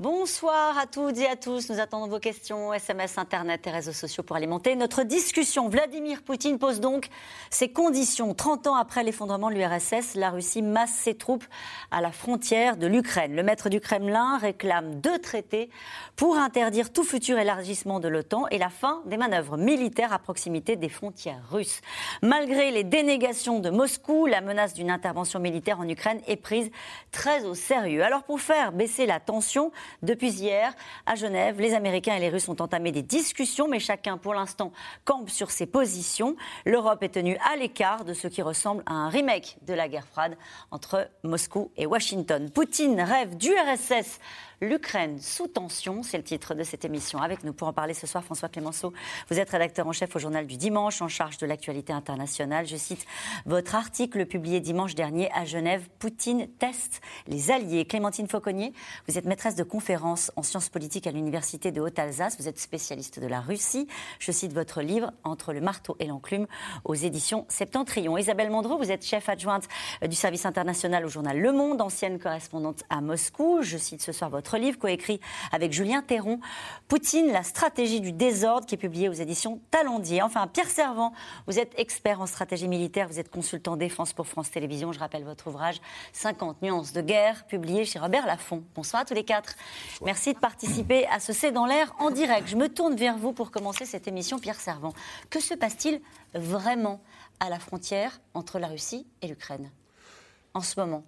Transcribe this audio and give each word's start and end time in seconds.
Bonsoir 0.00 0.78
à 0.78 0.86
toutes 0.86 1.18
et 1.18 1.26
à 1.26 1.34
tous. 1.34 1.70
Nous 1.70 1.80
attendons 1.80 2.06
vos 2.06 2.20
questions, 2.20 2.72
SMS, 2.72 3.18
Internet 3.18 3.66
et 3.66 3.70
réseaux 3.72 3.92
sociaux 3.92 4.22
pour 4.22 4.36
alimenter 4.36 4.76
notre 4.76 5.02
discussion. 5.02 5.68
Vladimir 5.68 6.22
Poutine 6.22 6.56
pose 6.60 6.78
donc 6.78 7.08
ses 7.50 7.72
conditions. 7.72 8.32
30 8.32 8.68
ans 8.68 8.76
après 8.76 9.02
l'effondrement 9.02 9.50
de 9.50 9.56
l'URSS, 9.56 10.14
la 10.14 10.30
Russie 10.30 10.62
masse 10.62 10.92
ses 10.92 11.16
troupes 11.16 11.44
à 11.90 12.00
la 12.00 12.12
frontière 12.12 12.76
de 12.76 12.86
l'Ukraine. 12.86 13.34
Le 13.34 13.42
maître 13.42 13.70
du 13.70 13.80
Kremlin 13.80 14.38
réclame 14.38 15.00
deux 15.00 15.18
traités 15.18 15.68
pour 16.14 16.36
interdire 16.36 16.92
tout 16.92 17.02
futur 17.02 17.36
élargissement 17.36 17.98
de 17.98 18.06
l'OTAN 18.06 18.46
et 18.52 18.58
la 18.58 18.70
fin 18.70 19.02
des 19.06 19.16
manœuvres 19.16 19.56
militaires 19.56 20.12
à 20.12 20.20
proximité 20.20 20.76
des 20.76 20.88
frontières 20.88 21.42
russes. 21.50 21.80
Malgré 22.22 22.70
les 22.70 22.84
dénégations 22.84 23.58
de 23.58 23.70
Moscou, 23.70 24.26
la 24.26 24.42
menace 24.42 24.74
d'une 24.74 24.92
intervention 24.92 25.40
militaire 25.40 25.80
en 25.80 25.88
Ukraine 25.88 26.20
est 26.28 26.36
prise 26.36 26.70
très 27.10 27.44
au 27.44 27.54
sérieux. 27.54 28.04
Alors 28.04 28.22
pour 28.22 28.40
faire 28.40 28.70
baisser 28.70 29.04
la 29.04 29.18
tension, 29.18 29.72
depuis 30.02 30.30
hier, 30.30 30.74
à 31.06 31.14
Genève, 31.14 31.60
les 31.60 31.74
Américains 31.74 32.16
et 32.16 32.20
les 32.20 32.28
Russes 32.28 32.48
ont 32.48 32.60
entamé 32.60 32.92
des 32.92 33.02
discussions, 33.02 33.68
mais 33.68 33.80
chacun, 33.80 34.18
pour 34.18 34.34
l'instant, 34.34 34.72
campe 35.04 35.30
sur 35.30 35.50
ses 35.50 35.66
positions. 35.66 36.36
L'Europe 36.64 37.02
est 37.02 37.14
tenue 37.14 37.36
à 37.50 37.56
l'écart 37.56 38.04
de 38.04 38.14
ce 38.14 38.28
qui 38.28 38.42
ressemble 38.42 38.82
à 38.86 38.92
un 38.92 39.08
remake 39.08 39.56
de 39.66 39.74
la 39.74 39.88
guerre 39.88 40.06
froide 40.06 40.36
entre 40.70 41.08
Moscou 41.22 41.70
et 41.76 41.86
Washington. 41.86 42.50
Poutine 42.50 43.00
rêve 43.00 43.36
du 43.36 43.50
RSS 43.50 44.18
L'Ukraine 44.60 45.20
sous 45.20 45.46
tension, 45.46 46.02
c'est 46.02 46.16
le 46.16 46.24
titre 46.24 46.56
de 46.56 46.64
cette 46.64 46.84
émission. 46.84 47.20
Avec 47.20 47.44
nous 47.44 47.52
pour 47.52 47.68
en 47.68 47.72
parler 47.72 47.94
ce 47.94 48.08
soir, 48.08 48.24
François 48.24 48.48
Clémenceau. 48.48 48.92
Vous 49.30 49.38
êtes 49.38 49.50
rédacteur 49.50 49.86
en 49.86 49.92
chef 49.92 50.16
au 50.16 50.18
journal 50.18 50.48
du 50.48 50.56
dimanche, 50.56 51.00
en 51.00 51.06
charge 51.06 51.38
de 51.38 51.46
l'actualité 51.46 51.92
internationale. 51.92 52.66
Je 52.66 52.74
cite 52.74 53.06
votre 53.46 53.76
article 53.76 54.26
publié 54.26 54.58
dimanche 54.58 54.96
dernier 54.96 55.30
à 55.32 55.44
Genève. 55.44 55.88
Poutine 56.00 56.48
teste 56.58 57.00
les 57.28 57.52
alliés. 57.52 57.84
Clémentine 57.84 58.26
Fauconnier, 58.26 58.72
vous 59.06 59.16
êtes 59.16 59.26
maîtresse 59.26 59.54
de 59.54 59.62
conférences 59.62 60.32
en 60.34 60.42
sciences 60.42 60.70
politiques 60.70 61.06
à 61.06 61.12
l'Université 61.12 61.70
de 61.70 61.80
Haute-Alsace. 61.80 62.36
Vous 62.40 62.48
êtes 62.48 62.58
spécialiste 62.58 63.20
de 63.20 63.28
la 63.28 63.40
Russie. 63.40 63.86
Je 64.18 64.32
cite 64.32 64.52
votre 64.52 64.82
livre 64.82 65.12
Entre 65.22 65.52
le 65.52 65.60
marteau 65.60 65.94
et 66.00 66.06
l'enclume 66.06 66.48
aux 66.84 66.94
éditions 66.94 67.46
Septentrion. 67.48 68.18
Isabelle 68.18 68.50
Mandreau, 68.50 68.76
vous 68.76 68.90
êtes 68.90 69.06
chef 69.06 69.28
adjointe 69.28 69.68
du 70.02 70.16
service 70.16 70.46
international 70.46 71.04
au 71.04 71.08
journal 71.08 71.38
Le 71.38 71.52
Monde, 71.52 71.80
ancienne 71.80 72.18
correspondante 72.18 72.82
à 72.90 73.00
Moscou. 73.00 73.60
Je 73.62 73.78
cite 73.78 74.02
ce 74.02 74.10
soir 74.10 74.30
votre 74.30 74.47
livre 74.56 74.78
coécrit 74.78 75.20
avec 75.52 75.72
Julien 75.72 76.02
Théron, 76.02 76.40
Poutine, 76.88 77.32
la 77.32 77.42
stratégie 77.42 78.00
du 78.00 78.12
désordre, 78.12 78.66
qui 78.66 78.76
est 78.76 78.78
publié 78.78 79.08
aux 79.08 79.12
éditions 79.12 79.60
Talendier. 79.70 80.22
Enfin, 80.22 80.46
Pierre 80.46 80.70
Servant, 80.70 81.12
vous 81.46 81.58
êtes 81.58 81.78
expert 81.78 82.20
en 82.20 82.26
stratégie 82.26 82.68
militaire, 82.68 83.08
vous 83.08 83.18
êtes 83.18 83.30
consultant 83.30 83.76
défense 83.76 84.12
pour 84.12 84.26
France 84.26 84.50
Télévisions. 84.50 84.92
Je 84.92 84.98
rappelle 84.98 85.24
votre 85.24 85.48
ouvrage 85.48 85.80
50 86.12 86.62
nuances 86.62 86.92
de 86.92 87.02
guerre, 87.02 87.46
publié 87.46 87.84
chez 87.84 87.98
Robert 87.98 88.26
Laffont. 88.26 88.64
Bonsoir 88.74 89.02
à 89.02 89.04
tous 89.04 89.14
les 89.14 89.24
quatre. 89.24 89.54
Merci 90.02 90.32
de 90.32 90.38
participer 90.38 91.06
à 91.08 91.20
ce 91.20 91.32
C'est 91.32 91.52
dans 91.52 91.66
l'air 91.66 91.94
en 91.98 92.10
direct. 92.10 92.48
Je 92.48 92.56
me 92.56 92.68
tourne 92.68 92.96
vers 92.96 93.18
vous 93.18 93.32
pour 93.32 93.50
commencer 93.50 93.84
cette 93.84 94.08
émission, 94.08 94.38
Pierre 94.38 94.60
Servant. 94.60 94.92
Que 95.30 95.40
se 95.40 95.54
passe-t-il 95.54 96.00
vraiment 96.34 97.00
à 97.40 97.50
la 97.50 97.58
frontière 97.58 98.20
entre 98.34 98.58
la 98.58 98.68
Russie 98.68 99.06
et 99.22 99.28
l'Ukraine? 99.28 99.70
En 100.54 100.60
ce 100.60 100.80
moment 100.80 101.04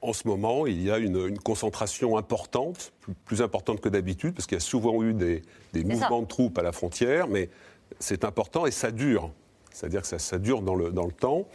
en 0.00 0.12
ce 0.12 0.26
moment, 0.26 0.66
il 0.66 0.82
y 0.82 0.90
a 0.90 0.98
une, 0.98 1.38
concentration 1.38 2.16
importante, 2.16 2.92
plus, 3.24 3.42
importante 3.42 3.80
que 3.80 3.88
d'habitude, 3.88 4.34
parce 4.34 4.46
qu'il 4.46 4.56
y 4.56 4.60
a 4.60 4.64
souvent 4.64 5.02
eu 5.02 5.14
des, 5.14 5.42
mouvements 5.84 6.22
de 6.22 6.26
troupes 6.26 6.58
à 6.58 6.62
la 6.62 6.72
frontière, 6.72 7.28
mais 7.28 7.50
c'est 7.98 8.24
important 8.24 8.66
et 8.66 8.70
ça 8.70 8.90
dure. 8.90 9.30
C'est-à-dire 9.70 10.02
que 10.02 10.18
ça, 10.18 10.38
dure 10.38 10.62
dans 10.62 10.74
le, 10.74 10.92
temps. 11.12 11.46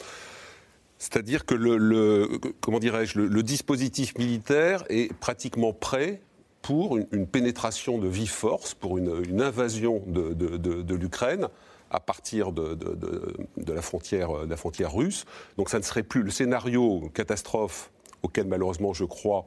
C'est-à-dire 0.97 1.45
que 1.45 1.55
le, 1.55 2.39
comment 2.61 2.79
dirais-je, 2.79 3.19
le, 3.19 3.43
dispositif 3.43 4.17
militaire 4.17 4.83
est 4.89 5.13
pratiquement 5.13 5.73
prêt 5.73 6.21
pour 6.61 6.97
une, 6.97 7.27
pénétration 7.27 7.97
de 7.97 8.07
vive 8.07 8.31
force, 8.31 8.73
pour 8.73 8.97
une, 8.97 9.41
invasion 9.41 10.01
de 10.07 10.95
l'Ukraine 10.95 11.47
à 11.93 11.99
partir 11.99 12.51
de, 12.51 12.77
la 13.71 13.81
frontière, 13.81 14.45
de 14.45 14.49
la 14.49 14.57
frontière 14.57 14.93
russe. 14.93 15.25
Donc 15.57 15.69
ça 15.69 15.77
ne 15.77 15.83
serait 15.83 16.03
plus 16.03 16.23
le 16.23 16.31
scénario 16.31 17.09
catastrophe 17.13 17.91
auquel 18.23 18.47
malheureusement 18.47 18.93
je 18.93 19.05
crois, 19.05 19.45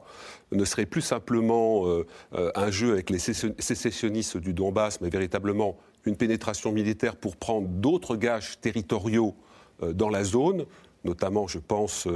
ne 0.51 0.63
serait 0.63 0.85
plus 0.85 1.01
simplement 1.01 1.87
euh, 1.87 2.05
euh, 2.33 2.51
un 2.55 2.71
jeu 2.71 2.93
avec 2.93 3.09
les 3.09 3.19
sécessionnistes 3.19 4.37
du 4.37 4.53
Donbass, 4.53 5.01
mais 5.01 5.09
véritablement 5.09 5.77
une 6.05 6.15
pénétration 6.15 6.71
militaire 6.71 7.15
pour 7.15 7.35
prendre 7.35 7.67
d'autres 7.67 8.15
gages 8.15 8.61
territoriaux 8.61 9.35
euh, 9.83 9.93
dans 9.93 10.09
la 10.09 10.23
zone, 10.23 10.65
notamment, 11.03 11.47
je 11.47 11.59
pense, 11.59 12.07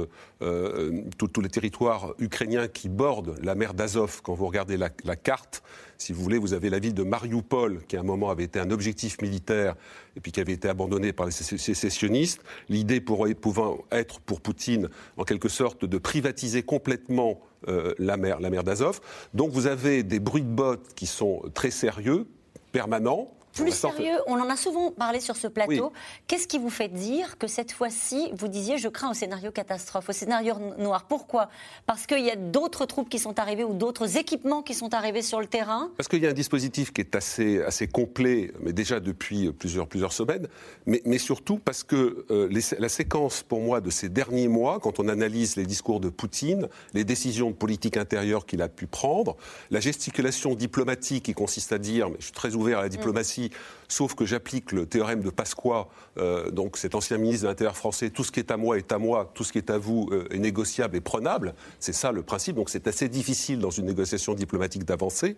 tous 1.18 1.40
les 1.40 1.48
territoires 1.48 2.14
ukrainiens 2.18 2.68
qui 2.68 2.88
bordent 2.88 3.36
la 3.42 3.54
mer 3.54 3.74
d'Azov. 3.74 4.20
Quand 4.22 4.34
vous 4.34 4.46
regardez 4.46 4.76
la, 4.76 5.16
carte, 5.16 5.62
si 5.98 6.12
vous 6.12 6.22
voulez, 6.22 6.38
vous 6.38 6.52
avez 6.52 6.70
la 6.70 6.78
ville 6.78 6.94
de 6.94 7.02
Mariupol, 7.02 7.82
qui 7.86 7.96
à 7.96 8.00
un 8.00 8.04
moment 8.04 8.30
avait 8.30 8.44
été 8.44 8.58
un 8.58 8.70
objectif 8.70 9.20
militaire 9.20 9.76
et 10.16 10.20
puis 10.20 10.32
qui 10.32 10.40
avait 10.40 10.52
été 10.52 10.68
abandonné 10.68 11.12
par 11.12 11.26
les 11.26 11.32
sécessionnistes. 11.32 12.42
L'idée 12.68 13.00
pouvant 13.00 13.78
être 13.90 14.20
pour 14.20 14.40
Poutine, 14.40 14.88
en 15.16 15.24
quelque 15.24 15.48
sorte, 15.48 15.84
de 15.84 15.98
privatiser 15.98 16.62
complètement 16.62 17.40
euh, 17.68 17.94
la 17.98 18.16
mer, 18.16 18.40
la 18.40 18.50
mer 18.50 18.64
d'Azov. 18.64 19.00
Donc 19.34 19.52
vous 19.52 19.66
avez 19.66 20.02
des 20.02 20.18
bruits 20.18 20.42
de 20.42 20.48
bottes 20.48 20.94
qui 20.94 21.06
sont 21.06 21.42
très 21.54 21.70
sérieux, 21.70 22.26
permanents, 22.72 23.32
plus 23.52 23.72
sérieux, 23.72 24.16
on 24.26 24.40
en 24.40 24.48
a 24.48 24.56
souvent 24.56 24.90
parlé 24.90 25.20
sur 25.20 25.36
ce 25.36 25.46
plateau. 25.46 25.92
Qu'est-ce 26.26 26.46
qui 26.46 26.58
vous 26.58 26.70
fait 26.70 26.88
dire 26.88 27.38
que 27.38 27.46
cette 27.46 27.72
fois-ci, 27.72 28.30
vous 28.34 28.48
disiez 28.48 28.78
je 28.78 28.88
crains 28.88 29.10
au 29.10 29.14
scénario 29.14 29.50
catastrophe, 29.50 30.08
au 30.08 30.12
scénario 30.12 30.54
noir? 30.78 31.04
Pourquoi? 31.08 31.48
Parce 31.86 32.06
qu'il 32.06 32.24
y 32.24 32.30
a 32.30 32.36
d'autres 32.36 32.86
troupes 32.86 33.08
qui 33.08 33.18
sont 33.18 33.38
arrivées 33.38 33.64
ou 33.64 33.74
d'autres 33.74 34.16
équipements 34.16 34.62
qui 34.62 34.74
sont 34.74 34.94
arrivés 34.94 35.22
sur 35.22 35.40
le 35.40 35.46
terrain? 35.46 35.90
Parce 35.96 36.08
qu'il 36.08 36.22
y 36.22 36.26
a 36.26 36.30
un 36.30 36.34
dispositif 36.34 36.92
qui 36.92 37.00
est 37.00 37.14
assez, 37.14 37.62
assez 37.62 37.86
complet, 37.86 38.52
mais 38.60 38.72
déjà 38.72 39.00
depuis 39.00 39.52
plusieurs, 39.52 39.86
plusieurs 39.86 40.12
semaines, 40.12 40.48
mais, 40.86 41.02
mais 41.04 41.18
surtout 41.18 41.58
parce 41.58 41.82
que 41.82 42.26
euh, 42.30 42.48
la 42.78 42.88
séquence 42.88 43.42
pour 43.42 43.60
moi 43.60 43.80
de 43.80 43.90
ces 43.90 44.08
derniers 44.08 44.48
mois, 44.48 44.78
quand 44.80 45.00
on 45.00 45.08
analyse 45.08 45.56
les 45.56 45.66
discours 45.66 46.00
de 46.00 46.08
Poutine, 46.08 46.68
les 46.94 47.04
décisions 47.04 47.50
de 47.50 47.54
politique 47.54 47.96
intérieure 47.96 48.46
qu'il 48.46 48.62
a 48.62 48.68
pu 48.68 48.86
prendre, 48.86 49.36
la 49.70 49.80
gesticulation 49.80 50.54
diplomatique 50.54 51.24
qui 51.24 51.34
consiste 51.34 51.72
à 51.72 51.78
dire, 51.78 52.08
mais 52.08 52.16
je 52.18 52.24
suis 52.24 52.32
très 52.32 52.54
ouvert 52.54 52.78
à 52.78 52.82
la 52.82 52.88
diplomatie, 52.88 53.41
sauf 53.88 54.14
que 54.14 54.24
j'applique 54.24 54.72
le 54.72 54.86
théorème 54.86 55.20
de 55.20 55.30
Pasqua, 55.30 55.88
euh, 56.18 56.50
donc 56.50 56.76
cet 56.76 56.94
ancien 56.94 57.18
ministre 57.18 57.44
de 57.44 57.48
l'Intérieur 57.48 57.76
français, 57.76 58.10
tout 58.10 58.24
ce 58.24 58.32
qui 58.32 58.40
est 58.40 58.50
à 58.50 58.56
moi 58.56 58.78
est 58.78 58.92
à 58.92 58.98
moi, 58.98 59.30
tout 59.34 59.44
ce 59.44 59.52
qui 59.52 59.58
est 59.58 59.70
à 59.70 59.78
vous 59.78 60.08
euh, 60.12 60.26
est 60.30 60.38
négociable 60.38 60.96
et 60.96 61.00
prenable. 61.00 61.54
C'est 61.78 61.92
ça 61.92 62.12
le 62.12 62.22
principe. 62.22 62.56
Donc 62.56 62.70
c'est 62.70 62.86
assez 62.86 63.08
difficile 63.08 63.58
dans 63.58 63.70
une 63.70 63.86
négociation 63.86 64.34
diplomatique 64.34 64.84
d'avancer. 64.84 65.36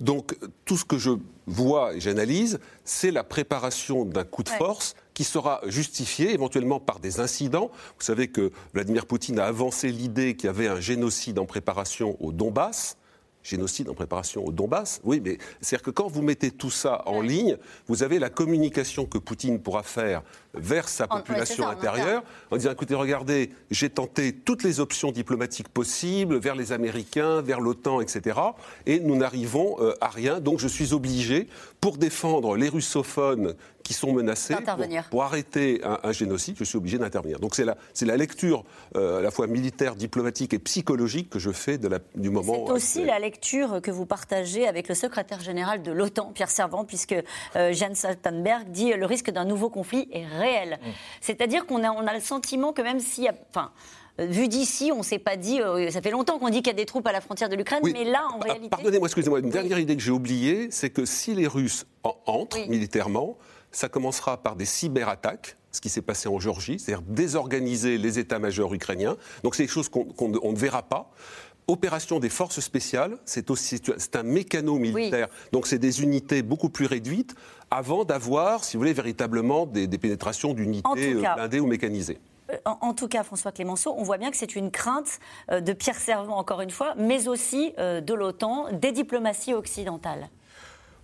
Donc 0.00 0.36
tout 0.64 0.76
ce 0.76 0.84
que 0.84 0.98
je 0.98 1.10
vois 1.46 1.94
et 1.94 2.00
j'analyse, 2.00 2.60
c'est 2.84 3.10
la 3.10 3.24
préparation 3.24 4.04
d'un 4.04 4.24
coup 4.24 4.42
de 4.42 4.48
force 4.48 4.94
qui 5.14 5.24
sera 5.24 5.60
justifié 5.66 6.32
éventuellement 6.32 6.80
par 6.80 6.98
des 6.98 7.20
incidents. 7.20 7.70
Vous 7.98 8.04
savez 8.04 8.28
que 8.28 8.52
Vladimir 8.74 9.06
Poutine 9.06 9.38
a 9.38 9.44
avancé 9.44 9.90
l'idée 9.90 10.36
qu'il 10.36 10.46
y 10.46 10.50
avait 10.50 10.68
un 10.68 10.80
génocide 10.80 11.38
en 11.38 11.46
préparation 11.46 12.16
au 12.20 12.32
Donbass 12.32 12.96
génocide 13.42 13.88
en 13.88 13.94
préparation 13.94 14.44
au 14.44 14.52
Donbass. 14.52 15.00
Oui, 15.04 15.20
mais 15.24 15.38
c'est-à-dire 15.60 15.84
que 15.84 15.90
quand 15.90 16.08
vous 16.08 16.22
mettez 16.22 16.50
tout 16.50 16.70
ça 16.70 17.02
en 17.06 17.20
ligne, 17.20 17.56
vous 17.86 18.02
avez 18.02 18.18
la 18.18 18.30
communication 18.30 19.06
que 19.06 19.18
Poutine 19.18 19.60
pourra 19.60 19.82
faire 19.82 20.22
vers 20.54 20.88
sa 20.88 21.06
population 21.06 21.66
intérieure 21.66 22.22
en, 22.50 22.56
disant 22.56 22.72
écoutez, 22.72 22.94
regardez, 22.94 23.50
j'ai 23.70 23.88
tenté 23.88 24.32
toutes 24.32 24.62
les 24.62 24.80
options 24.80 25.10
diplomatiques 25.10 25.68
possibles 25.68 26.36
vers 26.36 26.54
les 26.54 26.72
Américains, 26.72 27.40
vers 27.40 27.60
l'OTAN, 27.60 28.00
etc. 28.00 28.38
Et 28.86 29.00
nous 29.00 29.16
n'arrivons 29.16 29.76
euh, 29.80 29.94
à 30.00 30.08
rien. 30.08 30.40
Donc 30.40 30.58
je 30.58 30.68
suis 30.68 30.92
obligé, 30.92 31.48
pour 31.80 31.96
défendre 31.98 32.56
les 32.56 32.68
russophones 32.68 33.54
qui 33.82 33.94
sont 33.94 34.12
menacés, 34.12 34.54
pour, 35.10 35.22
arrêter 35.22 35.80
un, 35.84 36.12
génocide, 36.12 36.56
je 36.58 36.64
suis 36.64 36.76
obligé 36.76 36.98
d'intervenir. 36.98 37.40
Donc 37.40 37.54
c'est 37.54 37.64
la, 37.64 37.76
la 38.00 38.16
lecture 38.16 38.64
euh, 38.96 39.18
à 39.18 39.22
la 39.22 39.30
fois 39.30 39.46
militaire, 39.46 39.94
diplomatique 39.94 40.54
et 40.54 40.58
psychologique 40.58 41.30
que 41.30 41.38
je 41.38 41.50
fais 41.50 41.78
de 41.78 41.88
la, 41.88 41.98
du 42.14 42.30
moment. 42.30 42.66
C'est 42.66 42.72
aussi 42.72 43.04
la 43.04 43.18
lecture 43.18 43.80
que 43.82 43.90
vous 43.90 44.06
partagez 44.06 44.66
avec 44.66 44.88
le 44.88 44.94
secrétaire 44.94 45.40
général 45.40 45.82
de 45.82 45.92
l'OTAN, 45.92 46.32
Pierre 46.32 46.50
Servant, 46.50 46.84
puisque 46.84 47.14
euh, 47.56 47.72
Jens 47.72 47.94
Stoltenberg 47.94 48.70
dit 48.70 48.92
le 48.92 49.06
risque 49.06 49.30
d'un 49.30 49.44
nouveau 49.44 49.70
conflit 49.70 50.08
est 50.12 50.26
réel. 50.26 50.78
Mm. 50.82 50.88
C'est-à-dire 51.20 51.66
qu'on 51.66 51.82
a, 51.84 51.90
on 51.90 52.06
a 52.06 52.14
le 52.14 52.20
sentiment 52.20 52.72
que 52.72 52.82
même 52.82 53.00
s'il 53.00 53.24
y 53.24 53.28
a... 53.28 53.34
Enfin, 53.50 53.70
euh, 54.20 54.26
vu 54.26 54.48
d'ici, 54.48 54.90
on 54.92 54.98
ne 54.98 55.02
s'est 55.02 55.18
pas 55.18 55.36
dit. 55.36 55.60
Euh, 55.60 55.90
ça 55.90 56.02
fait 56.02 56.10
longtemps 56.10 56.38
qu'on 56.38 56.50
dit 56.50 56.58
qu'il 56.58 56.68
y 56.68 56.70
a 56.70 56.74
des 56.74 56.86
troupes 56.86 57.06
à 57.06 57.12
la 57.12 57.20
frontière 57.20 57.48
de 57.48 57.56
l'Ukraine, 57.56 57.80
mais 57.82 58.04
là, 58.04 58.26
en 58.34 58.38
réalité. 58.38 58.68
Pardonnez-moi, 58.68 59.08
excusez-moi. 59.08 59.40
Une 59.40 59.50
dernière 59.50 59.78
idée 59.78 59.96
que 59.96 60.02
j'ai 60.02 60.10
oubliée, 60.10 60.68
c'est 60.70 60.90
que 60.90 61.04
si 61.04 61.34
les 61.34 61.46
Russes 61.46 61.86
entrent 62.26 62.58
militairement, 62.68 63.38
ça 63.72 63.88
commencera 63.88 64.42
par 64.42 64.56
des 64.56 64.66
cyberattaques 64.66 65.56
ce 65.72 65.80
qui 65.80 65.88
s'est 65.88 66.02
passé 66.02 66.28
en 66.28 66.38
Géorgie, 66.38 66.78
c'est-à-dire 66.78 67.02
désorganiser 67.08 67.96
les 67.96 68.18
états-majors 68.18 68.74
ukrainiens. 68.74 69.16
Donc 69.42 69.54
c'est 69.54 69.64
des 69.64 69.68
choses 69.68 69.88
qu'on 69.88 70.28
ne 70.28 70.56
verra 70.56 70.82
pas 70.82 71.10
opération 71.68 72.18
des 72.18 72.28
forces 72.28 72.60
spéciales, 72.60 73.16
c'est 73.24 73.50
aussi 73.50 73.80
c'est 73.96 74.16
un 74.16 74.22
mécano 74.22 74.78
militaire, 74.78 75.28
donc 75.52 75.66
c'est 75.66 75.78
des 75.78 76.02
unités 76.02 76.42
beaucoup 76.42 76.68
plus 76.68 76.86
réduites 76.86 77.34
avant 77.70 78.04
d'avoir, 78.04 78.64
si 78.64 78.76
vous 78.76 78.80
voulez, 78.80 78.92
véritablement 78.92 79.66
des, 79.66 79.86
pénétrations 79.88 80.52
d'unités 80.52 81.14
euh, 81.14 81.34
blindées 81.34 81.60
ou 81.60 81.66
mécanisées. 81.66 82.18
Euh, 82.50 82.56
en, 82.64 82.92
tout 82.92 83.08
cas, 83.08 83.22
François 83.22 83.52
Clémenceau, 83.52 83.94
on 83.96 84.02
voit 84.02 84.18
bien 84.18 84.30
que 84.30 84.36
c'est 84.36 84.56
une 84.56 84.70
crainte 84.70 85.20
euh, 85.50 85.60
de 85.60 85.72
Pierre 85.72 85.98
Servant, 85.98 86.36
encore 86.36 86.60
une 86.60 86.70
fois, 86.70 86.94
mais 86.98 87.28
aussi 87.28 87.72
de 87.78 88.14
l'OTAN, 88.14 88.66
des 88.72 88.92
diplomaties 88.92 89.54
occidentales. 89.54 90.28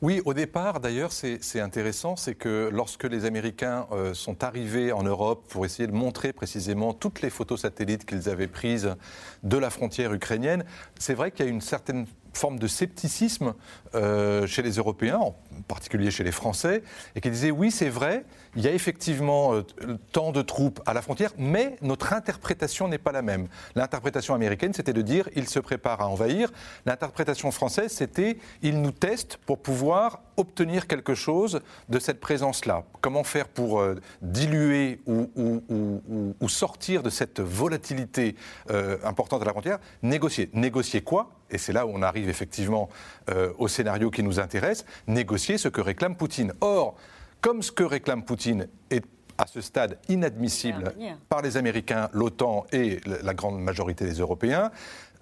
Oui, 0.01 0.23
au 0.25 0.33
départ, 0.33 0.79
d'ailleurs, 0.79 1.11
c'est 1.11 1.61
intéressant, 1.61 2.15
c'est 2.15 2.37
que 2.37 2.71
lorsque 2.73 3.03
les 3.03 3.25
Américains 3.25 3.89
euh, 3.91 4.15
sont 4.15 4.45
arrivés 4.45 4.93
en 4.93 5.03
Europe 5.03 5.45
pour 5.49 5.67
essayer 5.67 5.89
de 5.89 5.93
montrer 5.93 6.33
précisément 6.33 6.95
toutes 6.95 7.21
les 7.21 7.31
photos 7.31 7.63
satellites 7.63 8.05
qu'ils 8.05 8.29
avaient 8.29 8.47
prises 8.47 8.95
de 9.43 9.57
la 9.57 9.71
frontière 9.71 10.15
ukrainienne, 10.15 10.65
c'est 11.01 11.15
vrai 11.15 11.33
qu'il 11.33 11.47
y 11.47 11.49
a 11.49 11.51
une 11.51 11.61
certaine 11.61 12.07
forme 12.33 12.59
de 12.59 12.67
scepticisme 12.67 13.55
euh, 13.95 14.47
chez 14.47 14.63
les 14.63 14.73
Européens, 14.73 15.19
en 15.19 15.35
particulier 15.67 16.11
chez 16.11 16.25
les 16.25 16.33
Français, 16.33 16.83
et 17.15 17.21
qui 17.21 17.31
disaient 17.31 17.51
oui, 17.51 17.71
c'est 17.71 17.89
vrai, 17.89 18.25
il 18.57 18.63
y 18.63 18.69
a 18.69 18.73
effectivement 18.73 19.55
euh, 19.55 19.65
tant 20.13 20.33
de 20.33 20.43
troupes 20.43 20.81
à 20.87 20.95
la 20.95 21.03
frontière, 21.03 21.33
mais 21.39 21.77
notre 21.83 22.13
interprétation 22.13 22.89
n'est 22.89 22.99
pas 22.99 23.13
la 23.13 23.23
même. 23.23 23.49
L'interprétation 23.75 24.35
américaine, 24.35 24.73
c'était 24.75 24.93
de 24.93 25.03
dire 25.03 25.29
il 25.37 25.49
se 25.49 25.59
prépare 25.59 26.01
à 26.01 26.09
envahir. 26.09 26.51
L'interprétation 26.87 27.51
française, 27.51 27.93
c'était 27.93 28.39
il 28.63 28.81
nous 28.83 28.93
teste 28.93 29.39
pour 29.39 29.59
pouvoir 29.59 30.21
obtenir 30.37 30.87
quelque 30.87 31.15
chose 31.15 31.61
de 31.89 31.99
cette 31.99 32.21
présence-là. 32.21 32.85
Comment 33.01 33.25
faire 33.25 33.49
pour 33.49 33.81
euh, 33.81 33.97
diluer 34.23 35.01
ou, 35.07 36.49
sortir 36.49 37.03
de 37.03 37.11
cette 37.11 37.41
volatilité 37.41 38.35
importante 39.05 39.43
à 39.43 39.45
la 39.45 39.53
frontière? 39.53 39.79
Négocier. 40.03 40.49
Négocier 40.55 41.03
quoi? 41.03 41.38
Et 41.51 41.59
c'est 41.59 41.73
là 41.73 41.87
où 41.87 41.91
on 41.93 42.03
arrive 42.03 42.29
effectivement 42.29 42.89
euh, 43.31 43.53
au 43.59 43.69
scénario 43.69 44.11
qui 44.11 44.23
nous 44.23 44.41
intéresse, 44.41 44.85
négocier 45.07 45.59
ce 45.59 45.69
que 45.69 45.81
réclame 45.81 46.17
Poutine. 46.17 46.53
Or, 46.61 46.97
comme 47.41 47.63
ce 47.63 47.73
que 47.73 47.85
réclame 47.85 48.25
Poutine 48.25 48.69
est 48.91 49.05
à 49.39 49.47
ce 49.47 49.61
stade 49.61 49.99
inadmissible 50.09 50.93
par 51.29 51.43
les 51.43 51.57
Américains, 51.57 52.11
l'OTAN 52.13 52.67
et 52.73 53.01
la 53.23 53.35
grande 53.35 53.61
majorité 53.61 54.05
des 54.05 54.15
Européens, 54.15 54.73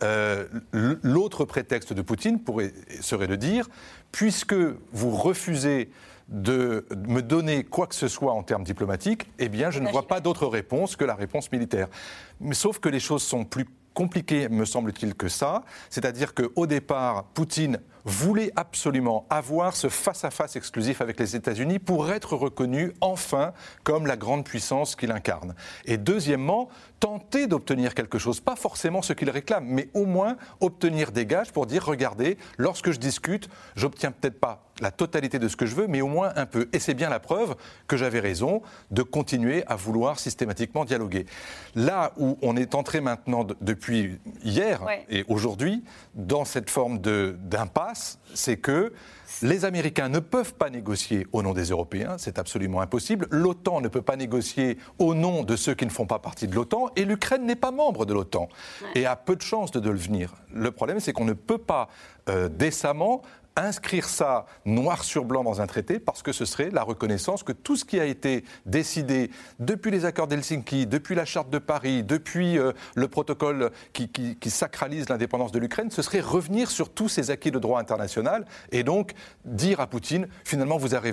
euh, 0.02 0.46
l'autre 0.72 1.44
prétexte 1.44 1.92
de 1.92 2.02
Poutine 2.02 2.40
pourrait, 2.40 2.72
serait 3.00 3.26
de 3.26 3.36
dire, 3.36 3.68
puisque 4.12 4.54
vous 4.92 5.10
refusez 5.10 5.90
de 6.28 6.86
me 7.06 7.20
donner 7.20 7.62
quoi 7.64 7.86
que 7.86 7.94
ce 7.94 8.08
soit 8.08 8.32
en 8.32 8.42
termes 8.42 8.64
diplomatiques, 8.64 9.30
eh 9.38 9.48
bien, 9.48 9.70
je 9.70 9.80
ne 9.80 9.88
vois 9.90 10.08
pas 10.08 10.20
d'autre 10.20 10.46
réponse 10.46 10.96
que 10.96 11.04
la 11.04 11.14
réponse 11.14 11.52
militaire. 11.52 11.88
Mais 12.40 12.54
sauf 12.54 12.78
que 12.78 12.88
les 12.88 13.00
choses 13.00 13.22
sont 13.22 13.44
plus 13.44 13.66
compliqué, 13.96 14.50
me 14.50 14.66
semble-t-il, 14.66 15.14
que 15.14 15.28
ça. 15.28 15.64
C'est-à-dire 15.88 16.34
qu'au 16.34 16.66
départ, 16.66 17.24
Poutine 17.32 17.80
voulait 18.06 18.52
absolument 18.54 19.26
avoir 19.28 19.76
ce 19.76 19.88
face-à-face 19.88 20.56
exclusif 20.56 21.00
avec 21.00 21.18
les 21.18 21.34
États-Unis 21.34 21.80
pour 21.80 22.10
être 22.10 22.36
reconnu 22.36 22.92
enfin 23.00 23.52
comme 23.82 24.06
la 24.06 24.16
grande 24.16 24.44
puissance 24.44 24.94
qu'il 24.94 25.10
incarne. 25.10 25.54
Et 25.84 25.98
deuxièmement, 25.98 26.68
tenter 27.00 27.48
d'obtenir 27.48 27.94
quelque 27.94 28.18
chose, 28.18 28.40
pas 28.40 28.56
forcément 28.56 29.02
ce 29.02 29.12
qu'il 29.12 29.28
réclame, 29.28 29.66
mais 29.66 29.88
au 29.92 30.06
moins 30.06 30.36
obtenir 30.60 31.10
des 31.10 31.26
gages 31.26 31.52
pour 31.52 31.66
dire 31.66 31.84
regardez, 31.84 32.38
lorsque 32.56 32.92
je 32.92 32.98
discute, 32.98 33.48
j'obtiens 33.74 34.12
peut-être 34.12 34.40
pas 34.40 34.62
la 34.80 34.90
totalité 34.90 35.38
de 35.38 35.48
ce 35.48 35.56
que 35.56 35.66
je 35.66 35.74
veux, 35.74 35.86
mais 35.86 36.02
au 36.02 36.06
moins 36.06 36.32
un 36.36 36.46
peu. 36.46 36.68
Et 36.72 36.78
c'est 36.78 36.94
bien 36.94 37.08
la 37.08 37.18
preuve 37.20 37.56
que 37.86 37.96
j'avais 37.96 38.20
raison 38.20 38.62
de 38.90 39.02
continuer 39.02 39.64
à 39.66 39.76
vouloir 39.76 40.18
systématiquement 40.18 40.84
dialoguer. 40.84 41.26
Là 41.74 42.12
où 42.18 42.38
on 42.42 42.56
est 42.56 42.74
entré 42.74 43.00
maintenant 43.00 43.46
depuis 43.60 44.18
hier 44.44 44.82
et 45.08 45.24
aujourd'hui 45.28 45.82
dans 46.14 46.44
cette 46.44 46.68
forme 46.68 46.98
d'impasse, 46.98 47.95
c'est 48.34 48.56
que 48.56 48.92
les 49.42 49.64
Américains 49.64 50.08
ne 50.08 50.18
peuvent 50.18 50.54
pas 50.54 50.70
négocier 50.70 51.26
au 51.32 51.42
nom 51.42 51.52
des 51.52 51.64
Européens, 51.64 52.16
c'est 52.18 52.38
absolument 52.38 52.80
impossible. 52.80 53.26
L'OTAN 53.30 53.80
ne 53.80 53.88
peut 53.88 54.02
pas 54.02 54.16
négocier 54.16 54.78
au 54.98 55.14
nom 55.14 55.42
de 55.42 55.56
ceux 55.56 55.74
qui 55.74 55.84
ne 55.84 55.90
font 55.90 56.06
pas 56.06 56.18
partie 56.18 56.48
de 56.48 56.54
l'OTAN, 56.54 56.90
et 56.96 57.04
l'Ukraine 57.04 57.44
n'est 57.44 57.56
pas 57.56 57.70
membre 57.70 58.06
de 58.06 58.14
l'OTAN 58.14 58.48
et 58.94 59.04
a 59.04 59.16
peu 59.16 59.36
de 59.36 59.42
chances 59.42 59.72
de 59.72 59.80
devenir. 59.80 60.34
Le 60.52 60.70
problème, 60.70 61.00
c'est 61.00 61.12
qu'on 61.12 61.24
ne 61.26 61.34
peut 61.34 61.58
pas 61.58 61.88
euh, 62.28 62.48
décemment 62.48 63.22
inscrire 63.56 64.08
ça 64.08 64.46
noir 64.64 65.02
sur 65.02 65.24
blanc 65.24 65.42
dans 65.42 65.60
un 65.60 65.66
traité 65.66 65.98
parce 65.98 66.22
que 66.22 66.32
ce 66.32 66.44
serait 66.44 66.70
la 66.70 66.82
reconnaissance 66.82 67.42
que 67.42 67.52
tout 67.52 67.76
ce 67.76 67.84
qui 67.84 67.98
a 67.98 68.04
été 68.04 68.44
décidé 68.66 69.30
depuis 69.58 69.90
les 69.90 70.04
accords 70.04 70.26
d'Helsinki, 70.26 70.86
depuis 70.86 71.14
la 71.14 71.24
charte 71.24 71.50
de 71.50 71.58
Paris, 71.58 72.04
depuis 72.04 72.58
euh, 72.58 72.72
le 72.94 73.08
protocole 73.08 73.70
qui, 73.92 74.10
sacralise 74.50 75.08
l'indépendance 75.08 75.52
de 75.52 75.58
l'Ukraine, 75.58 75.90
ce 75.90 76.02
serait 76.02 76.20
revenir 76.20 76.70
sur 76.70 76.90
tous 76.90 77.08
ces 77.08 77.30
acquis 77.30 77.50
de 77.50 77.58
droit 77.58 77.80
international 77.80 78.46
et 78.70 78.84
donc 78.84 79.12
dire 79.44 79.80
à 79.80 79.86
Poutine 79.86 80.28
finalement 80.44 80.76
vous 80.76 80.94
avez, 80.94 81.10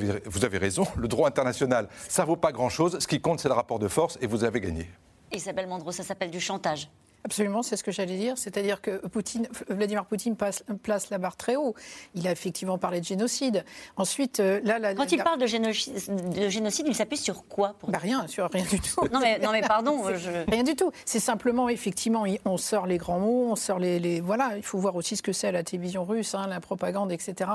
raison, 0.58 0.86
le 0.98 1.08
droit 1.08 1.28
international 1.28 1.88
ça 2.08 2.26
vaut 2.26 2.36
pas 2.36 2.52
grand-chose, 2.52 3.00
ce 3.00 3.08
qui 3.08 3.22
compte 3.22 3.40
c'est 3.40 3.50
le 3.50 3.56
rapport 3.56 3.80
de 3.80 3.88
force 3.88 4.18
et 4.22 4.28
vous 4.28 4.44
avez 4.44 4.60
gagné. 4.60 4.90
Isabelle 5.32 5.68
Mandreau, 5.68 5.92
ça 5.92 6.04
s'appelle 6.04 6.30
du 6.30 6.40
chantage. 6.40 6.90
Absolument, 7.26 7.64
c'est 7.64 7.78
ce 7.78 7.84
que 7.86 7.92
j'allais 7.92 8.18
dire. 8.18 8.38
C'est-à-dire 8.38 8.82
que 8.82 8.98
Poutine, 9.08 9.48
Vladimir 9.70 10.06
Poutine 10.06 10.36
place 10.36 11.10
la 11.10 11.18
barre 11.18 11.38
très 11.38 11.56
haut. 11.56 11.74
Il 12.16 12.28
a 12.28 12.32
effectivement 12.32 12.78
parlé 12.78 13.00
de 13.00 13.06
génocide. 13.06 13.64
Ensuite, 13.96 14.42
euh, 14.42 14.60
là, 14.64 14.94
quand 14.94 15.12
il 15.12 15.24
parle 15.24 15.40
de 15.40 15.46
génocide, 15.46 15.94
de 16.36 16.50
génocide, 16.50 16.86
il 16.88 16.96
s'appuie 16.96 17.18
sur 17.18 17.46
quoi 17.48 17.76
pour... 17.80 17.90
Bah 17.90 18.00
rien, 18.02 18.28
sur 18.28 18.50
rien 18.52 18.66
du 18.70 18.80
tout. 18.82 19.08
non, 19.14 19.22
mais, 19.22 19.40
non 19.40 19.52
mais 19.54 19.62
pardon, 19.62 20.04
rien 20.50 20.64
du 20.64 20.76
tout. 20.76 20.92
C'est 21.06 21.22
simplement 21.22 21.70
effectivement, 21.70 22.26
on 22.44 22.58
sort 22.58 22.88
les 22.88 22.98
grands 22.98 23.20
mots, 23.20 23.48
on 23.52 23.56
sort 23.56 23.80
les, 23.80 24.20
voilà. 24.20 24.58
Il 24.58 24.64
faut 24.64 24.78
voir 24.78 24.96
aussi 24.98 25.16
ce 25.16 25.22
que 25.22 25.32
c'est 25.32 25.52
la 25.54 25.64
télévision 25.64 26.04
russe, 26.04 26.36
hein, 26.36 26.48
la 26.48 26.60
propagande, 26.60 27.12
etc. 27.14 27.50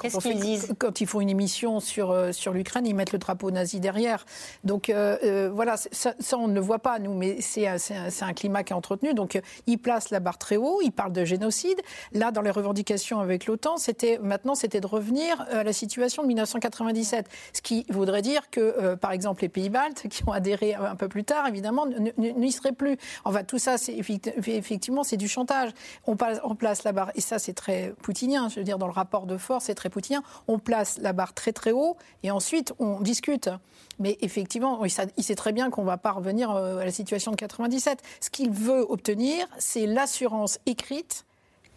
Qu'est-ce 0.00 0.18
qu'ils 0.18 0.40
disent? 0.40 0.74
Quand 0.78 1.00
ils 1.00 1.06
font 1.06 1.20
une 1.20 1.30
émission 1.30 1.78
sur 1.78 2.10
euh, 2.10 2.32
sur 2.32 2.52
l'Ukraine, 2.52 2.86
ils 2.86 2.94
mettent 2.94 3.12
le 3.12 3.18
drapeau 3.18 3.52
nazi 3.52 3.78
derrière. 3.78 4.26
Donc 4.64 4.88
euh, 4.88 5.50
voilà, 5.54 5.76
ça, 5.76 6.14
ça, 6.18 6.36
on 6.36 6.48
ne 6.48 6.54
le 6.54 6.60
voit 6.60 6.80
pas 6.80 6.98
nous, 6.98 7.14
mais 7.14 7.40
c'est 7.40 7.68
un, 7.68 7.76
un 8.20 8.32
climat 8.32 8.64
qui 8.64 8.72
est 8.72 8.76
entretenu 8.76 9.03
donc, 9.12 9.40
il 9.66 9.78
place 9.78 10.10
la 10.10 10.20
barre 10.20 10.38
très 10.38 10.56
haut, 10.56 10.80
il 10.82 10.92
parle 10.92 11.12
de 11.12 11.24
génocide. 11.24 11.80
Là, 12.12 12.30
dans 12.30 12.42
les 12.42 12.50
revendications 12.50 13.20
avec 13.20 13.46
l'OTAN, 13.46 13.76
c'était 13.76 14.18
maintenant, 14.22 14.54
c'était 14.54 14.80
de 14.80 14.86
revenir 14.86 15.44
euh, 15.50 15.60
à 15.60 15.64
la 15.64 15.72
situation 15.72 16.22
de 16.22 16.28
1997. 16.28 17.28
Ce 17.52 17.60
qui 17.60 17.84
voudrait 17.90 18.22
dire 18.22 18.50
que, 18.50 18.60
euh, 18.60 18.96
par 18.96 19.12
exemple, 19.12 19.42
les 19.42 19.48
pays 19.48 19.68
baltes, 19.68 20.08
qui 20.10 20.22
ont 20.26 20.32
adhéré 20.32 20.74
un 20.74 20.96
peu 20.96 21.08
plus 21.08 21.24
tard, 21.24 21.46
évidemment, 21.46 21.86
n'y 22.16 22.52
seraient 22.52 22.72
plus. 22.72 22.96
Enfin, 23.24 23.44
tout 23.44 23.58
ça, 23.58 23.76
effectivement, 23.88 25.04
c'est 25.04 25.16
du 25.16 25.28
chantage. 25.28 25.70
On, 26.06 26.16
place 26.16 26.84
la 26.84 26.92
barre, 26.92 27.10
et 27.14 27.20
ça, 27.20 27.38
c'est 27.38 27.52
très 27.52 27.94
poutinien, 28.02 28.48
je 28.48 28.56
veux 28.56 28.64
dire, 28.64 28.78
dans 28.78 28.86
le 28.86 28.92
rapport 28.92 29.26
de 29.26 29.36
force, 29.36 29.64
c'est 29.64 29.74
très 29.74 29.90
poutinien. 29.90 30.22
On 30.46 30.58
place 30.58 30.98
la 31.00 31.12
barre 31.12 31.34
très, 31.34 31.52
très 31.52 31.72
haut, 31.72 31.96
et 32.22 32.30
ensuite, 32.30 32.72
on 32.78 33.00
discute. 33.00 33.50
Mais 33.98 34.18
effectivement, 34.20 34.84
il 34.84 35.24
sait 35.24 35.34
très 35.34 35.52
bien 35.52 35.70
qu'on 35.70 35.82
ne 35.82 35.86
va 35.86 35.96
pas 35.96 36.12
revenir 36.12 36.50
euh, 36.50 36.78
à 36.78 36.84
la 36.84 36.90
situation 36.90 37.30
de 37.30 37.36
97. 37.36 38.02
Ce 38.20 38.30
qu'il 38.30 38.50
veut 38.50 38.84
obtenir, 38.94 39.46
c'est 39.58 39.86
l'assurance 39.86 40.58
écrite 40.66 41.24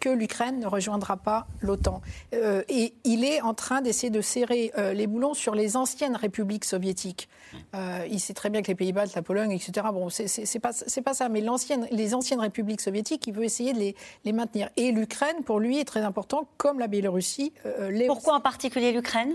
que 0.00 0.08
l'Ukraine 0.08 0.60
ne 0.60 0.66
rejoindra 0.66 1.16
pas 1.16 1.48
l'OTAN. 1.60 2.00
Euh, 2.32 2.62
et 2.68 2.94
il 3.02 3.24
est 3.24 3.40
en 3.40 3.52
train 3.52 3.80
d'essayer 3.80 4.10
de 4.10 4.20
serrer 4.20 4.70
euh, 4.78 4.92
les 4.92 5.08
boulons 5.08 5.34
sur 5.34 5.56
les 5.56 5.76
anciennes 5.76 6.14
républiques 6.14 6.64
soviétiques. 6.64 7.28
il 8.08 8.20
sait 8.20 8.32
très 8.32 8.48
bien 8.48 8.62
que 8.62 8.68
les 8.68 8.76
Pays-Bas, 8.76 9.06
la 9.16 9.22
Pologne, 9.22 9.50
etc., 9.50 9.88
bon, 9.92 10.08
c'est 10.08 10.60
pas, 10.60 10.70
pas 11.04 11.14
ça, 11.14 11.28
mais 11.28 11.42
les 11.90 12.14
anciennes 12.14 12.40
républiques 12.40 12.80
soviétiques, 12.80 13.26
il 13.26 13.34
veut 13.34 13.44
essayer 13.44 13.72
de 13.72 13.78
les, 13.80 13.96
les 14.24 14.32
maintenir. 14.32 14.70
Et 14.76 14.92
l'Ukraine, 14.92 15.42
pour 15.44 15.58
lui, 15.58 15.80
est 15.80 15.84
très 15.84 16.02
important, 16.02 16.46
comme 16.56 16.78
la 16.78 16.86
Biélorussie. 16.86 17.52
Pourquoi 18.06 18.36
en 18.36 18.40
particulier 18.40 18.92
l'Ukraine? 18.92 19.34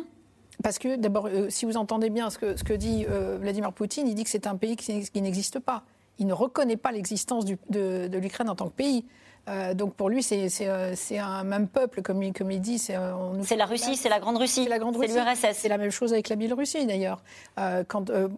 Parce 0.61 0.77
que 0.79 0.95
d'abord, 0.95 1.27
euh, 1.27 1.49
si 1.49 1.65
vous 1.65 1.77
entendez 1.77 2.09
bien 2.09 2.29
ce 2.29 2.37
que, 2.37 2.55
ce 2.55 2.63
que 2.63 2.73
dit 2.73 3.05
euh, 3.09 3.37
Vladimir 3.39 3.73
Poutine, 3.73 4.07
il 4.07 4.15
dit 4.15 4.23
que 4.23 4.29
c'est 4.29 4.47
un 4.47 4.55
pays 4.55 4.75
qui, 4.75 5.21
n'existe 5.21 5.59
pas. 5.59 5.83
Il 6.19 6.27
ne 6.27 6.33
reconnaît 6.33 6.77
pas 6.77 6.91
l'existence 6.91 7.45
de, 7.45 7.57
de 7.69 8.17
l'Ukraine 8.17 8.49
en 8.49 8.55
tant 8.55 8.67
que 8.67 8.75
pays. 8.75 9.05
Euh, 9.49 9.73
donc 9.73 9.93
pour 9.95 10.09
lui, 10.09 10.23
c'est 10.23 10.47
euh, 10.61 10.95
un 11.19 11.43
même 11.43 11.67
peuple, 11.67 12.01
comme 12.01 12.23
il, 12.23 12.31
comme 12.31 12.51
il 12.51 12.61
dit. 12.61 12.79
C'est 12.79 12.95
la 12.95 13.65
Russie, 13.65 13.95
c'est 13.95 14.09
la 14.09 14.19
Grande 14.19 14.37
Russie. 14.37 14.63
C'est 14.63 14.69
la 14.69 14.79
Grande 14.79 14.95
Russie. 14.95 15.13
l'URSS. 15.13 15.57
C'est 15.57 15.69
la 15.69 15.77
même 15.77 15.91
chose 15.91 16.13
avec 16.13 16.29
la 16.29 16.35
Biélorussie 16.35 16.85
d'ailleurs. 16.85 17.21
Euh, 17.59 17.83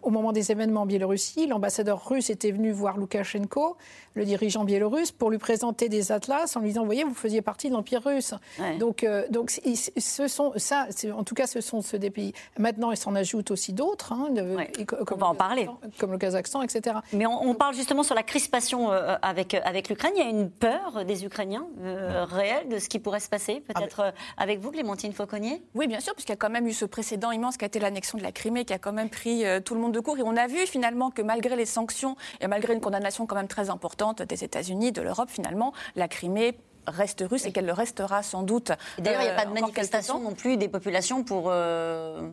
au 0.02 0.10
moment 0.10 0.32
des 0.32 0.50
événements 0.50 0.82
en 0.82 0.86
Biélorussie, 0.86 1.46
l'ambassadeur 1.46 2.08
russe 2.08 2.30
était 2.30 2.50
venu 2.50 2.72
voir 2.72 2.96
Loukachenko, 2.96 3.76
le 4.16 4.24
dirigeant 4.24 4.64
biélorusse, 4.64 5.12
pour 5.12 5.30
lui 5.30 5.38
présenter 5.38 5.88
des 5.88 6.10
atlas 6.10 6.56
en 6.56 6.60
lui 6.60 6.68
disant, 6.68 6.80
vous 6.80 6.86
voyez, 6.86 7.04
vous 7.04 7.14
faisiez 7.14 7.42
partie 7.42 7.68
de 7.68 7.74
l'Empire 7.74 8.02
russe. 8.04 8.34
Donc, 8.78 9.06
donc 9.30 9.50
ce 9.50 10.28
sont, 10.28 10.52
ça, 10.56 10.88
en 11.14 11.22
tout 11.22 11.34
cas, 11.34 11.46
ce 11.46 11.60
sont 11.60 11.82
ceux 11.82 11.98
des 11.98 12.10
pays. 12.10 12.32
Maintenant, 12.58 12.90
il 12.90 12.96
s'en 12.96 13.14
ajoute 13.14 13.50
aussi 13.50 13.72
d'autres. 13.72 14.12
Hein, 14.12 14.28
on 15.10 15.16
va 15.16 15.26
en 15.26 15.34
parler. 15.34 15.68
Comme 15.98 16.12
le 16.12 16.18
Kazakhstan, 16.18 16.62
etc. 16.62 16.96
Mais 17.12 17.26
on, 17.26 17.42
on 17.42 17.54
parle 17.54 17.74
justement 17.74 18.02
sur 18.02 18.14
la 18.14 18.22
crispation 18.22 18.90
avec, 18.90 19.54
avec 19.54 19.88
l'Ukraine. 19.88 20.12
Il 20.16 20.22
y 20.22 20.26
a 20.26 20.30
une 20.30 20.50
peur 20.50 21.04
des 21.04 21.24
Ukrainiens 21.24 21.66
euh, 21.82 22.24
réelle 22.24 22.68
de 22.68 22.78
ce 22.78 22.88
qui 22.88 22.98
pourrait 22.98 23.20
se 23.20 23.28
passer 23.28 23.62
Ah, 23.68 23.74
Peut-être 23.74 24.00
euh, 24.00 24.10
avec 24.36 24.60
vous, 24.60 24.70
Clémentine 24.70 25.12
Fauconnier? 25.12 25.62
Oui, 25.74 25.86
bien 25.86 26.00
sûr, 26.00 26.14
puisqu'il 26.14 26.32
y 26.32 26.34
a 26.34 26.36
quand 26.36 26.50
même 26.50 26.66
eu 26.66 26.72
ce 26.72 26.84
précédent 26.84 27.30
immense 27.30 27.56
qui 27.56 27.64
a 27.64 27.66
été 27.66 27.78
l'annexion 27.78 28.18
de 28.18 28.22
la 28.22 28.32
Crimée, 28.32 28.64
qui 28.64 28.72
a 28.72 28.78
quand 28.78 28.92
même 28.92 29.10
pris 29.10 29.44
euh, 29.44 29.60
tout 29.60 29.74
le 29.74 29.80
monde 29.80 29.92
de 29.92 30.00
court. 30.00 30.18
Et 30.18 30.22
on 30.22 30.36
a 30.36 30.46
vu 30.46 30.66
finalement 30.66 31.10
que 31.10 31.22
malgré 31.22 31.56
les 31.56 31.66
sanctions 31.66 32.16
et 32.40 32.46
malgré 32.46 32.72
une 32.74 32.80
condamnation 32.80 33.26
quand 33.26 33.36
même 33.36 33.48
très 33.48 33.70
importante 33.70 34.05
des 34.12 34.44
États-Unis, 34.44 34.92
de 34.92 35.02
l'Europe, 35.02 35.30
finalement, 35.30 35.72
la 35.94 36.08
Crimée 36.08 36.58
reste 36.86 37.24
russe 37.28 37.46
et 37.46 37.52
qu'elle 37.52 37.66
le 37.66 37.72
restera 37.72 38.22
sans 38.22 38.42
doute. 38.42 38.72
D'ailleurs, 38.98 39.22
il 39.22 39.24
n'y 39.24 39.30
a 39.30 39.32
euh, 39.32 39.36
pas 39.36 39.44
de 39.44 39.50
quelques 39.50 39.62
manifestation 39.62 40.20
non 40.20 40.34
plus 40.34 40.56
des 40.56 40.68
populations 40.68 41.24
pour, 41.24 41.46
euh, 41.48 42.30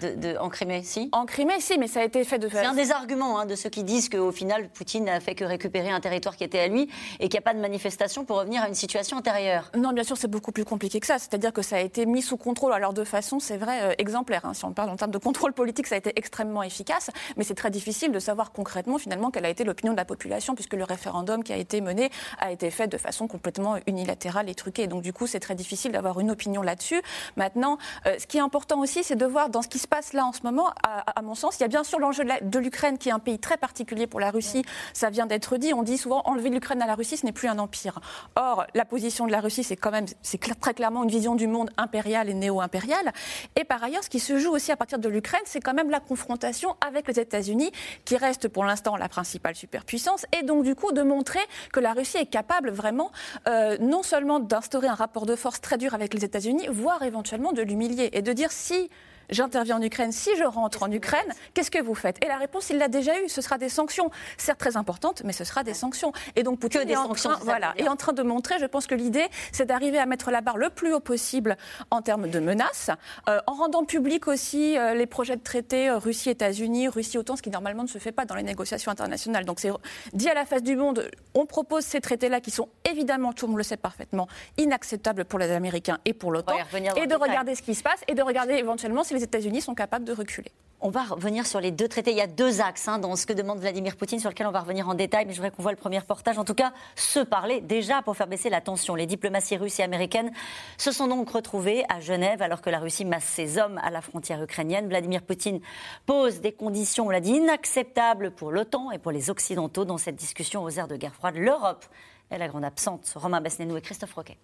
de, 0.00 0.14
de- 0.14 0.36
en 0.38 0.48
Crimée, 0.48 0.82
si? 0.82 1.08
En 1.12 1.26
Crimée, 1.26 1.60
si, 1.60 1.78
mais 1.78 1.88
ça 1.88 2.00
a 2.00 2.04
été 2.04 2.24
fait 2.24 2.38
de 2.38 2.48
C'est 2.48 2.64
un 2.64 2.74
des 2.74 2.92
arguments 2.92 3.38
hein, 3.38 3.46
de 3.46 3.54
ceux 3.54 3.70
qui 3.70 3.84
disent 3.84 4.08
qu'au 4.08 4.32
final, 4.32 4.68
Poutine 4.68 5.04
n'a 5.04 5.20
fait 5.20 5.34
que 5.34 5.44
récupérer 5.44 5.90
un 5.90 6.00
territoire 6.00 6.36
qui 6.36 6.44
était 6.44 6.58
à 6.60 6.68
lui 6.68 6.88
et 7.20 7.28
qu'il 7.28 7.32
n'y 7.32 7.38
a 7.38 7.42
pas 7.42 7.54
de 7.54 7.60
manifestation 7.60 8.24
pour 8.24 8.38
revenir 8.38 8.62
à 8.62 8.68
une 8.68 8.74
situation 8.74 9.16
antérieure. 9.16 9.70
Non, 9.76 9.92
bien 9.92 10.04
sûr, 10.04 10.16
c'est 10.16 10.28
beaucoup 10.28 10.52
plus 10.52 10.64
compliqué 10.64 11.00
que 11.00 11.06
ça. 11.06 11.18
C'est-à-dire 11.18 11.52
que 11.52 11.62
ça 11.62 11.76
a 11.76 11.80
été 11.80 12.06
mis 12.06 12.22
sous 12.22 12.36
contrôle, 12.36 12.72
alors 12.72 12.92
de 12.92 13.04
façon, 13.04 13.40
c'est 13.40 13.56
vrai, 13.56 13.82
euh, 13.82 13.94
exemplaire. 13.98 14.44
hein. 14.44 14.54
Si 14.54 14.64
on 14.64 14.72
parle 14.72 14.90
en 14.90 14.96
termes 14.96 15.10
de 15.10 15.18
contrôle 15.18 15.52
politique, 15.52 15.86
ça 15.86 15.94
a 15.94 15.98
été 15.98 16.12
extrêmement 16.16 16.62
efficace, 16.62 17.10
mais 17.36 17.44
c'est 17.44 17.54
très 17.54 17.70
difficile 17.70 18.12
de 18.12 18.18
savoir 18.18 18.52
concrètement, 18.52 18.98
finalement, 18.98 19.30
quelle 19.30 19.46
a 19.46 19.50
été 19.50 19.64
l'opinion 19.64 19.92
de 19.92 19.98
la 19.98 20.04
population, 20.04 20.54
puisque 20.54 20.74
le 20.74 20.84
référendum 20.84 21.42
qui 21.42 21.52
a 21.52 21.56
été 21.56 21.80
mené 21.80 22.10
a 22.38 22.52
été 22.52 22.70
fait 22.70 22.88
de 22.88 22.98
façon 22.98 23.26
complètement 23.26 23.76
unilatérale 23.86 24.48
et 24.48 24.54
truquée. 24.54 24.86
Donc, 24.86 25.02
du 25.02 25.12
coup, 25.12 25.26
c'est 25.26 25.40
très 25.40 25.54
difficile 25.54 25.92
d'avoir 25.92 26.20
une 26.20 26.30
opinion 26.30 26.62
là-dessus. 26.62 27.00
Maintenant, 27.36 27.78
euh, 28.06 28.16
ce 28.18 28.26
qui 28.26 28.36
est 28.38 28.40
important 28.40 28.80
aussi, 28.80 29.02
c'est 29.02 29.16
de 29.16 29.26
voir 29.26 29.48
dans 29.48 29.62
ce 29.62 29.68
qui 29.68 29.77
se 29.78 29.88
passe 29.88 30.12
là 30.12 30.24
en 30.24 30.32
ce 30.32 30.42
moment, 30.42 30.68
à, 30.82 31.18
à 31.18 31.22
mon 31.22 31.34
sens, 31.34 31.58
il 31.58 31.62
y 31.62 31.64
a 31.64 31.68
bien 31.68 31.84
sûr 31.84 31.98
l'enjeu 31.98 32.24
de 32.24 32.58
l'Ukraine, 32.58 32.98
qui 32.98 33.08
est 33.08 33.12
un 33.12 33.18
pays 33.18 33.38
très 33.38 33.56
particulier 33.56 34.06
pour 34.06 34.20
la 34.20 34.30
Russie. 34.30 34.64
Ça 34.92 35.10
vient 35.10 35.26
d'être 35.26 35.56
dit. 35.56 35.72
On 35.74 35.82
dit 35.82 35.98
souvent 35.98 36.22
enlever 36.24 36.50
l'Ukraine 36.50 36.82
à 36.82 36.86
la 36.86 36.94
Russie, 36.94 37.16
ce 37.16 37.26
n'est 37.26 37.32
plus 37.32 37.48
un 37.48 37.58
empire. 37.58 38.00
Or, 38.36 38.66
la 38.74 38.84
position 38.84 39.26
de 39.26 39.32
la 39.32 39.40
Russie, 39.40 39.64
c'est 39.64 39.76
quand 39.76 39.90
même, 39.90 40.06
c'est 40.22 40.42
cl- 40.42 40.58
très 40.58 40.74
clairement 40.74 41.04
une 41.04 41.10
vision 41.10 41.34
du 41.34 41.46
monde 41.46 41.70
impériale 41.76 42.28
et 42.28 42.34
néo-impériale. 42.34 43.12
Et 43.56 43.64
par 43.64 43.82
ailleurs, 43.82 44.04
ce 44.04 44.10
qui 44.10 44.20
se 44.20 44.38
joue 44.38 44.50
aussi 44.50 44.72
à 44.72 44.76
partir 44.76 44.98
de 44.98 45.08
l'Ukraine, 45.08 45.42
c'est 45.44 45.60
quand 45.60 45.74
même 45.74 45.90
la 45.90 46.00
confrontation 46.00 46.76
avec 46.86 47.06
les 47.08 47.20
États-Unis, 47.20 47.72
qui 48.04 48.16
reste 48.16 48.48
pour 48.48 48.64
l'instant 48.64 48.96
la 48.96 49.08
principale 49.08 49.54
superpuissance, 49.54 50.26
et 50.38 50.42
donc 50.42 50.64
du 50.64 50.74
coup 50.74 50.92
de 50.92 51.02
montrer 51.02 51.40
que 51.72 51.80
la 51.80 51.92
Russie 51.92 52.18
est 52.18 52.26
capable 52.26 52.70
vraiment 52.70 53.10
euh, 53.46 53.76
non 53.80 54.02
seulement 54.02 54.40
d'instaurer 54.40 54.88
un 54.88 54.94
rapport 54.94 55.26
de 55.26 55.36
force 55.36 55.60
très 55.60 55.78
dur 55.78 55.94
avec 55.94 56.14
les 56.14 56.24
États-Unis, 56.24 56.68
voire 56.70 57.02
éventuellement 57.02 57.52
de 57.52 57.62
l'humilier 57.62 58.10
et 58.12 58.22
de 58.22 58.32
dire 58.32 58.52
si 58.52 58.90
j'interviens 59.30 59.76
en 59.76 59.82
Ukraine, 59.82 60.12
si 60.12 60.30
je 60.36 60.44
rentre 60.44 60.82
en 60.82 60.90
Ukraine, 60.90 61.32
qu'est-ce 61.54 61.70
que 61.70 61.82
vous 61.82 61.94
faites? 61.94 62.22
Et 62.24 62.28
la 62.28 62.36
réponse, 62.36 62.70
il 62.70 62.78
l'a 62.78 62.88
déjà 62.88 63.20
eu, 63.22 63.28
ce 63.28 63.40
sera 63.40 63.58
des 63.58 63.68
sanctions, 63.68 64.10
certes 64.36 64.58
très 64.58 64.76
importantes, 64.76 65.22
mais 65.24 65.32
ce 65.32 65.44
sera 65.44 65.64
des 65.64 65.74
sanctions. 65.74 66.12
Et 66.36 66.42
donc 66.42 66.60
Poutine 66.60 66.84
des 66.84 66.92
est, 66.92 66.96
en 66.96 67.08
train, 67.12 67.38
voilà, 67.42 67.74
est 67.76 67.88
en 67.88 67.96
train 67.96 68.12
de 68.12 68.22
montrer, 68.22 68.58
je 68.58 68.66
pense 68.66 68.86
que 68.86 68.94
l'idée, 68.94 69.26
c'est 69.52 69.66
d'arriver 69.66 69.98
à 69.98 70.06
mettre 70.06 70.30
la 70.30 70.40
barre 70.40 70.58
le 70.58 70.70
plus 70.70 70.92
haut 70.92 71.00
possible 71.00 71.56
en 71.90 72.02
termes 72.02 72.28
de 72.28 72.40
menaces, 72.40 72.90
euh, 73.28 73.40
en 73.46 73.54
rendant 73.54 73.84
public 73.84 74.28
aussi 74.28 74.78
euh, 74.78 74.94
les 74.94 75.06
projets 75.06 75.36
de 75.36 75.42
traité 75.42 75.88
euh, 75.88 75.98
Russie-États-Unis, 75.98 76.88
Russie-OTAN, 76.88 77.36
ce 77.36 77.42
qui 77.42 77.50
normalement 77.50 77.82
ne 77.82 77.88
se 77.88 77.98
fait 77.98 78.12
pas 78.12 78.24
dans 78.24 78.34
les 78.34 78.42
négociations 78.42 78.90
internationales. 78.90 79.44
Donc 79.44 79.60
c'est 79.60 79.70
dit 80.12 80.28
à 80.28 80.34
la 80.34 80.46
face 80.46 80.62
du 80.62 80.76
monde, 80.76 81.08
on 81.34 81.46
propose 81.46 81.84
ces 81.84 82.00
traités-là 82.00 82.40
qui 82.40 82.50
sont 82.50 82.68
évidemment, 82.90 83.32
tout 83.32 83.46
le 83.46 83.50
monde 83.50 83.58
le 83.58 83.64
sait 83.64 83.76
parfaitement, 83.76 84.28
inacceptables 84.56 85.24
pour 85.24 85.38
les 85.38 85.50
Américains 85.50 85.98
et 86.04 86.14
pour 86.14 86.32
l'OTAN, 86.32 86.54
et 86.56 86.78
de 86.78 87.06
détail. 87.06 87.18
regarder 87.18 87.54
ce 87.54 87.62
qui 87.62 87.74
se 87.74 87.82
passe 87.82 88.00
et 88.08 88.14
de 88.14 88.22
regarder 88.22 88.54
éventuellement 88.54 89.04
si 89.04 89.17
les 89.18 89.24
États-Unis 89.24 89.60
sont 89.60 89.74
capables 89.74 90.04
de 90.04 90.12
reculer. 90.12 90.52
On 90.80 90.90
va 90.90 91.02
revenir 91.02 91.44
sur 91.44 91.60
les 91.60 91.72
deux 91.72 91.88
traités. 91.88 92.12
Il 92.12 92.16
y 92.16 92.20
a 92.20 92.28
deux 92.28 92.60
axes 92.60 92.86
hein, 92.86 93.00
dans 93.00 93.16
ce 93.16 93.26
que 93.26 93.32
demande 93.32 93.58
Vladimir 93.58 93.96
Poutine 93.96 94.20
sur 94.20 94.30
lequel 94.30 94.46
on 94.46 94.52
va 94.52 94.60
revenir 94.60 94.88
en 94.88 94.94
détail, 94.94 95.26
mais 95.26 95.32
je 95.32 95.38
voudrais 95.38 95.50
qu'on 95.50 95.62
voit 95.62 95.72
le 95.72 95.76
premier 95.76 95.98
reportage. 95.98 96.38
En 96.38 96.44
tout 96.44 96.54
cas, 96.54 96.72
se 96.94 97.18
parler 97.18 97.60
déjà 97.60 98.00
pour 98.02 98.16
faire 98.16 98.28
baisser 98.28 98.48
la 98.48 98.60
tension. 98.60 98.94
Les 98.94 99.06
diplomaties 99.06 99.56
russes 99.56 99.80
et 99.80 99.82
américaines 99.82 100.30
se 100.76 100.92
sont 100.92 101.08
donc 101.08 101.30
retrouvées 101.30 101.84
à 101.88 101.98
Genève 101.98 102.42
alors 102.42 102.62
que 102.62 102.70
la 102.70 102.78
Russie 102.78 103.04
masse 103.04 103.24
ses 103.24 103.58
hommes 103.58 103.80
à 103.82 103.90
la 103.90 104.00
frontière 104.00 104.40
ukrainienne. 104.40 104.86
Vladimir 104.88 105.22
Poutine 105.22 105.58
pose 106.06 106.40
des 106.40 106.52
conditions, 106.52 107.06
on 107.06 107.10
l'a 107.10 107.20
dit, 107.20 107.32
inacceptables 107.32 108.30
pour 108.30 108.52
l'OTAN 108.52 108.92
et 108.92 108.98
pour 108.98 109.10
les 109.10 109.30
Occidentaux 109.30 109.84
dans 109.84 109.98
cette 109.98 110.16
discussion 110.16 110.62
aux 110.62 110.70
airs 110.70 110.86
de 110.86 110.96
guerre 110.96 111.14
froide. 111.16 111.34
L'Europe 111.34 111.84
est 112.30 112.38
la 112.38 112.46
grande 112.46 112.64
absente. 112.64 113.12
Romain 113.16 113.40
Besnénou 113.40 113.76
et 113.76 113.80
Christophe 113.80 114.14
Roquet. 114.14 114.38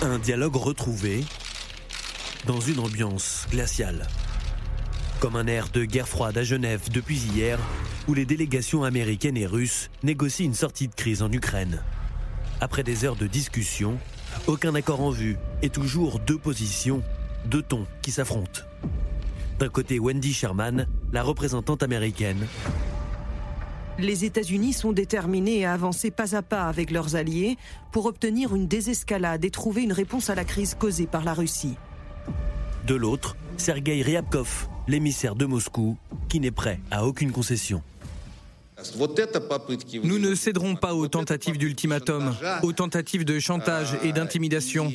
Un 0.00 0.20
dialogue 0.20 0.54
retrouvé 0.54 1.24
dans 2.46 2.60
une 2.60 2.78
ambiance 2.78 3.48
glaciale. 3.50 4.06
Comme 5.18 5.34
un 5.34 5.48
air 5.48 5.70
de 5.70 5.84
guerre 5.84 6.06
froide 6.06 6.38
à 6.38 6.44
Genève 6.44 6.82
depuis 6.92 7.18
hier, 7.18 7.58
où 8.06 8.14
les 8.14 8.24
délégations 8.24 8.84
américaines 8.84 9.36
et 9.36 9.44
russes 9.46 9.90
négocient 10.04 10.46
une 10.46 10.54
sortie 10.54 10.86
de 10.86 10.94
crise 10.94 11.20
en 11.20 11.32
Ukraine. 11.32 11.82
Après 12.60 12.84
des 12.84 13.04
heures 13.04 13.16
de 13.16 13.26
discussion, 13.26 13.98
aucun 14.46 14.76
accord 14.76 15.00
en 15.00 15.10
vue 15.10 15.36
et 15.62 15.68
toujours 15.68 16.20
deux 16.20 16.38
positions, 16.38 17.02
deux 17.46 17.62
tons 17.62 17.86
qui 18.00 18.12
s'affrontent. 18.12 18.60
D'un 19.58 19.68
côté, 19.68 19.98
Wendy 19.98 20.32
Sherman, 20.32 20.86
la 21.12 21.24
représentante 21.24 21.82
américaine, 21.82 22.46
Les 23.98 24.24
États-Unis 24.24 24.74
sont 24.74 24.92
déterminés 24.92 25.64
à 25.64 25.72
avancer 25.72 26.12
pas 26.12 26.36
à 26.36 26.42
pas 26.42 26.64
avec 26.68 26.92
leurs 26.92 27.16
alliés 27.16 27.56
pour 27.90 28.06
obtenir 28.06 28.54
une 28.54 28.68
désescalade 28.68 29.44
et 29.44 29.50
trouver 29.50 29.82
une 29.82 29.92
réponse 29.92 30.30
à 30.30 30.36
la 30.36 30.44
crise 30.44 30.74
causée 30.74 31.06
par 31.06 31.24
la 31.24 31.34
Russie. 31.34 31.76
de 32.86 32.94
l'autre, 32.94 33.36
Sergei 33.58 34.00
Ryabkov, 34.02 34.68
l'émissaire 34.86 35.34
de 35.34 35.44
Moscou, 35.44 35.98
qui 36.28 36.40
n'est 36.40 36.50
prêt 36.50 36.80
à 36.90 37.04
aucune 37.04 37.32
concession. 37.32 37.82
Nous 40.04 40.18
ne 40.18 40.34
céderons 40.34 40.76
pas 40.76 40.94
aux 40.94 41.08
tentatives 41.08 41.58
d'ultimatum, 41.58 42.34
aux 42.62 42.72
tentatives 42.72 43.24
de 43.24 43.38
chantage 43.40 43.98
et 44.04 44.12
d'intimidation. 44.12 44.90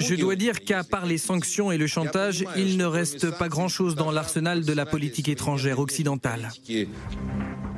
Je 0.00 0.14
dois 0.16 0.34
dire 0.34 0.60
qu'à 0.60 0.82
part 0.82 1.06
les 1.06 1.18
sanctions 1.18 1.70
et 1.70 1.78
le 1.78 1.86
chantage, 1.86 2.44
il 2.56 2.76
ne 2.76 2.84
reste 2.84 3.30
pas 3.38 3.48
grand-chose 3.48 3.94
dans 3.94 4.10
l'arsenal 4.10 4.64
de 4.64 4.72
la 4.72 4.86
politique 4.86 5.28
étrangère 5.28 5.78
occidentale. 5.78 6.50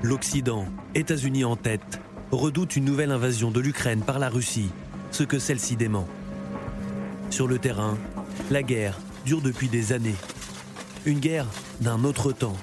L'Occident, 0.05 0.67
États-Unis 0.95 1.47
en 1.47 1.57
tête, 1.57 1.99
redoute 2.31 2.77
une 2.77 2.85
nouvelle 2.85 3.11
invasion 3.11 3.51
de 3.51 3.59
l'Ukraine 3.59 4.03
par 4.03 4.19
la 4.19 4.29
Russie, 4.29 4.69
ce 5.11 5.23
que 5.23 5.39
celle-ci 5.39 5.77
dément. 5.77 6.07
Sur 7.31 7.49
le 7.49 7.59
terrain, 7.59 7.97
la 8.51 8.63
guerre 8.63 9.01
dure 9.25 9.41
depuis 9.41 9.69
des 9.69 9.95
années. 9.95 10.15
Une 11.07 11.21
guerre 11.21 11.47
d'un 11.81 12.05
autre 12.05 12.33
temps. 12.33 12.59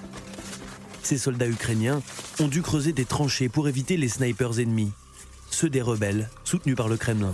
Ces 1.01 1.17
soldats 1.17 1.47
ukrainiens 1.47 2.03
ont 2.39 2.47
dû 2.47 2.61
creuser 2.61 2.93
des 2.93 3.05
tranchées 3.05 3.49
pour 3.49 3.67
éviter 3.67 3.97
les 3.97 4.09
snipers 4.09 4.59
ennemis, 4.59 4.91
ceux 5.49 5.71
des 5.71 5.81
rebelles 5.81 6.29
soutenus 6.43 6.75
par 6.75 6.89
le 6.89 6.97
Kremlin. 6.97 7.33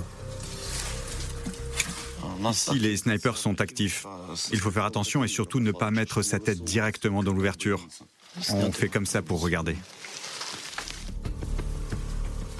Ici, 2.49 2.79
les 2.79 2.95
snipers 2.95 3.35
sont 3.35 3.59
actifs. 3.59 4.05
Il 4.53 4.59
faut 4.59 4.71
faire 4.71 4.85
attention 4.85 5.25
et 5.25 5.27
surtout 5.27 5.59
ne 5.59 5.73
pas 5.73 5.91
mettre 5.91 6.21
sa 6.21 6.39
tête 6.39 6.63
directement 6.63 7.23
dans 7.23 7.33
l'ouverture. 7.33 7.85
On 8.51 8.71
fait 8.71 8.87
comme 8.87 9.05
ça 9.05 9.21
pour 9.21 9.41
regarder. 9.41 9.75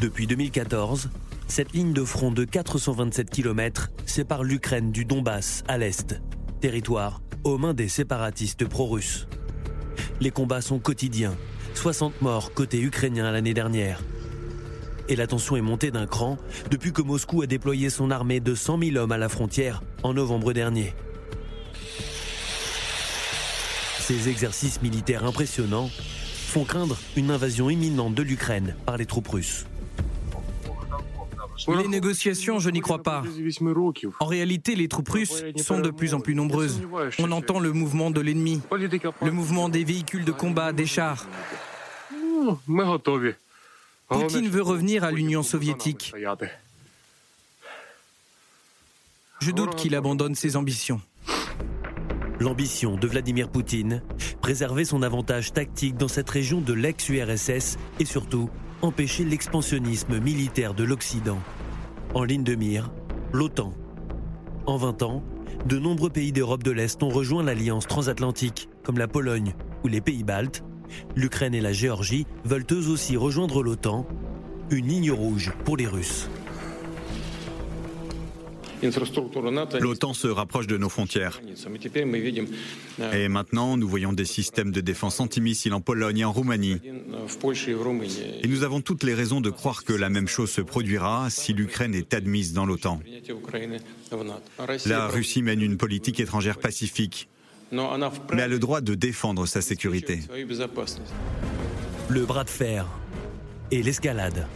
Depuis 0.01 0.27
2014, 0.27 1.09
cette 1.47 1.73
ligne 1.73 1.91
de 1.91 2.03
front 2.03 2.29
de 2.29 2.43
427 2.43 3.31
km 3.31 3.89
sépare 4.05 4.43
l'Ukraine 4.43 4.91
du 4.91 5.05
Donbass 5.05 5.63
à 5.67 5.79
l'est, 5.79 6.21
territoire 6.61 7.19
aux 7.43 7.57
mains 7.57 7.73
des 7.73 7.87
séparatistes 7.87 8.67
pro-russes. 8.67 9.27
Les 10.21 10.29
combats 10.29 10.61
sont 10.61 10.77
quotidiens, 10.77 11.35
60 11.73 12.21
morts 12.21 12.53
côté 12.53 12.79
ukrainien 12.79 13.31
l'année 13.31 13.55
dernière. 13.55 14.03
Et 15.09 15.15
la 15.15 15.25
tension 15.25 15.55
est 15.55 15.61
montée 15.61 15.89
d'un 15.89 16.05
cran 16.05 16.37
depuis 16.69 16.93
que 16.93 17.01
Moscou 17.01 17.41
a 17.41 17.47
déployé 17.47 17.89
son 17.89 18.11
armée 18.11 18.39
de 18.39 18.53
100 18.53 18.79
000 18.79 18.97
hommes 18.97 19.13
à 19.13 19.17
la 19.17 19.29
frontière 19.29 19.81
en 20.03 20.13
novembre 20.13 20.53
dernier. 20.53 20.93
Ces 23.99 24.29
exercices 24.29 24.79
militaires 24.83 25.25
impressionnants 25.25 25.89
font 25.89 26.65
craindre 26.65 26.97
une 27.15 27.31
invasion 27.31 27.71
imminente 27.71 28.13
de 28.13 28.21
l'Ukraine 28.21 28.75
par 28.85 28.97
les 28.97 29.07
troupes 29.07 29.29
russes. 29.29 29.65
Les 31.67 31.87
négociations, 31.87 32.59
je 32.59 32.69
n'y 32.69 32.81
crois 32.81 33.01
pas. 33.01 33.23
En 34.19 34.25
réalité, 34.25 34.75
les 34.75 34.87
troupes 34.87 35.09
russes 35.09 35.43
sont 35.57 35.79
de 35.79 35.89
plus 35.89 36.13
en 36.13 36.19
plus 36.19 36.35
nombreuses. 36.35 36.81
On 37.19 37.31
entend 37.31 37.59
le 37.59 37.71
mouvement 37.71 38.11
de 38.11 38.21
l'ennemi, 38.21 38.61
le 39.21 39.31
mouvement 39.31 39.69
des 39.69 39.83
véhicules 39.83 40.25
de 40.25 40.31
combat, 40.31 40.73
des 40.73 40.85
chars. 40.85 41.25
Poutine 44.07 44.47
veut 44.47 44.61
revenir 44.61 45.03
à 45.03 45.11
l'Union 45.11 45.43
soviétique. 45.43 46.13
Je 49.39 49.51
doute 49.51 49.75
qu'il 49.75 49.95
abandonne 49.95 50.35
ses 50.35 50.55
ambitions. 50.55 51.01
L'ambition 52.39 52.95
de 52.95 53.07
Vladimir 53.07 53.49
Poutine, 53.49 54.03
préserver 54.41 54.85
son 54.85 55.01
avantage 55.01 55.53
tactique 55.53 55.97
dans 55.97 56.07
cette 56.07 56.29
région 56.29 56.61
de 56.61 56.73
l'ex-URSS 56.73 57.77
et 57.99 58.05
surtout 58.05 58.49
empêcher 58.81 59.23
l'expansionnisme 59.23 60.19
militaire 60.19 60.73
de 60.73 60.83
l'Occident. 60.83 61.39
En 62.13 62.23
ligne 62.23 62.43
de 62.43 62.55
mire, 62.55 62.91
l'OTAN. 63.33 63.73
En 64.65 64.77
20 64.77 65.03
ans, 65.03 65.23
de 65.65 65.79
nombreux 65.79 66.09
pays 66.09 66.31
d'Europe 66.31 66.63
de 66.63 66.71
l'Est 66.71 67.01
ont 67.03 67.09
rejoint 67.09 67.43
l'alliance 67.43 67.87
transatlantique, 67.87 68.69
comme 68.83 68.97
la 68.97 69.07
Pologne 69.07 69.53
ou 69.83 69.87
les 69.87 70.01
pays 70.01 70.23
baltes, 70.23 70.63
L'Ukraine 71.15 71.53
et 71.53 71.61
la 71.61 71.73
Géorgie 71.73 72.25
veulent 72.45 72.65
eux 72.71 72.89
aussi 72.89 73.17
rejoindre 73.17 73.63
l'OTAN, 73.63 74.05
une 74.69 74.87
ligne 74.87 75.11
rouge 75.11 75.53
pour 75.65 75.77
les 75.77 75.87
Russes. 75.87 76.29
L'OTAN 79.79 80.13
se 80.13 80.27
rapproche 80.27 80.67
de 80.67 80.77
nos 80.77 80.89
frontières. 80.89 81.41
Et 83.13 83.27
maintenant, 83.27 83.77
nous 83.77 83.87
voyons 83.87 84.13
des 84.13 84.25
systèmes 84.25 84.71
de 84.71 84.81
défense 84.81 85.19
antimissiles 85.19 85.73
en 85.73 85.81
Pologne 85.81 86.19
et 86.19 86.25
en 86.25 86.31
Roumanie. 86.31 86.79
Et 88.43 88.47
nous 88.47 88.63
avons 88.63 88.81
toutes 88.81 89.03
les 89.03 89.13
raisons 89.13 89.41
de 89.41 89.49
croire 89.49 89.83
que 89.83 89.93
la 89.93 90.09
même 90.09 90.27
chose 90.27 90.51
se 90.51 90.61
produira 90.61 91.29
si 91.29 91.53
l'Ukraine 91.53 91.95
est 91.95 92.13
admise 92.13 92.53
dans 92.53 92.65
l'OTAN. 92.65 92.99
La 94.85 95.07
Russie 95.07 95.41
mène 95.41 95.61
une 95.61 95.77
politique 95.77 96.19
étrangère 96.19 96.59
pacifique, 96.59 97.27
mais 97.71 98.41
a 98.41 98.47
le 98.47 98.59
droit 98.59 98.81
de 98.81 98.93
défendre 98.93 99.45
sa 99.45 99.61
sécurité. 99.61 100.19
Le 102.09 102.25
bras 102.25 102.43
de 102.43 102.49
fer 102.49 102.85
et 103.71 103.83
l'escalade. 103.83 104.47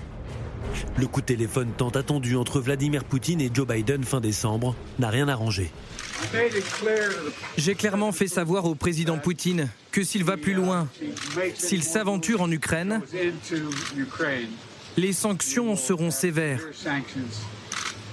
Le 0.98 1.08
coup 1.08 1.22
de 1.22 1.26
téléphone 1.26 1.70
tant 1.78 1.90
attendu 1.90 2.36
entre 2.36 2.60
Vladimir 2.60 3.04
Poutine 3.04 3.42
et 3.42 3.50
Joe 3.54 3.68
Biden 3.68 4.04
fin 4.04 4.20
décembre 4.20 4.76
n'a 5.00 5.10
rien 5.10 5.28
arrangé. 5.28 5.72
J'ai 7.58 7.76
clairement 7.76 8.12
fait 8.12 8.28
savoir 8.28 8.66
au 8.66 8.76
président 8.76 9.18
Poutine 9.18 9.68
que 9.92 10.04
s'il 10.04 10.24
va 10.24 10.38
plus 10.38 10.54
loin, 10.54 10.88
s'il 11.56 11.84
s'aventure 11.84 12.42
en 12.42 12.52
Ukraine, 12.52 13.02
les 14.98 15.14
sanctions 15.14 15.76
seront 15.76 16.12
sévères. 16.12 16.62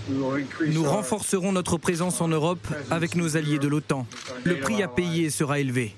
Nous 0.09 0.85
renforcerons 0.85 1.52
notre 1.52 1.76
présence 1.76 2.21
en 2.21 2.28
Europe 2.28 2.67
avec 2.90 3.14
nos 3.14 3.37
alliés 3.37 3.59
de 3.59 3.69
l'OTAN. 3.69 4.07
Le 4.45 4.59
prix 4.59 4.83
à 4.83 4.88
payer 4.88 5.28
sera 5.31 5.59
élevé. 5.59 5.95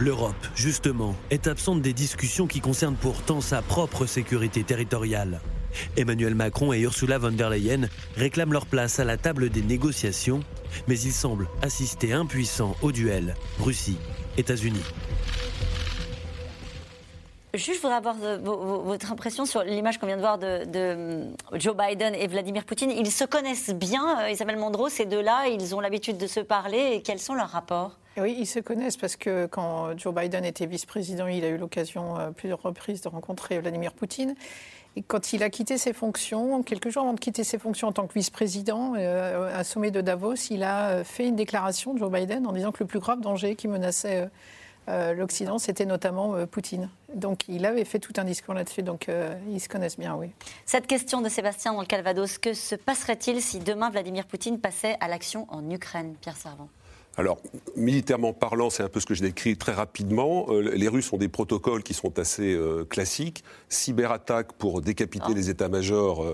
L'Europe, 0.00 0.46
justement, 0.54 1.16
est 1.30 1.48
absente 1.48 1.82
des 1.82 1.92
discussions 1.92 2.46
qui 2.46 2.60
concernent 2.60 2.94
pourtant 2.94 3.40
sa 3.40 3.62
propre 3.62 4.06
sécurité 4.06 4.62
territoriale. 4.62 5.40
Emmanuel 5.96 6.36
Macron 6.36 6.72
et 6.72 6.78
Ursula 6.78 7.18
von 7.18 7.32
der 7.32 7.50
Leyen 7.50 7.88
réclament 8.16 8.52
leur 8.52 8.66
place 8.66 9.00
à 9.00 9.04
la 9.04 9.16
table 9.16 9.50
des 9.50 9.62
négociations, 9.62 10.40
mais 10.86 10.96
ils 11.00 11.12
semblent 11.12 11.48
assister 11.62 12.12
impuissants 12.12 12.76
au 12.80 12.92
duel 12.92 13.34
Russie-États-Unis. 13.58 14.84
Juste, 17.54 17.78
je 17.78 17.82
voudrais 17.82 17.96
avoir 17.96 18.14
votre 18.14 19.10
impression 19.10 19.46
sur 19.46 19.64
l'image 19.64 19.98
qu'on 19.98 20.06
vient 20.06 20.16
de 20.16 20.20
voir 20.20 20.38
de, 20.38 20.64
de, 20.64 21.58
Joe 21.58 21.74
Biden 21.76 22.14
et 22.14 22.28
Vladimir 22.28 22.64
Poutine. 22.64 22.92
Ils 22.92 23.10
se 23.10 23.24
connaissent 23.24 23.70
bien, 23.70 24.20
euh, 24.20 24.30
Isabelle 24.30 24.58
Mandreau, 24.58 24.88
ces 24.88 25.06
deux-là, 25.06 25.48
ils 25.48 25.74
ont 25.74 25.80
l'habitude 25.80 26.18
de 26.18 26.28
se 26.28 26.38
parler. 26.38 27.02
Quels 27.04 27.18
sont 27.18 27.34
leurs 27.34 27.48
rapports? 27.48 27.98
Oui, 28.20 28.36
ils 28.38 28.46
se 28.46 28.60
connaissent 28.60 28.96
parce 28.96 29.16
que 29.16 29.46
quand 29.46 29.96
Joe 29.96 30.14
Biden 30.14 30.44
était 30.44 30.66
vice-président, 30.66 31.26
il 31.26 31.44
a 31.44 31.48
eu 31.48 31.56
l'occasion 31.56 32.16
à 32.16 32.30
plusieurs 32.32 32.62
reprises 32.62 33.00
de 33.00 33.08
rencontrer 33.08 33.58
Vladimir 33.58 33.92
Poutine. 33.92 34.34
Et 34.96 35.02
quand 35.02 35.32
il 35.32 35.42
a 35.42 35.50
quitté 35.50 35.78
ses 35.78 35.92
fonctions, 35.92 36.62
quelques 36.64 36.88
jours 36.90 37.04
avant 37.04 37.12
de 37.12 37.20
quitter 37.20 37.44
ses 37.44 37.58
fonctions 37.58 37.86
en 37.86 37.92
tant 37.92 38.08
que 38.08 38.14
vice-président, 38.14 38.94
euh, 38.96 39.54
à 39.54 39.60
un 39.60 39.62
sommet 39.62 39.92
de 39.92 40.00
Davos, 40.00 40.34
il 40.50 40.64
a 40.64 41.04
fait 41.04 41.28
une 41.28 41.36
déclaration, 41.36 41.96
Joe 41.96 42.10
Biden, 42.10 42.46
en 42.46 42.52
disant 42.52 42.72
que 42.72 42.82
le 42.82 42.88
plus 42.88 42.98
grave 42.98 43.20
danger 43.20 43.54
qui 43.54 43.68
menaçait 43.68 44.22
euh, 44.22 44.26
euh, 44.88 45.14
l'Occident, 45.14 45.58
c'était 45.58 45.86
notamment 45.86 46.46
Poutine. 46.46 46.88
Donc 47.14 47.46
il 47.48 47.64
avait 47.64 47.84
fait 47.84 48.00
tout 48.00 48.14
un 48.16 48.24
discours 48.24 48.54
là-dessus, 48.54 48.82
donc 48.82 49.06
ils 49.50 49.60
se 49.60 49.68
connaissent 49.68 49.98
bien, 49.98 50.16
oui. 50.16 50.30
Cette 50.64 50.86
question 50.86 51.20
de 51.20 51.28
Sébastien 51.28 51.74
dans 51.74 51.80
le 51.80 51.86
Calvados, 51.86 52.38
que 52.38 52.54
se 52.54 52.74
passerait-il 52.74 53.40
si 53.42 53.58
demain 53.58 53.90
Vladimir 53.90 54.26
Poutine 54.26 54.58
passait 54.58 54.96
à 55.00 55.06
l'action 55.06 55.46
en 55.50 55.70
Ukraine, 55.70 56.14
Pierre 56.20 56.36
Servant 56.36 56.70
alors, 57.18 57.38
militairement 57.74 58.32
parlant, 58.32 58.70
c'est 58.70 58.84
un 58.84 58.88
peu 58.88 59.00
ce 59.00 59.06
que 59.06 59.14
je 59.14 59.22
décris 59.22 59.56
très 59.56 59.72
rapidement. 59.72 60.46
Euh, 60.50 60.60
les 60.60 60.86
Russes 60.86 61.12
ont 61.12 61.16
des 61.16 61.26
protocoles 61.26 61.82
qui 61.82 61.92
sont 61.92 62.16
assez 62.16 62.54
euh, 62.54 62.84
classiques. 62.84 63.42
Cyberattaque 63.68 64.52
pour 64.52 64.80
décapiter 64.80 65.26
ah. 65.30 65.34
les 65.34 65.50
états-majors 65.50 66.24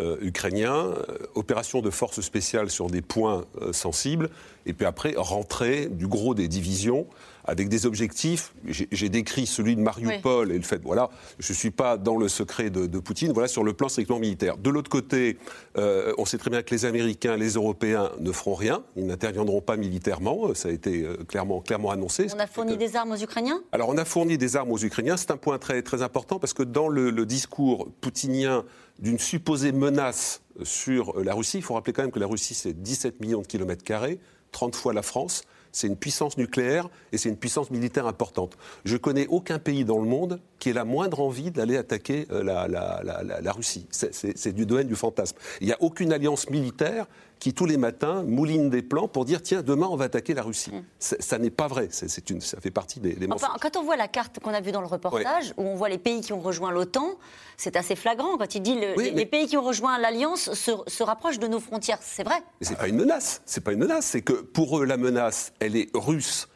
euh, 0.00 0.18
ukrainiens, 0.20 0.92
opération 1.34 1.80
de 1.80 1.88
forces 1.88 2.20
spéciales 2.20 2.68
sur 2.68 2.88
des 2.88 3.00
points 3.00 3.44
sensibles, 3.72 4.28
et 4.66 4.74
puis 4.74 4.84
après, 4.84 5.14
rentrée 5.16 5.86
du 5.86 6.08
gros 6.08 6.34
des 6.34 6.46
divisions 6.46 7.06
avec 7.44 7.68
des 7.68 7.86
objectifs. 7.86 8.54
J'ai 8.66 9.08
décrit 9.08 9.46
celui 9.46 9.76
de 9.76 9.80
Mariupol 9.80 10.50
et 10.52 10.56
le 10.56 10.62
fait, 10.62 10.80
voilà, 10.82 11.10
je 11.38 11.52
ne 11.52 11.56
suis 11.56 11.70
pas 11.70 11.96
dans 11.96 12.16
le 12.16 12.28
secret 12.28 12.70
de, 12.70 12.98
Poutine, 12.98 13.32
voilà, 13.32 13.48
sur 13.48 13.64
le 13.64 13.74
plan 13.74 13.88
strictement 13.88 14.18
militaire. 14.18 14.56
De 14.56 14.70
l'autre 14.70 14.90
côté, 14.90 15.38
euh, 15.76 16.14
on 16.16 16.24
sait 16.24 16.38
très 16.38 16.50
bien 16.50 16.62
que 16.62 16.74
les 16.74 16.86
Américains, 16.86 17.36
les 17.36 17.50
Européens 17.50 18.10
ne 18.18 18.32
feront 18.32 18.54
rien, 18.54 18.82
ils 18.96 19.06
n'interviendront 19.06 19.60
pas 19.60 19.76
militairement, 19.76 20.54
ça 20.54 20.68
a 20.68 20.72
été 20.72 21.02
euh, 21.02 21.16
clairement, 21.28 21.60
clairement 21.60 21.90
annoncé. 21.90 22.28
On 22.34 22.38
a 22.38 22.46
fourni 22.46 22.78
des 22.78 22.96
armes 22.96 23.12
aux 23.12 23.16
Ukrainiens? 23.16 23.60
Alors 23.72 23.88
on 23.90 23.98
a 23.98 24.04
fourni 24.04 24.38
des 24.38 24.56
armes 24.56 24.72
aux 24.72 24.78
Ukrainiens, 24.78 25.16
c'est 25.16 25.30
un 25.30 25.36
point 25.36 25.58
très, 25.58 25.82
très 25.82 26.02
important 26.02 26.38
parce 26.38 26.54
que 26.54 26.62
dans 26.62 26.88
le, 26.88 27.10
le 27.10 27.26
discours 27.26 27.88
poutinien 28.00 28.64
d'une 28.98 29.18
supposée 29.18 29.72
menace 29.72 30.42
sur 30.62 31.20
la 31.20 31.34
Russie, 31.34 31.58
il 31.58 31.62
faut 31.62 31.74
rappeler 31.74 31.92
quand 31.92 32.02
même 32.02 32.12
que 32.12 32.20
la 32.20 32.26
Russie 32.26 32.54
c'est 32.54 32.72
17 32.72 33.20
millions 33.20 33.42
de 33.42 33.46
kilomètres 33.46 33.84
carrés, 33.84 34.18
30 34.52 34.76
fois 34.76 34.92
la 34.92 35.02
France 35.02 35.42
c'est 35.74 35.88
une 35.88 35.96
puissance 35.96 36.38
nucléaire 36.38 36.88
et 37.10 37.18
c'est 37.18 37.28
une 37.28 37.36
puissance 37.36 37.70
militaire 37.70 38.06
importante. 38.06 38.56
Je 38.84 38.96
connais 38.96 39.26
aucun 39.26 39.58
pays 39.58 39.84
dans 39.84 39.98
le 39.98 40.06
monde 40.06 40.40
qui 40.60 40.70
ait 40.70 40.72
la 40.72 40.84
moindre 40.84 41.20
envie 41.20 41.50
d'aller 41.50 41.76
attaquer 41.76 42.26
euh, 42.30 42.42
la, 42.44 43.52
Russie. 43.52 43.86
C'est 43.90 44.52
du 44.52 44.66
domaine 44.66 44.86
du 44.86 44.94
fantasme. 44.94 45.36
Il 45.60 45.66
n'y 45.66 45.72
a 45.72 45.82
aucune 45.82 46.12
alliance 46.12 46.48
militaire 46.48 47.06
qui 47.38 47.52
tous 47.52 47.66
les 47.66 47.76
matins 47.76 48.22
mouline 48.22 48.70
des 48.70 48.82
plans 48.82 49.08
pour 49.08 49.24
dire 49.24 49.42
tiens 49.42 49.62
demain 49.62 49.86
on 49.90 49.96
va 49.96 50.06
attaquer 50.06 50.34
la 50.34 50.42
Russie. 50.42 50.70
Mm. 50.70 50.82
Ça 50.98 51.38
n'est 51.38 51.50
pas 51.50 51.68
vrai. 51.68 51.88
Une, 52.30 52.40
ça 52.40 52.60
fait 52.60 52.70
partie 52.70 53.00
des, 53.00 53.14
des 53.14 53.28
enfin, 53.30 53.48
Quand 53.60 53.76
on 53.76 53.82
voit 53.82 53.96
la 53.96 54.08
carte 54.08 54.40
qu'on 54.40 54.54
a 54.54 54.60
vue 54.60 54.72
dans 54.72 54.80
le 54.80 54.86
reportage 54.86 55.52
où 55.56 55.62
on 55.62 55.74
voit 55.74 55.88
les 55.88 55.98
pays 55.98 56.20
qui 56.20 56.32
ont 56.32 56.40
rejoint 56.40 56.70
l'OTAN, 56.70 57.18
c'est 57.56 57.76
assez 57.76 57.96
flagrant 57.96 58.36
quand 58.38 58.54
il 58.54 58.62
dit 58.62 58.74
les, 58.74 59.26
pays 59.26 59.46
qui 59.46 59.56
ont 59.56 59.62
rejoint 59.62 59.98
l'alliance 59.98 60.52
se, 60.54 60.72
se, 60.86 61.02
rapprochent 61.02 61.38
de 61.38 61.46
nos 61.46 61.60
frontières. 61.60 61.98
C'est 62.00 62.24
vrai. 62.24 62.42
Mais 62.60 62.66
c'est 62.66 62.78
pas 62.78 62.88
une 62.88 62.96
menace. 62.96 63.42
C'est 63.46 63.62
pas 63.62 63.72
une 63.72 63.78
menace. 63.78 64.06
C'est 64.06 64.22
que 64.22 64.32
pour 64.32 64.78
eux 64.78 64.84
la 64.84 64.96
menace 64.96 65.52
elle 65.60 65.76
est 65.76 65.90
russe 65.94 66.48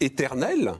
éternelle 0.00 0.74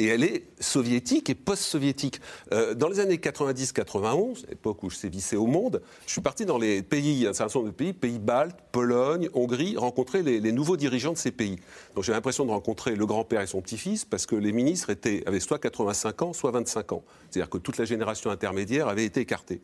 et 0.00 0.06
elle 0.06 0.24
est 0.24 0.44
soviétique 0.60 1.28
et 1.28 1.34
post-soviétique. 1.34 2.20
Euh, 2.52 2.74
dans 2.74 2.88
les 2.88 3.00
années 3.00 3.18
90-91, 3.18 4.46
l'époque 4.48 4.82
où 4.82 4.88
je 4.88 4.96
sévissais 4.96 5.36
au 5.36 5.46
monde, 5.46 5.82
je 6.06 6.12
suis 6.12 6.22
parti 6.22 6.46
dans 6.46 6.56
les 6.56 6.82
pays, 6.82 7.26
un 7.26 7.34
certain 7.34 7.58
nombre 7.58 7.70
de 7.70 7.74
pays, 7.76 7.92
pays 7.92 8.18
baltes, 8.18 8.58
Pologne, 8.72 9.28
Hongrie, 9.34 9.76
rencontrer 9.76 10.22
les, 10.22 10.52
nouveaux 10.52 10.78
dirigeants 10.78 11.12
de 11.12 11.18
ces 11.18 11.32
pays. 11.32 11.56
Donc 11.94 12.04
j'ai 12.04 12.12
l'impression 12.12 12.46
de 12.46 12.50
rencontrer 12.50 12.96
le 12.96 13.04
grand-père 13.04 13.42
et 13.42 13.46
son 13.46 13.60
petit-fils 13.60 14.06
parce 14.06 14.24
que 14.24 14.36
les 14.36 14.52
ministres 14.52 14.88
étaient, 14.88 15.22
avaient 15.26 15.38
soit 15.38 15.58
85 15.58 16.22
ans, 16.22 16.32
soit 16.32 16.50
25 16.50 16.92
ans. 16.92 17.04
C'est-à-dire 17.30 17.50
que 17.50 17.58
toute 17.58 17.76
la 17.76 17.84
génération 17.84 18.30
intermédiaire 18.30 18.88
avait 18.88 19.04
été 19.04 19.20
écartée. 19.20 19.60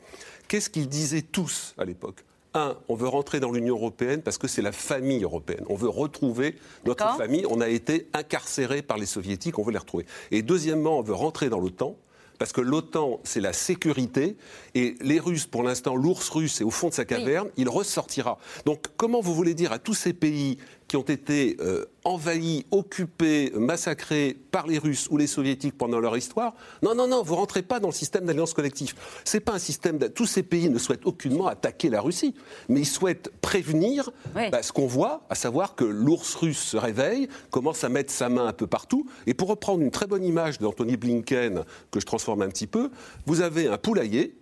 Qu'est-ce 0.49 0.69
qu'ils 0.69 0.89
disaient 0.89 1.23
tous 1.23 1.75
à 1.79 1.87
l'époque? 1.87 2.25
Un, 2.57 2.77
on 2.89 2.95
veut 2.95 3.09
rentrer 3.09 3.41
dans 3.41 3.53
l'Union 3.53 3.77
européenne 3.77 4.23
parce 4.23 4.39
que 4.39 4.49
c'est 4.49 4.63
la 4.63 4.73
famille 4.73 5.23
européenne. 5.23 5.65
On 5.69 5.77
veut 5.77 5.89
retrouver 5.89 6.57
notre 6.85 7.17
famille. 7.17 7.47
On 7.49 7.61
a 7.61 7.69
été 7.69 8.09
incarcéré 8.13 8.83
par 8.83 8.99
les 8.99 9.07
soviétiques, 9.07 9.59
on 9.59 9.63
veut 9.63 9.73
les 9.73 9.79
retrouver. 9.79 10.07
Et 10.31 10.43
deuxièmement, 10.43 10.99
on 10.99 11.03
veut 11.03 11.15
rentrer 11.15 11.49
dans 11.49 11.61
l'OTAN 11.61 11.97
parce 12.39 12.53
que 12.53 12.61
l'OTAN, 12.61 13.21
c'est 13.25 13.41
la 13.41 13.53
sécurité, 13.53 14.37
et 14.75 14.95
les 15.01 15.19
Russes, 15.19 15.47
pour 15.47 15.63
l'instant, 15.63 15.97
l'ours 15.97 16.29
russe 16.29 16.61
est 16.61 16.65
au 16.65 16.71
fond 16.71 16.89
de 16.89 16.95
sa 16.95 17.05
caverne, 17.05 17.49
il 17.57 17.69
ressortira. 17.69 18.39
Donc, 18.65 18.85
comment 18.97 19.21
vous 19.21 19.35
voulez 19.35 19.55
dire 19.55 19.73
à 19.73 19.79
tous 19.79 19.95
ces 19.95 20.13
pays 20.13 20.59
qui 20.89 20.97
ont 20.97 21.03
été 21.03 21.57
euh, 21.61 21.85
envahis, 22.05 22.65
occupés, 22.71 23.53
massacrés 23.57 24.37
par 24.51 24.67
les 24.67 24.79
Russes 24.79 25.09
ou 25.11 25.17
les 25.17 25.27
Soviétiques 25.27 25.77
pendant 25.77 25.99
leur 25.99 26.17
histoire. 26.17 26.55
Non, 26.83 26.95
non, 26.95 27.09
non, 27.09 27.23
vous 27.23 27.35
rentrez 27.35 27.63
pas 27.63 27.81
dans 27.81 27.89
le 27.89 27.95
système 27.95 28.25
d'alliance 28.25 28.55
collective. 28.55 28.95
C'est 29.25 29.41
pas 29.41 29.55
un 29.55 29.59
système. 29.59 29.99
Tous 30.11 30.27
ces 30.27 30.43
pays 30.43 30.71
ne 30.71 30.79
souhaitent 30.79 31.07
aucunement 31.07 31.49
attaquer 31.49 31.91
la 31.91 32.01
Russie, 32.01 32.35
mais 32.69 32.81
ils 32.81 32.87
souhaitent 32.87 33.31
prévenir 33.41 34.11
bah, 34.35 34.63
ce 34.63 34.73
qu'on 34.73 34.87
voit, 34.87 35.23
à 35.29 35.35
savoir 35.35 35.75
que 35.75 35.85
l'ours 35.85 36.35
russe 36.37 36.63
se 36.63 36.77
réveille, 36.77 37.29
commence 37.51 37.83
à 37.83 37.89
mettre 37.89 38.13
sa 38.13 38.29
main 38.29 38.47
un 38.47 38.53
peu 38.53 38.67
partout. 38.67 39.07
Et 39.27 39.35
pour 39.35 39.49
reprendre 39.49 39.83
une 39.83 39.91
très 39.91 40.07
bonne 40.07 40.25
image 40.25 40.59
d'Anthony 40.59 40.97
Blinken 40.97 41.65
que 41.91 42.01
je 42.01 42.07
transforme 42.07 42.43
un 42.43 42.49
petit 42.49 42.67
peu, 42.69 42.91
vous 43.27 43.41
avez 43.41 43.67
un 43.67 43.79
poulailler. 43.79 44.37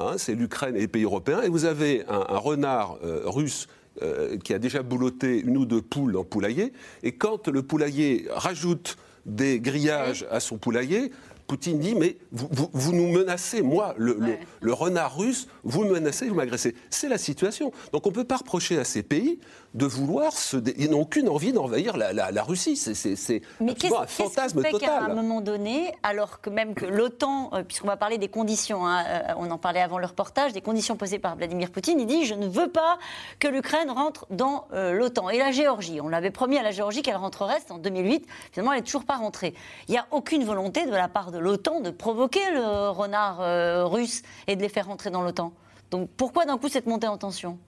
Hein, 0.00 0.14
c'est 0.16 0.36
l'Ukraine 0.36 0.76
et 0.76 0.80
les 0.80 0.88
pays 0.88 1.02
européens, 1.02 1.42
et 1.42 1.48
vous 1.48 1.64
avez 1.64 2.04
un, 2.06 2.38
renard 2.38 2.98
euh, 3.02 3.22
russe 3.24 3.66
euh, 4.02 4.36
qui 4.38 4.54
a 4.54 4.58
déjà 4.58 4.82
boulotté 4.82 5.40
une 5.40 5.56
ou 5.56 5.64
deux 5.64 5.82
poules 5.82 6.16
en 6.16 6.24
poulailler. 6.24 6.72
Et 7.02 7.12
quand 7.12 7.48
le 7.48 7.62
poulailler 7.62 8.26
rajoute 8.30 8.96
des 9.26 9.60
grillages 9.60 10.26
à 10.30 10.40
son 10.40 10.58
poulailler, 10.58 11.10
Poutine 11.48 11.78
dit 11.78 11.94
mais 11.94 12.18
vous, 12.30 12.92
nous 12.92 13.10
menacez, 13.10 13.62
moi, 13.62 13.94
le, 13.96 14.18
le, 14.60 14.72
renard 14.74 15.16
russe, 15.16 15.48
vous 15.64 15.84
me 15.84 15.92
menacez, 15.94 16.28
vous 16.28 16.34
m'agressez. 16.34 16.74
C'est 16.90 17.08
la 17.08 17.16
situation. 17.16 17.72
Donc 17.90 18.06
on 18.06 18.10
ne 18.10 18.14
peut 18.14 18.24
pas 18.24 18.36
reprocher 18.36 18.78
à 18.78 18.84
ces 18.84 19.02
pays 19.02 19.40
de 19.74 19.86
vouloir 19.86 20.32
se. 20.32 20.56
Ils 20.78 20.90
n'ont 20.90 21.02
aucune 21.02 21.28
envie 21.28 21.52
d'envahir 21.52 21.96
la, 21.96 22.12
la, 22.12 22.42
Russie. 22.42 22.76
C'est 22.76 23.42
un 23.60 24.06
fantasme 24.06 24.62
fait 24.62 24.70
total. 24.70 24.90
À 24.90 25.04
un 25.04 25.14
moment 25.14 25.40
donné, 25.40 25.92
alors 26.02 26.40
que 26.40 26.50
même 26.50 26.74
que 26.74 26.86
l'OTAN, 26.86 27.50
euh, 27.52 27.62
puisqu'on 27.62 27.86
va 27.86 27.96
parler 27.96 28.18
des 28.18 28.28
conditions, 28.28 28.86
hein, 28.86 29.04
euh, 29.06 29.34
on 29.36 29.50
en 29.50 29.58
parlait 29.58 29.80
avant 29.80 29.98
le 29.98 30.06
reportage, 30.06 30.52
des 30.52 30.62
conditions 30.62 30.96
posées 30.96 31.18
par 31.18 31.36
Vladimir 31.36 31.70
Poutine, 31.70 32.00
il 32.00 32.06
dit 32.06 32.24
je 32.24 32.34
ne 32.34 32.46
veux 32.46 32.68
pas 32.68 32.98
que 33.38 33.48
l'Ukraine 33.48 33.90
rentre 33.90 34.26
dans 34.30 34.66
euh, 34.72 34.92
l'OTAN. 34.92 35.28
Et 35.28 35.38
la 35.38 35.52
Géorgie, 35.52 36.00
on 36.00 36.08
l'avait 36.08 36.30
promis 36.30 36.56
à 36.58 36.62
la 36.62 36.70
Géorgie 36.70 37.02
qu'elle 37.02 37.16
rentrerait, 37.16 37.58
en 37.70 37.78
2008. 37.78 38.26
Finalement, 38.52 38.72
elle 38.72 38.78
n'est 38.78 38.84
toujours 38.84 39.04
pas 39.04 39.16
rentrée. 39.16 39.54
Il 39.88 39.92
n'y 39.92 39.98
a 39.98 40.06
aucune 40.10 40.44
volonté 40.44 40.86
de 40.86 40.92
la 40.92 41.08
part 41.08 41.30
de 41.30 41.38
l'OTAN 41.38 41.80
de 41.80 41.90
provoquer 41.90 42.50
le 42.52 42.90
renard 42.90 43.90
russe 43.90 44.22
et 44.46 44.56
de 44.56 44.62
les 44.62 44.68
faire 44.68 44.86
rentrer 44.86 45.10
dans 45.10 45.22
l'OTAN. 45.22 45.52
Donc 45.90 46.10
pourquoi 46.16 46.44
d'un 46.44 46.58
coup 46.58 46.68
cette 46.68 46.86
montée 46.86 47.06
en 47.06 47.18
tension? 47.18 47.58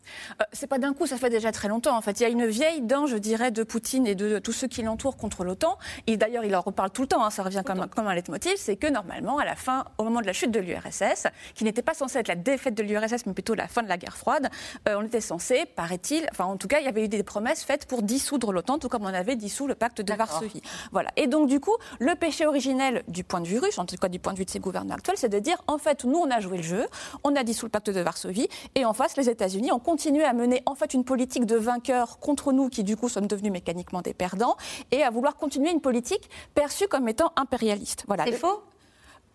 Euh, 0.41 0.45
C'est 0.53 0.67
pas 0.67 0.79
d'un 0.79 0.93
coup, 0.93 1.07
ça 1.07 1.17
fait 1.17 1.31
déjà 1.31 1.53
très 1.53 1.69
longtemps. 1.69 1.97
En 1.97 2.03
fait, 2.03 2.21
il 2.21 2.23
y 2.23 2.27
a 2.27 2.29
une 2.29 2.47
vieille 2.47 2.83
dent, 2.83 3.07
je 3.07 3.17
dirais, 3.17 3.51
de 3.51 3.63
Poutine 3.63 4.07
et 4.07 4.15
de, 4.15 4.39
tous 4.39 4.53
ceux 4.53 4.69
qui 4.69 4.83
l'entourent 4.83 5.17
contre 5.17 5.45
l'OTAN. 5.45 5.79
Et 6.07 6.17
d'ailleurs, 6.17 6.45
il 6.45 6.55
en 6.55 6.61
reparle 6.61 6.91
tout 6.91 7.03
le 7.03 7.09
temps. 7.09 7.25
Hein, 7.25 7.31
ça 7.31 7.43
revient 7.43 7.63
comme, 7.65 7.87
comme, 7.89 8.07
un 8.07 8.15
leitmotiv. 8.15 8.55
C'est 8.57 8.77
que 8.77 8.87
normalement, 8.87 9.39
à 9.39 9.45
la 9.45 9.57
fin, 9.57 9.85
au 9.99 10.05
moment 10.05 10.21
de 10.21 10.27
la 10.27 10.33
chute 10.33 10.51
de 10.51 10.61
l'URSS, 10.61 11.27
qui 11.55 11.65
n'était 11.65 11.83
pas 11.83 11.95
censé 11.95 12.19
être 12.19 12.29
la 12.29 12.35
défaite 12.35 12.75
de 12.75 12.83
l'URSS, 12.83 13.27
mais 13.27 13.33
plutôt 13.33 13.55
la 13.55 13.69
fin 13.69 13.83
de 13.83 13.89
la 13.89 13.97
guerre 13.97 14.17
froide, 14.17 14.51
euh, 14.89 14.97
on 14.99 15.03
était 15.03 15.21
censé, 15.21 15.67
paraît-il, 15.67 16.27
enfin 16.31 16.45
en 16.45 16.57
tout 16.57 16.69
cas, 16.69 16.81
il 16.81 16.85
y 16.85 16.89
avait 16.89 17.05
eu 17.05 17.09
des 17.09 17.23
promesses 17.23 17.65
faites 17.65 17.87
pour 17.87 18.03
dissoudre 18.03 18.53
l'OTAN, 18.53 18.79
tout 18.79 18.89
comme 18.89 19.05
on 19.05 19.15
avait 19.15 19.37
dissous 19.37 19.67
le 19.67 19.75
pacte 19.75 20.01
de 20.01 20.15
Varsovie. 20.15 20.63
Voilà. 20.93 21.11
Et 21.17 21.27
donc 21.27 21.49
du 21.49 21.61
coup, 21.61 21.77
le 21.99 22.15
péché 22.15 22.47
originel 22.47 23.03
du 23.09 23.25
point 23.25 23.41
de 23.41 23.47
vue 23.47 23.59
russe, 23.59 23.79
en 23.79 23.87
tout 23.87 23.97
cas 23.97 24.09
du 24.09 24.19
point 24.19 24.33
de 24.33 24.39
vue 24.39 24.45
de 24.45 24.51
ses 24.51 24.61
gouvernants 24.61 24.95
actuels, 24.95 25.17
c'est 25.17 25.29
de 25.29 25.39
dire 25.39 25.63
en 25.67 25.79
fait, 25.79 26.05
nous 26.05 26.19
on 26.19 26.31
a 26.31 26.41
joué 26.41 26.59
le 26.59 26.63
jeu, 26.63 26.87
on 27.25 27.35
a 27.37 27.43
dissous 27.43 27.67
le 27.67 27.71
pacte 27.71 27.91
de 27.91 28.01
Varsovie, 28.01 28.10
et 28.75 28.85
en 28.85 28.93
face, 28.93 29.17
les 29.17 29.29
États-Unis 29.29 29.73
ont 29.73 29.79
continué 29.79 30.25
à 30.25 30.33
mener 30.33 30.63
en 30.67 30.75
fait 30.75 30.95
une 30.95 31.05
politique 31.05 31.47
de 31.47 31.57
vainqueurs 31.57 32.19
contre 32.19 32.53
nous, 32.53 32.69
qui 32.69 32.85
du 32.85 32.97
coup 32.97 33.09
sommes 33.09 33.27
devenus 33.27 33.53
mécaniquement 33.53 34.03
des 34.03 34.15
perdants, 34.15 34.57
et 34.91 35.03
à 35.03 35.11
vouloir 35.11 35.37
continuer 35.37 35.71
une 35.71 35.81
politique 35.81 36.29
perçue 36.55 36.89
comme 36.89 37.09
étant 37.09 37.33
impérialiste. 37.37 38.05
Voilà. 38.07 38.25
C'est 38.25 38.33
faux? 38.33 38.63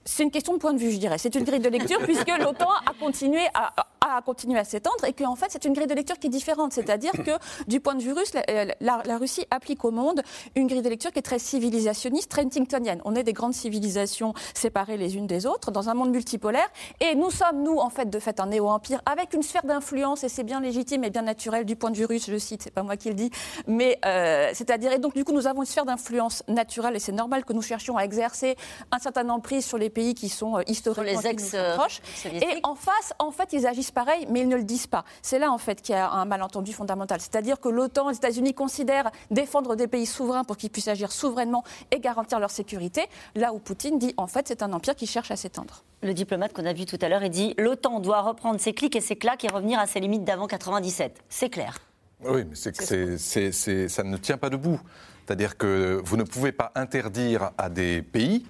C'est 0.05 0.23
une 0.23 0.31
question 0.31 0.53
de 0.53 0.59
point 0.59 0.73
de 0.73 0.79
vue, 0.79 0.91
je 0.91 0.97
dirais. 0.97 1.17
C'est 1.17 1.33
une 1.35 1.43
grille 1.43 1.59
de 1.59 1.69
lecture 1.69 1.99
puisque 2.03 2.27
l'OTAN 2.27 2.69
a 2.69 2.93
continué 2.99 3.41
à, 3.53 3.73
a 4.01 4.21
continué 4.21 4.59
à 4.59 4.63
s'étendre 4.63 5.03
et 5.05 5.13
qu'en 5.13 5.35
fait, 5.35 5.47
c'est 5.49 5.65
une 5.65 5.73
grille 5.73 5.87
de 5.87 5.93
lecture 5.93 6.19
qui 6.19 6.27
est 6.27 6.29
différente. 6.29 6.73
C'est-à-dire 6.73 7.11
que, 7.11 7.31
du 7.67 7.79
point 7.79 7.95
de 7.95 8.01
vue 8.01 8.13
russe, 8.13 8.31
la, 8.79 9.17
Russie 9.17 9.45
applique 9.49 9.83
au 9.85 9.91
monde 9.91 10.21
une 10.55 10.67
grille 10.67 10.81
de 10.81 10.89
lecture 10.89 11.11
qui 11.11 11.19
est 11.19 11.23
très 11.23 11.39
civilisationniste, 11.39 12.29
très 12.29 12.43
Huntingtonienne. 12.43 13.01
On 13.05 13.15
est 13.15 13.23
des 13.23 13.33
grandes 13.33 13.53
civilisations 13.53 14.33
séparées 14.53 14.97
les 14.97 15.15
unes 15.15 15.25
des 15.25 15.45
autres 15.45 15.71
dans 15.71 15.89
un 15.89 15.93
monde 15.93 16.11
multipolaire 16.11 16.67
et 16.99 17.15
nous 17.15 17.31
sommes, 17.31 17.63
nous, 17.63 17.77
en 17.77 17.89
fait, 17.89 18.09
de 18.09 18.19
fait, 18.19 18.39
un 18.39 18.47
néo-empire 18.47 19.01
avec 19.05 19.33
une 19.33 19.41
sphère 19.41 19.63
d'influence 19.63 20.23
et 20.23 20.29
c'est 20.29 20.43
bien 20.43 20.59
légitime 20.59 21.03
et 21.03 21.09
bien 21.09 21.23
naturel 21.23 21.65
du 21.65 21.75
point 21.75 21.89
de 21.89 21.97
vue 21.97 22.05
russe, 22.05 22.29
je 22.29 22.37
cite, 22.37 22.61
c'est 22.61 22.73
pas 22.73 22.83
moi 22.83 22.97
qui 22.97 23.09
le 23.09 23.15
dis, 23.15 23.31
mais 23.67 23.97
euh, 24.05 24.51
c'est-à-dire, 24.53 24.91
et 24.91 24.99
donc, 24.99 25.15
du 25.15 25.23
coup, 25.23 25.31
nous 25.31 25.47
avons 25.47 25.61
une 25.61 25.67
sphère 25.67 25.85
d'influence 25.85 26.43
naturelle 26.47 26.95
et 26.95 26.99
c'est 26.99 27.11
normal 27.11 27.45
que 27.45 27.53
nous 27.53 27.61
cherchions 27.61 27.97
à 27.97 28.03
exercer 28.03 28.55
un 28.91 28.99
certain 28.99 29.27
emprise 29.29 29.65
sur 29.65 29.77
les 29.77 29.89
pays 29.95 30.13
qui 30.13 30.29
sont 30.29 30.58
euh, 30.58 30.62
historiquement 30.67 31.21
les 31.21 31.27
ex 31.27 31.53
euh, 31.55 31.75
proches. 31.75 32.01
Et 32.25 32.60
en 32.62 32.75
face, 32.75 33.13
en 33.17 33.31
fait, 33.31 33.53
ils 33.53 33.65
agissent 33.65 33.91
pareil, 33.91 34.27
mais 34.29 34.41
ils 34.41 34.47
ne 34.47 34.58
le 34.58 34.63
disent 34.63 34.86
pas. 34.86 35.05
C'est 35.23 35.39
là, 35.39 35.51
en 35.51 35.58
fait, 35.58 35.81
qu'il 35.81 35.95
y 35.95 35.97
a 35.97 36.12
un 36.12 36.25
malentendu 36.25 36.73
fondamental. 36.73 37.19
C'est-à-dire 37.19 37.60
que 37.60 37.69
l'OTAN, 37.69 38.10
les 38.10 38.17
États-Unis 38.17 38.53
considèrent 38.53 39.10
défendre 39.31 39.75
des 39.75 39.88
pays 39.88 40.05
souverains 40.05 40.43
pour 40.43 40.58
qu'ils 40.58 40.69
puissent 40.69 40.89
agir 40.89 41.12
souverainement 41.12 41.63
et 41.91 41.99
garantir 41.99 42.39
leur 42.39 42.51
sécurité, 42.51 43.05
là 43.34 43.53
où 43.53 43.60
Poutine 43.60 43.97
dit, 43.97 44.13
en 44.17 44.27
fait, 44.27 44.47
c'est 44.47 44.62
un 44.62 44.73
empire 44.73 44.95
qui 44.95 45.08
cherche 45.08 45.31
à 45.31 45.36
s'étendre. 45.36 45.84
Le 46.03 46.13
diplomate 46.13 46.53
qu'on 46.53 46.65
a 46.65 46.73
vu 46.73 46.86
tout 46.86 46.99
à 47.01 47.10
l'heure, 47.10 47.23
il 47.23 47.31
dit 47.31 47.55
l'OTAN 47.58 47.99
doit 47.99 48.21
reprendre 48.21 48.60
ses 48.60 48.73
clics 48.73 48.95
et 48.95 49.01
ses 49.01 49.15
claques 49.15 49.43
et 49.45 49.47
revenir 49.47 49.79
à 49.79 49.88
ses 49.88 49.99
limites 49.99 50.23
d'avant 50.23 50.45
97. 50.45 51.23
C'est 51.29 51.49
clair. 51.49 51.79
Oui, 52.23 52.43
mais 52.47 52.55
c'est 52.55 52.75
que 52.75 53.88
ça 53.88 54.03
ne 54.03 54.17
tient 54.17 54.38
pas 54.38 54.49
debout. 54.49 54.79
C'est-à-dire 55.25 55.58
que 55.58 55.99
vous 56.03 56.17
ne 56.17 56.23
pouvez 56.23 56.51
pas 56.51 56.71
interdire 56.75 57.51
à 57.58 57.69
des 57.69 58.01
pays 58.03 58.45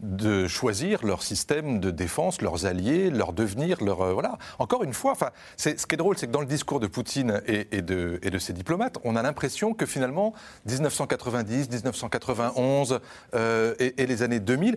de 0.00 0.48
choisir 0.48 1.04
leur 1.04 1.22
système 1.22 1.78
de 1.80 1.90
défense, 1.90 2.40
leurs 2.40 2.66
alliés, 2.66 3.10
leur 3.10 3.32
devenir, 3.32 3.82
leur 3.82 4.00
euh, 4.00 4.12
voilà. 4.12 4.38
Encore 4.58 4.82
une 4.82 4.94
fois, 4.94 5.12
enfin, 5.12 5.30
ce 5.56 5.70
qui 5.70 5.94
est 5.94 5.96
drôle, 5.96 6.16
c'est 6.16 6.26
que 6.26 6.32
dans 6.32 6.40
le 6.40 6.46
discours 6.46 6.80
de 6.80 6.86
Poutine 6.86 7.42
et, 7.46 7.82
de, 7.82 8.18
et 8.22 8.30
de, 8.30 8.38
ses 8.38 8.52
diplomates, 8.52 8.98
on 9.04 9.16
a 9.16 9.22
l'impression 9.22 9.74
que 9.74 9.86
finalement 9.86 10.32
1990, 10.66 11.70
1991 11.70 13.00
euh, 13.34 13.74
et, 13.78 14.02
et, 14.02 14.06
les 14.06 14.22
années 14.22 14.40
2000, 14.40 14.76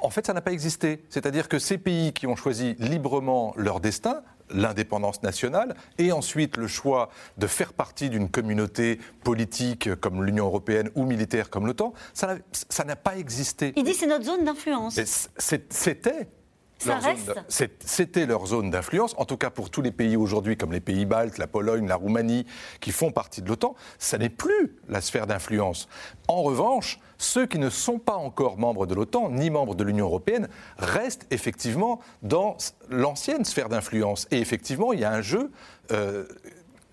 en 0.00 0.10
fait, 0.10 0.26
ça 0.26 0.32
n'a 0.32 0.40
pas 0.40 0.52
existé. 0.52 1.04
C'est-à-dire 1.10 1.48
que 1.48 1.58
ces 1.58 1.78
pays 1.78 2.12
qui 2.12 2.26
ont 2.26 2.36
choisi 2.36 2.76
librement 2.78 3.52
leur 3.56 3.80
destin 3.80 4.22
l'indépendance 4.50 5.22
nationale 5.22 5.74
et 5.98 6.12
ensuite 6.12 6.56
le 6.56 6.66
choix 6.66 7.10
de 7.38 7.46
faire 7.46 7.72
partie 7.72 8.10
d'une 8.10 8.28
communauté 8.28 9.00
politique 9.22 9.94
comme 9.96 10.24
l'Union 10.24 10.46
européenne 10.46 10.90
ou 10.94 11.04
militaire 11.04 11.50
comme 11.50 11.66
l'OTAN, 11.66 11.92
ça 12.12 12.84
n'a 12.84 12.96
pas 12.96 13.16
existé. 13.16 13.72
Il 13.76 13.84
dit 13.84 13.94
c'est 13.94 14.06
notre 14.06 14.24
zone 14.24 14.44
d'influence. 14.44 14.98
C'était 15.38 16.28
c'était 17.80 18.26
leur 18.26 18.46
zone 18.46 18.70
d'influence, 18.70 19.14
en 19.18 19.24
tout 19.24 19.36
cas 19.36 19.50
pour 19.50 19.70
tous 19.70 19.82
les 19.82 19.92
pays 19.92 20.16
aujourd'hui, 20.16 20.56
comme 20.56 20.72
les 20.72 20.80
pays 20.80 21.04
baltes, 21.06 21.38
la 21.38 21.46
Pologne, 21.46 21.86
la 21.86 21.96
Roumanie, 21.96 22.46
qui 22.80 22.92
font 22.92 23.10
partie 23.10 23.42
de 23.42 23.48
l'OTAN, 23.48 23.74
ça 23.98 24.18
n'est 24.18 24.28
plus 24.28 24.76
la 24.88 25.00
sphère 25.00 25.26
d'influence. 25.26 25.88
En 26.28 26.42
revanche, 26.42 26.98
ceux 27.18 27.46
qui 27.46 27.58
ne 27.58 27.70
sont 27.70 27.98
pas 27.98 28.14
encore 28.14 28.58
membres 28.58 28.86
de 28.86 28.94
l'OTAN, 28.94 29.30
ni 29.30 29.50
membres 29.50 29.74
de 29.74 29.84
l'Union 29.84 30.06
européenne, 30.06 30.48
restent 30.78 31.26
effectivement 31.30 32.00
dans 32.22 32.56
l'ancienne 32.90 33.44
sphère 33.44 33.68
d'influence. 33.68 34.26
Et 34.30 34.38
effectivement, 34.38 34.92
il 34.92 35.00
y 35.00 35.04
a 35.04 35.12
un 35.12 35.22
jeu 35.22 35.50
euh, 35.92 36.26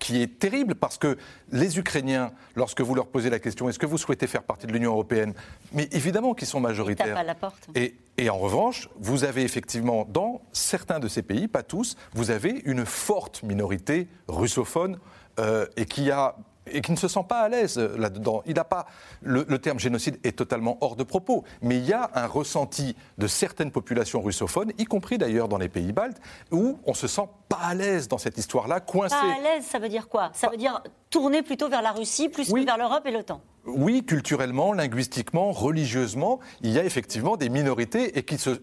qui 0.02 0.20
est 0.20 0.40
terrible 0.40 0.74
parce 0.74 0.98
que 0.98 1.16
les 1.52 1.78
Ukrainiens, 1.78 2.32
lorsque 2.56 2.80
vous 2.80 2.96
leur 2.96 3.06
posez 3.06 3.30
la 3.30 3.38
question 3.38 3.68
est-ce 3.68 3.78
que 3.78 3.86
vous 3.86 3.98
souhaitez 3.98 4.26
faire 4.26 4.42
partie 4.42 4.66
de 4.66 4.72
l'Union 4.72 4.90
européenne 4.90 5.32
Mais 5.72 5.88
évidemment 5.92 6.34
qu'ils 6.34 6.48
sont 6.48 6.58
majoritaires. 6.58 7.16
À 7.16 7.22
la 7.22 7.36
porte. 7.36 7.68
Et, 7.76 7.94
et, 8.18 8.28
en 8.28 8.36
revanche, 8.36 8.88
vous 8.98 9.22
avez 9.22 9.42
effectivement 9.42 10.04
dans 10.08 10.42
certains 10.50 10.98
de 10.98 11.06
ces 11.06 11.22
pays, 11.22 11.46
pas 11.46 11.62
tous, 11.62 11.96
vous 12.14 12.32
avez 12.32 12.62
une 12.64 12.84
forte 12.84 13.44
minorité 13.44 14.08
russophone 14.26 14.98
euh, 15.38 15.66
et 15.76 15.84
qui 15.84 16.10
a 16.10 16.34
et 16.70 16.80
qui 16.80 16.92
ne 16.92 16.96
se 16.96 17.08
sent 17.08 17.24
pas 17.28 17.40
à 17.40 17.48
l'aise 17.48 17.78
euh, 17.78 17.96
là-dedans. 17.96 18.42
Il 18.46 18.54
n'a 18.54 18.64
pas 18.64 18.86
le, 19.22 19.44
terme 19.58 19.78
génocide 19.78 20.18
est 20.24 20.36
totalement 20.36 20.78
hors 20.80 20.96
de 20.96 21.04
propos, 21.04 21.44
mais 21.60 21.76
il 21.76 21.86
y 21.86 21.92
a 21.92 22.10
un 22.14 22.26
ressenti 22.26 22.96
de 23.18 23.26
certaines 23.26 23.70
populations 23.70 24.20
russophones, 24.20 24.72
y 24.78 24.84
compris 24.84 25.18
d'ailleurs 25.18 25.48
dans 25.48 25.58
les 25.58 25.68
pays 25.68 25.92
baltes, 25.92 26.20
où 26.50 26.78
on 26.84 26.94
se 26.94 27.06
sent 27.06 27.28
pas 27.48 27.58
à 27.58 27.74
l'aise 27.74 28.08
dans 28.08 28.18
cette 28.18 28.38
histoire-là, 28.38 28.80
coincé. 28.80 29.14
Pas 29.14 29.34
à 29.38 29.40
l'aise, 29.40 29.64
ça 29.64 29.78
veut 29.78 29.88
dire 29.88 30.08
quoi? 30.08 30.30
Ça 30.34 30.48
veut 30.48 30.56
dire 30.56 30.82
tourner 31.10 31.42
plutôt 31.42 31.68
vers 31.68 31.82
la 31.82 31.92
Russie 31.92 32.28
plus 32.28 32.52
que 32.52 32.64
vers 32.64 32.78
l'Europe 32.78 33.06
et 33.06 33.10
l'OTAN? 33.10 33.40
Oui, 33.64 34.04
culturellement, 34.04 34.72
linguistiquement, 34.72 35.52
religieusement, 35.52 36.40
il 36.62 36.70
y 36.70 36.78
a 36.78 36.84
effectivement 36.84 37.36
des 37.36 37.48
minorités 37.48 38.18
et 38.18 38.24
qui 38.24 38.38
se 38.38 38.60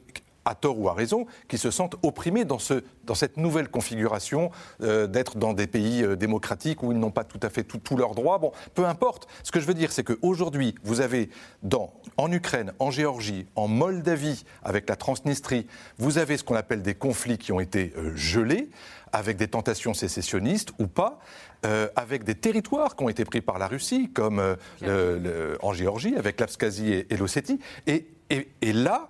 à 0.50 0.56
tort 0.56 0.80
ou 0.80 0.90
à 0.90 0.94
raison, 0.94 1.28
qui 1.48 1.60
se 1.60 1.70
sentent 1.70 1.96
opprimés 2.02 2.44
dans, 2.44 2.58
ce, 2.58 2.84
dans 3.04 3.14
cette 3.14 3.38
nouvelle 3.38 3.70
configuration 3.70 4.50
euh, 4.82 5.06
d'être 5.06 5.38
dans 5.38 5.54
des 5.54 5.68
pays 5.68 6.04
euh, 6.04 6.16
démocratiques 6.16 6.82
où 6.82 6.92
ils 6.92 6.98
n'ont 6.98 7.12
pas 7.12 7.24
tout 7.24 7.40
à 7.44 7.50
fait 7.50 7.64
tous 7.64 7.96
leurs 7.96 8.16
droits. 8.16 8.40
Bon, 8.40 8.52
peu 8.74 8.86
importe. 8.86 9.28
Ce 9.44 9.52
que 9.52 9.60
je 9.60 9.68
veux 9.68 9.76
dire, 9.76 9.92
c'est 9.92 10.04
qu'aujourd'hui, 10.04 10.74
vous 10.84 11.02
avez 11.02 11.30
dans, 11.62 11.94
en 12.18 12.32
Ukraine, 12.32 12.74
en 12.80 12.90
Géorgie, 12.90 13.46
en 13.56 13.68
Moldavie, 13.68 14.44
avec 14.64 14.90
la 14.90 14.96
Transnistrie, 14.96 15.68
vous 16.00 16.18
avez 16.18 16.36
ce 16.36 16.44
qu'on 16.44 16.56
appelle 16.56 16.82
des 16.82 16.96
conflits 16.96 17.38
qui 17.38 17.52
ont 17.52 17.60
été 17.60 17.94
euh, 17.96 18.16
gelés, 18.16 18.70
avec 19.12 19.38
des 19.38 19.48
tentations 19.48 19.94
sécessionnistes 19.94 20.72
ou 20.78 20.86
pas. 20.86 21.20
avec 21.96 22.24
des 22.24 22.36
territoires 22.36 22.96
qui 22.96 23.04
ont 23.04 23.10
été 23.10 23.26
pris 23.26 23.42
par 23.42 23.58
la 23.58 23.68
Russie, 23.68 24.12
comme 24.14 24.56
en 25.64 25.74
Géorgie, 25.74 26.16
avec 26.16 26.40
l'Abkhazie 26.40 26.94
et, 26.94 27.08
et 27.12 27.18
l'Ossétie. 27.18 27.60
Et, 27.88 28.08
et, 28.30 28.50
et, 28.62 28.72
là, 28.72 29.10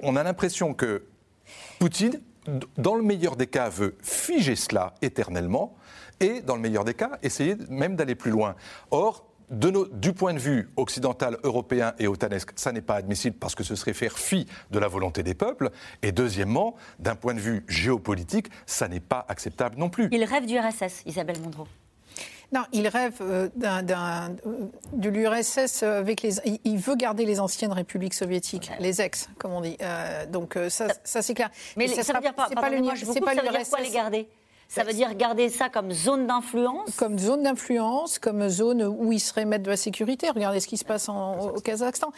on 0.00 0.16
a 0.16 0.22
l'impression 0.22 0.74
que 0.74 1.04
Poutine, 1.78 2.20
dans 2.76 2.94
le 2.94 3.02
meilleur 3.02 3.36
des 3.36 3.46
cas, 3.46 3.68
veut 3.68 3.96
figer 4.02 4.56
cela 4.56 4.94
éternellement 5.02 5.76
et, 6.20 6.42
dans 6.42 6.54
le 6.54 6.60
meilleur 6.60 6.84
des 6.84 6.94
cas, 6.94 7.18
essayer 7.22 7.56
même 7.68 7.96
d'aller 7.96 8.14
plus 8.14 8.30
loin. 8.30 8.54
Or, 8.90 9.26
du 9.50 10.12
point 10.12 10.32
de 10.32 10.38
vue 10.38 10.70
occidental, 10.76 11.38
européen 11.42 11.94
et 11.98 12.06
otanesque, 12.06 12.52
ça 12.54 12.70
n'est 12.70 12.82
pas 12.82 12.94
admissible 12.94 13.36
parce 13.36 13.54
que 13.54 13.64
ce 13.64 13.74
serait 13.74 13.94
faire 13.94 14.18
fi 14.18 14.46
de 14.70 14.78
la 14.78 14.86
volonté 14.86 15.22
des 15.22 15.34
peuples. 15.34 15.70
Et 16.02 16.12
deuxièmement, 16.12 16.76
d'un 16.98 17.16
point 17.16 17.34
de 17.34 17.40
vue 17.40 17.64
géopolitique, 17.66 18.48
ça 18.66 18.86
n'est 18.86 19.00
pas 19.00 19.24
acceptable 19.28 19.76
non 19.76 19.90
plus. 19.90 20.08
Il 20.12 20.22
rêve 20.24 20.46
du 20.46 20.56
RSS, 20.58 21.02
Isabelle 21.06 21.40
Mondreau. 21.40 21.66
Non, 22.52 22.62
il 22.72 22.88
rêve 22.88 23.14
euh, 23.20 23.48
de 23.54 25.08
l'URSS 25.08 25.82
avec 25.84 26.22
les. 26.22 26.34
Il 26.64 26.78
veut 26.78 26.96
garder 26.96 27.24
les 27.24 27.38
anciennes 27.38 27.72
républiques 27.72 28.14
soviétiques, 28.14 28.70
les 28.80 29.00
ex, 29.00 29.28
comme 29.38 29.52
on 29.52 29.60
dit. 29.60 29.76
Euh, 29.82 30.26
donc 30.26 30.56
euh, 30.56 30.68
ça, 30.68 30.88
ça 31.04 31.22
c'est 31.22 31.34
clair. 31.34 31.50
Mais 31.76 31.86
ça, 31.86 32.02
ça 32.02 32.12
veut 32.14 32.20
dire 32.20 32.34
pas. 32.34 32.46
C'est 32.48 32.54
pas 32.54 32.70
l'URSS. 32.70 33.20
Quoi 33.70 33.80
les 33.80 33.90
garder? 33.90 34.28
Ça 34.68 34.84
veut 34.84 34.92
dire 34.92 35.14
garder 35.16 35.48
ça 35.48 35.68
comme 35.68 35.90
zone 35.90 36.28
d'influence? 36.28 36.94
Comme 36.96 37.18
zone 37.18 37.42
d'influence, 37.42 38.20
comme 38.20 38.48
zone 38.48 38.84
où 38.84 39.10
il 39.12 39.18
serait 39.18 39.44
maître 39.44 39.64
de 39.64 39.70
la 39.70 39.76
sécurité. 39.76 40.30
Regardez 40.30 40.60
ce 40.60 40.68
qui 40.68 40.76
se 40.76 40.84
passe 40.84 41.08
en, 41.08 41.54
au 41.54 41.60
Kazakhstan 41.60 42.12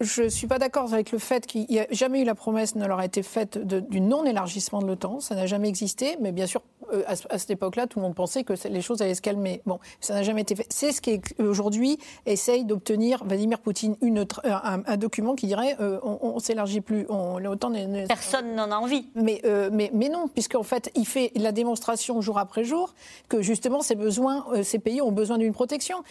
je 0.00 0.22
ne 0.22 0.28
suis 0.28 0.46
pas 0.46 0.58
d'accord 0.58 0.92
avec 0.92 1.12
le 1.12 1.18
fait 1.18 1.46
qu'il 1.46 1.66
n'y 1.68 1.78
a 1.78 1.86
jamais 1.90 2.20
eu 2.20 2.24
la 2.24 2.34
promesse, 2.34 2.74
ne 2.74 2.86
leur 2.86 2.98
a 2.98 3.04
été 3.04 3.22
faite 3.22 3.58
du 3.58 4.00
non-élargissement 4.00 4.80
de 4.80 4.86
l'OTAN. 4.86 5.20
Ça 5.20 5.34
n'a 5.34 5.46
jamais 5.46 5.68
existé, 5.68 6.16
mais 6.20 6.32
bien 6.32 6.46
sûr, 6.46 6.62
euh, 6.62 6.73
à, 7.06 7.38
cette 7.38 7.50
époque-là, 7.50 7.86
tout 7.86 7.98
le 7.98 8.04
monde 8.04 8.14
pensait 8.14 8.44
que 8.44 8.54
les 8.68 8.80
choses 8.80 9.02
allaient 9.02 9.14
se 9.14 9.22
calmer. 9.22 9.62
Bon, 9.66 9.78
ça 10.00 10.14
n'a 10.14 10.22
jamais 10.22 10.42
été 10.42 10.54
fait. 10.54 10.66
C'est 10.70 10.92
ce 10.92 11.00
qui, 11.00 11.20
aujourd'hui, 11.38 11.98
essaye 12.26 12.64
d'obtenir 12.64 13.24
Vladimir 13.24 13.58
Poutine 13.58 13.96
une, 14.00 14.24
un, 14.44 14.96
document 14.96 15.34
qui 15.34 15.46
dirait 15.46 15.76
euh, 15.80 15.98
on, 16.02 16.34
ne 16.34 16.40
s'élargit 16.40 16.80
plus. 16.80 17.06
L'OTAN 17.40 17.72
Personne 18.08 18.54
n'en 18.54 18.70
a 18.70 18.76
envie. 18.76 19.08
Mais, 19.14 19.40
euh, 19.44 19.70
mais, 19.72 19.90
mais 19.92 20.08
non, 20.08 20.28
puisqu'en 20.28 20.62
fait, 20.62 20.90
il 20.94 21.06
fait 21.06 21.32
la 21.34 21.52
démonstration 21.52 22.20
jour 22.20 22.38
après 22.38 22.64
jour 22.64 22.94
que 23.28 23.42
justement, 23.42 23.80
ces, 23.82 23.94
besoins, 23.94 24.44
ces 24.62 24.78
pays 24.78 25.00
ont 25.00 25.12
besoin 25.12 25.38
d'une 25.38 25.52
protection. 25.52 26.02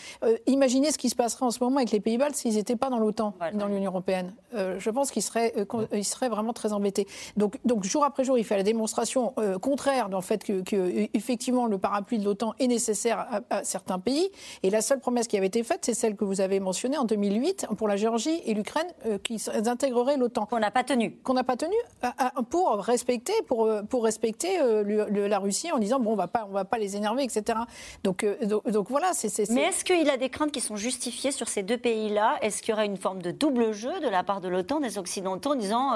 imaginez 0.47 0.91
ce 0.91 0.97
qui 0.97 1.09
se 1.09 1.15
passerait 1.15 1.45
en 1.45 1.51
ce 1.51 1.63
moment 1.63 1.77
avec 1.77 1.91
les 1.91 1.99
pays 1.99 2.17
baltes 2.17 2.35
s'ils 2.35 2.55
n'étaient 2.55 2.75
pas 2.75 2.89
dans 2.89 2.99
l'OTAN, 2.99 3.33
dans 3.53 3.67
l'Union 3.67 3.91
européenne. 3.91 4.33
je 4.53 4.89
pense 4.89 5.11
qu'ils 5.11 5.23
seraient, 5.23 5.53
ils 5.93 6.05
seraient 6.05 6.29
vraiment 6.29 6.53
très 6.53 6.73
embêtés. 6.73 7.07
Donc, 7.37 7.59
donc, 7.65 7.83
jour 7.83 8.03
après 8.03 8.23
jour, 8.23 8.37
il 8.37 8.43
fait 8.43 8.57
la 8.57 8.63
démonstration 8.63 9.33
contraire 9.61 10.09
en 10.13 10.21
fait 10.21 10.43
que 10.43 10.61
que 10.63 11.07
effectivement 11.13 11.65
le 11.67 11.77
parapluie 11.77 12.19
de 12.19 12.25
l'OTAN 12.25 12.53
est 12.59 12.67
nécessaire 12.67 13.43
à, 13.49 13.63
certains 13.63 13.99
pays. 13.99 14.29
Et 14.63 14.69
la 14.69 14.81
seule 14.81 14.99
promesse 14.99 15.27
qui 15.27 15.37
avait 15.37 15.47
été 15.47 15.63
faite, 15.63 15.79
c'est 15.83 15.93
celle 15.93 16.15
que 16.15 16.25
vous 16.25 16.41
avez 16.41 16.59
mentionnée 16.59 16.97
en 16.97 17.05
2008 17.05 17.67
pour 17.77 17.87
la 17.87 17.95
Géorgie 17.95 18.41
et 18.45 18.53
l'Ukraine 18.53 18.87
euh, 19.05 19.17
qui 19.17 19.41
intégreraient 19.65 20.17
l'OTAN. 20.17 20.45
Qu'on 20.45 20.59
n'a 20.59 20.71
pas 20.71 20.83
tenu. 20.83 21.17
Qu'on 21.23 21.33
n'a 21.33 21.43
pas 21.43 21.57
tenu 21.57 21.75
pour 22.49 22.77
respecter, 22.77 23.33
pour, 23.47 23.69
pour 23.89 24.03
respecter 24.03 24.59
euh, 24.59 25.27
la 25.27 25.39
Russie 25.39 25.71
en 25.71 25.79
disant 25.79 25.99
bon 25.99 26.13
on 26.13 26.15
va 26.15 26.27
pas 26.27 26.45
on 26.49 26.53
va 26.53 26.65
pas 26.65 26.77
les 26.77 26.95
énerver 26.95 27.23
etc. 27.23 27.59
Donc 28.03 28.23
euh, 28.23 28.35
donc, 28.45 28.89
voilà 28.89 29.11
c'est. 29.13 29.49
Mais 29.49 29.61
est-ce 29.61 29.83
qu'il 29.83 30.09
a 30.09 30.17
des 30.17 30.29
craintes 30.29 30.51
qui 30.51 30.61
sont 30.61 30.75
justifiées 30.75 31.31
sur 31.31 31.47
ces 31.47 31.63
deux 31.63 31.77
pays-là? 31.77 32.37
Est-ce 32.41 32.61
qu'il 32.61 32.71
y 32.71 32.73
aurait 32.73 32.85
une 32.85 32.97
forme 32.97 33.21
de 33.21 33.31
double 33.31 33.71
jeu 33.71 33.99
de 34.01 34.07
la 34.07 34.23
part 34.23 34.41
de 34.41 34.47
l'OTAN 34.47 34.79
des 34.79 34.97
Occidentaux 34.97 35.51
en 35.51 35.55
disant 35.55 35.91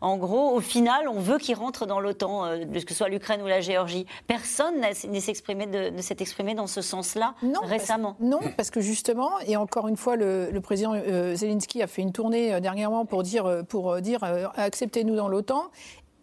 en 0.00 0.16
gros 0.16 0.50
au 0.52 0.60
final 0.60 1.08
on 1.08 1.20
veut 1.20 1.38
qu'ils 1.38 1.54
rentrent 1.54 1.86
dans 1.86 2.00
l'OTAN, 2.00 2.58
que 2.72 2.88
ce 2.88 2.94
soit 2.94 3.08
l'Ukraine 3.08 3.42
ou 3.42 3.46
la 3.46 3.60
Géorgie? 3.60 4.01
Personne 4.26 4.80
ne 4.80 5.20
s'est 5.20 6.16
exprimé 6.18 6.54
dans 6.54 6.66
ce 6.66 6.80
sens-là 6.80 7.34
récemment. 7.62 8.16
non, 8.20 8.40
parce 8.56 8.70
que 8.70 8.80
justement, 8.80 9.38
et 9.46 9.56
encore 9.56 9.88
une 9.88 9.96
fois, 9.96 10.16
le, 10.16 10.60
président 10.62 10.94
euh, 10.94 11.34
Zelensky 11.34 11.82
a 11.82 11.86
fait 11.86 12.02
une 12.02 12.12
tournée 12.12 12.54
euh, 12.54 12.60
dernièrement 12.60 13.04
pour 13.04 13.22
dire, 13.22 13.46
euh, 13.46 13.62
pour 13.62 14.00
dire 14.00 14.24
acceptez-nous 14.56 15.16
dans 15.16 15.28
l'OTAN, 15.28 15.64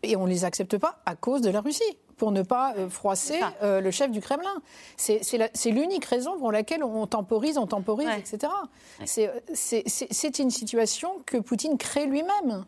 et 0.04 0.16
on 0.16 0.26
ne 0.26 0.30
les 0.30 0.46
accepte 0.46 0.78
pas 0.78 1.02
à 1.06 1.16
cause 1.16 1.42
de 1.42 1.50
la 1.50 1.62
Russie 1.62 1.98
pour 2.16 2.32
ne 2.32 2.42
pas 2.42 2.74
froisser 2.90 3.40
le 3.62 3.92
chef 3.92 4.12
du 4.12 4.20
Kremlin. 4.20 4.62
C'est 4.98 5.72
l'unique 5.72 6.06
raison 6.06 6.38
pour 6.38 6.52
laquelle 6.52 6.84
on 6.84 7.08
temporise, 7.08 7.58
on 7.58 7.68
temporise, 7.68 8.10
etc. 8.18 8.52
C'est 9.54 10.40
une 10.40 10.52
situation 10.52 11.12
que 11.26 11.38
Poutine 11.38 11.78
crée 11.78 12.06
lui-même. 12.06 12.66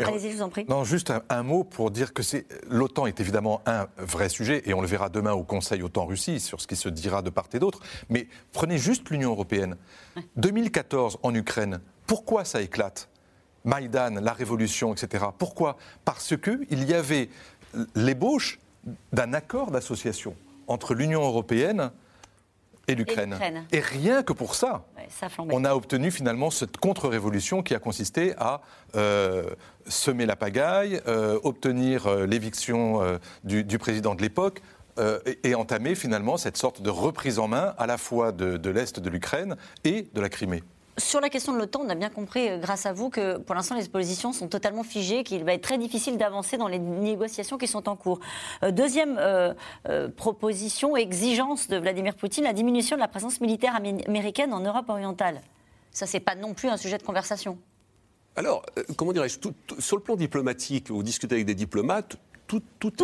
Allez-y, 0.00 0.32
je 0.32 0.36
vous 0.36 0.42
en 0.42 0.48
prie. 0.48 0.64
Non, 0.68 0.84
juste 0.84 1.12
un, 1.28 1.42
mot 1.42 1.64
pour 1.64 1.90
dire 1.90 2.12
que 2.12 2.22
l'OTAN 2.68 3.06
est 3.06 3.20
évidemment 3.20 3.62
un 3.66 3.86
vrai 3.98 4.28
sujet, 4.28 4.62
et 4.66 4.74
on 4.74 4.80
le 4.80 4.86
verra 4.86 5.08
demain 5.08 5.32
au 5.32 5.44
Conseil 5.44 5.82
OTAN-Russie 5.82 6.40
sur 6.40 6.60
ce 6.60 6.66
qui 6.66 6.76
se 6.76 6.88
dira 6.88 7.22
de 7.22 7.30
part 7.30 7.48
et 7.52 7.58
d'autre. 7.58 7.80
Mais 8.08 8.28
prenez 8.52 8.78
juste 8.78 9.10
l'Union 9.10 9.30
européenne. 9.30 9.76
2014 10.36 11.18
en 11.22 11.34
Ukraine, 11.34 11.80
pourquoi 12.06 12.44
ça 12.44 12.60
éclate? 12.60 13.08
Maïdan, 13.64 14.20
la 14.20 14.32
révolution, 14.32 14.92
etc. 14.92 15.24
Pourquoi? 15.38 15.76
Parce 16.04 16.34
qu'il 16.36 16.84
y 16.84 16.94
avait 16.94 17.30
l'ébauche 17.94 18.58
d'un 19.12 19.32
accord 19.32 19.70
d'association 19.70 20.36
entre 20.66 20.94
l'Union 20.94 21.22
européenne 21.22 21.90
et 22.88 22.94
l'Ukraine. 22.94 23.36
Et, 23.72 23.80
rien 23.80 24.22
que 24.22 24.32
pour 24.32 24.54
ça, 24.54 24.84
on 25.38 25.64
a 25.64 25.74
obtenu 25.74 26.10
finalement 26.10 26.50
cette 26.50 26.76
contre-révolution 26.76 27.62
qui 27.62 27.74
a 27.74 27.78
consisté 27.78 28.34
à 28.38 28.60
euh, 28.96 29.44
semer 29.86 30.26
la 30.26 30.36
pagaille, 30.36 31.00
euh, 31.06 31.38
obtenir 31.42 32.06
euh, 32.06 32.26
l'éviction 32.26 33.00
du, 33.44 33.78
président 33.78 34.14
de 34.14 34.22
l'époque. 34.22 34.60
Et, 35.42 35.56
entamer 35.56 35.96
finalement 35.96 36.36
cette 36.36 36.56
sorte 36.56 36.80
de 36.80 36.90
reprise 36.90 37.40
en 37.40 37.48
main 37.48 37.74
à 37.78 37.86
la 37.86 37.98
fois 37.98 38.30
de 38.30 38.70
l'Est 38.70 39.00
de 39.00 39.10
l'Ukraine 39.10 39.56
et 39.82 40.08
de 40.14 40.20
la 40.20 40.28
Crimée. 40.28 40.62
Sur 40.96 41.20
la 41.20 41.28
question 41.28 41.52
de 41.52 41.58
l'OTAN, 41.58 41.80
on 41.84 41.88
a 41.88 41.96
bien 41.96 42.08
compris, 42.08 42.48
euh, 42.48 42.58
grâce 42.58 42.86
à 42.86 42.92
vous, 42.92 43.10
que 43.10 43.38
pour 43.38 43.56
l'instant, 43.56 43.74
les 43.74 43.88
positions 43.88 44.32
sont 44.32 44.46
totalement 44.46 44.84
figées, 44.84 45.24
qu'il 45.24 45.42
va 45.44 45.54
être 45.54 45.62
très 45.62 45.76
difficile 45.76 46.16
d'avancer 46.18 46.56
dans 46.56 46.68
les 46.68 46.78
négociations 46.78 47.58
qui 47.58 47.66
sont 47.66 47.88
en 47.88 47.96
cours. 47.96 48.20
Euh, 48.62 48.70
deuxième 48.70 49.18
euh, 49.18 49.54
proposition, 50.16 50.96
exigence 50.96 51.66
de 51.66 51.78
Vladimir 51.78 52.14
Poutine, 52.14 52.44
la 52.44 52.52
diminution 52.52 52.94
de 52.94 53.00
la 53.00 53.08
présence 53.08 53.40
militaire 53.40 53.74
américaine 53.74 54.52
en 54.52 54.60
Europe 54.60 54.88
orientale. 54.88 55.40
Ça, 55.90 56.06
c'est 56.06 56.20
pas 56.20 56.36
non 56.36 56.54
plus 56.54 56.68
un 56.68 56.76
sujet 56.76 56.98
de 56.98 57.02
conversation. 57.02 57.58
Alors, 58.36 58.64
comment 58.96 59.12
dirais-je, 59.12 59.38
sur 59.78 59.96
le 59.96 60.02
plan 60.02 60.16
diplomatique, 60.16 60.90
vous 60.90 61.02
discutez 61.02 61.36
avec 61.36 61.46
des 61.46 61.54
diplomates, 61.54 62.16
tout, 62.46 62.60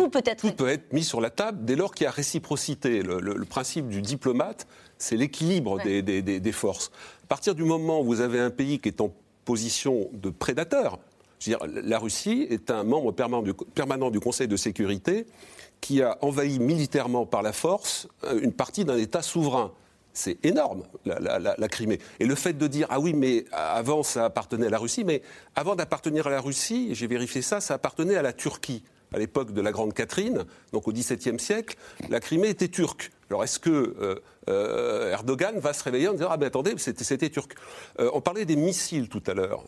peut 0.07 0.21
être... 0.25 0.41
tout, 0.41 0.53
peut 0.53 0.67
être... 0.67 0.93
mis 0.93 1.03
sur 1.03 1.21
la 1.21 1.29
table 1.29 1.65
dès 1.65 1.75
lors 1.75 1.93
qu'il 1.93 2.05
y 2.05 2.07
a 2.07 2.11
réciprocité. 2.11 3.01
Le, 3.01 3.45
principe 3.45 3.87
du 3.87 4.01
diplomate, 4.01 4.67
c'est 4.97 5.17
l'équilibre 5.17 5.81
des, 5.81 6.51
forces. 6.51 6.91
À 7.31 7.33
partir 7.33 7.55
du 7.55 7.63
moment 7.63 8.01
où 8.01 8.03
vous 8.03 8.19
avez 8.19 8.41
un 8.41 8.49
pays 8.49 8.79
qui 8.79 8.89
est 8.89 8.99
en 8.99 9.09
position 9.45 10.09
de 10.11 10.29
prédateur, 10.29 10.99
dire, 11.39 11.59
la 11.65 11.97
Russie 11.97 12.45
est 12.49 12.69
un 12.69 12.83
membre 12.83 13.13
permanent 13.13 14.11
du, 14.11 14.19
Conseil 14.19 14.49
de 14.49 14.57
sécurité 14.57 15.25
qui 15.79 16.01
a 16.01 16.17
envahi 16.19 16.59
militairement 16.59 17.25
par 17.25 17.41
la 17.41 17.53
force 17.53 18.09
euh, 18.25 18.41
une 18.41 18.51
partie 18.51 18.83
d'un 18.83 18.97
État 18.97 19.21
souverain. 19.21 19.71
C'est 20.11 20.43
énorme, 20.43 20.83
la, 21.05 21.39
la, 21.39 21.67
Crimée. 21.69 21.99
Et 22.19 22.25
le 22.25 22.35
fait 22.35 22.51
de 22.51 22.67
dire, 22.67 22.87
ah 22.89 22.99
oui, 22.99 23.13
mais 23.13 23.45
avant 23.53 24.03
ça 24.03 24.25
appartenait 24.25 24.67
à 24.67 24.69
la 24.69 24.77
Russie, 24.77 25.05
mais 25.05 25.21
avant 25.55 25.77
d'appartenir 25.77 26.27
à 26.27 26.31
la 26.31 26.41
Russie, 26.41 26.89
j'ai 26.95 27.07
vérifié 27.07 27.41
ça, 27.41 27.61
ça 27.61 27.75
appartenait 27.75 28.17
à 28.17 28.21
la 28.21 28.33
Turquie 28.33 28.83
à 29.13 29.19
l'époque 29.19 29.53
de 29.53 29.61
la 29.61 29.71
Grande 29.71 29.93
Catherine, 29.93 30.45
donc 30.71 30.87
au 30.87 30.93
XVIIe 30.93 31.39
siècle, 31.39 31.77
la 32.09 32.19
Crimée 32.19 32.49
était 32.49 32.69
turque. 32.69 33.11
Alors 33.29 33.43
est-ce 33.43 33.59
que 33.59 33.69
euh, 33.69 34.15
euh, 34.49 35.11
Erdogan 35.11 35.57
va 35.59 35.73
se 35.73 35.83
réveiller 35.83 36.07
en 36.07 36.13
disant 36.13 36.27
Ah 36.29 36.37
ben 36.37 36.47
attendez, 36.47 36.73
c'était 36.77 37.29
turc 37.29 37.55
euh, 37.99 38.09
On 38.13 38.21
parlait 38.21 38.45
des 38.45 38.55
missiles 38.55 39.09
tout 39.09 39.23
à 39.27 39.33
l'heure. 39.33 39.65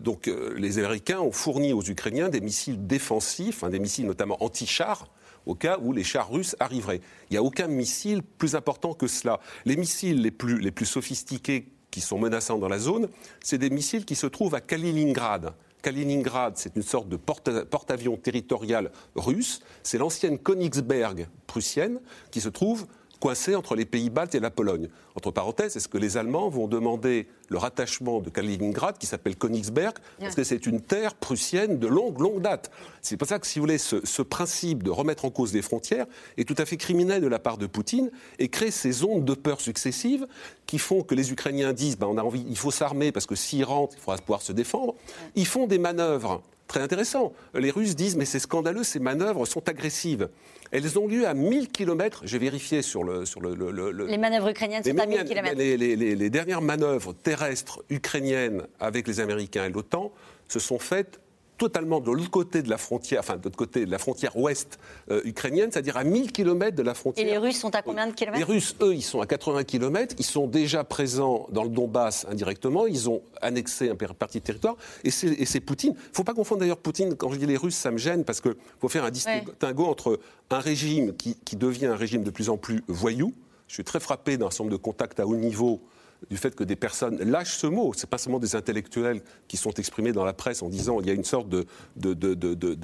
donc 0.00 0.30
les 0.56 0.78
Américains 0.78 1.20
ont 1.20 1.32
fourni 1.32 1.72
aux 1.72 1.82
Ukrainiens 1.82 2.28
des 2.28 2.40
missiles 2.40 2.86
défensifs, 2.86 3.64
des 3.64 3.78
missiles 3.78 4.06
notamment 4.06 4.42
anti-chars, 4.42 5.08
au 5.46 5.54
cas 5.54 5.78
où 5.82 5.92
les 5.92 6.04
chars 6.04 6.30
russes 6.30 6.56
arriveraient. 6.60 7.00
Il 7.30 7.34
n'y 7.34 7.38
a 7.38 7.42
aucun 7.42 7.68
missile 7.68 8.22
plus 8.22 8.54
important 8.54 8.92
que 8.92 9.06
cela. 9.06 9.40
Les 9.64 9.76
missiles 9.76 10.20
les 10.22 10.30
plus, 10.30 10.58
les 10.58 10.70
plus 10.70 10.86
sophistiqués 10.86 11.68
qui 11.90 12.00
sont 12.00 12.18
menaçants 12.18 12.58
dans 12.58 12.68
la 12.68 12.78
zone, 12.78 13.08
c'est 13.42 13.58
des 13.58 13.70
missiles 13.70 14.04
qui 14.04 14.14
se 14.14 14.26
trouvent 14.26 14.54
à 14.54 14.60
Kaliningrad. 14.60 15.54
Kaliningrad, 15.82 16.56
c'est 16.56 16.76
une 16.76 16.82
sorte 16.82 17.08
de 17.08 17.16
porte-avions 17.16 18.16
territorial 18.16 18.90
russe. 19.14 19.60
C'est 19.82 19.98
l'ancienne 19.98 20.38
Königsberg 20.38 21.28
prussienne 21.46 22.00
qui 22.30 22.40
se 22.40 22.48
trouve 22.48 22.86
coincée 23.20 23.54
entre 23.54 23.74
les 23.74 23.84
pays 23.84 24.10
baltes 24.10 24.34
et 24.34 24.40
la 24.40 24.50
Pologne. 24.50 24.88
Entre 25.14 25.30
parenthèses, 25.30 25.76
est-ce 25.76 25.88
que 25.88 25.98
les 25.98 26.16
Allemands 26.16 26.48
vont 26.48 26.68
demander 26.68 27.26
le 27.48 27.58
rattachement 27.58 28.20
de 28.20 28.30
Kaliningrad, 28.30 28.98
qui 28.98 29.06
s'appelle 29.06 29.36
Königsberg, 29.36 29.94
parce 30.20 30.34
que 30.34 30.44
c'est 30.44 30.66
une 30.66 30.80
terre 30.80 31.14
prussienne 31.14 31.78
de 31.78 31.86
longue, 31.86 32.20
longue 32.20 32.42
date 32.42 32.70
C'est 33.02 33.16
pour 33.16 33.26
ça 33.26 33.38
que, 33.38 33.46
si 33.46 33.58
vous 33.58 33.64
voulez, 33.64 33.78
ce, 33.78 34.22
principe 34.22 34.82
de 34.82 34.90
remettre 34.90 35.24
en 35.24 35.30
cause 35.30 35.54
les 35.54 35.62
frontières 35.62 36.06
est 36.36 36.46
tout 36.46 36.54
à 36.58 36.66
fait 36.66 36.76
criminel 36.76 37.22
de 37.22 37.26
la 37.26 37.38
part 37.38 37.58
de 37.58 37.66
Poutine 37.66 38.10
et 38.38 38.48
crée 38.48 38.70
ces 38.70 39.04
ondes 39.04 39.24
de 39.24 39.34
peur 39.34 39.60
successives 39.60 40.26
qui 40.66 40.78
font 40.78 41.02
que 41.02 41.14
les 41.14 41.32
Ukrainiens 41.32 41.72
disent 41.72 41.96
ben, 41.96 42.06
on 42.06 42.18
a 42.18 42.22
envie, 42.22 42.44
il 42.48 42.58
faut 42.58 42.70
s'armer 42.70 43.10
parce 43.10 43.26
que 43.26 43.34
s'ils 43.34 43.64
rentrent, 43.64 43.94
il 43.96 44.00
faudra 44.00 44.18
pouvoir 44.18 44.42
se 44.42 44.52
défendre. 44.52 44.94
Ils 45.34 45.46
font 45.46 45.66
des 45.66 45.78
manœuvres 45.78 46.42
très 46.68 46.80
intéressantes. 46.80 47.34
Les 47.54 47.70
Russes 47.70 47.96
disent 47.96 48.16
mais 48.16 48.24
c'est 48.24 48.38
scandaleux, 48.38 48.84
ces 48.84 49.00
manœuvres 49.00 49.46
sont 49.46 49.68
agressives. 49.68 50.28
Elles 50.70 50.98
ont 50.98 51.08
lieu 51.08 51.26
à 51.26 51.34
1000 51.34 51.68
km. 51.68 52.22
J'ai 52.24 52.38
vérifié 52.38 52.82
sur 52.82 53.02
le, 53.02 53.24
sur 53.24 53.40
le, 53.40 54.06
Les 54.06 54.18
manœuvres 54.18 54.50
ukrainiennes 54.50 54.84
sont 54.84 54.98
à 54.98 55.06
1000 55.06 55.24
km. 55.24 55.56
Les, 55.56 56.30
dernières 56.30 56.60
manœuvres 56.60 57.14
terrestres 57.14 57.82
ukrainiennes 57.88 58.62
avec 58.78 59.08
les 59.08 59.20
Américains 59.20 59.64
et 59.64 59.70
l'OTAN 59.70 60.12
se 60.46 60.58
sont 60.58 60.78
faites 60.78 61.20
totalement 61.58 62.00
de 62.00 62.10
l'autre 62.10 62.30
côté 62.30 62.62
de 62.62 62.70
la 62.70 62.78
frontière, 62.78 63.20
enfin 63.20 63.36
de 63.36 63.44
l'autre 63.44 63.56
côté 63.56 63.84
de 63.84 63.90
la 63.90 63.98
frontière 63.98 64.36
ouest 64.36 64.78
euh, 65.10 65.20
ukrainienne, 65.24 65.70
c'est-à-dire 65.70 65.96
à 65.96 66.04
1000 66.04 66.32
km 66.32 66.74
de 66.74 66.82
la 66.82 66.94
frontière. 66.94 67.26
Et 67.26 67.28
les 67.28 67.36
Russes 67.36 67.58
sont 67.58 67.74
à 67.74 67.82
combien 67.82 68.06
de 68.06 68.12
kilomètres? 68.12 68.38
Les 68.38 68.52
Russes, 68.52 68.76
eux, 68.80 68.94
ils 68.94 69.02
sont 69.02 69.20
à 69.20 69.26
80 69.26 69.64
km. 69.64 70.14
Ils 70.18 70.24
sont 70.24 70.46
déjà 70.46 70.84
présents 70.84 71.48
dans 71.50 71.64
le 71.64 71.70
Donbass 71.70 72.26
indirectement. 72.30 72.86
Ils 72.86 73.10
ont 73.10 73.20
annexé 73.42 73.90
un 73.90 73.96
partie 73.96 74.38
de 74.38 74.44
territoire. 74.44 74.76
Et 75.04 75.10
c'est 75.10 75.60
Poutine. 75.60 75.94
Il 75.96 76.10
ne 76.10 76.14
faut 76.14 76.24
pas 76.24 76.34
confondre 76.34 76.60
d'ailleurs 76.60 76.78
Poutine. 76.78 77.16
Quand 77.16 77.30
je 77.30 77.36
dis 77.36 77.46
les 77.46 77.56
Russes, 77.56 77.76
ça 77.76 77.90
me 77.90 77.98
gêne 77.98 78.24
parce 78.24 78.40
qu'il 78.40 78.54
faut 78.80 78.88
faire 78.88 79.04
un 79.04 79.10
distinguo 79.10 79.84
entre 79.84 80.20
un 80.50 80.60
régime 80.60 81.14
qui, 81.14 81.36
qui 81.44 81.56
devient 81.56 81.86
un 81.86 81.96
régime 81.96 82.22
de 82.22 82.30
plus 82.30 82.48
en 82.48 82.56
plus 82.56 82.84
voyou. 82.86 83.34
Je 83.66 83.74
suis 83.74 83.84
très 83.84 84.00
frappé 84.00 84.36
d'un 84.38 84.50
certain 84.50 84.64
nombre 84.64 84.76
de 84.76 84.82
contacts 84.82 85.20
à 85.20 85.26
haut 85.26 85.36
niveau 85.36 85.82
du 86.30 86.36
fait 86.36 86.54
que 86.54 86.64
des 86.64 86.76
personnes 86.76 87.18
lâchent 87.18 87.56
ce 87.56 87.66
mot. 87.66 87.92
Ce 87.94 88.00
n'est 88.00 88.08
pas 88.08 88.18
seulement 88.18 88.38
des 88.38 88.56
intellectuels 88.56 89.22
qui 89.46 89.56
sont 89.56 89.72
exprimés 89.72 90.12
dans 90.12 90.24
la 90.24 90.32
presse 90.32 90.62
en 90.62 90.68
disant 90.68 90.98
qu'il 90.98 91.06
y 91.06 91.10
a 91.10 91.14
une 91.14 91.24
sorte 91.24 91.48
de 91.48 91.66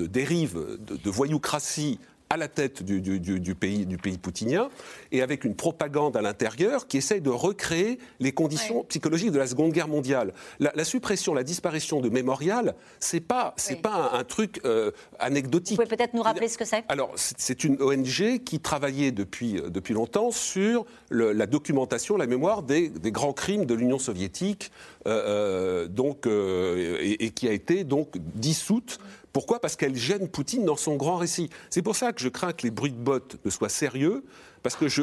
dérive, 0.06 0.58
de, 0.78 1.10
voyoucratie 1.10 1.98
à 2.34 2.36
la 2.36 2.48
tête 2.48 2.82
du, 2.82 3.54
pays, 3.54 3.86
du 3.86 3.96
pays 3.96 4.18
poutinien, 4.18 4.68
et 5.12 5.22
avec 5.22 5.44
une 5.44 5.54
propagande 5.54 6.16
à 6.16 6.22
l'intérieur 6.22 6.88
qui 6.88 6.96
essaye 6.96 7.20
de 7.20 7.30
recréer 7.30 7.98
les 8.18 8.32
conditions 8.32 8.82
psychologiques 8.84 9.30
de 9.30 9.38
la 9.38 9.46
Seconde 9.46 9.72
Guerre 9.72 9.86
mondiale. 9.86 10.34
La, 10.58 10.84
suppression, 10.84 11.32
la 11.32 11.44
disparition 11.44 12.00
de 12.00 12.08
Mémorial, 12.08 12.74
c'est 12.98 13.20
pas, 13.20 13.54
c'est 13.56 13.80
pas 13.80 14.10
un, 14.14 14.24
truc 14.24 14.60
euh, 14.64 14.90
anecdotique. 15.20 15.78
Vous 15.78 15.84
pouvez 15.84 15.96
peut-être 15.96 16.14
nous 16.14 16.22
rappeler 16.22 16.48
ce 16.48 16.58
que 16.58 16.64
c'est? 16.64 16.82
Alors, 16.88 17.12
c'est 17.14 17.62
une 17.62 17.80
ONG 17.80 18.42
qui 18.44 18.58
travaillait 18.58 19.12
depuis, 19.12 19.58
euh, 19.58 19.70
depuis 19.70 19.94
longtemps 19.94 20.32
sur 20.32 20.86
la 21.10 21.46
documentation, 21.46 22.16
la 22.16 22.26
mémoire 22.26 22.64
des, 22.64 22.88
des 22.88 23.12
grands 23.12 23.32
crimes 23.32 23.64
de 23.64 23.74
l'Union 23.74 24.00
soviétique, 24.00 24.72
euh, 25.06 25.86
donc, 25.86 26.26
et, 26.26 27.24
et, 27.24 27.30
qui 27.30 27.46
a 27.46 27.52
été 27.52 27.84
donc 27.84 28.16
dissoute 28.34 28.98
pourquoi? 29.34 29.60
Parce 29.60 29.74
qu'elle 29.74 29.96
gêne 29.96 30.28
Poutine 30.28 30.64
dans 30.64 30.76
son 30.76 30.94
grand 30.94 31.16
récit. 31.16 31.50
C'est 31.68 31.82
pour 31.82 31.96
ça 31.96 32.12
que 32.12 32.20
je 32.20 32.28
crains 32.28 32.52
que 32.52 32.62
les 32.62 32.70
bruits 32.70 32.92
de 32.92 32.96
bottes 32.96 33.36
ne 33.44 33.50
soient 33.50 33.68
sérieux 33.68 34.24
parce 34.64 34.76
que 34.76 34.88
je, 34.88 35.02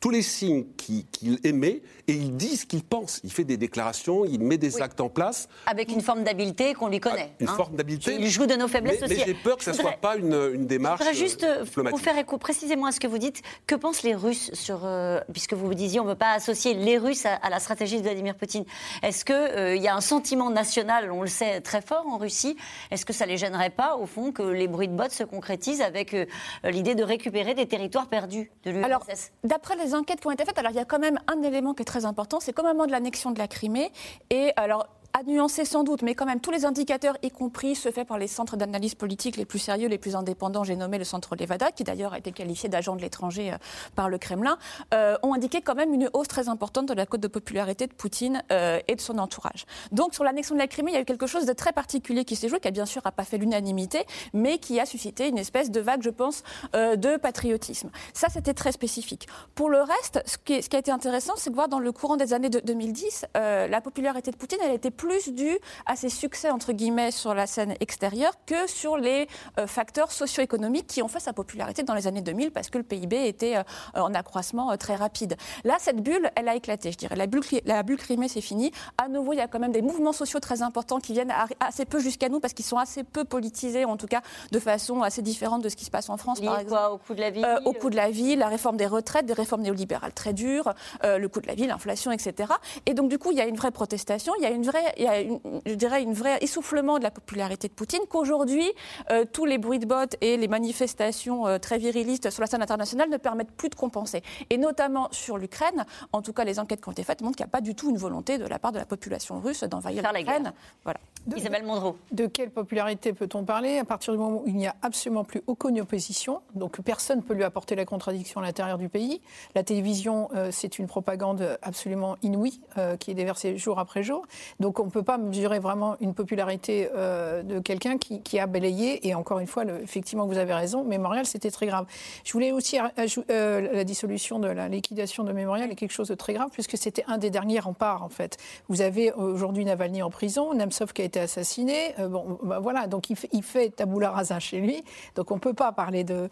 tous 0.00 0.08
les 0.08 0.22
signes 0.22 0.64
qu'il 0.76 1.38
émet, 1.44 1.82
et 2.08 2.14
il 2.14 2.34
dit 2.36 2.56
ce 2.56 2.64
qu'il 2.64 2.82
pense. 2.82 3.20
Il 3.22 3.30
fait 3.30 3.44
des 3.44 3.58
déclarations, 3.58 4.24
il 4.24 4.40
met 4.40 4.56
des 4.56 4.80
actes 4.80 5.02
en 5.02 5.10
place. 5.10 5.46
Avec 5.66 5.92
une 5.92 6.00
forme 6.00 6.24
d'habileté 6.24 6.72
qu'on 6.72 6.88
lui 6.88 6.98
connaît. 6.98 7.32
Ah, 7.32 7.36
une 7.40 7.48
hein. 7.50 7.54
forme 7.54 7.76
d'habileté. 7.76 8.16
Il 8.18 8.30
joue 8.30 8.46
de 8.46 8.54
nos 8.54 8.66
faiblesses 8.66 9.02
aussi. 9.02 9.14
Mais 9.14 9.24
j'ai 9.26 9.34
peur 9.34 9.58
que 9.58 9.64
ce 9.64 9.70
ne 9.70 9.74
soit 9.76 9.92
pas 9.92 10.16
une, 10.16 10.52
une 10.54 10.66
démarche. 10.66 11.02
Je 11.06 11.18
juste, 11.18 11.44
euh, 11.44 11.66
pour 11.90 12.00
faire 12.00 12.16
écho 12.16 12.38
précisément 12.38 12.86
à 12.86 12.92
ce 12.92 12.98
que 12.98 13.06
vous 13.06 13.18
dites, 13.18 13.42
que 13.66 13.74
pensent 13.74 14.02
les 14.02 14.14
Russes 14.14 14.50
sur. 14.54 14.86
Euh, 14.86 15.20
puisque 15.32 15.52
vous 15.52 15.66
vous 15.66 15.74
disiez, 15.74 16.00
on 16.00 16.04
ne 16.04 16.08
veut 16.08 16.14
pas 16.14 16.32
associer 16.32 16.72
les 16.72 16.96
Russes 16.96 17.26
à, 17.26 17.50
la 17.50 17.60
stratégie 17.60 17.98
de 17.98 18.02
Vladimir 18.02 18.36
Poutine. 18.36 18.64
Est-ce 19.02 19.26
qu'il 19.26 19.34
euh, 19.34 19.76
y 19.76 19.86
a 19.86 19.94
un 19.94 20.00
sentiment 20.00 20.48
national, 20.48 21.12
on 21.12 21.20
le 21.20 21.28
sait, 21.28 21.60
très 21.60 21.82
fort 21.82 22.06
en 22.06 22.16
Russie 22.16 22.56
Est-ce 22.90 23.04
que 23.04 23.12
ça 23.12 23.26
ne 23.26 23.32
les 23.32 23.36
gênerait 23.36 23.68
pas, 23.68 23.96
au 23.96 24.06
fond, 24.06 24.32
que 24.32 24.42
les 24.42 24.66
bruits 24.66 24.88
de 24.88 24.94
bottes 24.94 25.12
se 25.12 25.24
concrétisent 25.24 25.82
avec 25.82 26.16
l'idée 26.64 26.94
de 26.94 27.04
récupérer 27.04 27.54
des 27.54 27.66
territoires 27.66 28.08
perdus 28.08 28.50
de 28.64 28.77
l'URSS 28.86 29.32
après 29.50 29.76
les 29.76 29.94
enquêtes 29.94 30.20
qui 30.20 30.26
ont 30.26 30.30
été 30.30 30.44
faites, 30.44 30.58
alors 30.58 30.70
il 30.72 30.76
y 30.76 30.80
a 30.80 30.84
quand 30.84 30.98
même 30.98 31.18
un 31.26 31.42
élément 31.42 31.74
qui 31.74 31.82
est 31.82 31.84
très 31.84 32.04
important, 32.04 32.38
c'est 32.40 32.52
qu'au 32.52 32.62
moment 32.62 32.86
de 32.86 32.92
l'annexion 32.92 33.32
de 33.32 33.38
la 33.38 33.48
Crimée, 33.48 33.90
et 34.30 34.52
alors 34.56 34.86
à 35.18 35.24
nuancer 35.24 35.64
sans 35.64 35.82
doute, 35.82 36.02
mais 36.02 36.14
quand 36.14 36.26
même 36.26 36.38
tous 36.38 36.52
les 36.52 36.64
indicateurs, 36.64 37.16
y 37.24 37.30
compris 37.30 37.74
ceux 37.74 37.90
faits 37.90 38.06
par 38.06 38.18
les 38.18 38.28
centres 38.28 38.56
d'analyse 38.56 38.94
politique 38.94 39.36
les 39.36 39.44
plus 39.44 39.58
sérieux, 39.58 39.88
les 39.88 39.98
plus 39.98 40.14
indépendants, 40.14 40.62
j'ai 40.62 40.76
nommé 40.76 40.96
le 40.96 41.02
centre 41.02 41.34
Levada, 41.34 41.72
qui 41.72 41.82
d'ailleurs 41.82 42.12
a 42.12 42.18
été 42.18 42.30
qualifié 42.30 42.68
d'agent 42.68 42.94
de 42.94 43.00
l'étranger 43.00 43.52
euh, 43.52 43.56
par 43.96 44.08
le 44.08 44.18
Kremlin, 44.18 44.58
euh, 44.94 45.16
ont 45.24 45.34
indiqué 45.34 45.60
quand 45.60 45.74
même 45.74 45.92
une 45.92 46.08
hausse 46.12 46.28
très 46.28 46.48
importante 46.48 46.86
de 46.86 46.94
la 46.94 47.04
cote 47.04 47.20
de 47.20 47.26
popularité 47.26 47.88
de 47.88 47.94
Poutine 47.94 48.44
euh, 48.52 48.78
et 48.86 48.94
de 48.94 49.00
son 49.00 49.18
entourage. 49.18 49.66
Donc 49.90 50.14
sur 50.14 50.22
l'annexion 50.22 50.54
de 50.54 50.60
la 50.60 50.68
Crimée, 50.68 50.92
il 50.92 50.94
y 50.94 50.98
a 50.98 51.00
eu 51.00 51.04
quelque 51.04 51.26
chose 51.26 51.46
de 51.46 51.52
très 51.52 51.72
particulier 51.72 52.24
qui 52.24 52.36
s'est 52.36 52.48
joué, 52.48 52.60
qui 52.60 52.70
bien 52.70 52.86
sûr 52.86 53.02
n'a 53.04 53.10
pas 53.10 53.24
fait 53.24 53.38
l'unanimité, 53.38 54.04
mais 54.34 54.58
qui 54.58 54.78
a 54.78 54.86
suscité 54.86 55.26
une 55.26 55.38
espèce 55.38 55.72
de 55.72 55.80
vague, 55.80 56.02
je 56.02 56.10
pense, 56.10 56.44
de 56.74 57.16
patriotisme. 57.16 57.90
Ça, 58.12 58.28
c'était 58.28 58.54
très 58.54 58.70
spécifique. 58.70 59.26
Pour 59.56 59.68
le 59.68 59.80
reste, 59.80 60.22
ce 60.26 60.38
qui, 60.38 60.62
ce 60.62 60.68
qui 60.68 60.76
a 60.76 60.78
été 60.78 60.92
intéressant, 60.92 61.32
c'est 61.36 61.50
de 61.50 61.56
voir 61.56 61.68
dans 61.68 61.80
le 61.80 61.90
courant 61.90 62.16
des 62.16 62.34
années 62.34 62.50
de 62.50 62.60
2010, 62.60 63.26
la 63.34 63.80
popularité 63.80 64.30
de 64.30 64.36
Poutine, 64.36 64.58
elle 64.62 64.74
était 64.74 64.92
plus 64.92 65.07
dû 65.32 65.58
à 65.86 65.96
ses 65.96 66.08
succès, 66.08 66.50
entre 66.50 66.72
guillemets, 66.72 67.10
sur 67.10 67.34
la 67.34 67.46
scène 67.46 67.74
extérieure 67.80 68.32
que 68.46 68.66
sur 68.66 68.96
les 68.96 69.26
euh, 69.58 69.66
facteurs 69.66 70.12
socio-économiques 70.12 70.86
qui 70.86 71.02
ont 71.02 71.08
fait 71.08 71.20
sa 71.20 71.32
popularité 71.32 71.82
dans 71.82 71.94
les 71.94 72.06
années 72.06 72.20
2000 72.20 72.50
parce 72.50 72.70
que 72.70 72.78
le 72.78 72.84
PIB 72.84 73.26
était 73.26 73.56
euh, 73.56 73.62
en 73.94 74.14
accroissement 74.14 74.70
euh, 74.70 74.76
très 74.76 74.96
rapide. 74.96 75.36
Là, 75.64 75.76
cette 75.78 76.02
bulle, 76.02 76.30
elle 76.36 76.48
a 76.48 76.54
éclaté, 76.54 76.92
je 76.92 76.98
dirais. 76.98 77.16
La 77.16 77.26
bulle, 77.26 77.42
la 77.64 77.82
bulle 77.82 77.98
Crimée, 77.98 78.28
c'est 78.28 78.40
fini. 78.40 78.72
À 78.96 79.08
nouveau, 79.08 79.32
il 79.32 79.36
y 79.36 79.40
a 79.40 79.48
quand 79.48 79.58
même 79.58 79.72
des 79.72 79.82
mouvements 79.82 80.12
sociaux 80.12 80.40
très 80.40 80.62
importants 80.62 81.00
qui 81.00 81.12
viennent 81.12 81.32
assez 81.60 81.84
peu 81.84 81.98
jusqu'à 82.00 82.28
nous 82.28 82.40
parce 82.40 82.54
qu'ils 82.54 82.64
sont 82.64 82.78
assez 82.78 83.04
peu 83.04 83.24
politisés, 83.24 83.84
en 83.84 83.96
tout 83.96 84.06
cas 84.06 84.22
de 84.52 84.58
façon 84.58 85.02
assez 85.02 85.22
différente 85.22 85.62
de 85.62 85.68
ce 85.68 85.76
qui 85.76 85.84
se 85.84 85.90
passe 85.90 86.08
en 86.08 86.16
France, 86.16 86.40
par 86.40 86.60
exemple. 86.60 86.68
Quoi, 86.68 86.92
au 86.92 86.98
coût 86.98 87.14
de 87.14 87.20
la 87.20 87.30
vie 87.30 87.42
Au 87.64 87.72
coût 87.72 87.90
de 87.90 87.96
la 87.96 88.10
vie, 88.10 88.36
la 88.36 88.48
réforme 88.48 88.76
des 88.76 88.86
retraites, 88.86 89.26
des 89.26 89.32
réformes 89.32 89.62
néolibérales 89.62 90.12
très 90.12 90.32
dures, 90.32 90.72
le 91.02 91.26
coût 91.26 91.40
de 91.40 91.46
la 91.46 91.54
vie, 91.54 91.66
l'inflation, 91.66 92.12
etc. 92.12 92.52
Et 92.86 92.94
donc, 92.94 93.08
du 93.08 93.18
coup, 93.18 93.32
il 93.32 93.38
y 93.38 93.40
a 93.40 93.46
une 93.46 93.56
vraie 93.56 93.70
protestation, 93.70 94.32
il 94.38 94.42
y 94.42 94.46
a 94.46 94.50
une 94.50 94.64
vraie, 94.64 94.94
il 94.98 95.04
y 95.04 95.08
a 95.08 95.22
je 95.66 95.74
dirais, 95.74 96.02
une 96.02 96.12
vraie 96.12 96.38
essoufflement 96.40 96.98
de 96.98 97.04
la 97.04 97.10
popularité 97.10 97.68
de 97.68 97.72
Poutine, 97.72 98.00
qu'aujourd'hui, 98.08 98.70
euh, 99.10 99.24
tous 99.30 99.44
les 99.44 99.58
bruits 99.58 99.78
de 99.78 99.86
bottes 99.86 100.16
et 100.20 100.36
les 100.36 100.48
manifestations 100.48 101.46
euh, 101.46 101.58
très 101.58 101.78
virilistes 101.78 102.30
sur 102.30 102.40
la 102.40 102.46
scène 102.46 102.62
internationale 102.62 103.08
ne 103.10 103.16
permettent 103.16 103.52
plus 103.52 103.68
de 103.68 103.74
compenser. 103.74 104.22
Et 104.50 104.58
notamment 104.58 105.08
sur 105.10 105.38
l'Ukraine, 105.38 105.84
en 106.12 106.22
tout 106.22 106.32
cas, 106.32 106.44
les 106.44 106.58
enquêtes 106.58 106.80
qui 106.80 106.88
ont 106.88 106.92
été 106.92 107.04
faites 107.04 107.20
montrent 107.22 107.36
qu'il 107.36 107.44
n'y 107.44 107.50
a 107.50 107.52
pas 107.52 107.60
du 107.60 107.74
tout 107.74 107.90
une 107.90 107.96
volonté 107.96 108.38
de 108.38 108.46
la 108.46 108.58
part 108.58 108.72
de 108.72 108.78
la 108.78 108.86
population 108.86 109.40
russe 109.40 109.62
d'envahir 109.64 110.02
l'Ukraine. 110.12 110.52
Voilà. 110.84 111.00
Isabelle 111.36 111.64
Mondreau. 111.64 111.96
De 112.10 112.26
quelle 112.26 112.50
popularité 112.50 113.12
peut-on 113.12 113.44
parler? 113.44 113.78
À 113.78 113.84
partir 113.84 114.14
du 114.14 114.18
moment 114.18 114.42
où 114.42 114.44
il 114.46 114.56
n'y 114.56 114.66
a 114.66 114.74
absolument 114.80 115.24
plus 115.24 115.42
aucune 115.46 115.78
opposition 115.80 116.40
Donc 116.54 116.80
personne 116.80 117.18
ne 117.18 117.22
peut 117.22 117.34
lui 117.34 117.44
apporter 117.44 117.74
la 117.74 117.84
contradiction 117.84 118.40
à 118.40 118.44
l'intérieur 118.44 118.78
du 118.78 118.88
pays. 118.88 119.20
La 119.54 119.62
télévision, 119.62 120.30
euh, 120.34 120.48
c'est 120.50 120.78
une 120.78 120.86
propagande 120.86 121.58
absolument 121.60 122.16
inouïe 122.22 122.60
qui 123.00 123.10
est 123.10 123.14
déversée 123.14 123.58
jour 123.58 123.78
après 123.78 124.02
jour. 124.02 124.26
Donc 124.60 124.77
on 124.78 124.86
ne 124.86 124.90
peut 124.90 125.02
pas 125.02 125.18
mesurer 125.18 125.58
vraiment 125.58 125.96
une 126.00 126.14
popularité 126.14 126.88
euh, 126.94 127.42
de 127.42 127.58
quelqu'un 127.58 127.98
qui, 127.98 128.38
a 128.38 128.46
balayé. 128.46 129.06
Et 129.06 129.14
encore 129.14 129.38
une 129.38 129.46
fois, 129.46 129.64
effectivement, 129.82 130.26
vous 130.26 130.38
avez 130.38 130.54
raison, 130.54 130.84
Mémorial, 130.84 131.26
c'était 131.26 131.50
très 131.50 131.66
grave. 131.66 131.86
Je 132.24 132.32
voulais 132.32 132.52
aussi 132.52 132.78
euh, 132.78 133.72
la 133.72 133.84
dissolution 133.84 134.38
de 134.38 134.48
la 134.48 134.68
liquidation 134.68 135.24
de 135.24 135.32
Mémorial 135.32 135.70
est 135.70 135.74
quelque 135.74 135.92
chose 135.92 136.08
de 136.08 136.14
très 136.14 136.34
grave, 136.34 136.48
puisque 136.52 136.76
c'était 136.76 137.04
un 137.06 137.18
des 137.18 137.30
derniers 137.30 137.60
remparts, 137.60 138.02
en 138.02 138.08
fait. 138.08 138.36
Vous 138.68 138.80
avez 138.80 139.12
aujourd'hui 139.12 139.64
Navalny 139.64 140.02
en 140.02 140.10
prison, 140.10 140.54
Nemtsov 140.54 140.92
qui 140.92 141.02
a 141.02 141.04
été 141.04 141.20
assassiné. 141.20 141.94
Euh, 141.98 142.08
bon, 142.08 142.38
bah, 142.42 142.58
voilà, 142.58 142.86
donc 142.86 143.10
il 143.10 143.16
fait, 143.16 143.28
il 143.32 143.42
fait 143.42 143.70
tabula 143.70 144.10
rasa 144.10 144.38
chez 144.38 144.60
lui. 144.60 144.82
Donc 145.14 145.30
on 145.30 145.36
ne 145.36 145.40
peut 145.40 145.54
pas 145.54 145.72
parler 145.72 146.04
de, 146.04 146.28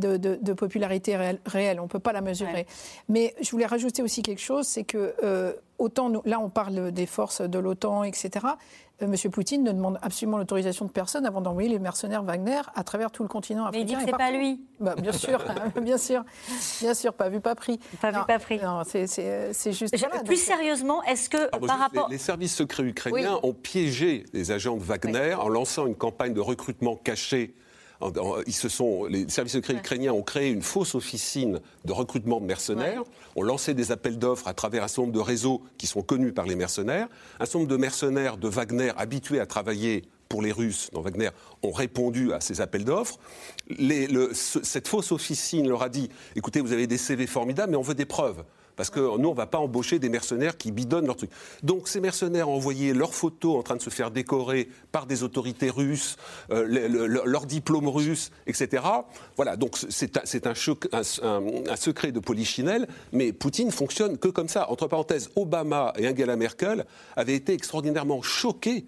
de, 0.00 0.52
popularité 0.52 1.16
réelle, 1.46 1.80
on 1.80 1.84
ne 1.84 1.88
peut 1.88 1.98
pas 1.98 2.12
la 2.12 2.20
mesurer. 2.20 2.66
Mais 3.08 3.34
je 3.40 3.50
voulais 3.50 3.66
rajouter 3.66 4.02
aussi 4.02 4.22
quelque 4.22 4.42
chose, 4.42 4.66
c'est 4.66 4.84
que 4.84 5.14
autant 5.78 6.12
là 6.24 6.38
on 6.40 6.50
parle 6.50 6.92
des 6.92 7.06
forces 7.06 7.40
de 7.40 7.58
l'OTAN, 7.58 8.04
etc. 8.04 8.46
Euh, 9.02 9.06
M. 9.06 9.30
Poutine 9.30 9.62
ne 9.62 9.72
demande 9.72 9.98
absolument 10.02 10.38
l'autorisation 10.38 10.84
de 10.84 10.90
personne 10.90 11.26
avant 11.26 11.40
d'envoyer 11.40 11.68
les 11.68 11.78
mercenaires 11.78 12.22
Wagner 12.22 12.60
à 12.74 12.84
travers 12.84 13.10
tout 13.10 13.22
le 13.22 13.28
continent 13.28 13.64
africain. 13.64 13.84
Mais 13.84 13.90
il 13.90 13.96
dit 13.96 14.04
que 14.04 14.10
c'est 14.10 14.16
pas 14.16 14.30
lui. 14.30 14.60
Bah, 14.78 14.94
bien 14.96 15.12
sûr, 15.12 15.42
bien 15.82 15.98
sûr, 15.98 16.24
bien 16.80 16.94
sûr, 16.94 17.14
pas 17.14 17.28
vu, 17.28 17.40
pas 17.40 17.54
pris. 17.54 17.78
Pas 18.00 18.10
vu, 18.10 18.18
pas 18.26 18.38
pris. 18.38 18.58
Non, 18.58 18.82
c'est 18.84 19.72
juste. 19.72 19.94
plus 20.24 20.42
sérieusement, 20.42 21.02
est-ce 21.04 21.28
que 21.28 21.48
ah, 21.52 21.58
par 21.58 21.78
rapport 21.78 22.08
les, 22.10 22.18
services 22.18 22.54
secrets 22.54 22.84
ukrainiens 22.84 23.38
ont 23.42 23.54
piégé 23.54 24.24
les 24.32 24.50
agents 24.50 24.76
de 24.76 24.82
Wagner 24.82 25.34
en 25.34 25.48
lançant 25.48 25.86
une 25.86 25.96
campagne 25.96 26.34
de 26.34 26.40
recrutement 26.40 26.96
caché 26.96 27.54
ils 28.46 28.54
se 28.54 28.68
sont, 28.68 29.04
les 29.04 29.28
services 29.28 29.52
secrets 29.54 29.74
ukrainiens 29.74 30.12
ont 30.12 30.22
créé 30.22 30.50
une 30.50 30.62
fausse 30.62 30.94
officine 30.94 31.60
de 31.84 31.92
recrutement 31.92 32.40
de 32.40 32.46
mercenaires, 32.46 33.02
ont 33.36 33.42
lancé 33.42 33.74
des 33.74 33.92
appels 33.92 34.18
d'offres 34.18 34.48
à 34.48 34.54
travers 34.54 34.84
un 34.84 34.88
certain 34.88 35.02
nombre 35.02 35.14
de 35.14 35.20
réseaux 35.20 35.62
qui 35.78 35.86
sont 35.86 36.02
connus 36.02 36.32
par 36.32 36.46
les 36.46 36.56
mercenaires. 36.56 37.08
Un 37.38 37.44
certain 37.44 37.58
nombre 37.60 37.70
de 37.70 37.76
mercenaires 37.76 38.36
de 38.36 38.48
Wagner 38.48 38.92
habitués 38.96 39.40
à 39.40 39.46
travailler 39.46 40.02
pour 40.28 40.42
les 40.42 40.52
Russes 40.52 40.90
dans 40.92 41.02
Wagner 41.02 41.30
ont 41.62 41.72
répondu 41.72 42.32
à 42.32 42.40
ces 42.40 42.60
appels 42.60 42.84
d'offres. 42.84 43.18
cette 44.32 44.88
fausse 44.88 45.12
officine 45.12 45.68
leur 45.68 45.82
a 45.82 45.88
dit 45.88 46.08
écoutez, 46.36 46.60
vous 46.60 46.72
avez 46.72 46.86
des 46.86 46.98
CV 46.98 47.26
formidables, 47.26 47.72
mais 47.72 47.76
on 47.76 47.82
veut 47.82 47.94
des 47.94 48.06
preuves. 48.06 48.44
Parce 48.80 48.88
que 48.88 49.00
nous, 49.18 49.28
on 49.28 49.32
ne 49.32 49.36
va 49.36 49.44
pas 49.44 49.58
embaucher 49.58 49.98
des 49.98 50.08
mercenaires 50.08 50.56
qui 50.56 50.72
bidonnent 50.72 51.04
leur 51.04 51.16
truc. 51.16 51.28
Donc 51.62 51.86
ces 51.86 52.00
mercenaires 52.00 52.48
ont 52.48 52.54
envoyé 52.54 52.94
leurs 52.94 53.12
photos 53.12 53.58
en 53.58 53.62
train 53.62 53.76
de 53.76 53.82
se 53.82 53.90
faire 53.90 54.10
décorer 54.10 54.70
par 54.90 55.04
des 55.04 55.22
autorités 55.22 55.68
russes, 55.68 56.16
euh, 56.50 56.64
leurs 57.26 57.44
diplômes 57.44 57.88
russes, 57.88 58.30
etc. 58.46 58.82
Voilà, 59.36 59.58
donc 59.58 59.76
c'est 59.76 60.16
un, 60.16 60.54
un, 60.94 61.76
secret 61.76 62.10
de 62.10 62.20
polichinelle, 62.20 62.88
mais 63.12 63.34
Poutine 63.34 63.70
fonctionne 63.70 64.16
que 64.16 64.28
comme 64.28 64.48
ça. 64.48 64.70
Entre 64.70 64.86
parenthèses, 64.86 65.28
Obama 65.36 65.92
et 65.98 66.08
Angela 66.08 66.36
Merkel 66.36 66.86
avaient 67.16 67.34
été 67.34 67.52
extraordinairement 67.52 68.22
choqués 68.22 68.86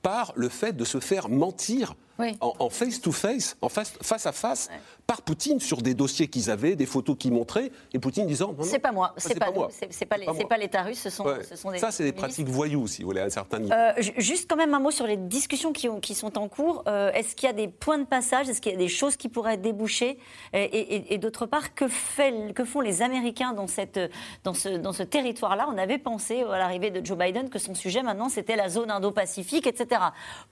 par 0.00 0.32
le 0.36 0.48
fait 0.48 0.72
de 0.72 0.86
se 0.86 1.00
faire 1.00 1.28
mentir 1.28 1.96
en 2.40 2.70
face-to-face, 2.70 3.56
en 3.60 3.68
face, 3.68 3.92
face 4.00 4.26
à 4.26 4.32
face, 4.32 4.68
par 5.06 5.22
Poutine 5.22 5.60
sur 5.60 5.82
des 5.82 5.94
dossiers 5.94 6.28
qu'ils 6.28 6.50
avaient, 6.50 6.76
des 6.76 6.86
photos 6.86 7.16
qu'ils 7.18 7.32
montraient, 7.32 7.70
et 7.92 7.98
Poutine 7.98 8.26
disant 8.26 8.54
C'est 8.62 8.78
pas 8.78 8.92
moi, 8.92 9.14
c'est 9.16 9.38
pas, 9.38 9.50
moi, 9.50 9.68
c'est 9.90 10.06
pas, 10.06 10.16
pas 10.48 10.56
l'État 10.56 10.82
russe, 10.82 11.00
ce 11.00 11.10
sont, 11.10 11.26
ce 11.48 11.56
sont 11.56 11.70
des. 11.70 11.78
Ça, 11.78 11.90
c'est 11.90 12.04
des 12.04 12.12
pratiques 12.12 12.48
voyous, 12.48 12.86
si 12.86 13.02
vous 13.02 13.08
voulez, 13.08 13.20
à 13.20 13.24
un 13.24 13.30
certain 13.30 13.58
niveau. 13.58 13.74
Euh, 13.74 13.92
juste 14.18 14.48
quand 14.48 14.56
même 14.56 14.74
un 14.74 14.80
mot 14.80 14.90
sur 14.90 15.06
les 15.06 15.16
discussions 15.16 15.72
qui, 15.72 15.88
ont, 15.88 16.00
qui 16.00 16.14
sont 16.14 16.38
en 16.38 16.48
cours. 16.48 16.84
Euh, 16.88 17.12
est-ce 17.12 17.34
qu'il 17.34 17.46
y 17.46 17.50
a 17.50 17.54
des 17.54 17.68
points 17.68 17.98
de 17.98 18.04
passage? 18.04 18.48
Est-ce 18.48 18.60
qu'il 18.60 18.72
y 18.72 18.74
a 18.74 18.78
des 18.78 18.88
choses 18.88 19.16
qui 19.16 19.28
pourraient 19.28 19.56
déboucher 19.56 20.18
Et, 20.52 21.18
d'autre 21.18 21.46
part, 21.46 21.74
que, 21.74 21.88
fait, 21.88 22.52
que 22.54 22.64
font 22.64 22.80
les 22.80 23.02
Américains 23.02 23.52
dans, 23.52 23.66
cette, 23.66 24.00
dans 24.42 24.54
ce, 24.54 24.68
dans 24.68 24.92
ce 24.92 25.02
territoire-là? 25.02 25.68
On 25.72 25.78
avait 25.78 25.98
pensé 25.98 26.42
à 26.42 26.58
l'arrivée 26.58 26.90
de 26.90 27.04
Joe 27.04 27.18
Biden 27.18 27.50
que 27.50 27.58
son 27.58 27.74
sujet 27.74 28.02
maintenant 28.02 28.28
c'était 28.28 28.56
la 28.56 28.68
zone 28.68 28.90
Indo-Pacifique, 28.90 29.66
etc. 29.66 30.00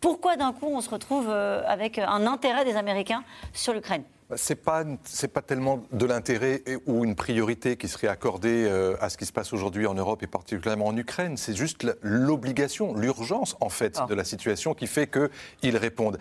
Pourquoi 0.01 0.37
d'un 0.37 0.53
coup 0.53 0.67
on 0.67 0.81
se 0.81 0.91
retrouve 0.91 1.27
euh, 1.29 1.63
avec 1.67 1.99
un 1.99 2.27
intérêt 2.27 2.65
des 2.65 2.77
Américains 2.77 3.25
sur 3.53 3.73
l'Ukraine? 3.73 4.05
C'est 4.37 4.57
pas 4.57 4.85
c'est 5.05 5.33
pas 5.33 5.43
tellement 5.43 5.83
de 5.93 6.07
l'intérêt 6.07 6.63
ou 6.87 7.05
une 7.05 7.15
priorité 7.15 7.77
qui 7.77 7.89
serait 7.89 8.09
accordée 8.09 8.67
euh, 8.67 8.97
à 9.01 9.09
ce 9.09 9.17
qui 9.17 9.27
se 9.27 9.33
passe 9.33 9.53
aujourd'hui 9.53 9.87
en 9.87 9.95
Europe 9.95 10.23
et 10.23 10.27
particulièrement 10.27 10.87
en 10.87 10.97
Ukraine. 10.97 11.37
C'est 11.37 11.55
juste 11.55 11.87
l'obligation, 12.03 12.95
l'urgence 12.95 13.57
en 13.61 13.69
fait 13.69 13.99
ah. 14.01 14.07
de 14.07 14.15
la 14.15 14.25
situation 14.25 14.75
qui 14.75 14.87
fait 14.87 15.09
qu'ils 15.09 15.77
répondent. 15.77 16.19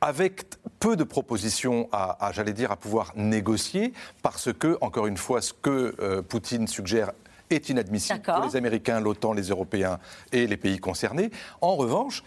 avec 0.00 0.44
peu 0.78 0.96
de 0.96 1.04
propositions 1.04 1.88
à, 1.92 2.30
j'allais 2.32 2.54
dire, 2.54 2.72
à 2.72 2.76
pouvoir 2.76 3.12
négocier, 3.16 3.92
parce 4.22 4.50
que, 4.50 4.78
encore 4.80 5.06
une 5.06 5.18
fois, 5.18 5.42
ce 5.42 5.52
que 5.52 5.94
euh, 6.00 6.22
Poutine 6.22 6.66
suggère 6.66 7.12
est 7.50 7.68
inadmissible 7.68 8.20
pour 8.20 8.42
les 8.44 8.56
Américains, 8.56 9.00
l'OTAN, 9.00 9.34
les 9.34 9.48
Européens 9.48 9.98
et 10.32 10.46
les 10.46 10.56
pays 10.56 10.78
concernés. 10.78 11.30
En 11.60 11.76
revanche, 11.76 12.22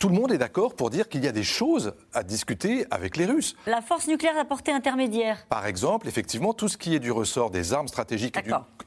tout 0.00 0.08
le 0.08 0.14
monde 0.14 0.32
est 0.32 0.38
d'accord 0.38 0.74
pour 0.74 0.88
dire 0.88 1.10
qu'il 1.10 1.22
y 1.22 1.28
a 1.28 1.32
des 1.32 1.44
choses 1.44 1.92
à 2.14 2.22
discuter 2.22 2.86
avec 2.90 3.18
les 3.18 3.26
Russes. 3.26 3.54
La 3.66 3.82
force 3.82 4.08
nucléaire 4.08 4.38
à 4.38 4.46
portée 4.46 4.72
intermédiaire. 4.72 5.44
Par 5.50 5.66
exemple, 5.66 6.08
effectivement, 6.08 6.54
tout 6.54 6.68
ce 6.68 6.78
qui 6.78 6.94
est 6.94 6.98
du 6.98 7.12
ressort 7.12 7.50
des 7.50 7.74
armes 7.74 7.86
stratégiques 7.86 8.38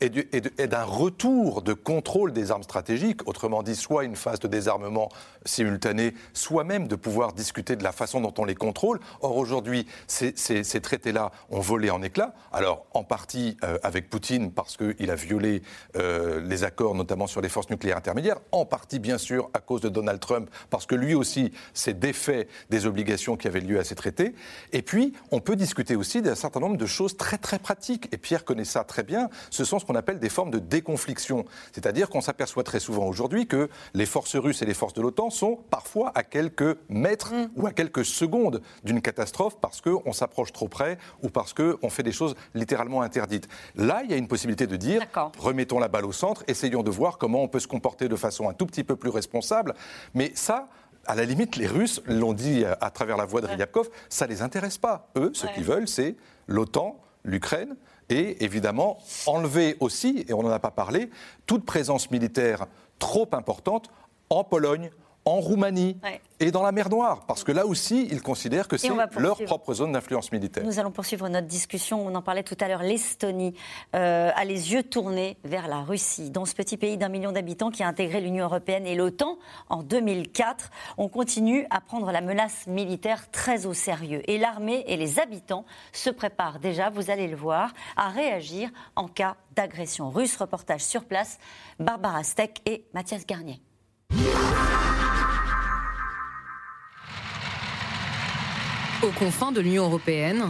et 0.02 0.68
d'un 0.68 0.84
retour 0.84 1.62
de 1.62 1.74
contrôle 1.74 2.34
des 2.34 2.50
armes 2.50 2.64
stratégiques, 2.64 3.28
autrement 3.28 3.62
dit, 3.62 3.76
soit 3.76 4.06
une 4.06 4.16
phase 4.16 4.40
de 4.40 4.48
désarmement 4.48 5.10
simultané, 5.46 6.16
soit 6.34 6.64
même 6.64 6.88
de 6.88 6.96
pouvoir 6.96 7.34
discuter 7.34 7.76
de 7.76 7.84
la 7.84 7.92
façon 7.92 8.20
dont 8.20 8.34
on 8.40 8.46
les 8.46 8.56
contrôle. 8.56 9.00
Or, 9.22 9.38
aujourd'hui, 9.38 9.86
ces, 10.08 10.34
traités-là 10.82 11.32
ont 11.52 11.60
volé 11.60 11.92
en 11.92 12.02
éclats. 12.02 12.34
Alors, 12.52 12.88
en 12.96 13.04
partie 13.04 13.56
euh, 13.64 13.78
avec 13.84 14.10
Poutine, 14.10 14.52
parce 14.52 14.78
qu'il 14.78 15.12
a 15.12 15.16
violé 15.16 15.62
euh, 15.96 16.42
les 16.42 16.64
accords, 16.64 16.96
notamment 16.96 17.28
sur 17.28 17.40
les 17.40 17.50
forces 17.50 17.70
nucléaires 17.70 17.98
intermédiaires, 17.98 18.40
en 18.52 18.66
partie, 18.66 18.98
bien 18.98 19.20
sûr, 19.20 19.52
à 19.54 19.60
cause 19.60 19.82
de 19.82 19.90
Donald 19.90 20.20
Trump, 20.20 20.50
parce 20.72 20.88
que 20.88 20.96
lui 20.96 21.03
aussi 21.14 21.52
s'est 21.74 21.94
défait 21.94 22.48
des 22.70 22.86
obligations 22.86 23.36
qui 23.36 23.48
avaient 23.48 23.60
lieu 23.60 23.80
à 23.80 23.84
ces 23.84 23.96
traités. 23.96 24.34
Et 24.72 24.82
puis, 24.82 25.14
on 25.32 25.40
peut 25.40 25.56
discuter 25.56 25.96
aussi 25.96 26.22
d'un 26.22 26.36
certain 26.36 26.60
nombre 26.60 26.78
de 26.78 26.86
choses 26.86 27.18
très 27.18 27.38
très 27.38 27.60
pratiques. 27.60 28.08
Et 28.12 28.18
Pierre 28.18 28.46
connaît 28.46 28.66
ça 28.66 28.84
très 28.84 29.04
bien. 29.04 29.30
Ce 29.50 29.66
sont 29.66 29.80
ce 29.80 29.86
qu'on 29.86 29.96
appelle 29.96 30.20
des 30.20 30.30
formes 30.30 30.52
de 30.52 30.60
déconfliction. 30.60 31.46
C'est-à-dire 31.72 32.10
qu'on 32.10 32.22
s'aperçoit 32.22 32.64
très 32.64 32.80
souvent 32.80 33.06
aujourd'hui 33.08 33.48
que 33.48 33.70
les 33.94 34.06
forces 34.06 34.36
russes 34.36 34.62
et 34.62 34.66
les 34.66 34.74
forces 34.74 34.94
de 34.94 35.02
l'OTAN 35.02 35.30
sont 35.30 35.60
parfois 35.70 36.12
à 36.16 36.24
quelques 36.24 36.78
mètres 36.90 37.34
mm. 37.34 37.50
ou 37.56 37.68
à 37.68 37.72
quelques 37.72 38.06
secondes 38.06 38.62
d'une 38.84 39.02
catastrophe 39.02 39.58
parce 39.60 39.82
qu'on 39.82 40.14
s'approche 40.14 40.52
trop 40.54 40.68
près 40.68 40.98
ou 41.22 41.30
parce 41.30 41.54
qu'on 41.54 41.90
fait 41.90 42.04
des 42.04 42.12
choses 42.12 42.36
littéralement 42.54 43.02
interdites. 43.02 43.48
Là, 43.76 44.02
il 44.04 44.12
y 44.12 44.14
a 44.14 44.18
une 44.18 44.28
possibilité 44.28 44.68
de 44.68 44.76
dire 44.76 45.02
remettons 45.38 45.80
la 45.80 45.88
balle 45.88 46.06
au 46.06 46.12
centre, 46.12 46.44
essayons 46.48 46.84
de 46.84 46.92
voir 46.92 47.18
comment 47.18 47.44
on 47.44 47.48
peut 47.48 47.60
se 47.60 47.68
comporter 47.68 48.08
de 48.08 48.16
façon 48.16 48.50
un 48.50 48.54
tout 48.54 48.66
petit 48.66 48.84
peu 48.84 48.96
plus 48.96 49.10
responsable. 49.10 49.74
Mais 50.14 50.32
ça, 50.36 50.68
à 51.06 51.16
la 51.16 51.26
limite, 51.26 51.56
les 51.56 51.68
Russes 51.68 52.02
l'ont 52.06 52.34
dit 52.34 52.64
à 52.66 52.90
travers 52.90 53.18
la 53.18 53.26
voix 53.26 53.42
de 53.42 53.48
Ryabkov, 53.48 53.90
ça 54.10 54.26
ne 54.26 54.32
les 54.32 54.42
intéresse 54.42 54.78
pas. 54.78 55.10
Eux, 55.18 55.32
ce 55.34 55.48
qu'ils 55.48 55.64
veulent, 55.64 55.88
c'est 55.88 56.16
l'OTAN, 56.48 57.00
l'Ukraine, 57.24 57.76
et 58.10 58.44
évidemment 58.44 59.00
enlever 59.26 59.78
aussi, 59.80 60.26
et 60.28 60.34
on 60.34 60.44
n'en 60.44 60.50
a 60.50 60.60
pas 60.60 60.72
parlé, 60.72 61.10
toute 61.46 61.66
présence 61.66 62.12
militaire 62.12 62.68
trop 63.00 63.30
importante 63.34 63.90
en 64.30 64.44
Pologne, 64.44 64.90
en 65.26 65.40
Roumanie 65.40 65.98
et 66.40 66.52
dans 66.52 66.64
la 66.64 66.72
mer 66.72 66.90
Noire, 66.90 67.26
parce 67.26 67.44
que 67.44 67.52
là 67.52 67.66
aussi, 67.66 68.08
ils 68.12 68.22
considèrent 68.22 68.68
que 68.68 68.78
c'est 68.78 68.92
leur 69.18 69.38
propre 69.44 69.74
zone 69.74 69.94
d'influence 69.94 70.32
militaire. 70.32 70.66
Nous 70.66 70.80
allons 70.80 70.92
poursuivre 70.92 71.30
notre 71.30 71.48
discussion. 71.48 72.06
On 72.06 72.14
en 72.16 72.22
parlait 72.22 72.44
tout 72.44 72.58
à 72.60 72.68
l'heure. 72.68 72.84
L'Estonie 72.84 73.54
euh, 73.96 74.32
a 74.36 74.44
les 74.44 74.74
yeux 74.74 74.84
tournés 74.84 75.38
vers 75.46 75.68
la 75.68 75.82
Russie. 75.82 76.30
Dans 76.30 76.46
ce 76.46 76.54
petit 76.54 76.76
pays 76.76 76.98
d'un 76.98 77.10
million 77.10 77.32
d'habitants 77.32 77.72
qui 77.72 77.84
a 77.84 77.88
intégré 77.88 78.20
l'Union 78.20 78.46
européenne 78.46 78.86
et 78.86 78.96
l'OTAN 78.96 79.38
en 79.70 79.84
2004, 79.84 80.70
on 80.98 81.08
continue 81.08 81.66
à 81.70 81.80
prendre 81.80 82.12
la 82.12 82.22
menace 82.22 82.68
militaire 82.68 83.32
très 83.32 83.66
au 83.66 83.74
sérieux. 83.74 84.22
Et 84.30 84.38
l'armée 84.38 84.84
et 84.88 84.98
les 84.98 85.20
habitants 85.20 85.66
se 85.94 86.10
préparent 86.10 86.60
déjà, 86.60 86.90
vous 86.90 87.10
allez 87.10 87.28
le 87.28 87.38
voir, 87.38 87.72
à 87.96 88.10
réagir 88.10 88.70
en 88.96 89.08
cas 89.08 89.38
d'agression 89.56 90.10
russe. 90.10 90.36
Reportage 90.36 90.82
sur 90.82 91.06
place, 91.06 91.40
Barbara 91.80 92.24
Steck 92.24 92.62
et 92.66 92.86
Mathias 92.94 93.26
Garnier. 93.26 93.62
Aux 99.04 99.12
confins 99.20 99.52
de 99.52 99.60
l'Union 99.60 99.84
européenne, 99.84 100.50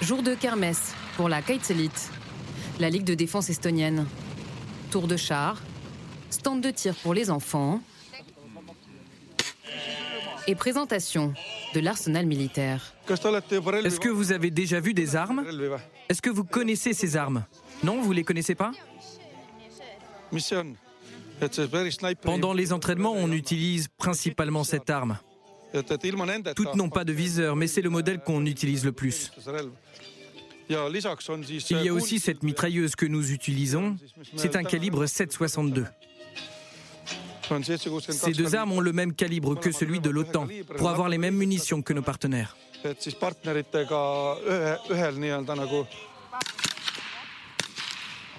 jour 0.00 0.22
de 0.22 0.34
kermesse 0.34 0.94
pour 1.18 1.28
la 1.28 1.40
Elite, 1.68 2.10
la 2.80 2.88
Ligue 2.88 3.04
de 3.04 3.12
défense 3.12 3.50
estonienne. 3.50 4.06
Tour 4.90 5.06
de 5.06 5.18
char, 5.18 5.60
stand 6.30 6.62
de 6.62 6.70
tir 6.70 6.94
pour 6.94 7.12
les 7.12 7.30
enfants. 7.30 7.82
Et 10.46 10.54
présentation 10.54 11.34
de 11.74 11.80
l'arsenal 11.80 12.24
militaire. 12.24 12.94
Est-ce 13.06 14.00
que 14.00 14.08
vous 14.08 14.32
avez 14.32 14.50
déjà 14.50 14.80
vu 14.80 14.94
des 14.94 15.14
armes? 15.14 15.44
Est-ce 16.08 16.22
que 16.22 16.30
vous 16.30 16.44
connaissez 16.44 16.94
ces 16.94 17.18
armes? 17.18 17.44
Non, 17.82 18.00
vous 18.00 18.10
ne 18.10 18.16
les 18.16 18.24
connaissez 18.24 18.54
pas? 18.54 18.72
Pendant 22.22 22.54
les 22.54 22.72
entraînements, 22.72 23.12
on 23.12 23.30
utilise 23.30 23.88
principalement 23.98 24.64
cette 24.64 24.88
arme. 24.88 25.18
Toutes 26.56 26.74
n'ont 26.74 26.88
pas 26.88 27.04
de 27.04 27.12
viseur, 27.12 27.56
mais 27.56 27.66
c'est 27.66 27.82
le 27.82 27.90
modèle 27.90 28.20
qu'on 28.20 28.44
utilise 28.46 28.84
le 28.84 28.92
plus. 28.92 29.30
Il 30.70 31.82
y 31.82 31.88
a 31.88 31.94
aussi 31.94 32.18
cette 32.18 32.42
mitrailleuse 32.42 32.94
que 32.94 33.06
nous 33.06 33.32
utilisons. 33.32 33.96
C'est 34.36 34.56
un 34.56 34.64
calibre 34.64 35.04
7,62. 35.04 35.86
Ces 38.10 38.32
deux 38.32 38.54
armes 38.54 38.72
ont 38.72 38.80
le 38.80 38.92
même 38.92 39.14
calibre 39.14 39.58
que 39.58 39.72
celui 39.72 40.00
de 40.00 40.10
l'OTAN 40.10 40.48
pour 40.76 40.90
avoir 40.90 41.08
les 41.08 41.16
mêmes 41.16 41.36
munitions 41.36 41.80
que 41.80 41.94
nos 41.94 42.02
partenaires. 42.02 42.56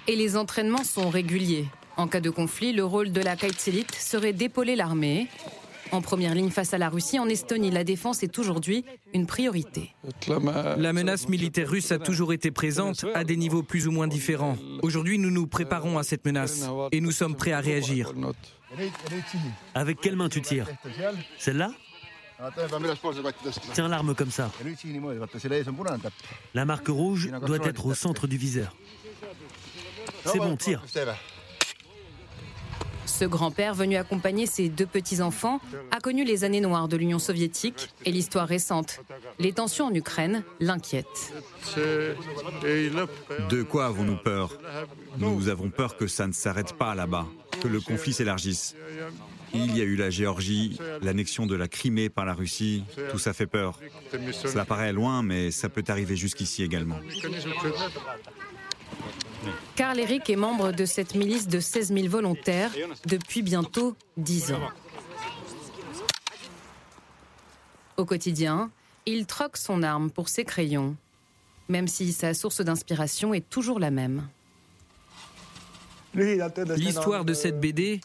Et 0.06 0.16
les 0.16 0.36
entraînements 0.36 0.84
sont 0.84 1.10
réguliers. 1.10 1.66
En 1.96 2.06
cas 2.08 2.20
de 2.20 2.30
conflit, 2.30 2.72
le 2.72 2.84
rôle 2.84 3.12
de 3.12 3.20
la 3.20 3.36
Kaitselit 3.36 3.86
serait 3.98 4.32
d'épauler 4.32 4.76
l'armée 4.76 5.28
en 5.92 6.00
première 6.00 6.34
ligne 6.34 6.50
face 6.50 6.74
à 6.74 6.78
la 6.78 6.88
Russie, 6.88 7.18
en 7.18 7.28
Estonie, 7.28 7.70
la 7.70 7.84
défense 7.84 8.22
est 8.22 8.38
aujourd'hui 8.38 8.84
une 9.14 9.26
priorité. 9.26 9.94
La 10.76 10.92
menace 10.92 11.28
militaire 11.28 11.68
russe 11.68 11.92
a 11.92 11.98
toujours 11.98 12.32
été 12.32 12.50
présente 12.50 13.04
à 13.14 13.24
des 13.24 13.36
niveaux 13.36 13.62
plus 13.62 13.86
ou 13.86 13.90
moins 13.90 14.08
différents. 14.08 14.56
Aujourd'hui, 14.82 15.18
nous 15.18 15.30
nous 15.30 15.46
préparons 15.46 15.98
à 15.98 16.02
cette 16.02 16.24
menace 16.24 16.68
et 16.92 17.00
nous 17.00 17.12
sommes 17.12 17.36
prêts 17.36 17.52
à 17.52 17.60
réagir. 17.60 18.12
Avec 19.74 20.00
quelle 20.00 20.16
main 20.16 20.28
tu 20.28 20.42
tires 20.42 20.66
Celle-là 21.38 21.72
Tiens 23.74 23.88
l'arme 23.88 24.14
comme 24.14 24.30
ça. 24.30 24.50
La 26.54 26.64
marque 26.64 26.88
rouge 26.88 27.30
doit 27.46 27.58
être 27.64 27.86
au 27.86 27.94
centre 27.94 28.26
du 28.26 28.38
viseur. 28.38 28.74
C'est 30.24 30.38
bon, 30.38 30.56
tire. 30.56 30.82
Ce 33.20 33.26
grand-père, 33.26 33.74
venu 33.74 33.96
accompagner 33.96 34.46
ses 34.46 34.70
deux 34.70 34.86
petits-enfants, 34.86 35.60
a 35.90 36.00
connu 36.00 36.24
les 36.24 36.42
années 36.42 36.62
noires 36.62 36.88
de 36.88 36.96
l'Union 36.96 37.18
soviétique 37.18 37.90
et 38.06 38.12
l'histoire 38.12 38.48
récente. 38.48 39.00
Les 39.38 39.52
tensions 39.52 39.88
en 39.88 39.94
Ukraine 39.94 40.42
l'inquiètent. 40.58 41.34
De 41.76 43.62
quoi 43.62 43.84
avons-nous 43.84 44.16
peur? 44.16 44.56
Nous 45.18 45.50
avons 45.50 45.68
peur 45.68 45.98
que 45.98 46.06
ça 46.06 46.26
ne 46.26 46.32
s'arrête 46.32 46.72
pas 46.72 46.94
là-bas, 46.94 47.26
que 47.62 47.68
le 47.68 47.82
conflit 47.82 48.14
s'élargisse. 48.14 48.74
Il 49.52 49.76
y 49.76 49.82
a 49.82 49.84
eu 49.84 49.96
la 49.96 50.08
Géorgie, 50.08 50.78
l'annexion 51.02 51.44
de 51.44 51.56
la 51.56 51.68
Crimée 51.68 52.08
par 52.08 52.24
la 52.24 52.32
Russie, 52.32 52.84
tout 53.10 53.18
ça 53.18 53.34
fait 53.34 53.46
peur. 53.46 53.78
Cela 54.32 54.64
paraît 54.64 54.94
loin, 54.94 55.22
mais 55.22 55.50
ça 55.50 55.68
peut 55.68 55.84
arriver 55.88 56.16
jusqu'ici 56.16 56.62
également. 56.62 56.96
Karl 59.76 59.98
Eric 59.98 60.28
est 60.28 60.36
membre 60.36 60.72
de 60.72 60.84
cette 60.84 61.14
milice 61.14 61.48
de 61.48 61.60
16 61.60 61.92
000 61.94 62.08
volontaires 62.08 62.70
depuis 63.06 63.42
bientôt 63.42 63.96
10 64.16 64.52
ans. 64.52 64.68
Au 67.96 68.04
quotidien, 68.04 68.70
il 69.06 69.26
troque 69.26 69.56
son 69.56 69.82
arme 69.82 70.10
pour 70.10 70.28
ses 70.28 70.44
crayons, 70.44 70.96
même 71.68 71.88
si 71.88 72.12
sa 72.12 72.34
source 72.34 72.60
d'inspiration 72.60 73.34
est 73.34 73.48
toujours 73.48 73.78
la 73.78 73.90
même. 73.90 74.28
L'histoire 76.14 77.24
de 77.24 77.34
cette 77.34 77.60
BD, 77.60 78.00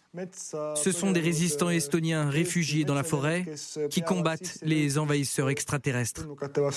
ce 0.75 0.91
sont 0.91 1.11
des 1.11 1.19
résistants 1.19 1.69
estoniens 1.69 2.29
réfugiés 2.29 2.85
dans 2.85 2.93
la 2.93 3.03
forêt 3.03 3.45
qui 3.89 4.01
combattent 4.01 4.59
les 4.61 4.97
envahisseurs 4.97 5.49
extraterrestres. 5.49 6.27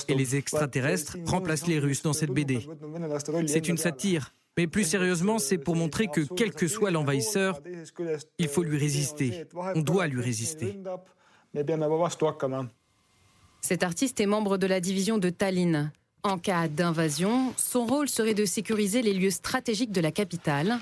Et 0.09 0.14
les 0.14 0.37
extraterrestres 0.37 1.16
remplacent 1.26 1.66
les 1.66 1.79
Russes 1.79 2.03
dans 2.03 2.12
cette 2.12 2.31
BD. 2.31 2.66
C'est 3.47 3.68
une 3.68 3.79
satire 3.79 4.33
mais 4.59 4.66
plus 4.66 4.83
sérieusement, 4.83 5.39
c'est 5.39 5.57
pour 5.57 5.76
montrer 5.76 6.09
que 6.09 6.20
quel 6.35 6.51
que 6.51 6.66
soit 6.66 6.91
l'envahisseur, 6.91 7.61
il 8.39 8.49
faut 8.49 8.64
lui 8.64 8.76
résister. 8.76 9.45
On 9.55 9.83
doit 9.83 10.09
lui 10.09 10.20
résister. 10.20 10.81
Cet 13.61 13.83
artiste 13.85 14.20
est 14.20 14.26
membre 14.26 14.59
de 14.59 14.66
la 14.66 14.81
division 14.81 15.18
de 15.18 15.31
Tallinn. 15.31 15.93
En 16.24 16.39
cas 16.39 16.66
d'invasion, 16.66 17.55
son 17.57 17.87
rôle 17.87 18.09
serait 18.09 18.35
de 18.35 18.45
sécuriser 18.45 19.01
les 19.01 19.14
lieux 19.14 19.31
stratégiques 19.31 19.93
de 19.93 20.01
la 20.01 20.11
capitale. 20.11 20.81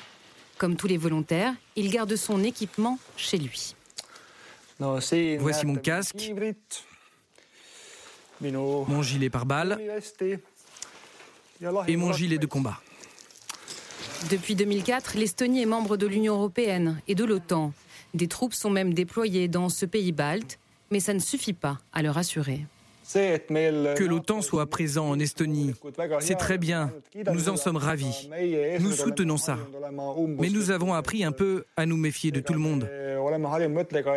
Comme 0.58 0.76
tous 0.76 0.86
les 0.86 0.96
volontaires, 0.96 1.54
il 1.76 1.90
garde 1.90 2.16
son 2.16 2.42
équipement 2.42 2.98
chez 3.16 3.38
lui. 3.38 3.74
Voici 4.78 5.66
mon 5.66 5.76
casque, 5.76 6.32
mon 8.40 9.02
gilet 9.02 9.30
pare-balles 9.30 9.78
et 11.86 11.96
mon 11.96 12.12
gilet 12.12 12.38
de 12.38 12.46
combat. 12.46 12.80
Depuis 14.30 14.54
2004, 14.54 15.16
l'Estonie 15.16 15.62
est 15.62 15.66
membre 15.66 15.96
de 15.96 16.06
l'Union 16.06 16.34
européenne 16.34 17.00
et 17.06 17.14
de 17.14 17.24
l'OTAN. 17.24 17.72
Des 18.14 18.28
troupes 18.28 18.54
sont 18.54 18.70
même 18.70 18.94
déployées 18.94 19.48
dans 19.48 19.68
ce 19.68 19.84
pays 19.84 20.12
balte, 20.12 20.58
mais 20.90 21.00
ça 21.00 21.12
ne 21.12 21.18
suffit 21.18 21.52
pas 21.52 21.78
à 21.92 22.02
le 22.02 22.10
rassurer. 22.10 22.64
Que 23.12 24.04
l'OTAN 24.04 24.42
soit 24.42 24.66
présent 24.66 25.08
en 25.08 25.18
Estonie, 25.18 25.72
c'est 26.20 26.34
très 26.34 26.58
bien. 26.58 26.92
Nous 27.32 27.48
en 27.48 27.56
sommes 27.56 27.76
ravis. 27.76 28.28
Nous 28.80 28.92
soutenons 28.92 29.36
ça. 29.36 29.58
Mais 30.38 30.50
nous 30.50 30.70
avons 30.70 30.94
appris 30.94 31.24
un 31.24 31.32
peu 31.32 31.64
à 31.76 31.86
nous 31.86 31.96
méfier 31.96 32.30
de 32.30 32.40
tout 32.40 32.52
le 32.52 32.58
monde. 32.58 32.88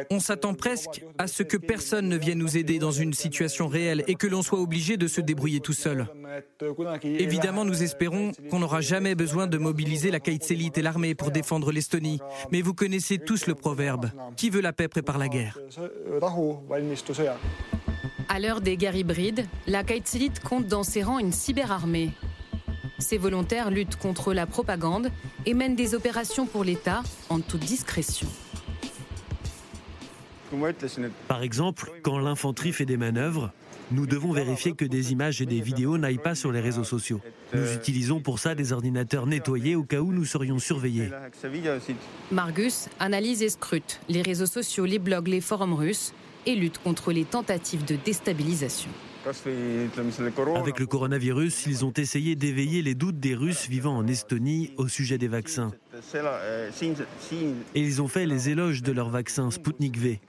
On 0.09 0.19
s'attend 0.19 0.53
presque 0.53 1.03
à 1.17 1.27
ce 1.27 1.43
que 1.43 1.57
personne 1.57 2.09
ne 2.09 2.17
vienne 2.17 2.39
nous 2.39 2.57
aider 2.57 2.79
dans 2.79 2.91
une 2.91 3.13
situation 3.13 3.67
réelle 3.67 4.03
et 4.07 4.15
que 4.15 4.27
l'on 4.27 4.41
soit 4.41 4.59
obligé 4.59 4.97
de 4.97 5.07
se 5.07 5.21
débrouiller 5.21 5.59
tout 5.59 5.73
seul. 5.73 6.07
Évidemment, 7.03 7.65
nous 7.65 7.83
espérons 7.83 8.31
qu'on 8.49 8.59
n'aura 8.59 8.81
jamais 8.81 9.15
besoin 9.15 9.47
de 9.47 9.57
mobiliser 9.57 10.11
la 10.11 10.19
Kaitselit 10.19 10.71
et 10.75 10.81
l'armée 10.81 11.15
pour 11.15 11.31
défendre 11.31 11.71
l'Estonie. 11.71 12.19
Mais 12.51 12.61
vous 12.61 12.73
connaissez 12.73 13.17
tous 13.17 13.47
le 13.47 13.55
proverbe 13.55 14.11
qui 14.35 14.49
veut 14.49 14.61
la 14.61 14.73
paix 14.73 14.87
prépare 14.87 15.17
la 15.17 15.27
guerre. 15.27 15.57
À 18.31 18.37
l'heure 18.37 18.61
des 18.61 18.77
guerres 18.77 18.95
hybrides, 18.95 19.47
la 19.65 19.83
Kaitselit 19.83 20.33
compte 20.43 20.67
dans 20.67 20.83
ses 20.83 21.01
rangs 21.01 21.17
une 21.17 21.31
cyberarmée. 21.31 22.11
Ces 22.99 23.17
volontaires 23.17 23.71
luttent 23.71 23.95
contre 23.95 24.35
la 24.35 24.45
propagande 24.45 25.09
et 25.47 25.55
mènent 25.55 25.75
des 25.75 25.95
opérations 25.95 26.45
pour 26.45 26.63
l'État 26.63 27.01
en 27.29 27.39
toute 27.39 27.61
discrétion. 27.61 28.27
Par 31.27 31.41
exemple, 31.41 31.91
quand 32.03 32.19
l'infanterie 32.19 32.71
fait 32.71 32.85
des 32.85 32.97
manœuvres, 32.97 33.51
nous 33.89 34.05
devons 34.05 34.31
vérifier 34.31 34.73
que 34.73 34.85
des 34.85 35.11
images 35.11 35.41
et 35.41 35.47
des 35.47 35.61
vidéos 35.61 35.97
n'aillent 35.97 36.19
pas 36.19 36.35
sur 36.35 36.51
les 36.51 36.59
réseaux 36.59 36.83
sociaux. 36.83 37.21
Nous 37.55 37.73
utilisons 37.73 38.19
pour 38.19 38.37
ça 38.37 38.53
des 38.53 38.73
ordinateurs 38.73 39.25
nettoyés 39.25 39.75
au 39.75 39.83
cas 39.83 40.01
où 40.01 40.11
nous 40.11 40.25
serions 40.25 40.59
surveillés. 40.59 41.09
Margus 42.31 42.89
analyse 42.99 43.41
et 43.41 43.49
scrute 43.49 43.99
les 44.07 44.21
réseaux 44.21 44.45
sociaux, 44.45 44.85
les 44.85 44.99
blogs, 44.99 45.29
les 45.29 45.41
forums 45.41 45.73
russes 45.73 46.13
et 46.49 46.55
lutte 46.55 46.79
contre 46.79 47.11
les 47.11 47.25
tentatives 47.25 47.85
de 47.85 47.95
déstabilisation. 47.95 48.89
Avec 50.55 50.79
le 50.79 50.85
coronavirus, 50.87 51.65
ils 51.67 51.85
ont 51.85 51.93
essayé 51.95 52.35
d'éveiller 52.35 52.81
les 52.81 52.95
doutes 52.95 53.19
des 53.19 53.35
Russes 53.35 53.67
vivant 53.69 53.95
en 53.95 54.07
Estonie 54.07 54.73
au 54.77 54.87
sujet 54.87 55.17
des 55.17 55.27
vaccins. 55.27 55.71
Et 57.75 57.81
ils 57.81 58.01
ont 58.01 58.07
fait 58.07 58.25
les 58.25 58.49
éloges 58.49 58.81
de 58.81 58.91
leur 58.91 59.09
vaccin 59.09 59.51
Sputnik 59.51 59.97
V. 59.97 60.19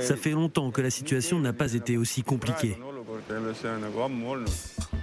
Ça 0.00 0.16
fait 0.16 0.30
longtemps 0.30 0.70
que 0.70 0.82
la 0.82 0.90
situation 0.90 1.40
n'a 1.40 1.52
pas 1.52 1.72
été 1.72 1.96
aussi 1.96 2.22
compliquée. 2.22 2.76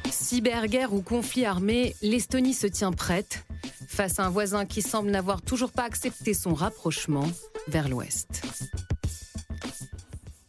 Cyberguerre 0.10 0.94
ou 0.94 1.02
conflit 1.02 1.46
armé, 1.46 1.96
l'Estonie 2.02 2.54
se 2.54 2.68
tient 2.68 2.92
prête 2.94 3.46
face 3.88 4.20
à 4.20 4.26
un 4.26 4.30
voisin 4.30 4.66
qui 4.66 4.82
semble 4.82 5.10
n'avoir 5.10 5.42
toujours 5.42 5.72
pas 5.72 5.84
accepté 5.84 6.34
son 6.34 6.54
rapprochement 6.54 7.28
vers 7.68 7.90
l'ouest. 7.90 8.42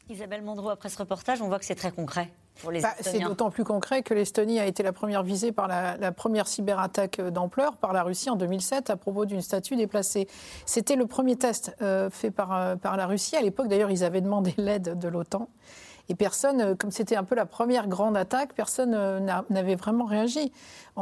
Isabelle 0.09 0.43
Mondreau, 0.43 0.71
après 0.71 0.89
ce 0.89 0.99
reportage, 0.99 1.43
on 1.43 1.49
voit 1.49 1.59
que 1.59 1.65
c'est 1.65 1.75
très 1.75 1.93
concret. 1.93 2.31
Bah, 2.65 2.95
c'est 3.01 3.21
d'autant 3.21 3.51
plus 3.51 3.65
concret 3.65 4.03
que 4.03 4.15
l'Estonie 4.15 4.59
a 4.59 4.67
été 4.67 4.83
la 4.83 4.93
première 4.93 5.23
visée 5.23 5.53
par 5.53 5.69
la, 5.69 6.13
première 6.13 6.49
cyberattaque 6.49 7.21
d'ampleur 7.21 7.77
par 7.77 7.93
la 7.93 8.03
Russie 8.03 8.31
en 8.31 8.37
2007 8.37 8.91
à 8.91 8.97
propos 8.97 9.27
d'une 9.27 9.43
statue 9.43 9.77
déplacée. 9.77 10.27
C'était 10.67 10.97
le 10.97 11.07
premier 11.07 11.37
test 11.37 11.77
euh, 11.83 12.11
fait 12.11 12.31
par, 12.31 12.53
euh, 12.53 12.77
par 12.77 12.97
la 12.97 13.07
Russie. 13.07 13.37
À 13.37 13.43
l'époque, 13.43 13.69
d'ailleurs, 13.69 13.91
ils 13.91 14.03
avaient 14.03 14.21
demandé 14.21 14.55
l'aide 14.59 14.99
de 14.99 15.09
l'OTAN. 15.09 15.49
Et 16.09 16.15
personne, 16.15 16.61
euh, 16.61 16.75
comme 16.75 16.91
c'était 16.91 17.17
un 17.17 17.25
peu 17.25 17.37
la 17.37 17.47
première 17.47 17.87
grande 17.87 18.17
attaque, 18.17 18.55
personne 18.55 18.91
n'avait 19.51 19.77
vraiment 19.77 20.07
réagi. 20.07 20.53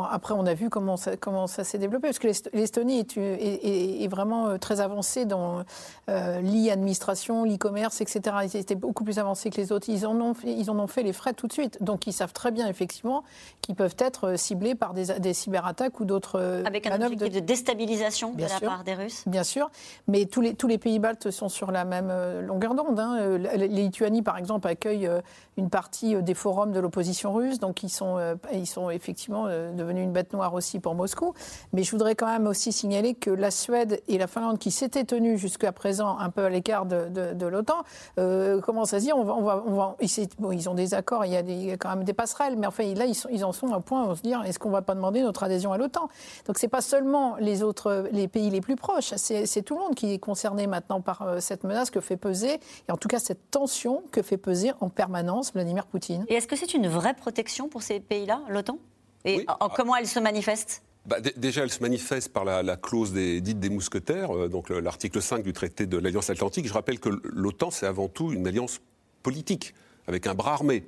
Après, 0.05 0.35
on 0.35 0.47
a 0.47 0.55
vu 0.55 0.69
comment 0.69 0.97
ça, 0.97 1.17
comment 1.17 1.47
ça 1.47 1.65
s'est 1.65 1.79
développé, 1.79 2.09
parce 2.09 2.19
que 2.19 2.29
l'Estonie 2.53 2.99
est, 2.99 3.17
est, 3.17 4.09
vraiment 4.09 4.49
euh, 4.49 4.59
très 4.59 4.81
avancée 4.81 5.25
dans 5.25 5.63
euh, 6.09 6.41
l'e-administration, 6.41 7.45
l'e-commerce, 7.45 8.01
etc. 8.01 8.37
Ils 8.45 8.57
étaient 8.57 8.75
beaucoup 8.75 9.05
plus 9.05 9.19
avancés 9.19 9.51
que 9.51 9.57
les 9.57 9.73
autres. 9.73 9.89
Ils 9.89 10.07
en, 10.07 10.21
ont 10.21 10.35
fait, 10.35 10.53
ils 10.53 10.71
en 10.71 10.79
ont 10.79 10.87
fait 10.87 11.03
les 11.03 11.13
frais 11.13 11.33
tout 11.33 11.47
de 11.47 11.53
suite. 11.53 11.83
Donc, 11.83 12.07
ils 12.07 12.13
savent 12.13 12.33
très 12.33 12.51
bien, 12.51 12.67
effectivement, 12.69 13.25
qu'ils 13.63 13.75
peuvent 13.75 13.97
être 13.99 14.29
euh, 14.29 14.37
ciblés 14.37 14.75
par 14.75 14.93
des, 14.93 15.19
des 15.19 15.35
cyberattaques 15.35 15.99
ou 16.01 16.05
d'autres 16.05 16.63
Avec 16.67 16.87
un 16.87 17.01
objectif 17.01 17.33
de... 17.33 17.41
déstabilisation 17.41 18.33
de 18.33 18.43
la 18.43 18.61
part 18.61 18.85
des 18.85 18.95
Russes 18.95 19.25
Bien 19.27 19.45
sûr. 19.45 19.71
Mais 20.09 20.27
tous 20.27 20.41
les, 20.41 20.55
tous 20.55 20.69
les 20.69 20.79
pays 20.79 20.99
baltes 20.99 21.31
sont 21.31 21.49
sur 21.49 21.71
la 21.73 21.85
même 21.85 22.13
longueur 22.41 22.75
d'onde. 22.75 22.99
Hein. 22.99 23.39
Les 23.39 23.69
Lituanie, 23.69 24.23
par 24.23 24.37
exemple, 24.37 24.69
accueille 24.69 25.09
une 25.57 25.71
partie 25.71 26.21
des 26.23 26.35
forums 26.35 26.73
de 26.73 26.81
l'opposition 26.81 27.33
russe. 27.33 27.59
Donc, 27.59 27.83
ils 27.83 27.89
sont, 27.89 28.19
ils 28.53 28.67
sont 28.67 28.91
effectivement 28.91 29.47
de 29.47 29.86
devenu 29.87 30.03
une 30.03 30.13
bête 30.13 30.33
noire 30.33 30.55
aussi 30.55 30.81
pour 30.81 30.95
Moscou. 30.95 31.33
Mais 31.73 31.83
je 31.83 31.91
voudrais 31.91 32.15
quand 32.15 32.27
même 32.27 32.47
aussi 32.47 32.73
signaler 32.73 33.15
que 33.15 33.31
la 33.31 33.51
Suède 33.51 34.03
et 34.09 34.19
la 34.19 34.27
Finlande, 34.27 34.59
qui 34.59 34.71
s'étaient 34.71 35.05
tenues 35.05 35.39
jusqu'à 35.39 35.73
présent 35.73 36.19
un 36.19 36.31
peu 36.31 36.45
à 36.45 36.51
l'écart 36.51 36.87
de, 36.87 37.47
l'OTAN, 37.47 37.85
euh, 38.19 38.61
commencent 38.61 38.93
à 38.93 38.99
se 38.99 39.05
dire, 39.05 39.17
on 39.17 39.25
va, 39.25 39.65
on 39.67 39.97
on 40.43 40.53
ils 40.53 40.69
ont 40.69 40.75
des 40.75 40.95
accords, 40.95 41.25
il 41.25 41.33
y, 41.33 41.71
a 41.71 41.77
quand 41.77 41.91
même 41.91 42.05
des 42.05 42.13
passerelles, 42.13 42.57
mais 42.57 42.67
enfin 42.67 42.83
là, 42.95 43.07
ils, 43.07 43.45
en 43.45 43.53
sont 43.53 43.73
à 43.73 43.77
un 43.77 43.81
point 43.81 44.09
où 44.09 44.15
se 44.15 44.23
dire, 44.23 44.43
est-ce 44.45 44.59
qu'on 44.59 44.69
ne 44.69 44.75
va 44.75 44.83
pas 44.83 44.95
demander 44.95 45.23
notre 45.23 45.43
adhésion 45.43 45.73
à 45.73 45.79
l'OTAN? 45.79 46.09
Donc 46.47 46.59
c'est 46.59 46.69
pas 46.69 46.81
seulement 46.81 47.37
les 47.39 47.63
autres, 47.63 48.09
les 48.13 48.29
pays 48.29 48.51
les 48.51 48.61
plus 48.61 48.77
proches, 48.77 49.13
c'est 49.17 49.63
tout 49.63 49.75
le 49.75 49.81
monde 49.81 49.95
qui 49.95 50.13
est 50.13 50.19
concerné 50.19 50.67
maintenant 50.67 51.01
par 51.01 51.23
euh, 51.23 51.41
cette 51.41 51.65
menace 51.65 51.91
que 51.91 52.01
fait 52.01 52.17
peser, 52.17 52.61
et 52.89 52.93
en 52.93 52.97
tout 52.97 53.09
cas 53.09 53.19
cette 53.19 53.51
tension 53.51 54.03
que 54.11 54.23
fait 54.23 54.37
peser 54.37 54.73
en 54.81 54.89
permanence 54.89 55.53
Vladimir 55.53 55.87
Poutine. 55.87 56.25
Et 56.29 56.35
est-ce 56.35 56.47
que 56.47 56.57
c'est 56.57 56.75
une 56.75 56.89
vraie 56.89 57.15
protection 57.15 57.69
pour 57.69 57.83
ces 57.83 58.01
pays-là, 58.01 58.41
l'OTAN? 58.49 58.79
Et 59.27 59.47
comment 59.75 59.97
elle 59.97 60.07
se 60.07 60.19
manifeste 60.19 60.83
bah, 61.07 61.19
déjà, 61.37 61.63
elle 61.63 61.71
se 61.71 61.81
manifeste 61.83 62.33
par 62.33 62.45
la, 62.45 62.77
clause 62.77 63.13
des, 63.13 63.41
dite 63.41 63.61
des 63.61 63.71
mousquetaires, 63.71 64.37
euh, 64.37 64.49
donc 64.49 64.71
l'article 64.71 65.23
5 65.23 65.45
du 65.45 65.53
traité 65.53 65.87
de 65.87 65.99
l'Alliance 65.99 66.31
Atlantique. 66.31 66.67
Je 66.67 66.73
rappelle 66.73 66.99
que 66.99 67.11
l'OTAN, 67.23 67.71
c'est 67.71 67.87
avant 67.87 68.09
tout 68.09 68.33
une 68.33 68.49
alliance 68.49 68.81
politique 69.23 69.73
avec 70.07 70.27
un 70.27 70.35
bras 70.35 70.53
armé. 70.53 70.85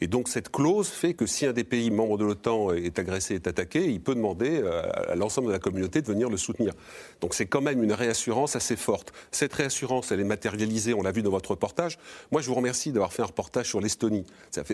Et 0.00 0.06
donc 0.06 0.28
cette 0.28 0.50
clause 0.50 0.88
fait 0.88 1.14
que 1.14 1.26
si 1.26 1.46
un 1.46 1.52
des 1.52 1.64
pays 1.64 1.90
membres 1.90 2.18
de 2.18 2.24
l'OTAN 2.24 2.72
est 2.72 2.98
agressé, 2.98 3.34
est 3.34 3.46
attaqué, 3.46 3.84
il 3.86 4.00
peut 4.00 4.14
demander 4.14 4.62
à 5.08 5.14
l'ensemble 5.14 5.48
de 5.48 5.52
la 5.52 5.58
communauté 5.58 6.02
de 6.02 6.06
venir 6.06 6.28
le 6.28 6.36
soutenir. 6.36 6.72
Donc 7.20 7.34
c'est 7.34 7.46
quand 7.46 7.60
même 7.60 7.82
une 7.82 7.92
réassurance 7.92 8.56
assez 8.56 8.76
forte. 8.76 9.12
Cette 9.30 9.52
réassurance, 9.52 10.12
elle 10.12 10.20
est 10.20 10.24
matérialisée, 10.24 10.94
on 10.94 11.02
l'a 11.02 11.12
vu 11.12 11.22
dans 11.22 11.30
votre 11.30 11.50
reportage. 11.50 11.98
Moi, 12.30 12.42
je 12.42 12.48
vous 12.48 12.54
remercie 12.54 12.92
d'avoir 12.92 13.12
fait 13.12 13.22
un 13.22 13.26
reportage 13.26 13.68
sur 13.68 13.80
l'Estonie. 13.80 14.24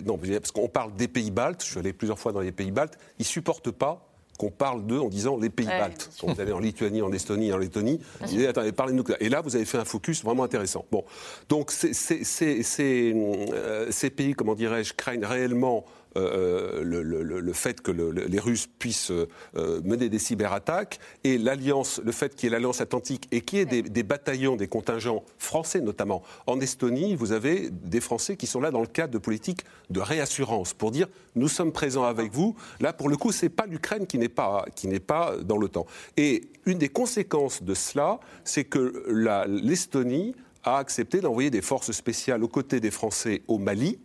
Non, 0.05 0.19
parce 0.19 0.51
qu'on 0.51 0.69
parle 0.69 0.95
des 0.97 1.09
pays 1.09 1.31
baltes, 1.31 1.63
je 1.65 1.71
suis 1.71 1.79
allé 1.79 1.93
plusieurs 1.93 2.19
fois 2.19 2.33
dans 2.33 2.41
les 2.41 2.53
pays 2.53 2.71
baltes, 2.71 2.99
ils 3.19 3.25
supportent 3.25 3.71
pas 3.71 4.10
qu'on 4.41 4.51
parle 4.51 4.87
d'eux 4.87 5.01
en 5.01 5.11
disant 5.11 5.37
les 5.37 5.51
pays 5.51 5.67
baltes. 5.67 6.09
vous 6.23 6.41
allez 6.41 6.53
en 6.53 6.61
Lituanie, 6.61 7.03
en 7.03 7.13
Estonie, 7.13 7.53
en 7.53 7.59
Lettonie, 7.59 8.01
vous 8.23 8.47
attendez, 8.47 8.73
parlez-nous. 8.73 9.05
Et 9.21 9.29
là, 9.29 9.43
vous 9.43 9.55
avez 9.55 9.67
fait 9.67 9.77
un 9.77 9.85
focus 9.85 10.25
vraiment 10.25 10.45
intéressant. 10.45 10.87
Bon, 10.91 11.05
donc 11.51 11.71
euh, 11.85 13.87
ces 13.91 14.11
pays, 14.11 14.33
comment 14.33 14.55
dirais-je, 14.55 14.95
craignent 14.95 15.27
réellement 15.27 15.85
euh, 16.17 16.83
euh, 16.83 17.41
le, 17.41 17.53
fait 17.53 17.81
que 17.81 17.91
les 17.93 18.39
Russes 18.39 18.69
puissent 18.79 19.11
euh, 19.11 19.81
mener 19.85 20.09
des 20.09 20.19
cyberattaques 20.19 20.99
et 21.25 21.39
l'alliance, 21.39 22.01
le 22.05 22.13
fait 22.13 22.35
qu'il 22.35 22.45
y 22.45 22.47
ait 22.49 22.53
l'alliance 22.53 22.81
atlantique 22.81 23.29
et 23.31 23.43
qu'il 23.43 23.59
y 23.59 23.63
ait 23.63 23.83
des, 23.83 24.03
bataillons, 24.03 24.57
des 24.57 24.69
contingents 24.69 25.25
français 25.39 25.81
notamment. 25.81 26.23
En 26.47 26.61
Estonie, 26.61 27.15
vous 27.15 27.33
avez 27.33 27.71
des 27.71 28.01
Français 28.01 28.37
qui 28.37 28.47
sont 28.47 28.61
là 28.61 28.71
dans 28.71 28.81
le 28.81 28.87
cadre 28.87 29.13
de 29.13 29.19
politiques 29.19 29.65
de 29.91 30.01
réassurance 30.01 30.75
pour 30.75 30.91
dire 30.91 31.09
nous 31.37 31.49
sommes 31.49 31.73
présents 31.73 32.05
avec 32.05 32.33
vous. 32.33 32.57
Là, 32.81 32.93
pour 32.93 33.09
le 33.09 33.17
coup, 33.17 33.33
c'est 33.33 33.49
pas 33.49 33.67
l'Ukraine 33.67 34.07
qui 34.07 34.19
n'est 34.19 34.29
pas 34.29 34.65
qui 34.75 34.89
n'est 34.89 35.01
pas 35.01 35.37
dans 35.43 35.57
l'OTAN. 35.57 35.87
Et 36.17 36.43
une 36.67 36.79
des 36.79 36.89
conséquences 36.89 37.63
de 37.63 37.75
cela, 37.75 38.19
c'est 38.45 38.65
que 38.65 39.05
l'Estonie 39.47 40.35
a 40.65 40.79
accepté 40.79 41.21
d'envoyer 41.21 41.51
des 41.51 41.63
forces 41.63 41.93
spéciales 41.93 42.43
aux 42.43 42.49
côtés 42.49 42.81
des 42.81 42.91
Français 42.91 43.43
au 43.49 43.59
Mali 43.59 43.99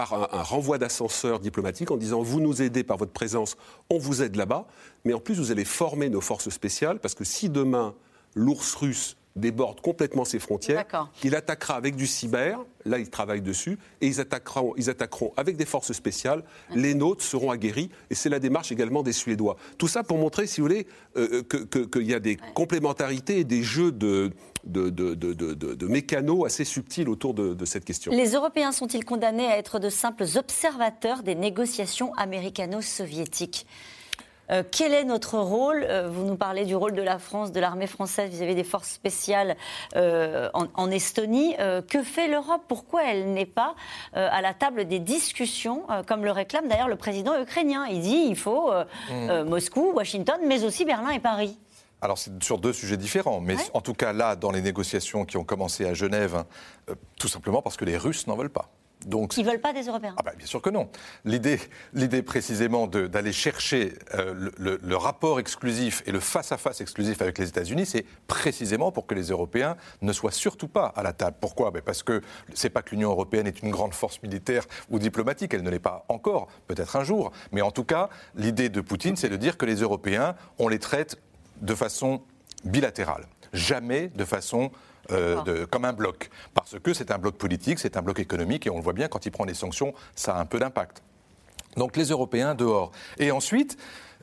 par 0.00 0.14
un, 0.14 0.42
renvoi 0.42 0.78
d'ascenseur 0.78 1.40
diplomatique 1.40 1.90
en 1.90 1.98
disant 1.98 2.22
vous 2.22 2.40
nous 2.40 2.62
aidez 2.62 2.84
par 2.84 2.96
votre 2.96 3.12
présence, 3.12 3.58
on 3.90 3.98
vous 3.98 4.22
aide 4.22 4.34
là-bas, 4.34 4.66
mais 5.04 5.12
en 5.12 5.20
plus 5.20 5.34
vous 5.34 5.50
allez 5.50 5.66
former 5.66 6.08
nos 6.08 6.22
forces 6.22 6.48
spéciales 6.48 7.00
parce 7.00 7.14
que 7.14 7.22
si 7.22 7.50
demain 7.50 7.94
l'ours 8.34 8.76
russe 8.76 9.18
déborde 9.36 9.82
complètement 9.82 10.24
ses 10.24 10.38
frontières, 10.38 10.86
il 11.22 11.34
attaquera 11.36 11.74
avec 11.74 11.96
du 11.96 12.06
cyber, 12.06 12.64
là 12.86 12.98
ils 12.98 13.10
travaillent 13.10 13.42
dessus, 13.42 13.78
et 14.00 14.06
ils 14.06 14.20
attaqueront, 14.20 14.72
ils 14.78 14.88
attaqueront 14.88 15.32
avec 15.36 15.56
des 15.56 15.66
forces 15.66 15.92
spéciales, 15.92 16.44
les 16.74 16.94
nôtres 16.94 17.22
seront 17.22 17.50
aguerris, 17.50 17.90
et 18.08 18.14
c'est 18.14 18.30
la 18.30 18.38
démarche 18.38 18.72
également 18.72 19.02
des 19.02 19.12
Suédois. 19.12 19.56
Tout 19.76 19.88
ça 19.88 20.02
pour 20.02 20.16
montrer, 20.16 20.46
si 20.46 20.60
vous 20.60 20.66
voulez, 20.66 20.86
euh, 21.16 21.42
euh, 21.54 21.86
qu'il 21.86 22.10
y 22.10 22.14
a 22.14 22.20
des 22.20 22.38
complémentarités 22.54 23.40
et 23.40 23.44
des 23.44 23.62
jeux 23.62 23.92
de, 23.92 24.30
de, 24.64 24.90
de, 24.90 25.14
de, 25.14 25.86
mécanos 25.86 26.46
assez 26.46 26.64
subtils 26.64 27.08
autour 27.08 27.34
de, 27.34 27.64
cette 27.64 27.84
question. 27.84 28.12
Les 28.12 28.32
Européens 28.32 28.72
sont-ils 28.72 29.04
condamnés 29.04 29.46
à 29.46 29.58
être 29.58 29.78
de 29.78 29.88
simples 29.88 30.24
observateurs 30.36 31.22
des 31.22 31.34
négociations 31.34 32.12
américano-soviétiques? 32.14 33.66
Euh, 34.50 34.62
quel 34.68 34.92
est 34.92 35.04
notre 35.04 35.38
rôle? 35.38 35.86
Euh, 35.88 36.08
Vous 36.08 36.24
nous 36.24 36.36
parlez 36.36 36.64
du 36.64 36.74
rôle 36.74 36.92
de 36.92 37.02
la 37.02 37.18
France, 37.18 37.52
de 37.52 37.60
l'armée 37.60 37.86
française 37.86 38.30
vis-à-vis 38.30 38.54
des 38.54 38.64
forces 38.64 38.90
spéciales 38.90 39.56
euh, 39.96 40.50
en, 40.54 40.90
Estonie. 40.90 41.54
que 41.88 42.02
fait 42.02 42.26
l'Europe? 42.26 42.62
Pourquoi 42.66 43.04
elle 43.04 43.32
n'est 43.32 43.46
pas 43.46 43.74
à 44.14 44.42
la 44.42 44.54
table 44.54 44.86
des 44.86 44.98
discussions, 44.98 45.84
comme 46.06 46.24
le 46.24 46.32
réclame 46.32 46.66
d'ailleurs 46.66 46.88
le 46.88 46.96
président 46.96 47.40
ukrainien? 47.40 47.86
Il 47.86 48.00
dit 48.00 48.26
il 48.28 48.36
faut 48.36 48.72
mm. 49.10 49.44
Moscou, 49.44 49.92
Washington, 49.94 50.40
mais 50.46 50.64
aussi 50.64 50.84
Berlin 50.84 51.10
et 51.10 51.20
Paris. 51.20 51.56
Alors 52.00 52.18
c'est 52.18 52.42
sur 52.42 52.58
deux 52.58 52.72
sujets 52.72 52.96
différents, 52.96 53.40
mais 53.40 53.56
en 53.74 53.80
tout 53.80 53.94
cas 53.94 54.12
là, 54.12 54.36
dans 54.36 54.50
les 54.50 54.62
négociations 54.62 55.24
qui 55.24 55.36
ont 55.36 55.44
commencé 55.44 55.86
à 55.86 55.94
Genève, 55.94 56.44
euh, 56.88 56.94
tout 57.18 57.28
simplement 57.28 57.62
parce 57.62 57.76
que 57.76 57.84
les 57.84 57.96
Russes 57.96 58.26
n'en 58.26 58.36
veulent 58.36 58.50
pas. 58.50 58.70
Donc, 59.06 59.36
Ils 59.36 59.44
ne 59.44 59.50
veulent 59.50 59.60
pas 59.60 59.72
des 59.72 59.84
Européens 59.84 60.14
ah 60.18 60.22
bah, 60.22 60.32
Bien 60.36 60.46
sûr 60.46 60.60
que 60.60 60.70
non. 60.70 60.90
L'idée, 61.24 61.58
l'idée 61.94 62.22
précisément 62.22 62.86
d'aller 62.86 63.32
chercher 63.32 63.94
euh, 64.14 64.50
le, 64.58 64.96
rapport 64.96 65.40
exclusif 65.40 66.02
et 66.06 66.12
le 66.12 66.20
face-à-face 66.20 66.80
exclusif 66.80 67.22
avec 67.22 67.38
les 67.38 67.48
États-Unis, 67.48 67.86
c'est 67.86 68.04
précisément 68.26 68.92
pour 68.92 69.06
que 69.06 69.14
les 69.14 69.28
Européens 69.28 69.76
ne 70.02 70.12
soient 70.12 70.32
surtout 70.32 70.68
pas 70.68 70.86
à 70.96 71.02
la 71.02 71.12
table. 71.12 71.36
Pourquoi? 71.40 71.70
Ben 71.70 71.80
Parce 71.80 72.02
que 72.02 72.20
ce 72.52 72.66
n'est 72.66 72.70
pas 72.70 72.82
que 72.82 72.90
l'Union 72.90 73.10
européenne 73.10 73.46
est 73.46 73.62
une 73.62 73.70
grande 73.70 73.94
force 73.94 74.22
militaire 74.22 74.64
ou 74.90 74.98
diplomatique, 74.98 75.54
elle 75.54 75.62
ne 75.62 75.70
l'est 75.70 75.78
pas 75.78 76.04
encore, 76.08 76.48
peut-être 76.66 76.96
un 76.96 77.04
jour. 77.04 77.32
Mais 77.52 77.62
en 77.62 77.70
tout 77.70 77.84
cas, 77.84 78.10
l'idée 78.34 78.68
de 78.68 78.82
Poutine, 78.82 79.16
c'est 79.16 79.30
de 79.30 79.36
dire 79.36 79.56
que 79.56 79.64
les 79.64 79.76
Européens, 79.76 80.34
on 80.58 80.68
les 80.68 80.78
traite 80.78 81.16
de 81.60 81.74
façon 81.74 82.22
bilatérale, 82.64 83.24
jamais 83.52 84.08
de 84.08 84.24
façon 84.24 84.70
euh, 85.10 85.66
comme 85.66 85.84
un 85.84 85.92
bloc. 85.92 86.30
Parce 86.54 86.78
que 86.78 86.94
c'est 86.94 87.10
un 87.10 87.18
bloc 87.18 87.36
politique, 87.36 87.78
c'est 87.78 87.96
un 87.96 88.02
bloc 88.02 88.18
économique, 88.18 88.66
et 88.66 88.70
on 88.70 88.76
le 88.76 88.82
voit 88.82 88.92
bien, 88.92 89.08
quand 89.08 89.26
il 89.26 89.32
prend 89.32 89.46
des 89.46 89.54
sanctions, 89.54 89.94
ça 90.14 90.36
a 90.36 90.40
un 90.40 90.46
peu 90.46 90.58
d'impact. 90.58 91.02
Donc 91.76 91.96
les 91.96 92.06
Européens 92.06 92.54
dehors. 92.54 92.92
Et 93.18 93.30
ensuite, 93.30 93.76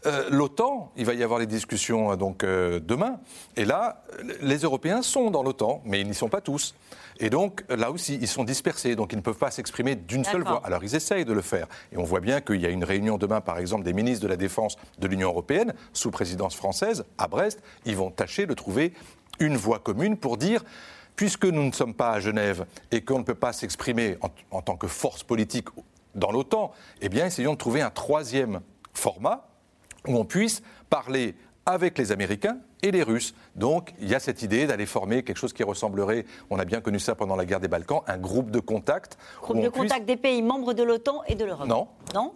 euh, 0.05 0.29
L'OTAN, 0.29 0.91
il 0.95 1.05
va 1.05 1.13
y 1.13 1.23
avoir 1.23 1.39
les 1.39 1.45
discussions 1.45 2.11
euh, 2.11 2.15
donc 2.15 2.43
demain, 2.43 3.19
et 3.55 3.65
là, 3.65 4.03
les 4.41 4.59
Européens 4.59 5.01
sont 5.01 5.31
dans 5.31 5.43
l'OTAN, 5.43 5.81
mais 5.85 6.01
ils 6.01 6.07
n'y 6.07 6.13
sont 6.13 6.29
pas 6.29 6.41
tous. 6.41 6.75
Et 7.19 7.29
donc, 7.29 7.63
là 7.69 7.89
aussi, 7.89 8.17
ils 8.21 8.27
sont 8.27 8.43
dispersés, 8.43 8.95
donc 8.95 9.11
ils 9.11 9.15
ne 9.15 9.21
peuvent 9.21 9.37
pas 9.37 9.49
s'exprimer 9.49 9.95
d'une 9.95 10.23
seule 10.23 10.43
voix. 10.43 10.61
Alors, 10.63 10.83
ils 10.83 10.95
essayent 10.95 11.25
de 11.25 11.33
le 11.33 11.41
faire. 11.41 11.67
Et 11.91 11.97
on 11.97 12.03
voit 12.03 12.19
bien 12.19 12.41
qu'il 12.41 12.61
y 12.61 12.65
a 12.65 12.69
une 12.69 12.83
réunion 12.83 13.17
demain, 13.17 13.41
par 13.41 13.57
exemple, 13.57 13.83
des 13.83 13.93
ministres 13.93 14.21
de 14.21 14.27
la 14.27 14.37
Défense 14.37 14.77
de 14.99 15.07
l'Union 15.07 15.29
européenne, 15.29 15.73
sous 15.93 16.11
présidence 16.11 16.55
française, 16.55 17.05
à 17.17 17.27
Brest. 17.27 17.63
Ils 17.85 17.95
vont 17.95 18.11
tâcher 18.11 18.45
de 18.45 18.53
trouver 18.53 18.93
une 19.39 19.57
voie 19.57 19.79
commune 19.79 20.17
pour 20.17 20.37
dire 20.37 20.63
puisque 21.17 21.45
nous 21.45 21.63
ne 21.63 21.71
sommes 21.71 21.95
pas 21.95 22.11
à 22.11 22.19
Genève 22.21 22.65
et 22.91 23.03
qu'on 23.03 23.19
ne 23.19 23.23
peut 23.23 23.35
pas 23.35 23.51
s'exprimer 23.51 24.17
en, 24.51 24.61
tant 24.61 24.77
que 24.77 24.87
force 24.87 25.23
politique 25.23 25.67
dans 26.15 26.31
l'OTAN, 26.31 26.71
eh 27.01 27.09
bien, 27.09 27.25
essayons 27.25 27.53
de 27.53 27.57
trouver 27.57 27.81
un 27.81 27.89
troisième 27.89 28.61
format 28.93 29.49
où 30.07 30.17
on 30.17 30.25
puisse 30.25 30.61
parler 30.89 31.35
avec 31.67 31.97
les 31.97 32.13
Américains 32.13 32.57
et 32.81 32.91
les 32.91 33.03
Russes. 33.03 33.35
Donc 33.55 33.93
il 33.99 34.07
y 34.07 34.15
a 34.15 34.19
cette 34.21 34.41
idée 34.41 34.67
d'aller 34.67 34.85
former 34.85 35.23
quelque 35.23 35.37
chose 35.37 35.51
qui 35.51 35.63
ressemblerait, 35.63 36.25
on 36.49 36.59
a 36.59 36.65
bien 36.65 36.79
connu 36.79 36.97
ça 36.97 37.13
pendant 37.13 37.35
la 37.35 37.45
guerre 37.45 37.59
des 37.59 37.67
Balkans, 37.67 38.01
un 38.07 38.17
groupe 38.17 38.51
de 38.51 38.59
contact. 38.59 39.17
Groupe 39.41 39.61
de 39.61 39.67
contact 39.67 40.05
des 40.05 40.15
pays 40.15 40.41
membres 40.41 40.73
de 40.73 40.81
l'OTAN 40.81 41.23
et 41.27 41.35
de 41.35 41.43
l'Europe 41.43 41.67
Non. 41.67 41.89
Non? 42.15 42.33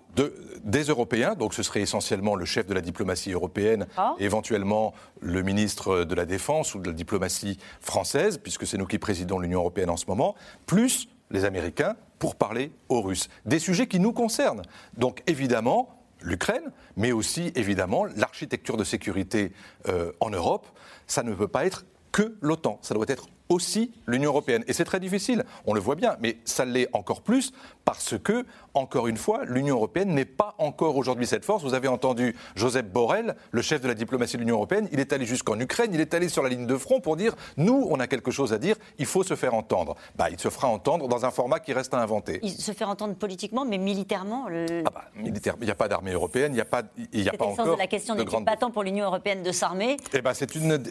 Des 0.65 0.83
Européens, 0.83 1.35
donc 1.35 1.53
ce 1.53 1.63
serait 1.63 1.79
essentiellement 1.79 2.35
le 2.35 2.43
chef 2.43 2.67
de 2.67 2.73
la 2.73 2.81
diplomatie 2.81 3.31
européenne, 3.31 3.87
ah. 3.95 4.15
éventuellement 4.19 4.93
le 5.21 5.41
ministre 5.43 6.03
de 6.03 6.15
la 6.15 6.25
Défense 6.25 6.75
ou 6.75 6.79
de 6.79 6.89
la 6.89 6.93
diplomatie 6.93 7.57
française, 7.79 8.37
puisque 8.37 8.67
c'est 8.67 8.77
nous 8.77 8.85
qui 8.85 8.99
présidons 8.99 9.39
l'Union 9.39 9.59
européenne 9.59 9.89
en 9.89 9.97
ce 9.97 10.07
moment, 10.07 10.35
plus 10.65 11.07
les 11.29 11.45
Américains 11.45 11.95
pour 12.19 12.35
parler 12.35 12.71
aux 12.89 13.01
Russes. 13.01 13.29
Des 13.45 13.59
sujets 13.59 13.87
qui 13.87 14.01
nous 14.01 14.11
concernent. 14.11 14.63
Donc 14.97 15.23
évidemment, 15.25 16.00
l'Ukraine, 16.21 16.71
mais 16.97 17.11
aussi 17.11 17.51
évidemment 17.55 18.05
l'architecture 18.15 18.77
de 18.77 18.83
sécurité 18.83 19.51
euh, 19.87 20.11
en 20.19 20.29
Europe. 20.29 20.67
Ça 21.07 21.23
ne 21.23 21.33
peut 21.33 21.47
pas 21.47 21.65
être 21.65 21.85
que 22.11 22.35
l'OTAN, 22.41 22.79
ça 22.81 22.93
doit 22.93 23.05
être 23.07 23.27
aussi 23.49 23.91
l'Union 24.07 24.29
européenne. 24.29 24.63
Et 24.67 24.73
c'est 24.73 24.85
très 24.85 24.99
difficile, 24.99 25.43
on 25.65 25.73
le 25.73 25.79
voit 25.79 25.95
bien, 25.95 26.15
mais 26.19 26.37
ça 26.45 26.65
l'est 26.65 26.89
encore 26.93 27.21
plus 27.21 27.53
parce 27.85 28.17
que, 28.17 28.45
encore 28.73 29.07
une 29.07 29.17
fois, 29.17 29.41
l'Union 29.45 29.75
européenne 29.75 30.13
n'est 30.13 30.25
pas 30.25 30.55
encore 30.57 30.95
aujourd'hui 30.97 31.27
cette 31.27 31.45
force. 31.45 31.63
Vous 31.63 31.73
avez 31.73 31.87
entendu 31.87 32.35
Joseph 32.55 32.85
Borrell, 32.85 33.35
le 33.51 33.61
chef 33.61 33.81
de 33.81 33.87
la 33.87 33.93
diplomatie 33.93 34.37
de 34.37 34.41
l'Union 34.41 34.55
européenne, 34.55 34.87
il 34.91 34.99
est 34.99 35.13
allé 35.13 35.25
jusqu'en 35.25 35.59
Ukraine, 35.59 35.91
il 35.93 35.99
est 35.99 36.13
allé 36.13 36.29
sur 36.29 36.43
la 36.43 36.49
ligne 36.49 36.67
de 36.67 36.77
front 36.77 37.01
pour 37.01 37.15
dire 37.15 37.35
nous, 37.57 37.87
on 37.89 37.99
a 37.99 38.07
quelque 38.07 38.31
chose 38.31 38.53
à 38.53 38.57
dire, 38.57 38.75
il 38.97 39.05
faut 39.05 39.23
se 39.23 39.35
faire 39.35 39.53
entendre. 39.53 39.95
Bah, 40.15 40.29
il 40.29 40.39
se 40.39 40.49
fera 40.49 40.67
entendre 40.67 41.07
dans 41.07 41.25
un 41.25 41.31
format 41.31 41.59
qui 41.59 41.73
reste 41.73 41.93
à 41.93 41.99
inventer. 41.99 42.39
Il 42.43 42.51
se 42.51 42.71
fait 42.71 42.85
entendre 42.85 43.15
politiquement, 43.15 43.65
mais 43.65 43.77
militairement 43.77 44.47
le... 44.47 44.83
ah 44.85 44.89
bah, 44.93 45.05
militaire, 45.15 45.55
il 45.59 45.65
n'y 45.65 45.71
a 45.71 45.75
pas 45.75 45.87
d'armée 45.87 46.11
européenne, 46.11 46.51
il 46.53 46.55
n'y 46.55 46.61
a 46.61 46.65
pas, 46.65 46.83
il 47.11 47.21
y 47.21 47.29
a 47.29 47.33
pas 47.33 47.45
encore. 47.45 47.75
de 47.75 47.79
la 47.79 47.87
question 47.87 48.15
n'est-il 48.15 48.45
pas 48.45 48.57
temps 48.57 48.71
pour 48.71 48.83
l'Union 48.83 49.05
européenne 49.05 49.43
de 49.43 49.51
s'armer 49.51 49.97
Eh 50.13 50.21
ben, 50.21 50.33
c'est 50.33 50.55
une, 50.55 50.81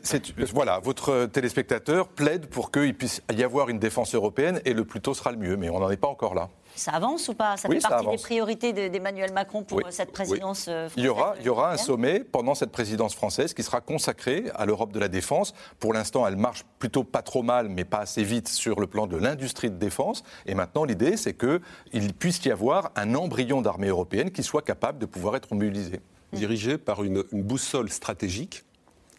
voilà, 0.52 0.78
votre 0.78 1.26
téléspectateur 1.26 2.08
plaide 2.08 2.46
pour 2.46 2.70
qu'il 2.70 2.96
puisse 2.96 3.22
y 3.32 3.42
avoir 3.42 3.68
une 3.68 3.78
défense 3.78 4.14
européenne 4.14 4.60
et 4.64 4.74
le 4.74 4.84
plus 4.84 5.00
tôt 5.00 5.14
sera 5.14 5.32
le 5.32 5.38
mieux, 5.38 5.56
mais 5.56 5.70
on 5.70 5.80
n'en 5.80 5.90
est 5.90 5.96
pas 5.96 6.08
encore 6.08 6.34
là. 6.34 6.48
Ça 6.74 6.92
avance 6.92 7.28
ou 7.28 7.34
pas? 7.34 7.56
Ça 7.56 7.68
fait 7.68 7.80
partie 7.80 8.06
des 8.06 8.16
priorités 8.16 8.72
d'Emmanuel 8.72 9.32
Macron 9.32 9.62
pour 9.62 9.82
cette 9.90 10.12
présidence 10.12 10.64
française 10.64 10.92
il 10.96 11.04
y 11.04 11.08
aura, 11.08 11.34
il 11.40 11.46
y 11.46 11.48
aura 11.48 11.72
un 11.72 11.76
sommet 11.76 12.20
pendant 12.20 12.54
cette 12.54 12.70
présidence 12.70 13.14
française 13.14 13.54
qui 13.54 13.62
sera 13.62 13.80
consacré 13.80 14.44
à 14.54 14.66
l'Europe 14.66 14.92
de 14.92 14.98
la 14.98 15.08
défense. 15.08 15.54
Pour 15.78 15.92
l'instant, 15.92 16.26
elle 16.26 16.36
marche 16.36 16.64
plutôt 16.78 17.04
pas 17.04 17.22
trop 17.22 17.42
mal, 17.42 17.68
mais 17.68 17.84
pas 17.84 17.98
assez 17.98 18.22
vite 18.22 18.48
sur 18.48 18.80
le 18.80 18.86
plan 18.86 19.06
de 19.06 19.16
l'industrie 19.16 19.70
de 19.70 19.76
défense. 19.76 20.22
Et 20.46 20.54
maintenant, 20.54 20.84
l'idée, 20.84 21.16
c'est 21.16 21.34
qu'il 21.34 22.14
puisse 22.14 22.44
y 22.44 22.50
avoir 22.50 22.92
un 22.96 23.14
embryon 23.14 23.62
d'armée 23.62 23.88
européenne 23.88 24.30
qui 24.30 24.42
soit 24.42 24.62
capable 24.62 24.98
de 24.98 25.06
pouvoir 25.06 25.36
être 25.36 25.52
mobilisé. 25.52 26.00
Dirigé 26.32 26.78
par 26.78 27.02
une 27.02 27.24
boussole 27.32 27.90
stratégique 27.90 28.64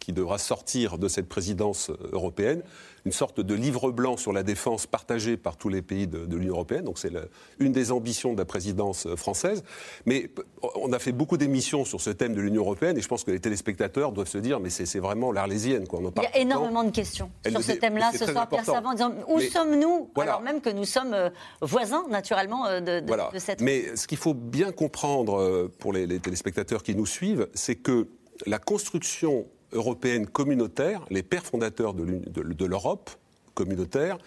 qui 0.02 0.12
devra 0.14 0.38
sortir 0.38 0.98
de 0.98 1.08
cette 1.08 1.30
présidence 1.30 1.92
européenne, 2.12 2.64
une 3.06 3.12
sorte 3.12 3.40
de 3.40 3.54
livre 3.54 3.92
blanc 3.92 4.18
sur 4.18 4.34
la 4.34 4.44
défense 4.44 4.86
partagé 4.86 5.38
par 5.38 5.58
tous 5.58 5.70
les 5.70 5.82
pays 5.82 6.08
de, 6.08 6.36
l'Union 6.36 6.54
européenne. 6.54 6.86
Donc 6.86 6.98
c'est 6.98 7.12
une 7.60 7.72
des 7.72 7.92
ambitions 7.92 8.34
de 8.34 8.38
la 8.38 8.46
présidence 8.46 9.08
française. 9.16 9.64
Mais 10.06 10.30
on 10.76 10.92
a 10.92 11.00
fait 11.00 11.12
beaucoup 11.12 11.38
d'émissions 11.38 11.86
sur 11.86 12.02
ce 12.02 12.10
thème 12.10 12.34
de 12.34 12.42
l'Union 12.42 12.62
européenne 12.62 12.98
et 12.98 13.02
je 13.02 13.08
pense 13.08 13.24
que 13.24 13.32
les 13.32 13.40
téléspectateurs 13.40 14.12
doivent 14.12 14.28
se 14.28 14.38
dire 14.38 14.60
mais 14.60 14.70
c'est 14.70 15.00
vraiment 15.00 15.32
l'arlésienne. 15.32 15.88
Quoi. 15.88 16.02
Il 16.18 16.24
y 16.24 16.26
a 16.26 16.38
énormément 16.38 16.84
de 16.84 16.92
questions 16.92 17.32
sur 17.48 17.62
ce 17.62 17.74
thème-là 17.74 18.12
ce 18.18 18.26
soir, 18.26 18.50
Pierre 18.50 18.66
Savant, 18.66 18.90
en 18.90 18.94
disant 18.94 19.14
où 19.28 19.40
sommes-nous 19.40 20.10
alors 20.18 20.42
même 20.42 20.62
que 20.62 20.70
nous 20.70 20.86
sommes 20.86 21.14
euh, 21.14 21.30
voisins 21.62 22.06
naturellement 22.10 22.66
euh, 22.66 22.80
de, 22.80 23.00
de, 23.00 23.40
cette... 23.40 23.62
Mais 23.62 23.96
ce 23.96 24.08
qu'il 24.08 24.18
faut 24.18 24.34
bien 24.34 24.72
comprendre 24.72 25.40
euh, 25.40 25.72
pour 25.80 25.94
les 25.94 26.20
téléspectateurs 26.20 26.84
qui 26.84 26.96
nous 26.96 27.06
suivent, 27.06 27.48
c'est 27.54 27.76
que 27.76 28.08
la 28.46 28.60
construction 28.60 29.46
européenne 29.74 30.28
communautaire, 30.28 31.06
les 31.10 31.24
pères 31.24 31.46
fondateurs 31.46 31.94
de 31.94 32.66
l'Europe 32.66 33.10
communautaire, 33.54 34.18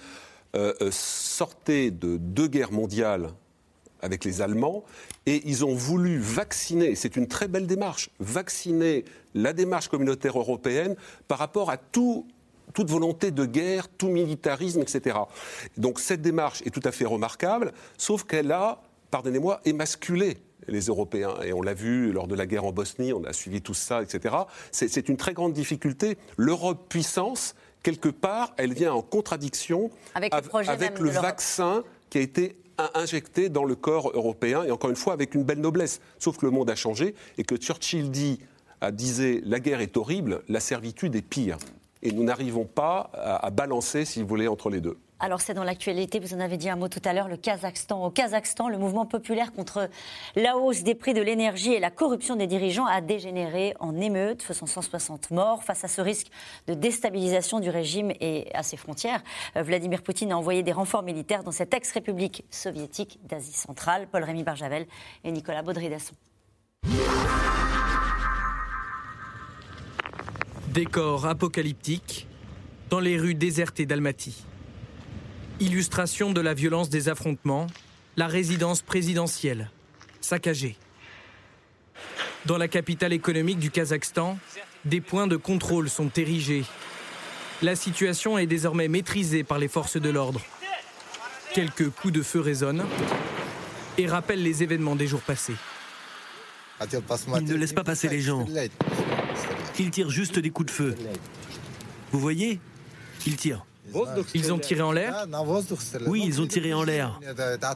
euh, 0.55 0.73
euh, 0.83 0.91
sortaient 0.93 1.91
de 1.91 2.17
deux 2.17 2.47
guerres 2.47 2.71
mondiales 2.71 3.31
avec 4.03 4.25
les 4.25 4.41
Allemands 4.41 4.85
et 5.27 5.43
ils 5.47 5.65
ont 5.65 5.75
voulu 5.75 6.19
vacciner, 6.19 6.95
c'est 6.95 7.17
une 7.17 7.27
très 7.27 7.49
belle 7.49 7.67
démarche, 7.67 8.11
vacciner 8.21 9.05
la 9.35 9.53
démarche 9.53 9.89
communautaire 9.89 10.39
européenne 10.39 10.95
par 11.27 11.39
rapport 11.39 11.71
à 11.71 11.77
toute 11.77 12.25
volonté 12.79 13.33
de 13.33 13.47
guerre, 13.47 13.89
tout 13.89 14.07
militarisme, 14.07 14.81
etc. 14.81 15.19
Donc 15.77 15.99
cette 15.99 16.23
démarche 16.23 16.63
est 16.63 16.71
tout 16.71 16.83
à 16.85 16.93
fait 16.93 17.07
remarquable, 17.07 17.73
sauf 17.99 18.23
qu'elle 18.23 18.53
a, 18.53 18.81
pardonnez-moi, 19.11 19.61
émasculé 19.65 20.37
les 20.69 20.87
Européens. 20.87 21.35
Et 21.45 21.53
on 21.53 21.63
l'a 21.63 21.75
vu 21.75 22.13
lors 22.13 22.27
de 22.27 22.35
la 22.35 22.47
guerre 22.47 22.65
en 22.65 22.73
Bosnie, 22.73 23.13
on 23.13 23.25
a 23.25 23.33
suivi 23.33 23.63
tout 23.63 23.75
ça, 23.75 24.03
etc. 24.03 24.35
C'est 24.73 25.09
une 25.09 25.17
très 25.17 25.33
grande 25.33 25.53
difficulté. 25.53 26.19
L'Europe 26.37 26.89
puissance, 26.89 27.55
quelque 27.83 28.09
part, 28.09 28.55
elle 28.57 28.73
vient 28.73 28.93
en 28.93 29.03
contradiction 29.03 29.91
avec 30.15 30.99
le, 30.99 31.11
vaccin 31.11 31.85
qui 32.11 32.19
a 32.19 32.21
été 32.21 32.57
injecté 32.95 33.49
dans 33.49 33.65
le 33.65 33.75
corps 33.77 34.11
européen, 34.15 34.65
et 34.65 34.71
encore 34.71 34.91
une 34.91 34.97
fois 34.97 35.13
avec 35.13 35.35
une 35.35 35.45
belle 35.45 35.61
noblesse. 35.61 36.01
Sauf 36.19 36.39
que 36.39 36.47
le 36.47 36.53
monde 36.53 36.71
a 36.71 36.75
changé 36.75 37.15
et 37.39 37.45
que 37.45 37.57
Churchill 37.57 38.11
dit, 38.11 38.41
disait 38.93 39.41
la 39.45 39.61
guerre 39.61 39.81
est 39.81 39.97
horrible, 39.97 40.43
la 40.49 40.61
servitude 40.61 41.15
est 41.15 41.23
pire. 41.23 41.59
Et 42.03 42.13
nous 42.13 42.25
n'arrivons 42.25 42.67
pas 42.67 43.11
à 43.15 43.49
balancer, 43.51 44.05
si 44.05 44.21
vous 44.21 44.29
voulez, 44.29 44.47
entre 44.47 44.69
les 44.69 44.83
deux. 44.83 44.99
Alors 45.25 45.41
c'est 45.41 45.55
dans 45.55 45.65
l'actualité, 45.65 46.21
vous 46.21 46.35
en 46.35 46.41
avez 46.41 46.59
dit 46.59 46.69
un 46.69 46.77
mot 46.77 46.89
tout 46.89 47.01
à 47.03 47.15
l'heure, 47.15 47.29
le 47.29 47.39
Kazakhstan. 47.39 48.05
Au 48.05 48.11
Kazakhstan, 48.11 48.69
le 48.69 48.77
mouvement 48.77 49.07
populaire 49.07 49.55
contre 49.55 49.89
la 50.37 50.59
hausse 50.59 50.83
des 50.83 50.95
prix 50.95 51.15
de 51.15 51.23
l'énergie 51.23 51.73
et 51.73 51.81
la 51.81 51.91
corruption 51.91 52.37
des 52.37 52.47
dirigeants 52.47 52.85
a 52.85 53.01
dégénéré 53.01 53.73
en 53.81 53.99
émeute, 53.99 54.43
faisant 54.43 54.67
160 54.67 55.31
morts. 55.31 55.65
Face 55.65 55.83
à 55.83 55.89
ce 55.89 56.03
risque 56.03 56.27
de 56.67 56.75
déstabilisation 56.75 57.59
du 57.59 57.71
régime 57.71 58.13
et 58.21 58.51
à 58.53 58.63
ses 58.63 58.77
frontières, 58.77 59.23
euh, 59.57 59.63
Vladimir 59.63 60.03
Poutine 60.03 60.31
a 60.31 60.37
envoyé 60.37 60.63
des 60.63 60.73
renforts 60.73 61.03
militaires 61.03 61.43
dans 61.43 61.53
cette 61.53 61.73
ex-république 61.73 62.45
soviétique 62.51 63.19
d'Asie 63.27 63.55
centrale. 63.55 64.07
Paul-Rémy 64.13 64.43
Barjavel 64.43 64.87
et 65.25 65.33
Nicolas 65.33 65.63
Baudry-Dasson. 65.63 66.13
Décor 70.69 71.25
apocalyptique 71.25 72.27
dans 72.91 73.01
les 73.01 73.17
rues 73.17 73.35
désertées 73.35 73.87
d'Almaty. 73.87 74.45
Illustration 75.61 76.33
de 76.33 76.41
la 76.41 76.53
violence 76.53 76.91
des 76.91 77.09
affrontements, 77.09 77.69
la 78.17 78.27
résidence 78.27 78.83
présidentielle, 78.83 79.71
saccagée. 80.21 80.77
Dans 82.45 82.59
la 82.59 82.67
capitale 82.67 83.13
économique 83.13 83.61
du 83.61 83.71
Kazakhstan, 83.71 84.37
des 84.85 85.01
points 85.01 85.29
de 85.29 85.37
contrôle 85.37 85.89
sont 85.89 86.11
érigés. 86.17 86.65
La 87.63 87.77
situation 87.77 88.37
est 88.37 88.47
désormais 88.47 88.89
maîtrisée 88.89 89.45
par 89.45 89.59
les 89.59 89.69
forces 89.69 89.97
de 89.97 90.11
l'ordre. 90.11 90.41
Quelques 91.55 91.89
coups 91.89 92.13
de 92.13 92.23
feu 92.23 92.41
résonnent 92.41 92.85
et 93.97 94.09
rappellent 94.09 94.43
les 94.43 94.65
événements 94.65 94.97
des 94.97 95.07
jours 95.07 95.23
passés. 95.23 95.55
Il 97.39 97.45
ne 97.45 97.55
laisse 97.55 97.73
pas 97.73 97.85
passer 97.85 98.09
les 98.09 98.21
gens. 98.21 98.45
Ils 99.79 99.91
tirent 99.91 100.11
juste 100.11 100.41
des 100.41 100.51
coups 100.51 100.67
de 100.67 100.73
feu. 100.73 100.97
Vous 102.11 102.19
voyez 102.19 102.59
Ils 103.25 103.37
tirent. 103.37 103.65
Ils 104.35 104.53
ont 104.53 104.59
tiré 104.59 104.81
en 104.83 104.93
l'air 104.93 105.27
Oui, 106.07 106.23
ils 106.25 106.41
ont 106.41 106.47
tiré 106.47 106.73
en 106.73 106.83
l'air. 106.83 107.21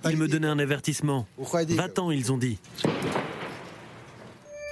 Ils 0.09 0.17
me 0.17 0.29
donnaient 0.29 0.49
un 0.49 0.59
avertissement. 0.59 1.27
Va-t'en, 1.69 2.11
ils 2.11 2.33
ont 2.33 2.39
dit. 2.39 2.59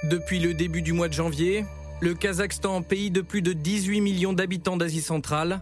Depuis 0.03 0.39
le 0.39 0.53
début 0.53 0.81
du 0.81 0.93
mois 0.93 1.07
de 1.07 1.13
janvier, 1.13 1.65
le 2.01 2.13
Kazakhstan, 2.13 2.81
pays 2.81 3.11
de 3.11 3.21
plus 3.21 3.41
de 3.41 3.53
18 3.53 4.01
millions 4.01 4.33
d'habitants 4.33 4.77
d'Asie 4.77 5.01
centrale, 5.01 5.61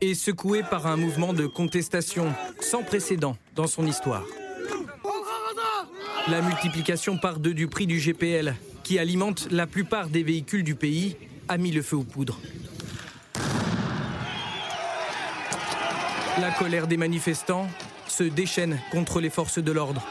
est 0.00 0.14
secoué 0.14 0.62
par 0.62 0.86
un 0.86 0.96
mouvement 0.96 1.32
de 1.32 1.46
contestation 1.46 2.32
sans 2.60 2.82
précédent 2.82 3.36
dans 3.54 3.66
son 3.66 3.86
histoire. 3.86 4.24
La 6.28 6.40
multiplication 6.40 7.18
par 7.18 7.38
deux 7.38 7.54
du 7.54 7.66
prix 7.66 7.86
du 7.86 7.98
GPL, 7.98 8.54
qui 8.84 8.98
alimente 8.98 9.48
la 9.50 9.66
plupart 9.66 10.08
des 10.08 10.22
véhicules 10.22 10.64
du 10.64 10.74
pays, 10.74 11.16
a 11.48 11.58
mis 11.58 11.72
le 11.72 11.82
feu 11.82 11.96
aux 11.96 12.04
poudres. 12.04 12.38
La 16.40 16.50
colère 16.50 16.86
des 16.86 16.96
manifestants 16.96 17.68
se 18.08 18.24
déchaîne 18.24 18.80
contre 18.90 19.20
les 19.20 19.30
forces 19.30 19.58
de 19.58 19.72
l'ordre. 19.72 20.02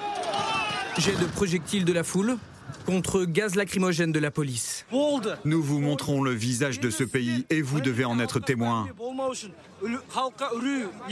Jet 0.97 1.19
de 1.19 1.25
projectiles 1.25 1.85
de 1.85 1.93
la 1.93 2.03
foule 2.03 2.37
contre 2.85 3.25
gaz 3.25 3.55
lacrymogène 3.55 4.11
de 4.11 4.19
la 4.19 4.29
police. 4.31 4.85
Nous 5.45 5.63
vous 5.63 5.79
montrons 5.79 6.21
le 6.21 6.31
visage 6.31 6.79
de 6.79 6.89
ce 6.89 7.03
pays 7.03 7.45
et 7.49 7.61
vous 7.61 7.81
devez 7.81 8.05
en 8.05 8.19
être 8.19 8.39
témoin. 8.39 8.87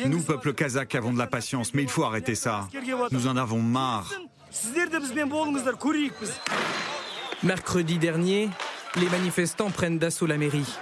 Nous, 0.06 0.22
peuple 0.22 0.54
kazakh, 0.54 0.96
avons 0.96 1.14
de 1.14 1.18
la 1.18 1.28
patience, 1.28 1.74
mais 1.74 1.84
il 1.84 1.90
faut 1.90 2.04
arrêter 2.04 2.36
ça. 2.36 2.68
Nous 3.12 3.28
en 3.28 3.36
avons 3.36 3.62
marre. 3.62 4.14
Mercredi 7.44 7.98
dernier, 7.98 8.50
les 8.96 9.10
manifestants 9.10 9.72
prennent 9.72 10.00
d'assaut 10.00 10.28
la 10.28 10.38
mairie. 10.38 10.78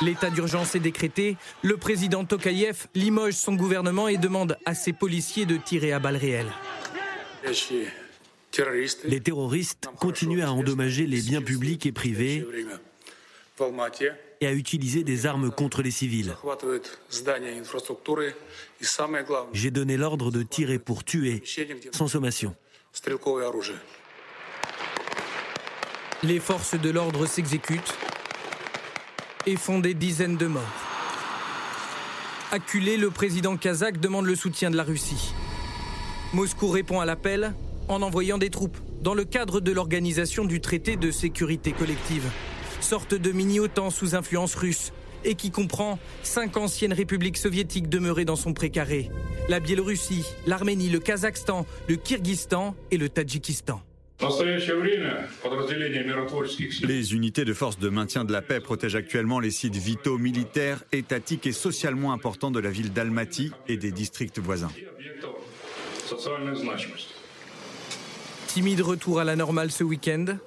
L'état 0.00 0.30
d'urgence 0.30 0.74
est 0.74 0.80
décrété, 0.80 1.36
le 1.62 1.76
président 1.76 2.24
Tokayev 2.24 2.86
limoge 2.94 3.34
son 3.34 3.54
gouvernement 3.54 4.06
et 4.06 4.16
demande 4.16 4.56
à 4.64 4.74
ses 4.74 4.92
policiers 4.92 5.44
de 5.44 5.56
tirer 5.56 5.92
à 5.92 5.98
balles 5.98 6.16
réelles. 6.16 6.52
Les 9.04 9.20
terroristes 9.20 9.88
continuent 9.98 10.42
à 10.42 10.52
endommager 10.52 11.06
les 11.06 11.20
biens 11.20 11.42
publics 11.42 11.84
et 11.86 11.92
privés 11.92 12.46
et 14.40 14.46
à 14.46 14.52
utiliser 14.52 15.02
des 15.02 15.26
armes 15.26 15.50
contre 15.50 15.82
les 15.82 15.90
civils. 15.90 16.34
J'ai 19.52 19.70
donné 19.70 19.96
l'ordre 19.96 20.30
de 20.30 20.42
tirer 20.42 20.78
pour 20.78 21.04
tuer, 21.04 21.42
sans 21.92 22.06
sommation. 22.08 22.54
Les 26.22 26.40
forces 26.40 26.74
de 26.74 26.90
l'ordre 26.90 27.26
s'exécutent 27.26 27.94
et 29.48 29.56
font 29.56 29.78
des 29.78 29.94
dizaines 29.94 30.36
de 30.36 30.46
morts. 30.46 30.62
Acculé, 32.52 32.98
le 32.98 33.10
président 33.10 33.56
kazakh 33.56 33.98
demande 33.98 34.26
le 34.26 34.36
soutien 34.36 34.70
de 34.70 34.76
la 34.76 34.82
Russie. 34.82 35.32
Moscou 36.34 36.68
répond 36.68 37.00
à 37.00 37.06
l'appel 37.06 37.54
en 37.88 38.02
envoyant 38.02 38.36
des 38.36 38.50
troupes 38.50 38.76
dans 39.00 39.14
le 39.14 39.24
cadre 39.24 39.60
de 39.60 39.72
l'organisation 39.72 40.44
du 40.44 40.60
traité 40.60 40.96
de 40.96 41.10
sécurité 41.10 41.72
collective, 41.72 42.30
sorte 42.82 43.14
de 43.14 43.32
mini-OTAN 43.32 43.88
sous 43.88 44.14
influence 44.14 44.54
russe 44.54 44.92
et 45.24 45.34
qui 45.34 45.50
comprend 45.50 45.98
cinq 46.22 46.58
anciennes 46.58 46.92
républiques 46.92 47.38
soviétiques 47.38 47.88
demeurées 47.88 48.26
dans 48.26 48.36
son 48.36 48.52
précaré 48.52 49.10
la 49.48 49.60
Biélorussie, 49.60 50.26
l'Arménie, 50.46 50.90
le 50.90 50.98
Kazakhstan, 50.98 51.64
le 51.88 51.96
Kyrgyzstan 51.96 52.74
et 52.90 52.98
le 52.98 53.08
Tadjikistan. 53.08 53.80
Les 56.82 57.14
unités 57.14 57.44
de 57.44 57.52
force 57.52 57.78
de 57.78 57.88
maintien 57.88 58.24
de 58.24 58.32
la 58.32 58.42
paix 58.42 58.58
protègent 58.60 58.96
actuellement 58.96 59.38
les 59.38 59.52
sites 59.52 59.76
vitaux 59.76 60.18
militaires, 60.18 60.82
étatiques 60.90 61.46
et 61.46 61.52
socialement 61.52 62.12
importants 62.12 62.50
de 62.50 62.58
la 62.58 62.70
ville 62.70 62.92
d'Almaty 62.92 63.52
et 63.68 63.76
des 63.76 63.92
districts 63.92 64.40
voisins. 64.40 64.70
Timide 68.48 68.80
retour 68.80 69.20
à 69.20 69.24
la 69.24 69.36
normale 69.36 69.70
ce 69.70 69.84
week-end, 69.84 70.38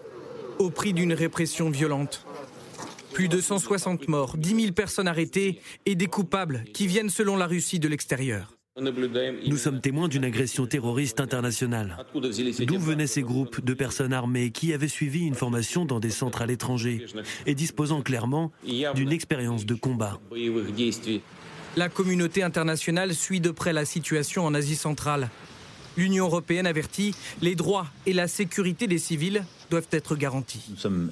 au 0.60 0.70
prix 0.70 0.92
d'une 0.94 1.14
répression 1.14 1.70
violente. 1.70 2.26
Plus 3.14 3.30
de 3.30 3.40
160 3.40 4.08
morts, 4.08 4.38
10 4.38 4.62
000 4.62 4.74
personnes 4.74 5.08
arrêtées 5.08 5.62
et 5.86 5.96
des 5.96 6.08
coupables 6.08 6.64
qui 6.74 6.88
viennent 6.88 7.10
selon 7.10 7.38
la 7.38 7.48
Russie 7.48 7.80
de 7.80 7.88
l'extérieur. 7.88 8.58
Nous 9.48 9.58
sommes 9.58 9.80
témoins 9.80 10.08
d'une 10.08 10.26
agression 10.26 10.66
terroriste 10.66 11.20
internationale. 11.20 11.98
D'où 12.14 12.80
venaient 12.80 13.08
ces 13.08 13.22
groupes 13.22 13.64
de 13.64 13.74
personnes 13.74 14.14
armées 14.14 14.52
qui 14.52 14.74
avaient 14.74 14.88
suivi 14.88 15.26
une 15.26 15.36
formation 15.36 15.86
dans 15.86 16.00
des 16.00 16.10
centres 16.10 16.42
à 16.42 16.46
l'étranger 16.46 17.06
et 17.46 17.56
disposant 17.56 18.02
clairement 18.02 18.52
d'une 18.96 19.12
expérience 19.12 19.66
de 19.66 19.76
combat 19.76 20.20
La 21.78 21.90
communauté 21.90 22.44
internationale 22.44 23.14
suit 23.14 23.40
de 23.40 23.52
près 23.52 23.74
la 23.74 23.86
situation 23.86 24.46
en 24.46 24.54
Asie 24.54 24.76
centrale. 24.76 25.30
L'Union 25.98 26.26
européenne 26.26 26.68
avertit, 26.68 27.14
les 27.42 27.56
droits 27.56 27.88
et 28.06 28.14
la 28.14 28.28
sécurité 28.28 28.88
des 28.88 28.98
civils 28.98 29.44
doivent 29.70 29.90
être 29.92 30.16
garantis. 30.16 30.66
Nous 30.70 30.78
sommes 30.78 31.12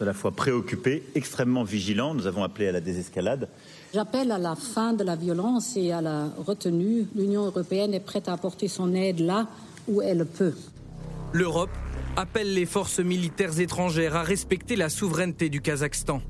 à 0.00 0.04
la 0.04 0.14
fois 0.14 0.30
préoccupés, 0.30 1.02
extrêmement 1.14 1.64
vigilants. 1.64 2.14
Nous 2.14 2.26
avons 2.26 2.44
appelé 2.44 2.68
à 2.68 2.72
la 2.72 2.80
désescalade. 2.80 3.48
J'appelle 3.94 4.32
à 4.32 4.38
la 4.38 4.54
fin 4.54 4.92
de 4.92 5.02
la 5.02 5.16
violence 5.16 5.76
et 5.76 5.92
à 5.92 6.02
la 6.02 6.26
retenue. 6.36 7.06
L'Union 7.16 7.46
européenne 7.46 7.94
est 7.94 8.00
prête 8.00 8.28
à 8.28 8.34
apporter 8.34 8.68
son 8.68 8.94
aide 8.94 9.20
là 9.20 9.46
où 9.88 10.02
elle 10.02 10.26
peut. 10.26 10.54
L'Europe 11.32 11.70
appelle 12.16 12.52
les 12.52 12.66
forces 12.66 13.00
militaires 13.00 13.58
étrangères 13.58 14.14
à 14.16 14.22
respecter 14.22 14.76
la 14.76 14.90
souveraineté 14.90 15.48
du 15.48 15.62
Kazakhstan. 15.62 16.20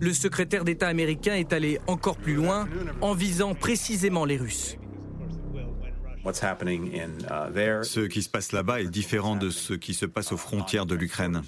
Le 0.00 0.12
secrétaire 0.12 0.64
d'État 0.64 0.88
américain 0.88 1.34
est 1.34 1.52
allé 1.52 1.78
encore 1.86 2.16
plus 2.16 2.34
loin 2.34 2.68
en 3.00 3.14
visant 3.14 3.54
précisément 3.54 4.24
les 4.24 4.36
Russes. 4.36 4.76
Ce 6.24 8.06
qui 8.06 8.22
se 8.22 8.28
passe 8.28 8.52
là-bas 8.52 8.80
est 8.80 8.88
différent 8.88 9.36
de 9.36 9.50
ce 9.50 9.74
qui 9.74 9.94
se 9.94 10.06
passe 10.06 10.32
aux 10.32 10.36
frontières 10.36 10.86
de 10.86 10.96
l'Ukraine. 10.96 11.42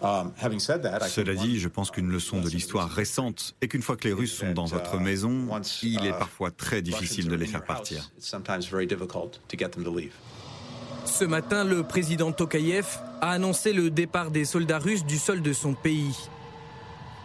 Um, 0.00 0.32
Cela 0.38 1.34
dit, 1.34 1.58
je 1.58 1.66
pense 1.68 1.90
qu'une 1.90 2.08
leçon 2.08 2.40
de 2.40 2.48
l'histoire 2.48 2.88
récente 2.88 3.56
est 3.60 3.66
qu'une 3.68 3.82
fois 3.82 3.96
que 3.96 4.06
les 4.06 4.14
Russes 4.14 4.34
sont 4.34 4.52
dans 4.52 4.66
votre 4.66 4.94
uh, 4.94 5.00
maison, 5.02 5.48
il 5.82 6.06
est 6.06 6.12
parfois 6.12 6.52
très 6.52 6.82
difficile 6.82 7.28
de 7.28 7.34
les 7.34 7.46
faire 7.46 7.64
partir. 7.64 8.08
Ce 11.04 11.24
matin, 11.24 11.64
le 11.64 11.82
président 11.82 12.32
Tokayev 12.32 12.86
a 13.20 13.30
annoncé 13.32 13.72
le 13.72 13.90
départ 13.90 14.30
des 14.30 14.44
soldats 14.44 14.78
russes 14.78 15.04
du 15.04 15.18
sol 15.18 15.42
de 15.42 15.52
son 15.52 15.74
pays. 15.74 16.28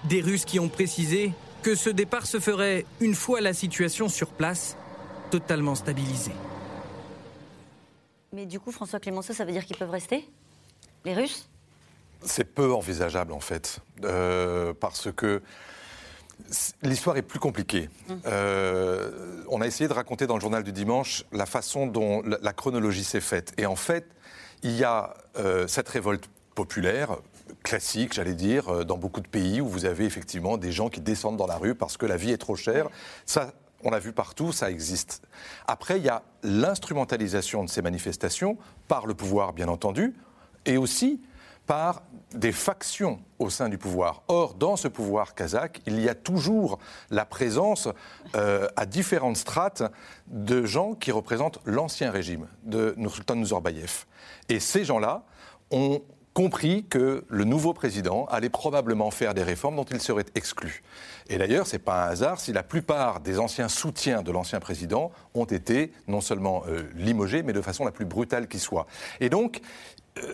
Des 0.06 0.22
Russes 0.22 0.46
qui 0.46 0.60
ont 0.60 0.70
précisé 0.70 1.32
que 1.62 1.76
ce 1.76 1.90
départ 1.90 2.26
se 2.26 2.40
ferait 2.40 2.86
une 3.00 3.14
fois 3.14 3.40
la 3.40 3.54
situation 3.54 4.10
sur 4.10 4.30
place 4.30 4.78
totalement 5.30 5.76
stabilisée. 5.76 6.34
Mais 8.34 8.46
du 8.46 8.60
coup, 8.60 8.72
François 8.72 9.00
Clémenceau, 9.00 9.34
ça 9.34 9.46
veut 9.46 9.52
dire 9.52 9.66
qu'ils 9.66 9.78
peuvent 9.78 9.92
rester 9.92 10.28
Les 11.06 11.14
Russes? 11.14 11.48
C'est 12.26 12.44
peu 12.44 12.74
envisageable 12.74 13.34
en 13.34 13.40
fait, 13.40 13.80
euh, 14.04 14.74
parce 14.80 15.12
que 15.12 15.42
l'histoire 16.82 17.18
est 17.18 17.22
plus 17.22 17.40
compliquée. 17.40 17.90
Hum. 18.10 18.20
Euh, 18.26 19.44
on 19.50 19.62
a 19.62 19.68
essayé 19.68 19.88
de 19.88 19.94
raconter 19.94 20.28
dans 20.28 20.36
le 20.36 20.42
journal 20.42 20.64
du 20.64 20.72
dimanche 20.72 21.26
la 21.32 21.46
façon 21.46 21.88
dont 21.88 22.22
la, 22.24 22.54
chronologie 22.54 23.04
s'est 23.04 23.22
faite. 23.22 23.54
Et 23.58 23.66
en 23.66 23.76
fait, 23.76 24.08
il 24.64 24.72
y 24.72 24.84
a 24.84 25.14
euh, 25.38 25.68
cette 25.68 25.90
révolte 25.90 26.26
populaire 26.56 27.18
classique, 27.64 28.14
j'allais 28.14 28.36
dire, 28.36 28.86
dans 28.86 28.98
beaucoup 28.98 29.22
de 29.22 29.28
pays 29.28 29.62
où 29.62 29.68
vous 29.68 29.86
avez 29.86 30.06
effectivement 30.06 30.58
des 30.58 30.72
gens 30.72 30.90
qui 30.90 31.02
descendent 31.02 31.38
dans 31.38 31.48
la 31.48 31.58
rue 31.58 31.76
parce 31.76 31.98
que 31.98 32.06
la 32.06 32.18
vie 32.18 32.32
est 32.32 32.38
trop 32.38 32.56
chère. 32.56 32.90
Ça, 33.26 33.54
on 33.84 33.90
l'a 33.90 34.00
vu 34.00 34.12
partout, 34.12 34.52
ça 34.52 34.70
existe. 34.70 35.22
Après, 35.68 35.98
il 35.98 36.06
y 36.06 36.10
a 36.10 36.24
l'instrumentalisation 36.44 37.64
de 37.64 37.70
ces 37.70 37.82
manifestations 37.82 38.58
par 38.88 39.08
le 39.08 39.14
pouvoir, 39.14 39.54
bien 39.54 39.68
entendu, 39.68 40.14
et 40.66 40.78
aussi 40.78 41.22
par 41.66 42.04
des 42.34 42.52
factions 42.52 43.20
au 43.40 43.50
sein 43.50 43.70
du 43.70 43.78
pouvoir. 43.78 44.24
Or, 44.28 44.56
dans 44.56 44.76
ce 44.76 44.88
pouvoir 44.88 45.36
kazakh, 45.36 45.82
il 45.86 46.00
y 46.02 46.10
a 46.10 46.16
toujours 46.16 46.80
la 47.10 47.26
présence 47.26 47.88
euh, 48.36 48.68
à 48.76 48.86
différentes 48.86 49.38
strates 49.38 49.84
de 50.28 50.66
gens 50.66 50.94
qui 50.94 51.12
représentent 51.12 51.60
l'ancien 51.66 52.12
régime 52.12 52.48
de 52.64 52.94
Nursultan 52.98 53.36
Nazarbayev. 53.36 54.06
Et 54.50 54.60
ces 54.60 54.84
gens-là 54.84 55.24
ont 55.72 56.02
compris 56.34 56.86
que 56.86 57.26
le 57.30 57.44
nouveau 57.44 57.74
président 57.74 58.26
allait 58.26 58.50
probablement 58.50 59.12
faire 59.12 59.34
des 59.34 59.44
réformes 59.44 59.76
dont 59.76 59.84
il 59.84 60.02
serait 60.02 60.26
exclu. 60.36 60.84
Et 61.30 61.38
d'ailleurs, 61.38 61.68
ce 61.68 61.74
n'est 61.74 61.80
pas 61.80 62.06
un 62.06 62.10
hasard 62.10 62.40
si 62.40 62.52
la 62.54 62.64
plupart 62.64 63.20
des 63.20 63.40
anciens 63.40 63.70
soutiens 63.70 64.24
de 64.24 64.32
l'ancien 64.32 64.60
président 64.60 65.12
ont 65.36 65.46
été 65.46 65.92
non 66.08 66.22
seulement 66.22 66.64
euh, 66.68 66.90
limogés, 66.96 67.44
mais 67.44 67.54
de 67.54 67.62
façon 67.62 67.86
la 67.86 67.92
plus 67.92 68.06
brutale 68.06 68.48
qui 68.48 68.60
soit. 68.60 68.88
Et 69.20 69.30
donc, 69.30 69.62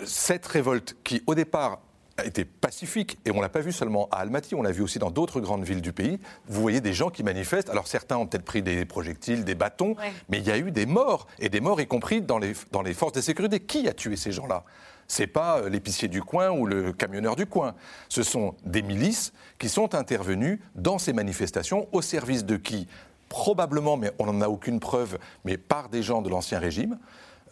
cette 0.06 0.46
révolte 0.46 0.96
qui, 1.04 1.24
au 1.28 1.36
départ, 1.36 1.80
a 2.18 2.26
été 2.26 2.44
pacifique, 2.44 3.18
et 3.26 3.32
on 3.32 3.38
ne 3.38 3.42
l'a 3.42 3.50
pas 3.50 3.62
vu 3.62 3.72
seulement 3.72 4.10
à 4.12 4.18
Almaty, 4.18 4.54
on 4.54 4.62
l'a 4.62 4.72
vu 4.72 4.82
aussi 4.82 5.00
dans 5.00 5.10
d'autres 5.10 5.40
grandes 5.40 5.64
villes 5.64 5.82
du 5.82 5.94
pays. 5.94 6.20
Vous 6.48 6.62
voyez 6.62 6.82
des 6.82 6.94
gens 6.94 7.10
qui 7.10 7.24
manifestent. 7.24 7.70
Alors 7.70 7.88
certains 7.88 8.18
ont 8.18 8.28
peut-être 8.28 8.44
pris 8.44 8.62
des 8.62 8.84
projectiles, 8.84 9.46
des 9.46 9.56
bâtons, 9.56 9.96
mais 10.28 10.40
il 10.40 10.46
y 10.46 10.52
a 10.52 10.58
eu 10.58 10.72
des 10.72 10.86
morts, 10.86 11.28
et 11.40 11.48
des 11.48 11.62
morts 11.62 11.80
y 11.80 11.88
compris 11.88 12.22
dans 12.22 12.38
les, 12.38 12.54
dans 12.72 12.82
les 12.82 12.94
forces 12.94 13.14
de 13.14 13.22
sécurité. 13.22 13.62
Qui 13.62 13.88
a 13.88 13.94
tué 13.94 14.18
ces 14.18 14.34
gens-là? 14.34 14.66
C'est 15.08 15.28
pas 15.28 15.70
l'épicier 15.70 16.08
du 16.08 16.22
coin 16.22 16.52
ou 16.52 16.66
le 16.66 16.92
camionneur 16.94 17.36
du 17.36 17.46
coin. 17.46 17.74
Ce 18.10 18.22
sont 18.22 18.54
des 18.66 18.82
milices 18.82 19.34
qui 19.58 19.70
sont 19.70 19.96
intervenues 19.96 20.62
dans 20.76 21.00
ces 21.00 21.14
manifestations 21.14 21.88
au 21.94 22.02
service 22.02 22.46
de 22.46 22.58
qui? 22.58 22.88
Probablement, 23.30 23.96
mais 23.96 24.12
on 24.20 24.26
n'en 24.26 24.42
a 24.42 24.50
aucune 24.50 24.80
preuve, 24.80 25.18
mais 25.46 25.58
par 25.58 25.90
des 25.90 26.04
gens 26.04 26.22
de 26.22 26.30
l'Ancien 26.30 26.60
Régime 26.60 27.00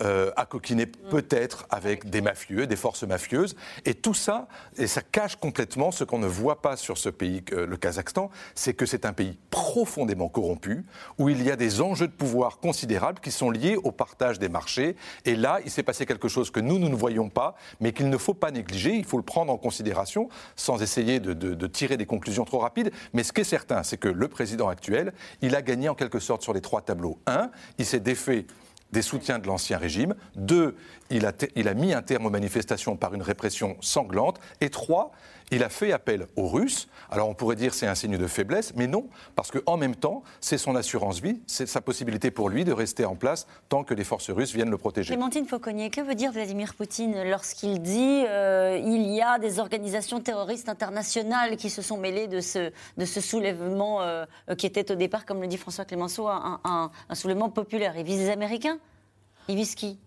euh, 0.02 0.32
à 0.36 0.45
coquiner 0.45 0.86
peut-être 0.86 1.66
avec 1.70 2.10
des 2.10 2.22
mafieux, 2.22 2.68
des 2.68 2.76
forces 2.76 3.04
mafieuses. 3.04 3.56
Et 3.86 3.93
tout 3.93 4.14
ça, 4.14 4.48
et 4.78 4.88
ça 4.88 5.02
cache 5.02 5.36
complètement 5.36 5.91
ce 5.91 6.04
qu'on 6.04 6.20
ne 6.20 6.28
voit 6.28 6.62
pas 6.62 6.78
sur 6.78 6.98
ce 6.98 7.10
pays, 7.10 7.43
le 7.52 7.78
Kazakhstan, 7.78 8.30
c'est 8.56 8.74
que 8.74 8.86
c'est 8.86 9.06
un 9.06 9.14
pays 9.14 9.38
profondément 9.50 10.30
corrompu, 10.30 10.86
où 11.18 11.30
il 11.30 11.43
y 11.43 11.52
a 11.52 11.56
des 11.56 11.82
enjeux 11.82 12.08
de 12.08 12.14
pouvoir 12.14 12.60
considérables 12.60 13.20
qui 13.20 13.32
sont 13.32 13.50
liés 13.50 13.78
au 13.84 13.91
partage 13.91 14.39
des 14.39 14.50
marchés. 14.50 14.95
Et 15.26 15.36
là, 15.36 15.60
il 15.66 15.72
s'est 15.72 15.84
passé 15.84 16.06
quelque 16.06 16.28
chose 16.28 16.52
que 16.52 16.60
nous, 16.60 16.80
nous 16.80 16.89
ne 16.89 16.95
voyons 16.95 17.30
pas, 17.30 17.56
mais 17.80 17.93
qu'il 17.93 18.10
ne 18.10 18.18
faut 18.18 18.34
pas 18.34 18.52
négliger, 18.52 18.95
il 18.95 19.06
faut 19.06 19.18
le 19.18 19.24
prendre 19.24 19.52
en 19.52 19.58
considération, 19.58 20.30
sans 20.56 20.82
essayer 20.82 21.20
de 21.20 21.68
tirer 21.68 21.98
des 21.98 22.06
conclusions 22.06 22.45
trop 22.45 22.60
rapides. 22.60 22.91
Mais 23.14 23.24
ce 23.24 23.34
qui 23.34 23.41
est 23.41 23.45
certain, 23.45 23.84
c'est 23.84 23.98
que 23.98 24.08
le 24.08 24.28
président 24.28 24.68
actuel, 24.68 25.14
il 25.41 25.56
a 25.56 25.62
gagné 25.62 25.89
en 25.89 25.95
quelque 25.95 26.20
sorte 26.20 26.41
sur 26.41 26.54
les 26.54 26.62
trois 26.62 26.82
tableaux. 26.82 27.20
Un, 27.28 27.52
il 27.78 27.86
s'est 27.86 28.00
défait 28.00 28.45
des 28.91 29.01
soutiens 29.01 29.39
de 29.39 29.47
l'Ancien 29.47 29.77
Régime. 29.77 30.15
Deux, 30.35 30.75
il 31.10 31.26
a, 31.26 31.74
mis 31.74 31.93
un 31.93 32.01
terme 32.01 32.26
aux 32.26 32.30
manifestations 32.30 32.97
par 32.97 33.14
une 33.14 33.22
répression 33.22 33.78
sanglante. 33.82 34.39
Et 34.62 34.70
trois, 34.70 35.12
il 35.51 35.64
a 35.64 35.70
fait 35.70 35.91
appel 35.91 36.28
aux 36.36 36.47
Russes. 36.47 36.88
Alors 37.10 37.30
on 37.30 37.34
pourrait 37.34 37.55
dire 37.55 37.74
c'est 37.74 37.88
un 37.88 37.95
signe 37.95 38.18
de 38.18 38.28
faiblesse, 38.28 38.74
mais 38.76 38.88
non, 38.88 39.08
parce 39.36 39.51
qu'en 39.51 39.78
même 39.78 39.95
temps, 39.95 40.24
c'est 40.41 40.58
son 40.58 40.76
assurance 40.76 41.22
vie, 41.22 41.39
c'est 41.47 41.68
sa 41.68 41.80
possibilité 41.80 42.32
pour 42.32 42.49
lui 42.49 42.66
de 42.66 42.74
rester 42.74 43.05
en 43.05 43.16
place 43.16 43.47
tant 43.70 43.86
que 43.86 43.93
les 43.93 44.03
forces 44.03 44.30
russes 44.30 44.53
viennent 44.53 44.70
le 44.70 44.78
protéger. 44.78 45.14
Clémentine 45.14 45.45
Fauconnier, 45.45 45.89
que 45.89 46.01
veut 46.01 46.16
dire 46.16 46.34
Vladimir 46.34 46.74
Poutine 46.74 47.24
lorsqu'il 47.30 47.82
dit 47.82 48.26
euh, 48.28 48.78
il 48.84 49.10
y 49.14 49.22
a 49.22 49.39
des 49.39 49.60
organisations 49.60 50.20
terroristes 50.20 50.68
internationales 50.68 51.55
qui 51.55 51.70
se 51.70 51.82
sont 51.82 51.97
mêlées 51.97 52.28
de 52.28 52.41
ce, 52.41 52.72
de 52.97 53.05
ce 53.05 53.22
soulèvement 53.22 54.01
euh, 54.01 54.26
qui 54.58 54.66
était 54.66 54.91
au 54.91 54.95
départ, 54.95 55.26
comme 55.26 55.41
le 55.41 55.47
dit 55.47 55.58
François 55.58 55.86
Clémenceau, 55.86 56.28
un, 56.28 56.60
un 56.64 57.16
soulèvement 57.16 57.49
populaire? 57.49 57.93
Il 57.97 58.03
vise 58.03 58.20
les 58.20 58.30
Américains? 58.30 58.80
Il 59.47 59.55
vise 59.55 59.76
qui? 59.76 59.97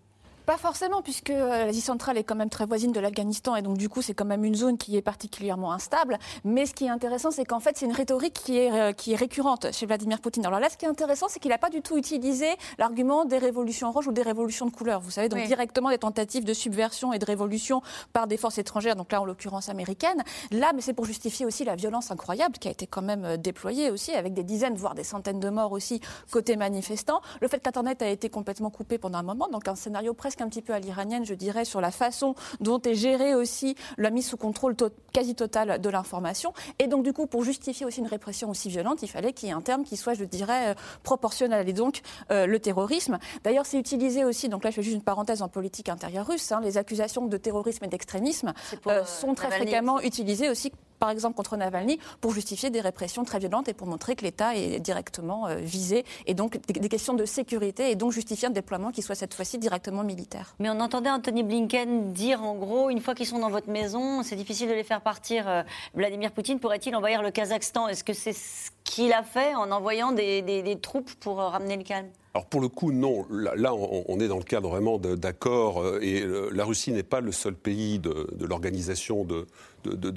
Pas 0.51 0.57
forcément, 0.57 1.01
puisque 1.01 1.29
euh, 1.29 1.63
l'Asie 1.63 1.79
centrale 1.79 2.17
est 2.17 2.25
quand 2.25 2.35
même 2.35 2.49
très 2.49 2.65
voisine 2.65 2.91
de 2.91 2.99
l'Afghanistan 2.99 3.55
et 3.55 3.61
donc 3.61 3.77
du 3.77 3.87
coup 3.87 4.01
c'est 4.01 4.13
quand 4.13 4.25
même 4.25 4.43
une 4.43 4.55
zone 4.55 4.77
qui 4.77 4.97
est 4.97 5.01
particulièrement 5.01 5.71
instable. 5.71 6.19
Mais 6.43 6.65
ce 6.65 6.73
qui 6.73 6.87
est 6.87 6.89
intéressant, 6.89 7.31
c'est 7.31 7.45
qu'en 7.45 7.61
fait 7.61 7.77
c'est 7.77 7.85
une 7.85 7.93
rhétorique 7.93 8.33
qui 8.33 8.57
est, 8.57 8.69
euh, 8.69 8.91
qui 8.91 9.13
est 9.13 9.15
récurrente 9.15 9.67
chez 9.71 9.85
Vladimir 9.85 10.19
Poutine. 10.19 10.45
Alors 10.45 10.59
là, 10.59 10.69
ce 10.69 10.75
qui 10.75 10.83
est 10.83 10.89
intéressant, 10.89 11.27
c'est 11.29 11.39
qu'il 11.39 11.51
n'a 11.51 11.57
pas 11.57 11.69
du 11.69 11.81
tout 11.81 11.95
utilisé 11.95 12.47
l'argument 12.79 13.23
des 13.23 13.37
révolutions 13.37 13.93
rouges 13.93 14.07
ou 14.07 14.11
des 14.11 14.23
révolutions 14.23 14.65
de 14.65 14.71
couleur. 14.71 14.99
Vous 14.99 15.09
savez, 15.09 15.29
donc 15.29 15.41
directement 15.45 15.89
des 15.89 15.97
tentatives 15.97 16.43
de 16.43 16.53
subversion 16.53 17.13
et 17.13 17.19
de 17.19 17.25
révolution 17.25 17.81
par 18.11 18.27
des 18.27 18.35
forces 18.35 18.57
étrangères, 18.57 18.97
donc 18.97 19.13
là 19.13 19.21
en 19.21 19.25
l'occurrence 19.25 19.69
américaines. 19.69 20.21
Là, 20.51 20.73
mais 20.75 20.81
c'est 20.81 20.91
pour 20.91 21.05
justifier 21.05 21.45
aussi 21.45 21.63
la 21.63 21.77
violence 21.77 22.11
incroyable 22.11 22.57
qui 22.57 22.67
a 22.67 22.71
été 22.71 22.87
quand 22.87 23.01
même 23.01 23.23
euh, 23.23 23.37
déployée 23.37 23.89
aussi, 23.89 24.11
avec 24.11 24.33
des 24.33 24.43
dizaines, 24.43 24.75
voire 24.75 24.95
des 24.95 25.05
centaines 25.05 25.39
de 25.39 25.49
morts 25.49 25.71
aussi 25.71 26.01
côté 26.29 26.57
manifestants. 26.57 27.21
Le 27.39 27.47
fait 27.47 27.61
qu'Internet 27.61 28.01
a 28.01 28.09
été 28.09 28.29
complètement 28.29 28.69
coupé 28.69 28.97
pendant 28.97 29.19
un 29.19 29.23
moment, 29.23 29.47
donc 29.47 29.69
un 29.69 29.75
scénario 29.75 30.13
presque 30.13 30.40
un 30.41 30.49
petit 30.49 30.61
peu 30.61 30.73
à 30.73 30.79
l'iranienne, 30.79 31.25
je 31.25 31.33
dirais, 31.33 31.65
sur 31.65 31.81
la 31.81 31.91
façon 31.91 32.35
dont 32.59 32.81
est 32.81 32.95
gérée 32.95 33.35
aussi 33.35 33.75
la 33.97 34.09
mise 34.09 34.27
sous 34.27 34.37
contrôle 34.37 34.75
quasi 35.13 35.35
totale 35.35 35.79
de 35.79 35.89
l'information. 35.89 36.53
Et 36.79 36.87
donc, 36.87 37.03
du 37.03 37.13
coup, 37.13 37.27
pour 37.27 37.43
justifier 37.43 37.85
aussi 37.85 37.99
une 37.99 38.07
répression 38.07 38.49
aussi 38.49 38.69
violente, 38.69 39.01
il 39.01 39.07
fallait 39.07 39.33
qu'il 39.33 39.49
y 39.49 39.51
ait 39.51 39.55
un 39.55 39.61
terme 39.61 39.83
qui 39.83 39.97
soit, 39.97 40.13
je 40.13 40.23
dirais, 40.23 40.69
euh, 40.69 40.73
proportionnel. 41.03 41.67
Et 41.67 41.73
donc, 41.73 42.01
euh, 42.31 42.45
le 42.45 42.59
terrorisme. 42.59 43.19
D'ailleurs, 43.43 43.65
c'est 43.65 43.77
utilisé 43.77 44.25
aussi, 44.25 44.49
donc 44.49 44.63
là, 44.63 44.69
je 44.69 44.75
fais 44.75 44.83
juste 44.83 44.95
une 44.95 45.03
parenthèse 45.03 45.41
en 45.41 45.49
politique 45.49 45.89
intérieure 45.89 46.27
russe, 46.27 46.51
hein, 46.51 46.61
les 46.63 46.77
accusations 46.77 47.25
de 47.25 47.37
terrorisme 47.37 47.85
et 47.85 47.87
d'extrémisme 47.87 48.53
euh, 48.87 49.05
sont 49.05 49.33
très 49.33 49.51
fréquemment 49.51 49.99
utilisées 50.01 50.49
aussi 50.49 50.71
par 51.01 51.09
exemple 51.09 51.35
contre 51.35 51.57
Navalny, 51.57 51.99
pour 52.21 52.31
justifier 52.31 52.69
des 52.69 52.79
répressions 52.79 53.25
très 53.25 53.39
violentes 53.39 53.67
et 53.67 53.73
pour 53.73 53.87
montrer 53.87 54.15
que 54.15 54.23
l'État 54.23 54.55
est 54.55 54.79
directement 54.79 55.47
euh, 55.47 55.55
visé, 55.55 56.05
et 56.27 56.35
donc 56.35 56.59
des, 56.67 56.89
questions 56.89 57.15
de 57.15 57.25
sécurité, 57.25 57.89
et 57.89 57.95
donc 57.95 58.11
justifier 58.11 58.49
un 58.49 58.51
déploiement 58.51 58.91
qui 58.91 59.01
soit 59.01 59.15
cette 59.15 59.33
fois-ci 59.33 59.57
directement 59.57 60.03
militaire. 60.03 60.53
Mais 60.59 60.69
on 60.69 60.79
entendait 60.79 61.09
Anthony 61.09 61.41
Blinken 61.41 62.13
dire 62.13 62.43
en 62.43 62.53
gros, 62.53 62.91
une 62.91 63.01
fois 63.01 63.15
qu'ils 63.15 63.25
sont 63.25 63.39
dans 63.39 63.49
votre 63.49 63.69
maison, 63.69 64.21
c'est 64.21 64.35
difficile 64.35 64.69
de 64.69 64.75
les 64.75 64.83
faire 64.83 65.01
partir. 65.01 65.49
Euh, 65.49 65.63
Vladimir 65.95 66.31
Poutine 66.31 66.59
pourrait-il 66.59 66.95
envahir 66.95 67.23
le 67.23 67.31
Kazakhstan? 67.31 67.87
Est-ce 67.87 68.03
que 68.03 68.13
c'est 68.13 68.33
ce 68.33 68.69
qu'il 68.83 69.11
a 69.11 69.23
fait 69.23 69.55
en 69.55 69.71
envoyant 69.71 70.11
des 70.11 70.77
troupes 70.83 71.11
pour 71.15 71.41
euh, 71.41 71.47
ramener 71.47 71.77
le 71.77 71.83
calme? 71.83 72.09
Alors 72.33 72.45
pour 72.45 72.61
le 72.61 72.69
coup, 72.69 72.93
non. 72.93 73.25
Là, 73.29 73.73
on 73.73 74.19
est 74.21 74.27
dans 74.29 74.37
le 74.37 74.43
cadre 74.43 74.69
vraiment 74.69 74.97
d'accords 74.97 75.83
et 76.01 76.23
la 76.51 76.63
Russie 76.63 76.93
n'est 76.93 77.03
pas 77.03 77.19
le 77.19 77.33
seul 77.33 77.55
pays 77.55 77.99
de, 77.99 78.27
l'organisation 78.39 79.25
de, 79.25 79.47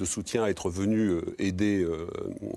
soutien 0.05 0.45
à 0.45 0.49
être 0.49 0.71
venu 0.71 1.09
euh, 1.09 1.23
aider 1.39 1.87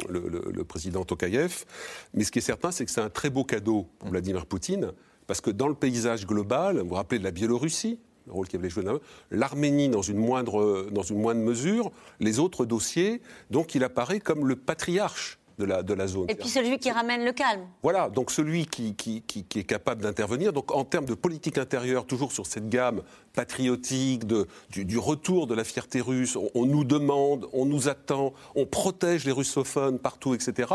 le, 0.10 0.64
président 0.64 1.04
Tokayev. 1.06 1.66
Mais 2.14 2.24
ce 2.24 2.32
qui 2.32 2.40
est 2.40 2.42
certain, 2.42 2.72
c'est 2.72 2.86
que 2.86 2.92
c'est 2.92 3.02
un 3.02 3.10
très 3.10 3.30
beau 3.30 3.44
cadeau 3.44 3.88
pour 4.00 4.10
Vladimir 4.10 4.46
Poutine, 4.46 4.92
parce 5.28 5.42
que 5.42 5.50
dans 5.50 5.68
le 5.68 5.76
paysage 5.76 6.26
global, 6.26 6.80
vous 6.80 6.90
vous 6.90 6.96
rappelez 6.96 7.20
de 7.20 7.24
la 7.24 7.32
Biélorussie, 7.32 8.00
le 8.26 8.34
rôle 8.34 8.48
qu'il 8.48 8.60
avait 8.60 8.70
joué 8.70 8.84
l'Arménie 9.32 9.88
dans 9.88 10.02
une 10.02 10.18
moindre 10.18 10.88
dans 10.92 11.04
une 11.04 11.22
moindre 11.22 11.42
mesure, 11.42 11.92
les 12.20 12.40
autres 12.40 12.66
dossiers, 12.66 13.22
donc 13.52 13.74
il 13.74 13.84
apparaît 13.84 14.20
comme 14.20 14.48
le 14.48 14.58
patriarche 14.58 15.40
de 15.58 15.66
la, 15.66 15.84
de 15.84 15.94
la 15.94 16.08
zone. 16.08 16.26
Et 16.30 16.36
puis 16.36 16.50
celui 16.50 16.78
qui 16.78 16.92
ramène 16.92 17.26
le 17.26 17.32
calme. 17.32 17.68
Voilà, 17.82 18.10
donc 18.10 18.32
celui 18.32 18.66
qui, 18.66 18.96
qui, 18.96 19.22
qui, 19.24 19.60
est 19.60 19.64
capable 19.64 20.04
d'intervenir. 20.04 20.54
Donc 20.54 20.74
en 20.74 20.86
termes 20.86 21.06
de 21.06 21.16
politique 21.16 21.58
intérieure, 21.58 22.06
toujours 22.06 22.32
sur 22.32 22.46
cette 22.46 22.70
gamme 22.70 23.02
patriotique, 23.34 24.26
de, 24.26 24.48
du, 24.70 24.98
retour 24.98 25.48
de 25.48 25.56
la 25.56 25.64
fierté 25.64 26.02
russe, 26.02 26.38
on, 26.54 26.66
nous 26.66 26.84
demande, 26.84 27.48
on 27.54 27.66
nous 27.66 27.90
attend, 27.90 28.34
on 28.56 28.66
protège 28.66 29.26
les 29.26 29.32
russophones 29.32 30.00
partout, 30.00 30.34
etc 30.34 30.68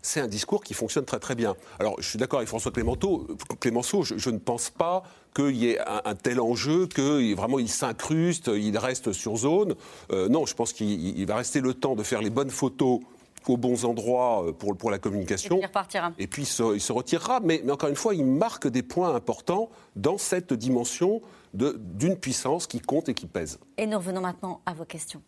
c'est 0.00 0.20
un 0.20 0.28
discours 0.28 0.62
qui 0.62 0.74
fonctionne 0.74 1.04
très 1.04 1.18
très 1.18 1.34
bien. 1.34 1.56
Alors, 1.80 1.96
je 2.00 2.08
suis 2.08 2.18
d'accord 2.18 2.38
avec 2.38 2.48
François 2.48 2.70
Clémenceau, 2.70 3.26
Clémenceau 3.60 4.04
je, 4.04 4.30
ne 4.30 4.38
pense 4.38 4.70
pas 4.70 5.02
qu'il 5.34 5.56
y 5.56 5.70
ait 5.70 5.78
un, 5.80 6.14
tel 6.14 6.40
enjeu, 6.40 6.86
que 6.86 7.34
vraiment 7.34 7.58
il 7.58 7.68
s'incruste, 7.68 8.48
il 8.54 8.78
reste 8.78 9.12
sur 9.12 9.36
zone. 9.36 9.74
Euh, 10.12 10.28
non, 10.28 10.46
je 10.46 10.54
pense 10.54 10.72
qu'il 10.72 11.26
va 11.26 11.36
rester 11.36 11.60
le 11.60 11.74
temps 11.74 11.96
de 11.96 12.04
faire 12.04 12.22
les 12.22 12.30
bonnes 12.30 12.50
photos 12.50 13.00
aux 13.48 13.56
bons 13.56 13.84
endroits 13.84 14.44
euh, 14.46 14.52
pour, 14.52 14.76
pour 14.76 14.90
la 14.90 14.98
communication. 14.98 15.56
Et 15.56 15.58
puis 15.58 15.62
il 15.62 15.66
repartira. 15.66 16.12
Et 16.18 16.26
puis 16.26 16.42
il 16.42 16.46
se, 16.46 16.92
retirera. 16.92 17.40
Mais, 17.40 17.60
mais, 17.64 17.72
encore 17.72 17.88
une 17.88 17.96
fois, 17.96 18.14
il 18.14 18.24
marque 18.24 18.68
des 18.68 18.82
points 18.82 19.14
importants 19.14 19.70
dans 19.96 20.18
cette 20.18 20.52
dimension 20.52 21.20
d'une 21.54 22.16
puissance 22.16 22.66
qui 22.66 22.80
compte 22.80 23.08
et 23.08 23.14
qui 23.14 23.26
pèse. 23.26 23.58
Et 23.76 23.86
nous 23.86 23.96
revenons 23.96 24.20
maintenant 24.20 24.60
à 24.66 24.74
vos 24.74 24.84
questions. 24.84 25.22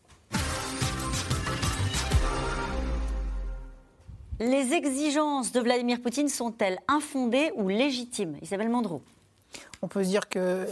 Les 4.38 4.72
exigences 4.72 5.52
de 5.52 5.60
Vladimir 5.60 6.00
Poutine 6.00 6.28
sont-elles 6.28 6.78
infondées 6.88 7.52
ou 7.56 7.68
légitimes? 7.68 8.36
Isabelle 8.40 8.70
Mandreau 8.70 9.02
on 9.82 9.88
peut 9.88 10.04
dire 10.04 10.28
que 10.28 10.66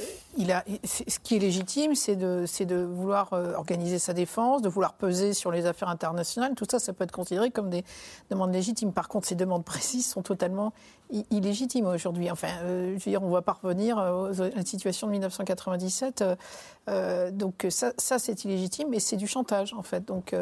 ce 0.85 1.18
qui 1.20 1.37
est 1.37 1.39
légitime, 1.39 1.95
c'est 1.95 2.16
de, 2.16 2.85
vouloir 2.85 3.33
euh, 3.33 3.55
organiser 3.55 3.99
sa 3.99 4.12
défense, 4.12 4.61
de 4.61 4.68
vouloir 4.68 4.95
peser 4.95 5.33
sur 5.33 5.51
les 5.51 5.66
affaires 5.66 5.89
internationales. 5.89 6.55
Tout 6.55 6.66
ça, 6.70 6.79
ça 6.79 6.93
peut 6.93 7.05
être 7.05 7.12
considéré 7.12 7.51
comme 7.51 7.70
des 7.70 7.85
demandes 8.31 8.53
légitimes. 8.53 8.93
Par 8.93 9.09
contre, 9.09 9.26
ces 9.26 9.35
demandes 9.35 9.64
précises 9.64 10.09
sont 10.09 10.22
totalement 10.22 10.72
illégitimes 11.31 11.87
aujourd'hui. 11.87 12.31
Enfin, 12.31 12.49
euh, 12.62 12.97
je 12.99 13.05
veux 13.05 13.11
dire, 13.11 13.22
on 13.22 13.31
va 13.31 13.43
pas 13.43 13.59
revenir 13.62 13.99
euh, 13.99 14.33
à 14.33 14.57
la 14.57 14.64
situation 14.64 15.07
de 15.07 15.12
1997. 15.12 16.24
donc 17.33 17.66
ça, 17.70 17.93
ça 17.97 18.18
c'est 18.18 18.45
illégitime, 18.45 18.93
et 18.93 19.01
c'est 19.01 19.16
du 19.16 19.26
chantage, 19.26 19.72
en 19.72 19.83
fait. 19.83 20.05
Donc 20.05 20.35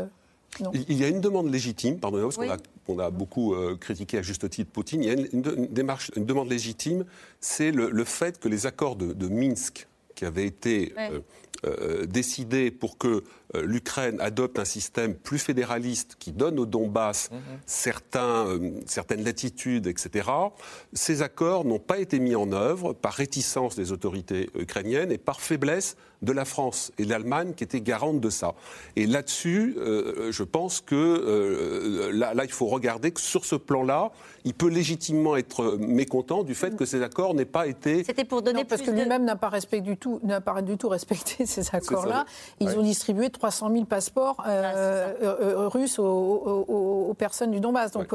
il 0.89 0.97
y 0.97 1.05
a 1.05 1.09
une 1.09 1.21
demande 1.21 1.51
légitime, 1.51 1.99
pardonnez-moi, 1.99 2.33
parce 2.37 2.61
qu'on 2.87 2.99
a, 2.99 3.11
beaucoup 3.11 3.55
euh, 3.55 3.77
critiqué 3.77 4.19
à 4.19 4.23
juste 4.23 4.49
titre 4.49 4.71
Poutine. 4.71 5.03
Il 5.03 5.07
y 5.07 5.11
a 5.11 5.15
une, 5.15 5.67
démarche, 5.71 6.11
une 6.17 6.25
demande 6.25 6.51
légitime, 6.51 7.05
c'est 7.41 7.71
le, 7.71 8.05
fait 8.05 8.39
que 8.39 8.49
les 8.49 8.67
accords 8.67 8.97
de, 8.97 9.29
Minsk, 9.29 9.89
qui 10.15 10.25
avaient 10.25 10.47
été 10.47 10.95
euh, 10.99 11.21
euh, 11.67 12.07
décidés 12.07 12.71
pour 12.71 12.99
que 12.99 13.25
l'Ukraine 13.55 14.21
adopte 14.21 14.59
un 14.59 14.65
système 14.65 15.15
plus 15.15 15.39
fédéraliste 15.39 16.17
qui 16.19 16.33
donne 16.33 16.59
au 16.59 16.67
Donbass 16.67 17.31
mhm. 17.31 17.39
certains, 17.65 18.59
certaines 18.87 19.23
latitudes, 19.23 19.87
etc., 19.87 20.29
ces 20.93 21.23
accords 21.23 21.65
n'ont 21.65 21.79
pas 21.79 21.99
été 21.99 22.19
mis 22.19 22.35
en 22.35 22.53
œuvre 22.53 22.93
par 22.93 23.15
réticence 23.15 23.77
des 23.77 23.93
autorités 23.93 24.51
ukrainiennes 24.59 25.13
et 25.13 25.19
par 25.19 25.41
faiblesse 25.41 25.97
de 26.23 26.33
la 26.33 26.45
France 26.45 26.93
et 26.99 27.05
de 27.05 27.11
l'Allemagne 27.11 27.53
qui 27.55 27.65
étaient 27.65 27.81
garantes 27.81 28.21
de 28.21 28.31
ça. 28.31 28.55
Et 28.97 29.07
là-dessus, 29.07 29.77
euh, 29.79 30.33
je 30.33 30.43
pense 30.43 30.81
que 30.81 30.95
euh, 30.95 32.11
là, 32.13 32.35
là, 32.35 32.45
il 32.45 32.53
faut 32.53 32.67
regarder 32.67 33.11
que 33.11 33.21
sur 33.21 33.45
ce 33.45 33.55
plan-là, 33.55 34.13
il 34.45 34.55
peut 34.55 34.69
légitimement 34.69 35.37
être 35.37 35.77
mécontent 35.79 36.43
du 36.43 36.55
fait 36.55 36.77
que 36.77 36.85
ces 36.85 37.03
accords 37.03 37.35
n'aient 37.35 37.45
pas 37.45 37.67
été. 37.67 38.05
C'était 38.05 38.25
pour 38.25 38.43
donner 38.43 38.65
parce 38.65 38.83
que 38.83 38.91
lui-même 38.91 39.25
n'a 39.25 39.37
pas 39.37 39.49
respecté 39.49 39.91
du 39.91 39.97
tout, 39.97 40.21
n'a 40.23 40.41
pas 40.41 40.63
du 40.63 40.77
tout 40.77 40.89
respecté 40.89 41.47
ces 41.63 41.77
accords-là. 41.77 42.25
Ils 42.61 42.77
ont 42.79 42.83
distribué 42.83 43.31
300 43.31 43.71
000 43.73 43.85
passeports 43.85 44.43
euh, 44.47 45.69
russes 45.69 45.99
aux, 45.99 47.15
personnes 47.19 47.51
du 47.51 47.61
Donbass. 47.61 47.93
Donc, 47.93 48.15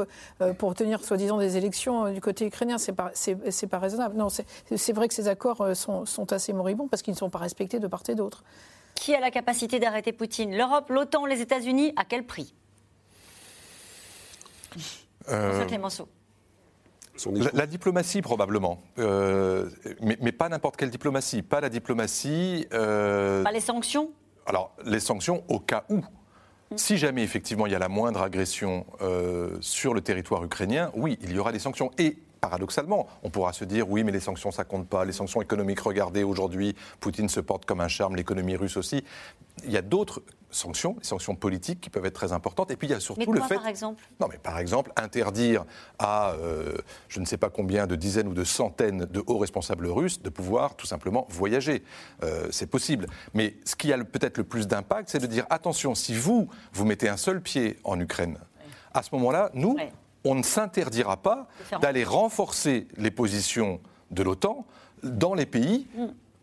pour 0.58 0.68
obtenir 0.68 1.04
soi-disant 1.04 1.38
des 1.38 1.56
élections 1.56 2.10
du 2.12 2.20
côté 2.20 2.46
ukrainien, 2.46 2.78
c'est 2.78 2.92
pas, 2.92 3.10
c'est, 3.14 3.66
pas 3.66 3.78
raisonnable. 3.78 4.16
Non, 4.16 4.28
c'est, 4.28 4.92
vrai 4.92 5.08
que 5.08 5.14
ces 5.14 5.28
accords 5.28 5.74
sont, 5.74 6.06
sont 6.06 6.32
assez 6.32 6.52
moribonds 6.52 6.88
parce 6.88 7.02
qu'ils 7.02 7.14
ne 7.14 7.18
sont 7.18 7.30
pas 7.30 7.38
respectés 7.38 7.78
de 7.78 7.86
part 7.86 8.02
et 8.08 8.14
d'autre. 8.14 8.42
Qui 8.94 9.14
a 9.14 9.20
la 9.20 9.30
capacité 9.30 9.78
d'arrêter 9.80 10.12
Poutine? 10.12 10.56
L'Europe, 10.56 10.90
l'OTAN, 10.90 11.26
les 11.26 11.40
États-Unis? 11.40 11.92
À 11.96 12.04
quel 12.04 12.24
prix? 12.24 12.54
Euh, 15.28 15.64
Clémenceau. 15.66 16.08
La, 17.30 17.50
la 17.52 17.66
diplomatie, 17.66 18.22
probablement. 18.22 18.82
Euh, 18.98 19.68
mais, 20.00 20.16
mais 20.20 20.32
pas 20.32 20.48
n'importe 20.48 20.76
quelle 20.76 20.90
diplomatie. 20.90 21.42
Pas 21.42 21.60
la 21.60 21.68
diplomatie. 21.68 22.66
euh, 22.72 23.42
Pas 23.42 23.52
les 23.52 23.60
sanctions? 23.60 24.10
Alors, 24.46 24.74
les 24.84 25.00
sanctions 25.00 25.44
au 25.48 25.60
cas 25.60 25.84
où. 25.88 26.00
Si 26.74 26.96
jamais 26.96 27.22
effectivement 27.22 27.66
il 27.66 27.72
y 27.72 27.76
a 27.76 27.78
la 27.78 27.90
moindre 27.90 28.22
agression 28.22 28.86
euh, 29.02 29.58
sur 29.60 29.92
le 29.92 30.00
territoire 30.00 30.42
ukrainien, 30.42 30.90
oui, 30.94 31.18
il 31.22 31.32
y 31.32 31.38
aura 31.38 31.52
des 31.52 31.58
sanctions. 31.58 31.90
Et 31.98 32.16
paradoxalement, 32.42 33.06
on 33.22 33.30
pourra 33.30 33.52
se 33.52 33.64
dire 33.64 33.88
oui, 33.88 34.02
mais 34.02 34.12
les 34.12 34.20
sanctions 34.20 34.50
ça 34.50 34.64
compte 34.64 34.88
pas. 34.88 35.04
Les 35.04 35.12
sanctions 35.12 35.40
économiques, 35.40 35.80
regardez 35.80 36.24
aujourd'hui, 36.24 36.74
Poutine 36.98 37.28
se 37.28 37.40
porte 37.40 37.64
comme 37.64 37.80
un 37.80 37.88
charme, 37.88 38.16
l'économie 38.16 38.56
russe 38.56 38.76
aussi. 38.76 39.04
Il 39.64 39.70
y 39.70 39.76
a 39.76 39.82
d'autres 39.82 40.22
sanctions, 40.50 40.96
les 40.98 41.04
sanctions 41.04 41.36
politiques 41.36 41.80
qui 41.80 41.88
peuvent 41.88 42.04
être 42.04 42.14
très 42.14 42.32
importantes. 42.32 42.72
Et 42.72 42.76
puis 42.76 42.88
il 42.88 42.90
y 42.90 42.94
a 42.94 43.00
surtout 43.00 43.20
Mais 43.20 43.26
quoi, 43.26 43.36
le 43.36 43.42
fait. 43.42 43.54
par 43.54 43.68
exemple? 43.68 44.02
Non, 44.20 44.26
mais 44.28 44.38
par 44.38 44.58
exemple, 44.58 44.92
interdire 44.96 45.64
à 46.00 46.32
euh, 46.32 46.74
je 47.08 47.20
ne 47.20 47.24
sais 47.26 47.36
pas 47.36 47.48
combien 47.48 47.86
de 47.86 47.94
dizaines 47.94 48.26
ou 48.26 48.34
de 48.34 48.44
centaines 48.44 49.04
de 49.04 49.22
hauts 49.24 49.38
responsables 49.38 49.86
russes 49.86 50.20
de 50.20 50.28
pouvoir 50.28 50.74
tout 50.74 50.86
simplement 50.86 51.28
voyager. 51.30 51.84
Euh, 52.24 52.48
c'est 52.50 52.66
possible. 52.66 53.06
Mais 53.34 53.54
ce 53.64 53.76
qui 53.76 53.92
a 53.92 53.98
peut-être 53.98 54.36
le 54.36 54.44
plus 54.44 54.66
d'impact, 54.66 55.10
c'est 55.10 55.20
de 55.20 55.26
dire 55.26 55.46
attention, 55.48 55.94
si 55.94 56.12
vous, 56.12 56.48
vous 56.72 56.84
mettez 56.84 57.08
un 57.08 57.16
seul 57.16 57.40
pied 57.40 57.78
en 57.84 58.00
Ukraine, 58.00 58.36
à 58.94 59.02
ce 59.04 59.10
moment-là, 59.14 59.50
nous, 59.54 59.76
on 60.24 60.34
ne 60.34 60.42
s'interdira 60.42 61.16
pas 61.16 61.48
d'aller 61.80 62.04
renforcer 62.04 62.86
les 62.96 63.10
positions 63.10 63.80
de 64.10 64.22
l'OTAN 64.22 64.66
dans 65.02 65.34
les 65.34 65.46
pays 65.46 65.86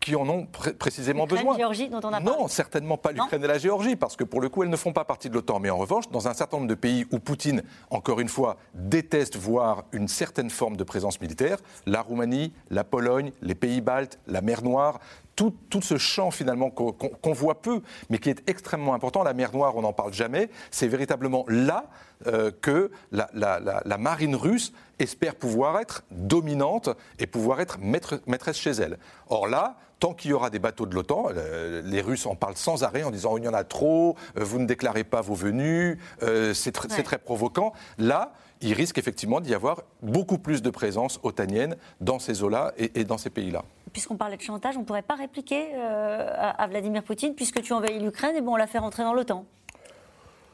qui 0.00 0.16
en 0.16 0.26
ont 0.30 0.46
pré- 0.46 0.72
précisément 0.72 1.26
besoin. 1.26 1.56
Géorgie, 1.56 1.90
dont 1.90 2.00
on 2.02 2.08
a 2.12 2.20
Non, 2.20 2.32
parlé. 2.32 2.48
certainement 2.48 2.96
pas 2.96 3.12
l'Ukraine 3.12 3.44
et 3.44 3.46
la 3.46 3.58
Géorgie, 3.58 3.96
parce 3.96 4.16
que 4.16 4.24
pour 4.24 4.40
le 4.40 4.48
coup, 4.48 4.62
elles 4.62 4.70
ne 4.70 4.76
font 4.76 4.94
pas 4.94 5.04
partie 5.04 5.28
de 5.28 5.34
l'OTAN. 5.34 5.60
Mais 5.60 5.68
en 5.68 5.76
revanche, 5.76 6.08
dans 6.10 6.26
un 6.26 6.32
certain 6.32 6.56
nombre 6.56 6.68
de 6.70 6.74
pays 6.74 7.04
où 7.12 7.18
Poutine, 7.18 7.62
encore 7.90 8.18
une 8.20 8.28
fois, 8.30 8.56
déteste 8.74 9.36
voir 9.36 9.84
une 9.92 10.08
certaine 10.08 10.48
forme 10.48 10.76
de 10.78 10.84
présence 10.84 11.20
militaire, 11.20 11.58
la 11.84 12.00
Roumanie, 12.00 12.54
la 12.70 12.82
Pologne, 12.82 13.30
les 13.42 13.54
pays 13.54 13.82
baltes, 13.82 14.18
la 14.26 14.40
mer 14.40 14.62
Noire, 14.62 15.00
tout, 15.40 15.54
tout 15.70 15.80
ce 15.80 15.96
champ 15.96 16.30
finalement 16.30 16.68
qu'on 16.68 17.32
voit 17.32 17.62
peu, 17.62 17.80
mais 18.10 18.18
qui 18.18 18.28
est 18.28 18.42
extrêmement 18.46 18.92
important, 18.92 19.22
la 19.22 19.32
mer 19.32 19.52
Noire, 19.54 19.74
on 19.74 19.80
n'en 19.80 19.94
parle 19.94 20.12
jamais, 20.12 20.50
c'est 20.70 20.86
véritablement 20.86 21.46
là 21.48 21.86
euh, 22.26 22.50
que 22.60 22.90
la, 23.10 23.30
la- 23.32 23.58
la- 23.58 23.80
la 23.86 23.96
marine 23.96 24.36
russe 24.36 24.74
espère 24.98 25.34
pouvoir 25.36 25.78
être 25.80 26.04
dominante 26.10 26.90
et 27.18 27.26
pouvoir 27.26 27.62
être 27.62 27.78
maître- 27.80 28.20
maîtresse 28.26 28.58
chez 28.58 28.72
elle. 28.72 28.98
Or 29.28 29.48
là, 29.48 29.78
tant 29.98 30.12
qu'il 30.12 30.30
y 30.30 30.34
aura 30.34 30.50
des 30.50 30.58
bateaux 30.58 30.84
de 30.84 30.94
l'OTAN, 30.94 31.28
euh, 31.34 31.80
les 31.86 32.02
Russes 32.02 32.26
en 32.26 32.34
parlent 32.34 32.56
sans 32.58 32.84
arrêt 32.84 33.02
en 33.02 33.10
disant 33.10 33.38
il 33.38 33.44
y 33.44 33.48
en 33.48 33.54
a 33.54 33.64
trop, 33.64 34.16
euh, 34.36 34.44
vous 34.44 34.58
ne 34.58 34.66
déclarez 34.66 35.04
pas 35.04 35.22
vos 35.22 35.34
venues, 35.34 35.98
euh, 36.22 36.52
c'est 36.52 36.76
tr- 36.76 36.84
c'est 36.90 36.96
Ouais. 36.98 37.02
très 37.02 37.18
provoquant. 37.18 37.72
Là, 37.96 38.32
il 38.60 38.72
risque 38.74 38.98
effectivement 38.98 39.40
d'y 39.40 39.54
avoir 39.54 39.82
beaucoup 40.02 40.38
plus 40.38 40.62
de 40.62 40.70
présence 40.70 41.18
otanienne 41.22 41.76
dans 42.00 42.18
ces 42.18 42.42
eaux-là 42.42 42.72
et, 42.78 43.00
et 43.00 43.04
dans 43.04 43.18
ces 43.18 43.30
pays-là. 43.30 43.64
Puisqu'on 43.92 44.16
parlait 44.16 44.36
de 44.36 44.42
chantage, 44.42 44.76
on 44.76 44.80
ne 44.80 44.84
pourrait 44.84 45.02
pas 45.02 45.16
répliquer 45.16 45.68
euh, 45.74 46.28
à, 46.56 46.66
Vladimir 46.68 47.02
Poutine, 47.02 47.34
puisque 47.34 47.60
tu 47.62 47.72
envahis 47.72 47.98
l'Ukraine, 47.98 48.36
et 48.36 48.40
bon, 48.40 48.52
on 48.52 48.56
l'a 48.56 48.66
fait 48.68 48.78
rentrer 48.78 49.02
dans 49.02 49.14
l'OTAN. 49.14 49.44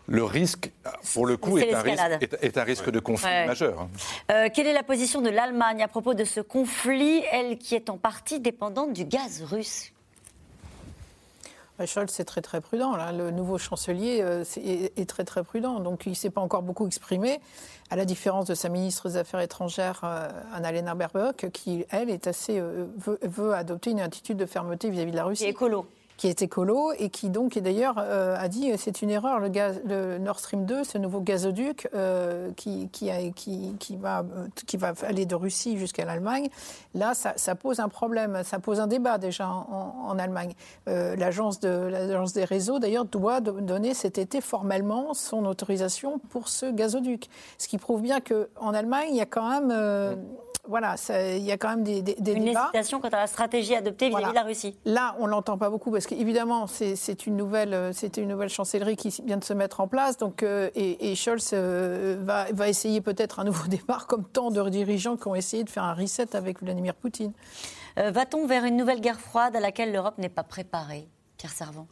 Le 0.08 0.22
risque, 0.22 0.70
pour 1.14 1.26
le 1.26 1.36
coup, 1.36 1.58
est 1.58 1.74
un, 1.74 1.80
risque, 1.82 1.86
l'escalade. 1.98 2.22
est- 2.22 2.44
est 2.44 2.58
un 2.58 2.62
risque 2.62 2.90
de 2.90 3.00
conflit 3.00 3.26
Ouais. 3.28 3.46
majeur. 3.46 3.88
Euh, 4.30 4.48
quelle 4.54 4.68
est 4.68 4.72
la 4.72 4.84
position 4.84 5.20
de 5.20 5.28
l'Allemagne 5.28 5.82
à 5.82 5.88
propos 5.88 6.14
de 6.14 6.22
ce 6.24 6.40
conflit, 6.40 7.24
elle 7.32 7.58
qui 7.58 7.74
est 7.74 7.90
en 7.90 7.96
partie 7.98 8.38
dépendante 8.38 8.92
du 8.92 9.04
gaz 9.04 9.42
russe? 9.42 9.92
Scholz 11.84 12.18
est 12.20 12.24
très 12.24 12.40
très 12.40 12.60
prudent. 12.60 12.96
Le 13.12 13.30
nouveau 13.30 13.58
chancelier 13.58 14.20
euh, 14.22 14.44
est, 14.56 15.08
très 15.08 15.24
très 15.24 15.42
prudent. 15.42 15.80
Donc 15.80 16.06
il 16.06 16.10
ne 16.10 16.14
s'est 16.14 16.30
pas 16.30 16.40
encore 16.40 16.62
beaucoup 16.62 16.86
exprimé, 16.86 17.40
à 17.90 17.96
la 17.96 18.04
différence 18.04 18.46
de 18.46 18.54
sa 18.54 18.68
ministre 18.68 19.08
des 19.08 19.16
Affaires 19.18 19.40
étrangères, 19.40 20.00
euh, 20.04 20.28
Annalena 20.54 20.94
Baerbock, 20.94 21.50
qui, 21.52 21.84
elle, 21.90 22.08
est 22.08 22.26
assez, 22.26 22.58
euh, 22.58 22.86
veut, 22.96 23.54
adopter 23.54 23.90
une 23.90 24.00
attitude 24.00 24.38
de 24.38 24.46
fermeté 24.46 24.88
vis-à-vis 24.88 25.12
de 25.12 25.16
la 25.16 25.24
Russie. 25.24 25.44
Est 25.44 25.50
écolo. 25.50 25.86
Qui 26.16 26.28
est 26.28 26.40
écolo 26.40 26.92
et 26.98 27.10
qui 27.10 27.28
donc, 27.28 27.58
et 27.58 27.60
d'ailleurs, 27.60 27.96
euh, 27.98 28.36
a 28.38 28.48
dit 28.48 28.72
c'est 28.78 29.02
une 29.02 29.10
erreur, 29.10 29.38
le, 29.38 29.48
gaz, 29.50 29.80
le 29.84 30.16
Nord 30.16 30.38
Stream 30.38 30.64
2, 30.64 30.82
ce 30.82 30.96
nouveau 30.96 31.20
gazoduc 31.20 31.88
euh, 31.94 32.50
qui, 32.56 32.88
qui, 32.88 33.10
a- 33.10 33.30
qui, 33.34 33.74
qui 33.78 33.96
va, 33.96 34.20
euh, 34.20 34.46
qui 34.66 34.78
va 34.78 34.94
aller 35.06 35.26
de 35.26 35.34
Russie 35.34 35.76
jusqu'à 35.76 36.06
l'Allemagne. 36.06 36.48
Là, 36.94 37.12
ça, 37.12 37.34
ça 37.36 37.54
pose 37.54 37.80
un 37.80 37.88
problème, 37.90 38.40
ça 38.44 38.58
pose 38.58 38.80
un 38.80 38.86
débat 38.86 39.18
déjà 39.18 39.46
en, 39.48 39.94
en 40.08 40.18
Allemagne. 40.18 40.52
Euh, 40.88 41.16
L'agence 41.16 41.60
de, 41.60 41.68
l'agence 41.68 42.32
des 42.32 42.44
réseaux, 42.44 42.78
d'ailleurs, 42.78 43.04
doit 43.04 43.40
do- 43.42 43.60
donner 43.60 43.92
cet 43.92 44.16
été 44.16 44.40
formellement 44.40 45.12
son 45.12 45.44
autorisation 45.44 46.18
pour 46.30 46.48
ce 46.48 46.66
gazoduc. 46.72 47.28
Ce 47.58 47.68
qui 47.68 47.76
prouve 47.76 48.00
bien 48.00 48.20
qu'en 48.20 48.72
Allemagne, 48.72 49.08
il 49.10 49.16
y 49.16 49.20
a 49.20 49.26
quand 49.26 49.48
même, 49.50 49.70
euh, 49.70 50.14
voilà, 50.68 50.96
il 51.10 51.44
y 51.44 51.52
a 51.52 51.56
quand 51.56 51.68
même 51.68 51.84
des, 51.84 52.02
des, 52.02 52.14
des 52.18 52.32
Une 52.32 52.44
débats. 52.46 52.62
hésitation 52.64 53.00
quant 53.00 53.08
à 53.08 53.16
la 53.18 53.26
stratégie 53.28 53.74
adoptée 53.76 54.08
vis-à-vis 54.08 54.24
Voilà. 54.24 54.28
de 54.30 54.34
la 54.34 54.42
Russie. 54.42 54.76
Là, 54.84 55.14
on 55.20 55.26
l'entend 55.26 55.56
pas 55.58 55.70
beaucoup 55.70 55.90
parce 55.92 56.05
qu'évidemment, 56.06 56.66
c'est 56.66 57.26
une 57.26 57.36
nouvelle, 57.36 57.74
euh, 57.74 57.92
c'était 57.92 58.22
une 58.22 58.28
nouvelle 58.28 58.48
chancellerie 58.48 58.96
qui 58.96 59.14
vient 59.24 59.36
de 59.36 59.44
se 59.44 59.52
mettre 59.52 59.80
en 59.80 59.88
place. 59.88 60.16
Donc, 60.16 60.42
euh, 60.42 60.70
et, 60.74 61.14
Scholz 61.14 61.50
euh, 61.52 62.16
va, 62.22 62.68
essayer 62.68 63.00
peut-être 63.00 63.40
un 63.40 63.44
nouveau 63.44 63.66
départ, 63.68 64.06
comme 64.06 64.24
tant 64.24 64.50
de 64.50 64.68
dirigeants 64.68 65.16
qui 65.16 65.28
ont 65.28 65.34
essayé 65.34 65.64
de 65.64 65.70
faire 65.70 65.84
un 65.84 65.94
reset 65.94 66.34
avec 66.34 66.62
Vladimir 66.62 66.94
Poutine. 66.94 67.32
Va-t-on 67.96 68.46
vers 68.46 68.64
une 68.64 68.76
nouvelle 68.76 69.00
guerre 69.00 69.18
froide 69.18 69.56
à 69.56 69.60
laquelle 69.60 69.90
l'Europe 69.90 70.18
n'est 70.18 70.28
pas 70.28 70.42
préparée 70.42 71.08
Pierre 71.38 71.52
Servant. 71.52 71.86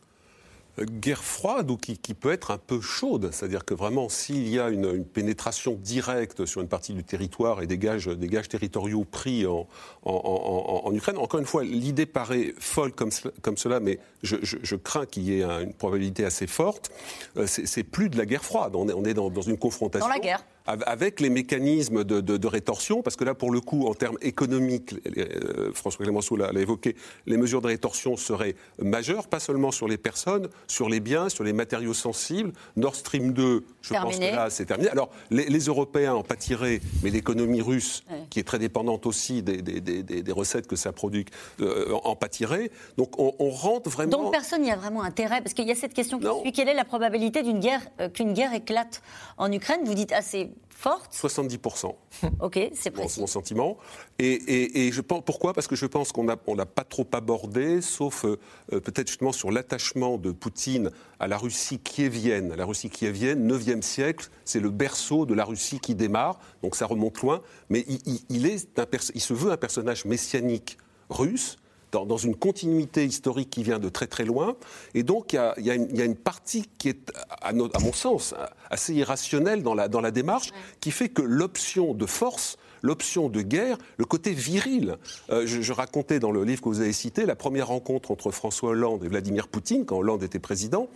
Guerre 0.81 1.23
froide 1.23 1.71
ou 1.71 1.77
qui, 1.77 1.97
qui 1.99 2.15
peut 2.15 2.33
être 2.33 2.51
un 2.51 2.59
peu 2.59 2.81
chaude. 2.81 3.31
C'est-à-dire 3.33 3.65
que 3.65 3.75
vraiment, 3.75 4.09
s'il 4.09 4.49
y 4.49 4.59
a 4.59 4.71
une, 4.71 4.85
une 4.93 5.05
pénétration 5.05 5.75
directe 5.81 6.47
sur 6.47 6.61
une 6.61 6.69
partie 6.69 6.95
du 6.95 7.05
territoire 7.05 7.63
et 7.63 7.67
des 7.67 7.79
gages, 7.79 8.07
des 8.07 8.27
gages 8.27 8.49
territoriaux 8.49 9.05
pris 9.05 9.47
en, 9.47 9.69
en- 10.05 10.13
en- 10.13 10.87
en- 10.89 10.95
Ukraine, 10.95 11.19
encore 11.19 11.39
une 11.41 11.47
fois, 11.47 11.63
l'idée 11.65 12.07
paraît 12.07 12.55
folle 12.59 12.93
comme, 12.93 13.11
comme 13.43 13.57
cela, 13.57 13.79
mais 13.81 13.99
je, 14.23 14.37
je- 14.43 14.57
je 14.63 14.77
crains 14.77 15.07
qu'il 15.07 15.23
y 15.25 15.39
ait 15.39 15.45
un- 15.45 15.61
une 15.63 15.75
probabilité 15.75 16.25
assez 16.25 16.47
forte. 16.47 16.91
Euh, 17.37 17.47
c'est 17.47 17.67
c'est 17.67 17.83
plus 17.85 18.09
de 18.09 18.19
la 18.19 18.27
guerre 18.27 18.45
froide. 18.45 18.75
On 18.75 18.89
est, 18.89 18.93
on 18.93 19.05
est 19.05 19.15
dans, 19.15 19.31
dans 19.31 19.43
une 19.43 19.59
confrontation. 19.59 20.07
Dans 20.09 20.13
la 20.15 20.21
guerre. 20.21 20.45
Av- 20.67 20.83
Avec 20.87 21.21
les 21.21 21.29
mécanismes 21.29 22.05
de, 22.05 22.23
de- 22.23 22.39
de 22.39 22.47
rétorsion, 22.47 23.03
parce 23.03 23.17
que 23.17 23.25
là, 23.25 23.35
pour 23.35 23.51
le 23.51 23.61
coup, 23.61 23.87
en 23.87 23.93
termes 23.93 24.17
économiques, 24.23 24.95
euh, 25.19 25.73
François 25.75 26.05
Clémenceau 26.05 26.37
l'a 26.37 26.51
évoqué, 26.59 26.97
les 27.27 27.37
mesures 27.37 27.61
de 27.61 27.67
rétorsion 27.67 28.17
seraient 28.17 28.55
majeures, 28.79 29.29
pas 29.29 29.41
seulement 29.41 29.71
sur 29.73 29.89
les 29.89 29.99
personnes, 29.99 30.49
sur 30.67 30.89
les 30.89 31.01
biens, 31.01 31.29
sur 31.29 31.45
les 31.45 31.53
matériaux 31.53 31.93
sensibles. 31.93 32.53
Nord 32.77 32.95
Stream 32.95 33.33
2, 33.35 33.63
je 33.83 33.91
pense 33.91 34.01
Terminé. 34.01 34.31
que 34.31 34.37
là, 34.37 34.49
c'est 34.49 34.65
terminé. 34.65 34.89
Alors, 34.89 35.11
les, 35.31 35.45
les 35.51 35.59
Européens 35.67 36.15
en 36.15 36.23
pâtiraient, 36.23 36.81
mais 37.03 37.11
l'économie 37.11 37.61
russe, 37.61 38.03
Ouais. 38.11 38.23
qui 38.31 38.41
est 38.41 38.45
très 38.45 38.59
dépendante 38.59 39.05
aussi 39.05 39.43
des, 39.43 39.61
des- 39.61 39.83
des- 39.83 40.03
des- 40.03 40.23
des 40.23 40.33
recettes 40.33 40.67
que 40.67 40.77
ça 40.77 40.93
produit, 40.93 41.27
euh, 41.61 41.93
en 42.05 42.17
pâtirait. 42.17 42.71
Donc, 42.97 43.19
on, 43.21 43.35
on 43.39 43.51
rentre 43.51 43.91
vraiment... 43.91 44.11
Donc 44.13 44.33
personne 44.33 44.63
n'y 44.63 44.71
a 44.71 44.77
vraiment 44.77 45.03
intérêt, 45.03 45.43
parce 45.43 45.53
qu'il 45.53 45.69
y 45.69 45.73
a 45.73 45.75
cette 45.75 45.93
question 45.93 46.19
qui 46.19 46.27
suit. 46.43 46.53
Quelle 46.53 46.69
est 46.71 46.75
la 46.75 46.87
probabilité 46.87 47.43
d'une 47.43 47.61
guerre, 47.61 47.83
euh, 48.01 48.09
qu'une 48.09 48.33
guerre 48.33 48.55
éclate 48.55 49.03
en 49.37 49.53
Ukraine? 49.53 49.81
Vous 49.85 49.95
dites 49.95 50.13
assez 50.13 50.49
forte. 50.71 51.13
70%. 51.15 51.95
Ok, 52.41 52.59
c'est 52.75 52.95
mon, 52.95 53.03
précis. 53.03 53.21
mon 53.21 53.27
sentiment. 53.27 53.79
Et, 54.19 54.27
et- 54.33 54.87
et 54.87 54.93
je 54.93 55.01
pense, 55.01 55.23
pourquoi? 55.25 55.53
Parce 55.55 55.67
que 55.67 55.77
je 55.77 55.87
pense 55.87 56.13
qu'on 56.13 56.25
n'a 56.25 56.37
on 56.47 56.57
pas 56.57 56.85
trop 56.85 57.07
abordé, 57.13 57.81
sauf 57.81 58.25
euh, 58.25 58.39
euh, 58.73 58.81
peut-être 58.81 59.09
justement 59.09 59.33
sur 59.33 59.51
l'attachement 59.51 60.19
de 60.19 60.31
Poutine 60.31 60.91
à 61.21 61.27
la 61.29 61.39
Russie 61.39 61.79
kievienne. 61.79 62.55
La 62.55 62.67
Russie 62.67 62.91
kievienne, 62.91 63.47
9e 63.51 63.83
siècle, 63.83 64.29
c'est 64.45 64.61
le 64.61 64.71
berceau 64.71 65.25
de 65.27 65.35
la 65.35 65.45
Russie 65.45 65.81
qui 65.81 65.95
démarre, 65.95 66.39
donc 66.63 66.77
ça 66.77 66.87
remonte 66.87 67.21
loin. 67.23 67.41
Mais 67.71 67.85
il, 67.89 67.99
il- 68.07 68.25
il 68.29 68.47
est 68.47 68.79
un 68.79 68.87
pers- 68.87 69.11
il 69.15 69.21
se 69.21 69.33
veut 69.35 69.53
un 69.53 69.57
personnage 69.57 70.05
messianique 70.05 70.77
russe. 71.09 71.57
Dans, 71.95 72.05
dans 72.05 72.17
une 72.17 72.35
continuité 72.35 73.07
historique 73.07 73.51
qui 73.51 73.63
vient 73.63 73.79
de 73.79 73.89
très 73.89 74.09
très 74.09 74.25
loin. 74.25 74.57
Et 74.95 75.05
donc, 75.05 75.33
il 75.33 75.37
y 75.37 75.71
a, 75.71 75.75
y 75.75 75.77
une, 75.77 75.87
il 75.91 75.97
y 75.97 76.03
a 76.03 76.05
une 76.05 76.17
partie 76.17 76.65
qui 76.77 76.89
est, 76.89 77.13
à, 77.41 77.53
no- 77.53 77.71
à 77.73 77.79
mon 77.79 77.93
sens, 77.93 78.35
assez 78.69 78.95
irrationnelle 78.95 79.63
dans 79.63 79.77
la, 79.77 79.87
dans 79.87 80.01
la 80.01 80.11
démarche, 80.11 80.51
qui 80.81 80.91
fait 80.91 81.09
que 81.09 81.23
l'option 81.23 81.95
de 81.95 82.05
force, 82.07 82.59
l'option 82.83 83.29
de 83.29 83.43
guerre, 83.43 83.79
le 83.97 84.07
côté 84.07 84.33
viril. 84.33 84.97
Euh, 85.31 85.47
je, 85.47 85.61
je 85.63 85.73
racontais 85.73 86.19
dans 86.19 86.33
le 86.33 86.43
livre 86.43 86.63
que 86.63 86.69
vous 86.69 86.81
avez 86.81 86.93
cité 86.93 87.27
la 87.27 87.37
première 87.37 87.69
rencontre 87.69 88.11
entre 88.11 88.33
François 88.33 88.71
Hollande 88.71 89.05
et 89.05 89.09
Vladimir 89.09 89.47
Poutine, 89.47 89.85
quand 89.87 89.99
Hollande 89.99 90.25
était 90.25 90.41
président. 90.41 90.89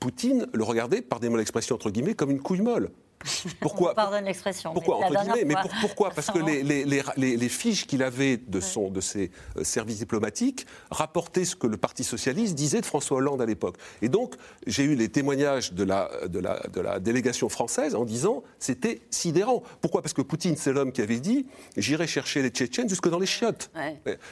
Poutine 0.00 0.48
le 0.52 0.64
regardait, 0.64 1.00
par 1.00 1.20
des 1.20 1.28
mots 1.28 1.38
d'expression 1.38 1.76
entre 1.76 1.90
guillemets, 1.90 2.14
comme 2.14 2.32
une 2.32 2.42
couille 2.42 2.62
molle. 2.62 2.90
Pourquoi 3.60 3.94
Pardonne 3.94 4.24
l'expression. 4.24 4.72
Pourquoi 4.72 4.96
entre 4.96 5.22
guillemets 5.22 5.44
Mais 5.44 5.54
pourquoi? 5.80 6.10
Parce 6.10 6.30
que 6.30 6.38
les, 6.38 6.62
les, 6.62 6.84
les, 7.16 7.36
les 7.36 7.48
fiches 7.48 7.86
qu'il 7.86 8.02
avait 8.02 8.38
de, 8.38 8.60
son, 8.60 8.90
de 8.90 9.00
ses 9.00 9.30
euh, 9.56 9.64
services 9.64 9.98
diplomatiques 9.98 10.66
rapportaient 10.90 11.44
ce 11.44 11.54
que 11.54 11.66
le 11.66 11.76
Parti 11.76 12.02
socialiste 12.02 12.54
disait 12.54 12.80
de 12.80 12.86
François 12.86 13.18
Hollande 13.18 13.42
à 13.42 13.46
l'époque. 13.46 13.76
Et 14.00 14.08
donc, 14.08 14.34
j'ai 14.66 14.84
eu 14.84 14.94
les 14.94 15.08
témoignages 15.08 15.72
de 15.72 15.84
la, 15.84 16.10
de, 16.28 16.38
la, 16.38 16.60
de 16.72 16.80
la 16.80 16.98
délégation 16.98 17.48
française 17.48 17.94
en 17.94 18.04
disant 18.04 18.42
c'était 18.58 19.00
sidérant. 19.10 19.62
Pourquoi? 19.80 20.00
Parce 20.02 20.14
que 20.14 20.22
Poutine, 20.22 20.56
c'est 20.56 20.72
l'homme 20.72 20.92
qui 20.92 21.02
avait 21.02 21.20
dit 21.20 21.46
j'irai 21.76 22.06
chercher 22.06 22.42
les 22.42 22.48
Tchétchènes 22.48 22.88
jusque 22.88 23.08
dans 23.08 23.18
les 23.18 23.26
chiottes. 23.26 23.70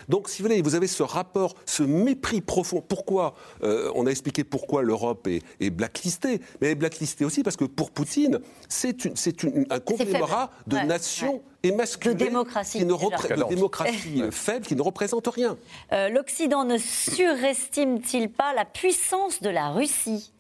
Donc, 0.09 0.29
si 0.29 0.43
vous 0.43 0.49
voulez, 0.49 0.63
vous 0.63 0.75
avez 0.75 0.87
ce 0.87 1.03
rapport, 1.03 1.55
ce 1.67 1.83
mépris 1.83 2.41
profond. 2.41 2.83
Pourquoi 2.87 3.35
euh, 3.63 3.91
On 3.95 4.07
a 4.07 4.11
expliqué 4.11 4.45
pourquoi 4.45 4.83
l'Europe 4.83 5.27
est, 5.27 5.43
est 5.61 5.71
blacklistée. 5.71 6.41
Mais 6.61 6.69
elle 6.69 6.73
est 6.73 6.75
blacklistée 6.75 7.25
aussi 7.25 7.43
parce 7.43 7.57
que 7.57 7.65
pour 7.65 7.91
Poutine, 7.91 8.41
c'est 8.79 9.45
un 9.71 9.81
conglomérat 9.81 10.51
de 10.67 10.77
nations 10.79 11.43
émasculées, 11.63 12.15
de 12.15 12.25
démocratie, 12.25 12.79
qui 12.79 12.85
ne 12.85 12.93
de 12.93 13.49
démocratie 13.49 14.23
faible, 14.31 14.67
qui 14.67 14.77
ne 14.77 14.83
représente 14.83 15.27
rien. 15.27 15.57
Euh, 15.93 16.09
L'Occident 16.09 16.65
ne 16.65 16.79
surestime-t-il 16.79 18.31
pas 18.31 18.55
la 18.55 18.65
puissance 18.65 19.43
de 19.43 19.51
la 19.51 19.71
Russie? 19.71 20.33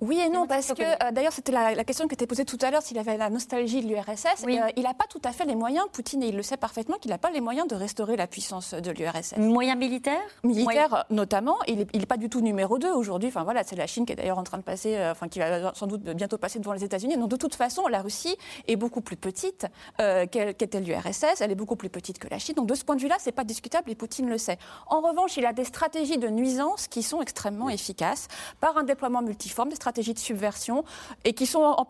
Oui 0.00 0.20
et 0.20 0.28
non, 0.28 0.46
parce 0.46 0.74
que 0.74 0.82
euh, 0.82 1.10
d'ailleurs 1.10 1.32
c'était 1.32 1.52
la, 1.52 1.84
question 1.84 2.06
qui 2.06 2.14
était 2.14 2.26
posée 2.26 2.44
tout 2.44 2.58
à 2.60 2.70
l'heure 2.70 2.82
s'il 2.82 2.98
avait 2.98 3.16
la 3.16 3.30
nostalgie 3.30 3.82
de 3.82 3.88
l'URSS. 3.88 4.44
Euh, 4.46 4.68
il 4.76 4.82
n'a 4.82 4.92
pas 4.92 5.06
tout 5.08 5.20
à 5.24 5.32
fait 5.32 5.46
les 5.46 5.54
moyens, 5.54 5.86
Poutine, 5.90 6.22
et 6.22 6.28
il 6.28 6.36
le 6.36 6.42
sait 6.42 6.58
parfaitement, 6.58 6.96
qu'il 6.98 7.10
n'a 7.10 7.18
pas 7.18 7.30
les 7.30 7.40
moyens 7.40 7.66
de 7.66 7.74
restaurer 7.74 8.16
la 8.16 8.26
puissance 8.26 8.74
de 8.74 8.90
l'URSS. 8.90 9.38
Moyens 9.38 9.78
militaires? 9.78 10.20
Militaires 10.44 11.06
notamment. 11.08 11.56
Il 11.66 11.86
n'est 11.94 12.06
pas 12.06 12.18
du 12.18 12.28
tout 12.28 12.42
numéro 12.42 12.78
2 12.78 12.92
aujourd'hui. 12.92 13.30
Enfin 13.30 13.44
voilà, 13.44 13.64
c'est 13.64 13.76
la 13.76 13.86
Chine 13.86 14.04
qui 14.04 14.12
est 14.12 14.16
d'ailleurs 14.16 14.38
en 14.38 14.42
train 14.42 14.58
de 14.58 14.62
passer, 14.62 14.96
euh, 14.96 15.12
enfin 15.12 15.28
qui 15.28 15.38
va 15.38 15.72
sans 15.74 15.86
doute 15.86 16.02
bientôt 16.02 16.36
passer 16.36 16.58
devant 16.58 16.74
les 16.74 16.84
États-Unis. 16.84 17.16
Donc 17.16 17.30
de 17.30 17.36
toute 17.36 17.54
façon, 17.54 17.86
la 17.88 18.02
Russie 18.02 18.36
est 18.68 18.76
beaucoup 18.76 19.00
plus 19.00 19.16
petite 19.16 19.66
qu'était 19.98 20.80
l'URSS. 20.80 21.40
Elle 21.40 21.52
est 21.52 21.56
beaucoup 21.56 21.76
plus 21.76 21.88
petite 21.88 22.18
que 22.18 22.28
la 22.28 22.38
Chine. 22.38 22.54
Donc 22.54 22.66
de 22.66 22.74
ce 22.74 22.84
point 22.84 22.96
de 22.96 23.00
vue-là, 23.00 23.16
c'est 23.18 23.32
pas 23.32 23.44
discutable 23.44 23.90
et 23.90 23.94
Poutine 23.94 24.28
le 24.28 24.36
sait. 24.36 24.58
En 24.88 25.00
revanche, 25.00 25.38
il 25.38 25.46
a 25.46 25.54
des 25.54 25.64
stratégies 25.64 26.18
de 26.18 26.28
nuisance 26.28 26.86
qui 26.86 27.02
sont 27.02 27.22
extrêmement 27.22 27.70
efficaces 27.70 28.28
par 28.60 28.76
un 28.76 28.82
déploiement 28.82 29.22
multiforme, 29.22 29.70
des 29.70 29.76
stratégies 29.86 30.14
de 30.14 30.18
subversion 30.18 30.82
et 31.24 31.32
qui 31.32 31.46
sont 31.46 31.62
en, 31.62 31.84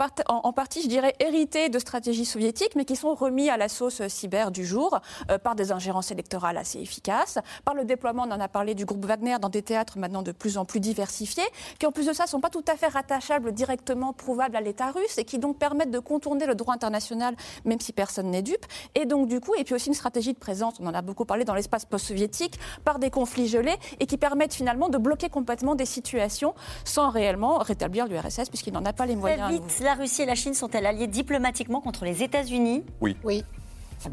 partie, 0.52 0.82
je 0.82 0.88
dirais, 0.88 1.14
héritées 1.18 1.70
de 1.70 1.78
stratégies 1.78 2.26
soviétiques, 2.26 2.76
mais 2.76 2.84
qui 2.84 2.94
sont 2.94 3.14
remis 3.14 3.48
à 3.48 3.56
la 3.56 3.70
sauce 3.70 4.06
cyber 4.08 4.50
du 4.50 4.66
jour 4.66 5.00
euh, 5.30 5.38
par 5.38 5.54
des 5.54 5.72
ingérences 5.72 6.10
électorales 6.10 6.58
assez 6.58 6.78
efficaces, 6.78 7.38
par 7.64 7.74
le 7.74 7.86
déploiement, 7.86 8.24
on 8.28 8.32
en 8.32 8.40
a 8.40 8.48
parlé, 8.48 8.74
du 8.74 8.84
groupe 8.84 9.06
Wagner 9.06 9.38
dans 9.40 9.48
des 9.48 9.62
théâtres 9.62 9.96
maintenant 9.98 10.20
de 10.20 10.32
plus 10.32 10.58
en 10.58 10.66
plus 10.66 10.80
diversifiés, 10.80 11.46
qui 11.78 11.86
en 11.86 11.92
plus 11.92 12.04
de 12.04 12.12
ça 12.12 12.24
ne 12.24 12.28
sont 12.28 12.40
pas 12.40 12.50
tout 12.50 12.64
à 12.68 12.76
fait 12.76 12.88
rattachables 12.88 13.52
directement, 13.52 14.12
prouvables 14.12 14.56
à 14.56 14.60
l'État 14.60 14.90
russe 14.90 15.16
et 15.16 15.24
qui 15.24 15.38
donc 15.38 15.58
permettent 15.58 15.90
de 15.90 15.98
contourner 15.98 16.44
le 16.44 16.54
droit 16.54 16.74
international, 16.74 17.34
même 17.64 17.80
si 17.80 17.94
personne 17.94 18.30
n'est 18.30 18.42
dupe. 18.42 18.66
Et 18.94 19.06
donc 19.06 19.26
du 19.26 19.40
coup, 19.40 19.54
et 19.54 19.64
puis 19.64 19.74
aussi 19.74 19.88
une 19.88 19.94
stratégie 19.94 20.34
de 20.34 20.38
présence, 20.38 20.74
on 20.80 20.86
en 20.86 20.94
a 20.94 21.00
beaucoup 21.00 21.24
parlé 21.24 21.46
dans 21.46 21.54
l'espace 21.54 21.86
post-soviétique, 21.86 22.58
par 22.84 22.98
des 22.98 23.08
conflits 23.08 23.48
gelés 23.48 23.76
et 24.00 24.06
qui 24.06 24.18
permettent 24.18 24.54
finalement 24.54 24.90
de 24.90 24.98
bloquer 24.98 25.30
complètement 25.30 25.74
des 25.74 25.86
situations 25.86 26.54
sans 26.84 27.08
réellement 27.08 27.58
rétablir 27.58 27.85
l'URSS 27.88 28.48
puisqu'il 28.48 28.72
n'en 28.72 28.84
a 28.84 28.92
pas 28.92 29.06
les 29.06 29.16
moyens. 29.16 29.50
vite, 29.50 29.80
la 29.82 29.94
Russie 29.94 30.22
et 30.22 30.26
la 30.26 30.34
Chine 30.34 30.54
sont-elles 30.54 30.86
alliées 30.86 31.06
diplomatiquement 31.06 31.80
contre 31.80 32.04
les 32.04 32.22
États-Unis? 32.22 32.84
Oui. 33.00 33.16
Oui. 33.24 33.44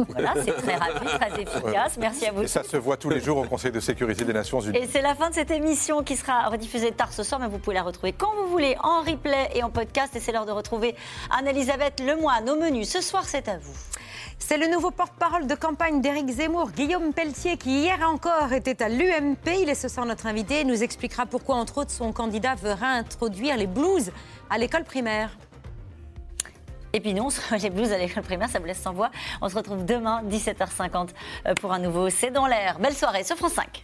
Voilà, 0.09 0.33
c'est 0.43 0.53
très 0.53 0.75
rapide, 0.75 1.07
très 1.07 1.41
efficace. 1.41 1.97
Merci 1.99 2.25
à 2.25 2.31
vous. 2.31 2.43
Et 2.43 2.47
ça 2.47 2.63
se 2.63 2.77
voit 2.77 2.97
tous 2.97 3.09
les 3.09 3.19
jours 3.19 3.37
au 3.37 3.43
Conseil 3.43 3.71
de 3.71 3.79
sécurité 3.79 4.23
des 4.23 4.33
Nations 4.33 4.61
Unies. 4.61 4.77
Et 4.77 4.87
c'est 4.87 5.01
la 5.01 5.13
fin 5.13 5.29
de 5.29 5.35
cette 5.35 5.51
émission 5.51 6.03
qui 6.03 6.15
sera 6.15 6.49
rediffusée 6.49 6.91
tard 6.91 7.11
ce 7.11 7.23
soir, 7.23 7.39
mais 7.39 7.47
vous 7.47 7.59
pouvez 7.59 7.75
la 7.75 7.83
retrouver 7.83 8.13
quand 8.13 8.33
vous 8.33 8.49
voulez 8.49 8.75
en 8.81 9.01
replay 9.01 9.49
et 9.55 9.63
en 9.63 9.69
podcast. 9.69 10.15
Et 10.15 10.19
c'est 10.19 10.31
l'heure 10.31 10.45
de 10.45 10.51
retrouver 10.51 10.95
Anne-Elisabeth 11.37 11.99
Lemoine 11.99 12.49
au 12.49 12.55
menu. 12.55 12.85
Ce 12.85 13.01
soir, 13.01 13.25
c'est 13.25 13.47
à 13.47 13.57
vous. 13.57 13.73
C'est 14.39 14.57
le 14.57 14.67
nouveau 14.67 14.91
porte-parole 14.91 15.47
de 15.47 15.55
campagne 15.55 16.01
d'Éric 16.01 16.29
Zemmour, 16.29 16.71
Guillaume 16.71 17.13
Pelletier, 17.13 17.57
qui 17.57 17.81
hier 17.81 17.99
encore 18.07 18.53
était 18.53 18.83
à 18.83 18.89
l'UMP. 18.89 19.47
Il 19.61 19.69
est 19.69 19.75
ce 19.75 19.87
soir 19.87 20.05
notre 20.05 20.27
invité 20.27 20.61
et 20.61 20.63
nous 20.63 20.83
expliquera 20.83 21.25
pourquoi, 21.25 21.55
entre 21.55 21.79
autres, 21.79 21.91
son 21.91 22.11
candidat 22.11 22.55
veut 22.55 22.73
réintroduire 22.73 23.57
les 23.57 23.67
blues 23.67 24.11
à 24.49 24.57
l'école 24.57 24.83
primaire. 24.83 25.37
Et 26.93 26.99
puis 26.99 27.13
non, 27.13 27.29
les 27.61 27.69
blues 27.69 27.91
à 27.91 27.97
l'école 27.97 28.23
primaire, 28.23 28.49
ça 28.49 28.59
vous 28.59 28.65
laisse 28.65 28.81
sans 28.81 28.93
voix. 28.93 29.11
On 29.41 29.49
se 29.49 29.55
retrouve 29.55 29.85
demain, 29.85 30.23
17h50, 30.23 31.09
euh, 31.47 31.55
pour 31.55 31.73
un 31.73 31.79
nouveau 31.79 32.09
C'est 32.09 32.31
dans 32.31 32.45
l'air. 32.45 32.79
Belle 32.79 32.95
soirée 32.95 33.23
sur 33.23 33.35
France 33.35 33.53
5. 33.53 33.83